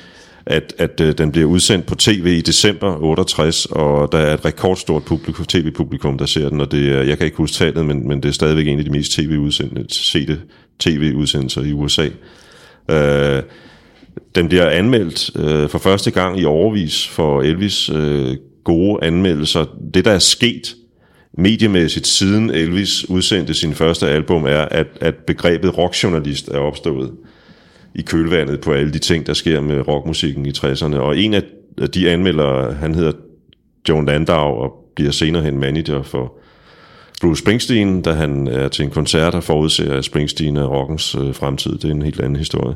at, 0.45 0.73
at 0.77 1.01
øh, 1.01 1.17
den 1.17 1.31
bliver 1.31 1.47
udsendt 1.47 1.85
på 1.85 1.95
tv 1.95 2.25
i 2.37 2.41
december 2.41 3.03
68, 3.03 3.65
og 3.65 4.11
der 4.11 4.17
er 4.17 4.33
et 4.33 4.45
rekordstort 4.45 5.03
publikum, 5.03 5.45
tv-publikum, 5.45 6.17
der 6.17 6.25
ser 6.25 6.49
den, 6.49 6.61
og 6.61 6.71
det 6.71 6.91
er, 6.91 7.01
jeg 7.01 7.17
kan 7.17 7.25
ikke 7.25 7.37
huske 7.37 7.55
tallet, 7.55 7.85
men, 7.85 8.07
men 8.07 8.23
det 8.23 8.29
er 8.29 8.33
stadigvæk 8.33 8.67
en 8.67 8.79
af 8.79 8.85
de 8.85 8.91
mest 8.91 9.11
tv-udsendte, 9.11 10.41
tv-udsendelser 10.79 11.61
i 11.61 11.73
USA. 11.73 12.09
Øh, 12.91 13.43
den 14.35 14.47
bliver 14.47 14.69
anmeldt 14.69 15.31
øh, 15.35 15.69
for 15.69 15.77
første 15.77 16.11
gang 16.11 16.39
i 16.39 16.45
overvis 16.45 17.07
for 17.07 17.41
Elvis 17.41 17.89
øh, 17.89 18.37
gode 18.63 19.03
anmeldelser. 19.03 19.65
Det, 19.93 20.05
der 20.05 20.11
er 20.11 20.19
sket 20.19 20.75
mediemæssigt 21.37 22.07
siden 22.07 22.49
Elvis 22.49 23.09
udsendte 23.09 23.53
sin 23.53 23.73
første 23.73 24.07
album, 24.07 24.45
er, 24.45 24.61
at, 24.61 24.87
at 25.01 25.15
begrebet 25.15 25.77
rockjournalist 25.77 26.47
er 26.47 26.57
opstået 26.57 27.11
i 27.95 28.01
kølvandet 28.01 28.61
på 28.61 28.73
alle 28.73 28.93
de 28.93 28.99
ting, 28.99 29.27
der 29.27 29.33
sker 29.33 29.61
med 29.61 29.87
rockmusikken 29.87 30.45
i 30.45 30.51
60'erne. 30.57 30.95
Og 30.95 31.17
en 31.17 31.33
af 31.33 31.43
de 31.93 32.09
anmeldere, 32.09 32.73
han 32.73 32.95
hedder 32.95 33.11
John 33.89 34.05
Landau, 34.05 34.47
og 34.47 34.73
bliver 34.95 35.11
senere 35.11 35.43
hen 35.43 35.59
manager 35.59 36.03
for 36.03 36.33
Bruce 37.21 37.39
Springsteen, 37.39 38.01
da 38.01 38.11
han 38.11 38.47
er 38.47 38.67
til 38.67 38.85
en 38.85 38.91
koncert 38.91 39.35
og 39.35 39.43
forudser, 39.43 39.93
at 39.93 40.05
Springsteen 40.05 40.57
er 40.57 40.65
rockens 40.65 41.15
øh, 41.15 41.35
fremtid. 41.35 41.71
Det 41.71 41.83
er 41.85 41.91
en 41.91 42.01
helt 42.01 42.19
anden 42.19 42.35
historie. 42.35 42.75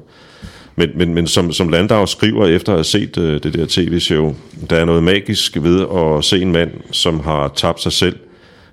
Men, 0.76 0.90
men, 0.96 1.14
men 1.14 1.28
som, 1.28 1.52
som 1.52 1.70
Landau 1.70 2.06
skriver 2.06 2.48
efter 2.48 2.72
at 2.72 2.78
have 2.78 2.84
set 2.84 3.18
øh, 3.18 3.44
det 3.44 3.54
der 3.54 3.66
tv-show, 3.70 4.36
der 4.70 4.76
er 4.76 4.86
noget 4.86 5.04
magisk 5.04 5.58
ved 5.62 5.86
at 5.96 6.24
se 6.24 6.42
en 6.42 6.52
mand, 6.52 6.72
som 6.92 7.20
har 7.20 7.52
tabt 7.56 7.82
sig 7.82 7.92
selv, 7.92 8.16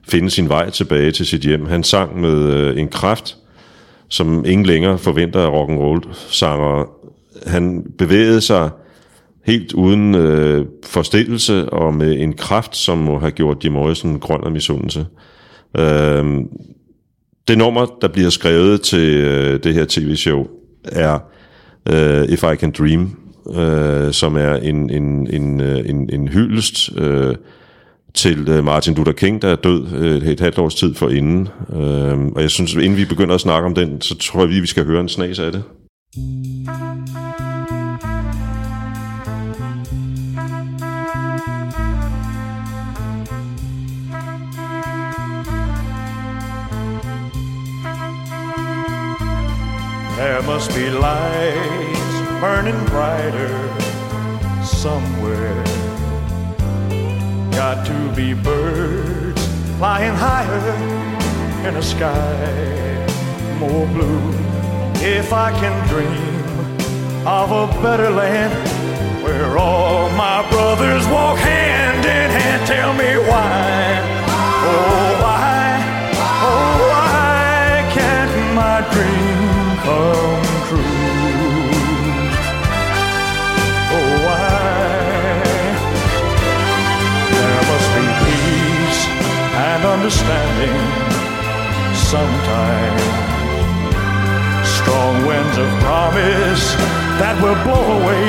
finde 0.09 0.31
sin 0.31 0.49
vej 0.49 0.71
tilbage 0.71 1.11
til 1.11 1.27
sit 1.27 1.41
hjem. 1.41 1.67
Han 1.67 1.85
sang 1.85 2.21
med 2.21 2.55
øh, 2.55 2.79
en 2.79 2.89
kraft, 2.89 3.37
som 4.13 4.45
ingen 4.47 4.67
længere 4.67 4.99
forventer 4.99 5.41
af 5.41 5.49
rock 5.49 5.71
and 5.71 5.79
roll 5.79 6.03
sanger. 6.29 6.91
Han 7.47 7.87
bevægede 7.99 8.41
sig 8.41 8.71
helt 9.47 9.73
uden 9.73 10.15
øh, 10.15 10.67
forstillelse 10.85 11.71
og 11.71 11.95
med 11.95 12.21
en 12.21 12.33
kraft, 12.33 12.77
som 12.77 12.99
må 12.99 13.19
have 13.19 13.31
gjort 13.31 13.65
Jim 13.65 13.73
Morrison 13.73 14.19
grøn 14.19 14.45
af 14.45 14.53
misundelse. 14.53 15.07
Øh, 15.79 16.25
det 17.49 17.59
nummer, 17.59 17.87
der 18.01 18.09
bliver 18.09 18.31
skrevet 18.31 18.81
til 18.81 19.17
øh, 19.17 19.63
det 19.63 19.75
her 19.75 19.85
tv-show, 19.89 20.47
er 20.85 21.19
øh, 21.89 22.25
If 22.25 22.43
I 22.43 22.57
Can 22.57 22.73
Dream, 22.79 23.17
øh, 23.57 24.13
som 24.13 24.37
er 24.37 24.55
en, 24.55 24.91
en, 24.91 25.35
en, 25.35 25.61
øh, 25.61 25.79
en, 25.89 26.11
en 26.13 26.29
hyldest 26.29 26.99
øh, 26.99 27.35
til 28.15 28.49
øh, 28.49 28.65
Martin 28.65 28.95
Luther 28.95 29.13
King, 29.13 29.43
der 29.43 29.49
er 29.49 29.57
død 29.57 29.87
øh, 29.95 30.29
et 30.29 30.41
halvt 30.41 30.59
års 30.59 30.75
tid 30.75 30.95
for 30.95 31.09
inden. 31.09 31.49
Øh, 31.73 32.19
og 32.37 32.43
jeg 32.43 32.51
synes, 32.51 32.75
inden 32.75 32.97
vi 32.97 33.05
begynder 33.05 33.35
at 33.35 33.41
snakke 33.41 33.67
om 33.67 33.75
den, 33.75 34.01
så 34.01 34.19
tror 34.19 34.41
jeg, 34.41 34.49
vi 34.49 34.67
skal 34.67 34.85
høre 34.85 35.01
en 35.01 35.09
snas 35.09 35.39
af 35.39 35.53
det. 35.53 35.63
There 50.19 50.43
must 50.43 50.71
be 50.71 50.91
lights 50.91 52.41
burning 52.41 52.87
brighter 52.87 53.83
somewhere 54.65 55.72
got 57.63 57.87
to 57.87 58.13
be 58.17 58.35
birds 58.35 59.41
flying 59.79 60.17
higher 60.17 60.75
in 61.69 61.77
a 61.77 61.83
sky. 61.95 62.37
More 63.61 63.87
blue. 63.95 64.25
If 65.17 65.33
I 65.33 65.49
can 65.61 65.75
dream 65.93 66.35
of 67.25 67.49
a 67.63 67.67
better 67.81 68.11
land 68.11 68.53
where 69.23 69.57
all 69.59 70.11
my 70.25 70.39
brothers 70.51 71.07
walk 71.07 71.39
hand 71.39 72.05
in 72.19 72.29
hand, 72.39 72.67
tell 72.67 72.93
me 72.95 73.11
why, 73.31 73.71
oh 74.73 75.09
why, 75.25 75.63
oh 76.51 76.75
why 76.91 77.89
can't 77.95 78.35
my 78.61 78.79
dream 78.93 79.79
come 79.85 80.42
understanding 90.03 90.75
sometime. 91.95 92.99
Strong 94.67 95.25
winds 95.25 95.57
of 95.59 95.69
promise 95.79 96.75
that 97.23 97.39
will 97.41 97.55
blow 97.63 97.87
away 98.03 98.27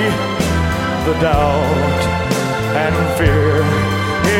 the 1.07 1.15
doubt 1.19 2.01
and 2.77 2.93
fear. 3.17 3.65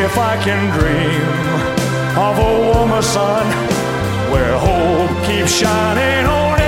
If 0.04 0.16
I 0.16 0.36
can 0.46 0.62
dream 0.78 1.26
of 2.22 2.38
a 2.38 2.52
warmer 2.70 3.02
sun 3.02 3.44
where 4.30 4.56
hope 4.56 5.26
keeps 5.26 5.50
shining 5.50 6.26
on 6.26 6.63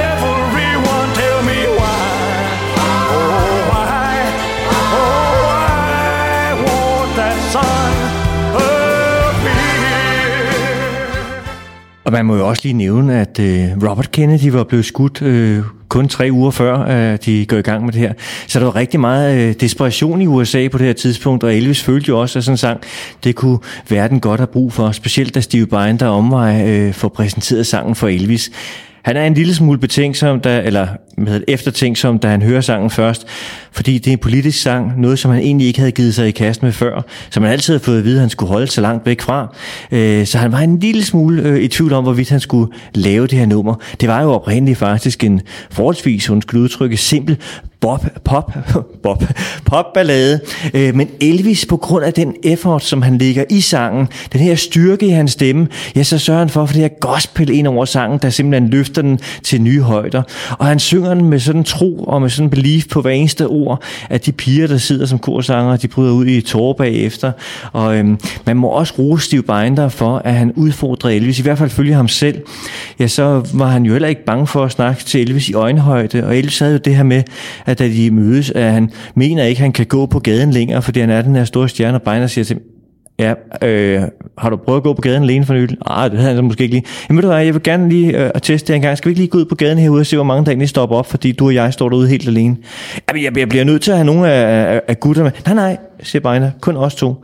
Og 12.06 12.12
man 12.12 12.26
må 12.26 12.36
jo 12.36 12.48
også 12.48 12.62
lige 12.64 12.72
nævne, 12.72 13.20
at 13.20 13.38
øh, 13.38 13.90
Robert 13.90 14.10
Kennedy 14.10 14.50
var 14.50 14.64
blevet 14.64 14.84
skudt 14.84 15.22
øh, 15.22 15.62
kun 15.88 16.08
tre 16.08 16.28
uger 16.32 16.50
før, 16.50 16.78
at 16.78 17.26
de 17.26 17.46
går 17.46 17.56
i 17.56 17.62
gang 17.62 17.84
med 17.84 17.92
det 17.92 18.00
her. 18.00 18.12
Så 18.46 18.58
der 18.58 18.64
var 18.64 18.76
rigtig 18.76 19.00
meget 19.00 19.48
øh, 19.48 19.54
desperation 19.60 20.22
i 20.22 20.26
USA 20.26 20.68
på 20.68 20.78
det 20.78 20.86
her 20.86 20.92
tidspunkt, 20.92 21.44
og 21.44 21.54
Elvis 21.54 21.82
følte 21.82 22.08
jo 22.08 22.20
også, 22.20 22.38
at 22.38 22.44
sådan 22.44 22.52
en 22.52 22.58
sang, 22.58 22.80
det 23.24 23.34
kunne 23.34 23.58
verden 23.88 24.20
godt 24.20 24.40
have 24.40 24.46
brug 24.46 24.72
for, 24.72 24.92
specielt 24.92 25.34
da 25.34 25.40
Steve 25.40 25.66
Binder 25.66 26.06
omvej 26.06 26.68
øh, 26.68 26.94
får 26.94 27.08
præsenteret 27.08 27.66
sangen 27.66 27.94
for 27.94 28.08
Elvis. 28.08 28.50
Han 29.06 29.16
er 29.16 29.26
en 29.26 29.34
lille 29.34 29.54
smule 29.54 29.78
betænksom, 29.78 30.40
da, 30.40 30.62
eller 30.64 30.86
med 31.16 31.42
eftertænksom, 31.48 32.18
da 32.18 32.28
han 32.28 32.42
hører 32.42 32.60
sangen 32.60 32.90
først, 32.90 33.26
fordi 33.72 33.98
det 33.98 34.06
er 34.06 34.12
en 34.12 34.18
politisk 34.18 34.62
sang, 34.62 35.00
noget 35.00 35.18
som 35.18 35.30
han 35.30 35.40
egentlig 35.40 35.66
ikke 35.66 35.78
havde 35.78 35.92
givet 35.92 36.14
sig 36.14 36.28
i 36.28 36.30
kast 36.30 36.62
med 36.62 36.72
før, 36.72 37.02
som 37.30 37.42
han 37.42 37.52
altid 37.52 37.74
havde 37.74 37.84
fået 37.84 37.98
at 37.98 38.04
vide, 38.04 38.16
at 38.16 38.20
han 38.20 38.30
skulle 38.30 38.52
holde 38.52 38.66
så 38.66 38.80
langt 38.80 39.06
væk 39.06 39.20
fra. 39.20 39.54
Øh, 39.92 40.26
så 40.26 40.38
han 40.38 40.52
var 40.52 40.58
en 40.58 40.78
lille 40.78 41.04
smule 41.04 41.42
øh, 41.42 41.60
i 41.60 41.68
tvivl 41.68 41.92
om, 41.92 42.04
hvorvidt 42.04 42.30
han 42.30 42.40
skulle 42.40 42.72
lave 42.94 43.26
det 43.26 43.38
her 43.38 43.46
nummer. 43.46 43.74
Det 44.00 44.08
var 44.08 44.22
jo 44.22 44.32
oprindeligt 44.32 44.78
faktisk 44.78 45.24
en 45.24 45.40
forholdsvis, 45.70 46.26
hun 46.26 46.42
skulle 46.42 46.62
udtrykke, 46.62 46.96
simpel 46.96 47.38
pop, 47.80 48.06
pop, 48.24 48.52
pop, 49.02 49.24
popballade. 49.64 50.40
Øh, 50.74 50.94
men 50.94 51.08
Elvis, 51.20 51.66
på 51.66 51.76
grund 51.76 52.04
af 52.04 52.12
den 52.12 52.34
effort, 52.44 52.84
som 52.84 53.02
han 53.02 53.18
ligger 53.18 53.44
i 53.50 53.60
sangen, 53.60 54.08
den 54.32 54.40
her 54.40 54.54
styrke 54.54 55.06
i 55.06 55.10
hans 55.10 55.32
stemme, 55.32 55.68
ja, 55.96 56.02
så 56.02 56.18
sørger 56.18 56.38
han 56.38 56.48
for 56.48 56.66
for 56.66 56.72
det 56.72 56.82
her 56.82 56.88
gospel 57.00 57.50
ind 57.50 57.66
over 57.66 57.84
sangen, 57.84 58.18
der 58.22 58.30
simpelthen 58.30 58.70
løfter 58.70 59.02
den 59.02 59.18
til 59.42 59.62
nye 59.62 59.80
højder. 59.80 60.22
Og 60.58 60.66
han 60.66 60.78
synger 60.78 61.14
den 61.14 61.24
med 61.24 61.38
sådan 61.38 61.64
tro 61.64 62.04
og 62.04 62.22
med 62.22 62.30
sådan 62.30 62.50
belief 62.50 62.84
på 62.90 63.00
hver 63.00 63.10
eneste 63.10 63.46
ord, 63.46 63.82
at 64.10 64.26
de 64.26 64.32
piger, 64.32 64.66
der 64.66 64.78
sidder 64.78 65.06
som 65.06 65.18
korsanger, 65.18 65.76
de 65.76 65.88
bryder 65.88 66.12
ud 66.12 66.26
i 66.26 66.40
tårer 66.40 66.74
bagefter. 66.74 67.32
Og 67.72 67.96
øhm, 67.96 68.18
man 68.46 68.56
må 68.56 68.68
også 68.68 68.94
rose 68.98 69.26
Steve 69.26 69.42
Binder 69.42 69.88
for, 69.88 70.22
at 70.24 70.34
han 70.34 70.52
udfordrer 70.52 71.10
Elvis, 71.10 71.38
i 71.38 71.42
hvert 71.42 71.58
fald 71.58 71.70
følge 71.70 71.94
ham 71.94 72.08
selv. 72.08 72.42
Ja, 72.98 73.06
så 73.06 73.42
var 73.54 73.68
han 73.68 73.84
jo 73.84 73.92
heller 73.92 74.08
ikke 74.08 74.24
bange 74.24 74.46
for 74.46 74.64
at 74.64 74.72
snakke 74.72 75.04
til 75.04 75.20
Elvis 75.20 75.48
i 75.48 75.54
øjenhøjde, 75.54 76.26
og 76.26 76.38
Elvis 76.38 76.58
havde 76.58 76.72
jo 76.72 76.78
det 76.78 76.96
her 76.96 77.02
med, 77.02 77.22
at 77.66 77.78
da 77.78 77.88
de 77.88 78.10
mødes, 78.10 78.50
at 78.50 78.72
han 78.72 78.90
mener 79.14 79.44
ikke, 79.44 79.58
at 79.58 79.62
han 79.62 79.72
kan 79.72 79.86
gå 79.86 80.06
på 80.06 80.18
gaden 80.18 80.50
længere, 80.50 80.82
fordi 80.82 81.00
han 81.00 81.10
er 81.10 81.22
den 81.22 81.36
her 81.36 81.44
store 81.44 81.68
stjerne, 81.68 81.96
og 81.96 82.02
Beiner 82.02 82.26
siger 82.26 82.44
til 82.44 82.58
Ja, 83.18 83.34
øh, 83.62 84.02
har 84.38 84.50
du 84.50 84.56
prøvet 84.56 84.76
at 84.76 84.82
gå 84.82 84.92
på 84.92 85.00
gaden 85.00 85.22
alene 85.22 85.46
for 85.46 85.54
nylig? 85.54 85.76
Nej, 85.88 86.08
det 86.08 86.18
havde 86.18 86.28
han 86.28 86.38
så 86.38 86.42
måske 86.42 86.62
ikke 86.62 86.74
lige. 86.74 86.84
Jamen 87.08 87.16
ved 87.16 87.22
du 87.22 87.28
hvad, 87.28 87.44
jeg 87.44 87.54
vil 87.54 87.62
gerne 87.62 87.88
lige 87.88 88.24
øh, 88.24 88.30
teste 88.42 88.68
det 88.68 88.76
en 88.76 88.82
gang. 88.82 88.98
Skal 88.98 89.08
vi 89.08 89.10
ikke 89.10 89.20
lige 89.20 89.30
gå 89.30 89.38
ud 89.38 89.44
på 89.44 89.54
gaden 89.54 89.78
herude 89.78 90.00
og 90.00 90.06
se, 90.06 90.16
hvor 90.16 90.24
mange 90.24 90.44
der 90.44 90.50
egentlig 90.50 90.68
stopper 90.68 90.96
op, 90.96 91.06
fordi 91.06 91.32
du 91.32 91.46
og 91.46 91.54
jeg 91.54 91.72
står 91.72 91.88
derude 91.88 92.08
helt 92.08 92.28
alene? 92.28 92.56
Jamen, 93.08 93.24
jeg, 93.24 93.38
jeg 93.38 93.48
bliver 93.48 93.64
nødt 93.64 93.82
til 93.82 93.90
at 93.90 93.96
have 93.96 94.06
nogle 94.06 94.32
af, 94.32 94.74
af, 94.74 94.80
af 94.88 95.00
gutterne 95.00 95.24
med. 95.24 95.54
Nej, 95.54 95.54
nej, 95.54 95.76
siger 96.02 96.30
Beiner. 96.30 96.50
Kun 96.60 96.76
os 96.76 96.94
to 96.94 97.14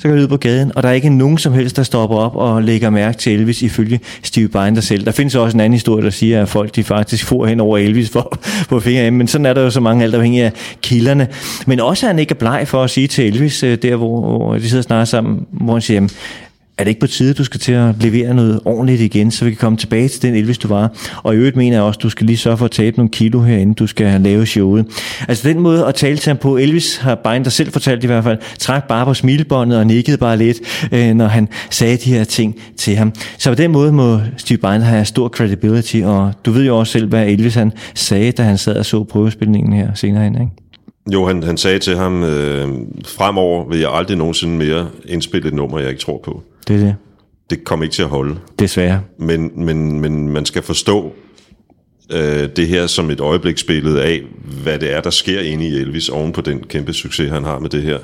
så 0.00 0.08
går 0.08 0.14
vi 0.14 0.22
ud 0.22 0.28
på 0.28 0.36
gaden, 0.36 0.72
og 0.76 0.82
der 0.82 0.88
er 0.88 0.92
ikke 0.92 1.08
nogen 1.08 1.38
som 1.38 1.52
helst, 1.52 1.76
der 1.76 1.82
stopper 1.82 2.16
op 2.16 2.36
og 2.36 2.62
lægger 2.62 2.90
mærke 2.90 3.18
til 3.18 3.32
Elvis 3.32 3.62
ifølge 3.62 4.00
Steve 4.22 4.48
Binder 4.48 4.80
selv. 4.80 5.04
Der 5.04 5.10
findes 5.10 5.34
også 5.34 5.56
en 5.56 5.60
anden 5.60 5.72
historie, 5.72 6.04
der 6.04 6.10
siger, 6.10 6.42
at 6.42 6.48
folk 6.48 6.76
de 6.76 6.84
faktisk 6.84 7.24
får 7.24 7.46
hen 7.46 7.60
over 7.60 7.78
Elvis 7.78 8.10
for, 8.10 8.38
på 8.68 8.80
fingeren, 8.80 9.16
men 9.16 9.28
sådan 9.28 9.46
er 9.46 9.54
der 9.54 9.62
jo 9.62 9.70
så 9.70 9.80
mange 9.80 10.04
alt 10.04 10.14
afhængig 10.14 10.42
af 10.42 10.52
kilderne. 10.82 11.28
Men 11.66 11.80
også 11.80 12.06
at 12.06 12.08
han 12.08 12.18
ikke 12.18 12.32
er 12.32 12.38
bleg 12.38 12.68
for 12.68 12.84
at 12.84 12.90
sige 12.90 13.06
til 13.06 13.26
Elvis, 13.26 13.62
øh, 13.62 13.78
der 13.82 13.96
hvor, 13.96 14.20
hvor 14.20 14.54
de 14.54 14.68
sidder 14.68 14.82
snart 14.82 15.08
sammen, 15.08 15.46
hvor 15.50 15.72
han 15.72 15.82
siger, 15.82 16.08
er 16.80 16.84
det 16.84 16.88
ikke 16.88 17.00
på 17.00 17.06
tide, 17.06 17.34
du 17.34 17.44
skal 17.44 17.60
til 17.60 17.72
at 17.72 17.94
levere 18.00 18.34
noget 18.34 18.60
ordentligt 18.64 19.00
igen, 19.00 19.30
så 19.30 19.44
vi 19.44 19.50
kan 19.50 19.58
komme 19.58 19.78
tilbage 19.78 20.08
til 20.08 20.22
den 20.22 20.34
Elvis, 20.34 20.58
du 20.58 20.68
var? 20.68 20.92
Og 21.22 21.34
i 21.34 21.36
øvrigt 21.36 21.56
mener 21.56 21.76
jeg 21.76 21.82
også, 21.82 21.98
at 21.98 22.02
du 22.02 22.10
skal 22.10 22.26
lige 22.26 22.36
sørge 22.36 22.56
for 22.56 22.64
at 22.64 22.70
tabe 22.70 22.96
nogle 22.96 23.10
kilo 23.10 23.42
herinde, 23.42 23.74
du 23.74 23.86
skal 23.86 24.20
lave 24.20 24.46
showet. 24.46 24.86
Altså 25.28 25.48
den 25.48 25.60
måde 25.60 25.86
at 25.86 25.94
tale 25.94 26.16
til 26.16 26.30
ham 26.30 26.36
på, 26.36 26.56
Elvis 26.56 26.96
har 26.96 27.14
Binder 27.14 27.50
selv 27.50 27.72
fortalt 27.72 28.04
i 28.04 28.06
hvert 28.06 28.24
fald, 28.24 28.38
træk 28.58 28.82
bare 28.84 29.06
på 29.06 29.14
smilebåndet 29.14 29.78
og 29.78 29.86
nikkede 29.86 30.16
bare 30.16 30.36
lidt, 30.36 30.88
øh, 30.92 31.14
når 31.14 31.26
han 31.26 31.48
sagde 31.70 31.96
de 31.96 32.10
her 32.10 32.24
ting 32.24 32.56
til 32.76 32.96
ham. 32.96 33.12
Så 33.38 33.50
på 33.50 33.54
den 33.54 33.72
måde 33.72 33.92
må 33.92 34.20
Steve 34.36 34.58
Bein 34.58 34.80
have 34.80 35.04
stor 35.04 35.28
credibility, 35.28 35.96
og 36.04 36.32
du 36.44 36.50
ved 36.50 36.66
jo 36.66 36.78
også 36.78 36.92
selv, 36.92 37.08
hvad 37.08 37.26
Elvis 37.26 37.54
han 37.54 37.72
sagde, 37.94 38.32
da 38.32 38.42
han 38.42 38.58
sad 38.58 38.76
og 38.76 38.86
så 38.86 39.04
prøvespilningen 39.04 39.72
her 39.72 39.94
senere 39.94 40.24
hen, 40.24 40.34
ikke? 40.34 40.52
Jo, 41.12 41.26
han, 41.26 41.42
han 41.42 41.56
sagde 41.56 41.78
til 41.78 41.96
ham, 41.96 42.24
øh, 42.24 42.68
fremover 43.06 43.68
vil 43.68 43.78
jeg 43.78 43.90
aldrig 43.92 44.16
nogensinde 44.16 44.56
mere 44.56 44.88
indspille 45.08 45.48
et 45.48 45.54
nummer, 45.54 45.78
jeg 45.78 45.88
ikke 45.88 46.00
tror 46.00 46.20
på. 46.24 46.42
Det 46.68 46.76
er 46.76 46.80
det. 46.80 46.96
Det 47.50 47.64
kommer 47.64 47.84
ikke 47.84 47.94
til 47.94 48.02
at 48.02 48.08
holde. 48.08 48.38
Desværre. 48.58 49.00
Men, 49.18 49.52
men, 49.64 50.00
men 50.00 50.28
man 50.28 50.46
skal 50.46 50.62
forstå 50.62 51.12
øh, 52.12 52.48
det 52.56 52.68
her 52.68 52.86
som 52.86 53.10
et 53.10 53.20
øjebliksbillede 53.20 54.02
af, 54.02 54.22
hvad 54.62 54.78
det 54.78 54.92
er, 54.92 55.00
der 55.00 55.10
sker 55.10 55.40
inde 55.40 55.68
i 55.68 55.74
Elvis 55.74 56.08
oven 56.08 56.32
på 56.32 56.40
den 56.40 56.60
kæmpe 56.60 56.92
succes, 56.92 57.30
han 57.30 57.44
har 57.44 57.58
med 57.58 57.70
det 57.70 57.82
her. 57.82 57.98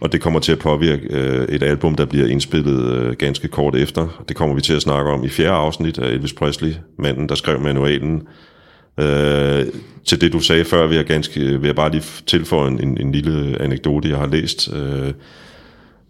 Og 0.00 0.12
det 0.12 0.20
kommer 0.20 0.40
til 0.40 0.52
at 0.52 0.58
påvirke 0.58 1.06
øh, 1.10 1.48
et 1.48 1.62
album, 1.62 1.94
der 1.94 2.04
bliver 2.04 2.26
indspillet 2.26 2.92
øh, 2.92 3.12
ganske 3.12 3.48
kort 3.48 3.76
efter. 3.76 4.24
Det 4.28 4.36
kommer 4.36 4.54
vi 4.54 4.60
til 4.60 4.74
at 4.74 4.82
snakke 4.82 5.10
om 5.10 5.24
i 5.24 5.28
fjerde 5.28 5.56
afsnit 5.56 5.98
af 5.98 6.10
Elvis 6.10 6.32
Presley, 6.32 6.72
manden, 6.98 7.28
der 7.28 7.34
skrev 7.34 7.60
manualen. 7.60 8.22
Øh, 9.00 9.66
til 10.04 10.20
det, 10.20 10.32
du 10.32 10.40
sagde 10.40 10.64
før, 10.64 10.86
vil 10.86 10.96
jeg, 10.96 11.04
ganske, 11.04 11.40
vil 11.40 11.66
jeg 11.66 11.76
bare 11.76 11.90
lige 11.90 12.04
tilføje 12.26 12.70
en, 12.70 12.82
en, 12.82 13.00
en 13.00 13.12
lille 13.12 13.62
anekdote, 13.62 14.08
jeg 14.08 14.18
har 14.18 14.26
læst. 14.26 14.72
Øh, 14.74 15.12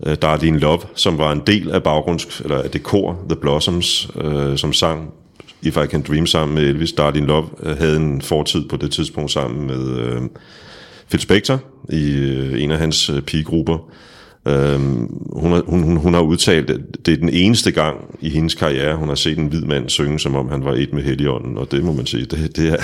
øh, 0.06 0.16
Darlene 0.22 0.58
Love, 0.58 0.80
som 0.94 1.18
var 1.18 1.32
en 1.32 1.42
del 1.46 1.70
af 1.70 1.82
baggrunds, 1.82 2.40
eller 2.40 2.62
af 2.62 2.70
det 2.70 2.82
kor, 2.82 3.24
The 3.28 3.36
Blossoms, 3.36 4.10
øh, 4.20 4.58
som 4.58 4.72
sang 4.72 5.12
If 5.62 5.76
I 5.76 5.86
Can 5.86 6.02
Dream 6.02 6.26
sammen 6.26 6.54
med 6.54 6.62
Elvis. 6.62 6.92
Darlene 6.92 7.26
Love 7.26 7.48
øh, 7.62 7.78
havde 7.78 7.96
en 7.96 8.22
fortid 8.22 8.68
på 8.68 8.76
det 8.76 8.92
tidspunkt 8.92 9.30
sammen 9.30 9.66
med 9.66 9.98
øh, 9.98 10.22
Phil 11.08 11.20
Spector 11.20 11.60
i 11.88 12.12
øh, 12.12 12.62
en 12.62 12.70
af 12.70 12.78
hans 12.78 13.10
øh, 13.10 13.22
pigegrupper. 13.22 13.78
Øhm, 14.46 15.08
hun, 15.32 15.52
har, 15.52 15.62
hun, 15.66 15.96
hun 15.96 16.14
har 16.14 16.20
udtalt, 16.20 16.70
at 16.70 16.80
det 17.06 17.14
er 17.14 17.16
den 17.16 17.28
eneste 17.28 17.70
gang 17.70 17.96
i 18.20 18.30
hendes 18.30 18.54
karriere, 18.54 18.96
hun 18.96 19.08
har 19.08 19.14
set 19.14 19.38
en 19.38 19.46
hvid 19.46 19.60
mand 19.60 19.88
synge, 19.88 20.18
som 20.18 20.36
om 20.36 20.48
han 20.48 20.64
var 20.64 20.72
et 20.72 20.92
med 20.92 21.02
Helligånden, 21.02 21.58
og 21.58 21.72
det 21.72 21.84
må 21.84 21.92
man 21.92 22.06
sige, 22.06 22.24
det, 22.24 22.56
det, 22.56 22.72
er, 22.72 22.76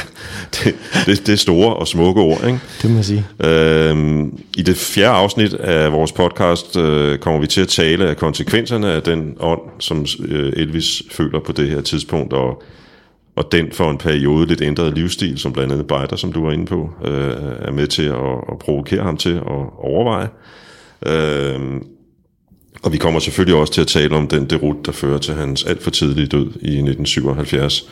det, 0.54 0.74
det, 1.06 1.26
det 1.26 1.32
er 1.32 1.36
store 1.36 1.74
og 1.74 1.88
smukke 1.88 2.20
ord. 2.20 2.44
Ikke? 2.46 2.58
Det 2.82 2.90
må 2.90 2.94
man 2.94 3.04
sige. 3.04 3.26
Øhm, 3.44 4.38
I 4.56 4.62
det 4.62 4.76
fjerde 4.76 5.14
afsnit 5.14 5.54
af 5.54 5.92
vores 5.92 6.12
podcast 6.12 6.76
øh, 6.76 7.18
kommer 7.18 7.40
vi 7.40 7.46
til 7.46 7.60
at 7.60 7.68
tale 7.68 8.08
af 8.08 8.16
konsekvenserne 8.16 8.92
af 8.92 9.02
den 9.02 9.36
ånd, 9.40 9.60
som 9.78 10.06
øh, 10.24 10.52
Elvis 10.56 11.02
føler 11.10 11.40
på 11.40 11.52
det 11.52 11.68
her 11.68 11.80
tidspunkt, 11.80 12.32
og 12.32 12.62
og 13.36 13.52
den 13.52 13.72
for 13.72 13.90
en 13.90 13.98
periode 13.98 14.46
lidt 14.46 14.62
ændrede 14.62 14.94
livsstil, 14.94 15.38
som 15.38 15.52
blandt 15.52 15.72
andet 15.72 15.86
Bejder, 15.86 16.16
som 16.16 16.32
du 16.32 16.44
var 16.44 16.52
inde 16.52 16.66
på, 16.66 16.90
øh, 17.04 17.32
er 17.58 17.72
med 17.72 17.86
til 17.86 18.02
at, 18.02 18.36
at 18.52 18.58
provokere 18.60 19.02
ham 19.02 19.16
til 19.16 19.34
at 19.34 19.66
overveje. 19.78 20.24
Øh, 20.24 20.30
Øhm, 21.06 21.86
og 22.82 22.92
vi 22.92 22.98
kommer 22.98 23.20
selvfølgelig 23.20 23.60
også 23.60 23.72
til 23.72 23.80
at 23.80 23.86
tale 23.86 24.16
om 24.16 24.28
den 24.28 24.50
derut, 24.50 24.86
der 24.86 24.92
fører 24.92 25.18
til 25.18 25.34
hans 25.34 25.64
alt 25.64 25.82
for 25.82 25.90
tidlige 25.90 26.26
død 26.26 26.46
i 26.46 26.78
1977. 26.78 27.88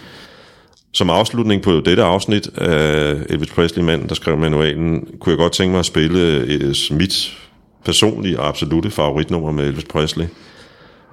Som 0.93 1.11
afslutning 1.11 1.63
på 1.63 1.81
dette 1.81 2.03
afsnit 2.03 2.49
af 2.59 3.17
Elvis 3.29 3.51
Presley, 3.51 3.85
manden, 3.85 4.09
der 4.09 4.15
skrev 4.15 4.39
manualen, 4.39 5.09
kunne 5.21 5.31
jeg 5.31 5.39
godt 5.39 5.53
tænke 5.53 5.71
mig 5.71 5.79
at 5.79 5.87
spille 5.87 6.21
øh, 6.21 6.75
mit 6.91 7.39
personlige 7.85 8.41
og 8.41 8.49
absolute 8.49 8.91
favoritnummer 8.91 9.53
med 9.53 9.65
Elvis 9.69 9.85
Presley. 9.85 10.27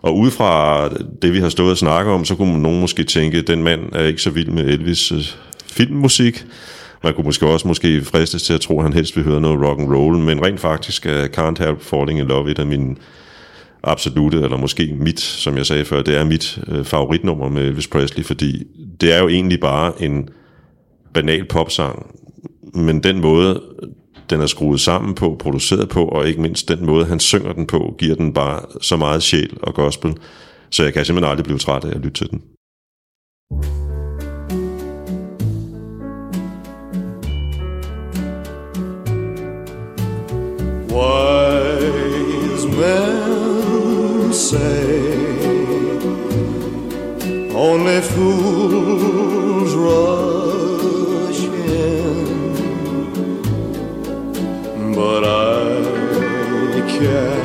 Og 0.01 0.17
ud 0.17 0.31
fra 0.31 0.89
det, 1.21 1.33
vi 1.33 1.39
har 1.39 1.49
stået 1.49 1.71
og 1.71 1.77
snakket 1.77 2.13
om, 2.13 2.25
så 2.25 2.35
kunne 2.35 2.61
nogen 2.61 2.79
måske 2.79 3.03
tænke, 3.03 3.37
at 3.37 3.47
den 3.47 3.63
mand 3.63 3.81
er 3.93 4.03
ikke 4.03 4.21
så 4.21 4.29
vild 4.29 4.49
med 4.49 4.79
Elvis' 4.79 5.15
øh, 5.15 5.23
filmmusik. 5.71 6.45
Man 7.03 7.13
kunne 7.13 7.25
måske 7.25 7.47
også 7.47 7.67
måske 7.67 8.03
fristes 8.03 8.43
til 8.43 8.53
at 8.53 8.61
tro, 8.61 8.79
at 8.79 8.83
han 8.83 8.93
helst 8.93 9.15
vil 9.15 9.25
høre 9.25 9.41
noget 9.41 9.67
rock 9.67 9.79
and 9.79 9.93
roll, 9.93 10.17
men 10.17 10.45
rent 10.45 10.59
faktisk 10.59 11.05
er 11.05 11.27
Can't 11.27 11.63
Help 11.65 11.81
Falling 11.81 12.19
in 12.19 12.27
Love 12.27 12.51
et 12.51 12.59
af 12.59 12.65
mine 12.65 12.95
absolute, 13.83 14.37
eller 14.37 14.57
måske 14.57 14.95
mit, 14.99 15.19
som 15.19 15.57
jeg 15.57 15.65
sagde 15.65 15.85
før, 15.85 16.01
det 16.01 16.17
er 16.17 16.23
mit 16.23 16.59
øh, 16.67 16.85
favoritnummer 16.85 17.49
med 17.49 17.61
Elvis 17.61 17.87
Presley, 17.87 18.23
fordi 18.23 18.63
det 19.01 19.13
er 19.13 19.19
jo 19.19 19.27
egentlig 19.27 19.59
bare 19.59 20.03
en 20.03 20.29
banal 21.13 21.45
popsang, 21.45 22.15
men 22.73 23.03
den 23.03 23.21
måde, 23.21 23.61
den 24.29 24.41
er 24.41 24.45
skruet 24.45 24.81
sammen 24.81 25.15
på, 25.15 25.35
produceret 25.39 25.89
på, 25.89 26.05
og 26.05 26.27
ikke 26.27 26.41
mindst 26.41 26.69
den 26.69 26.85
måde, 26.85 27.05
han 27.05 27.19
synger 27.19 27.53
den 27.53 27.67
på, 27.67 27.95
giver 27.99 28.15
den 28.15 28.33
bare 28.33 28.61
så 28.81 28.97
meget 28.97 29.23
sjæl 29.23 29.57
og 29.63 29.73
gospel, 29.73 30.17
så 30.69 30.83
jeg 30.83 30.93
kan 30.93 31.05
simpelthen 31.05 31.31
aldrig 31.31 31.45
blive 31.45 31.59
træt 31.59 31.85
af 31.85 31.95
at 31.95 32.01
lytte 32.01 32.11
til 32.11 32.29
den. 32.31 32.41
Wise 40.97 42.65
men 42.65 44.33
say 44.33 44.89
only 47.53 48.01
fools 48.01 49.73
rush 49.87 51.43
in, 51.83 52.17
but 54.95 55.23
I 55.23 56.81
can't 56.95 57.36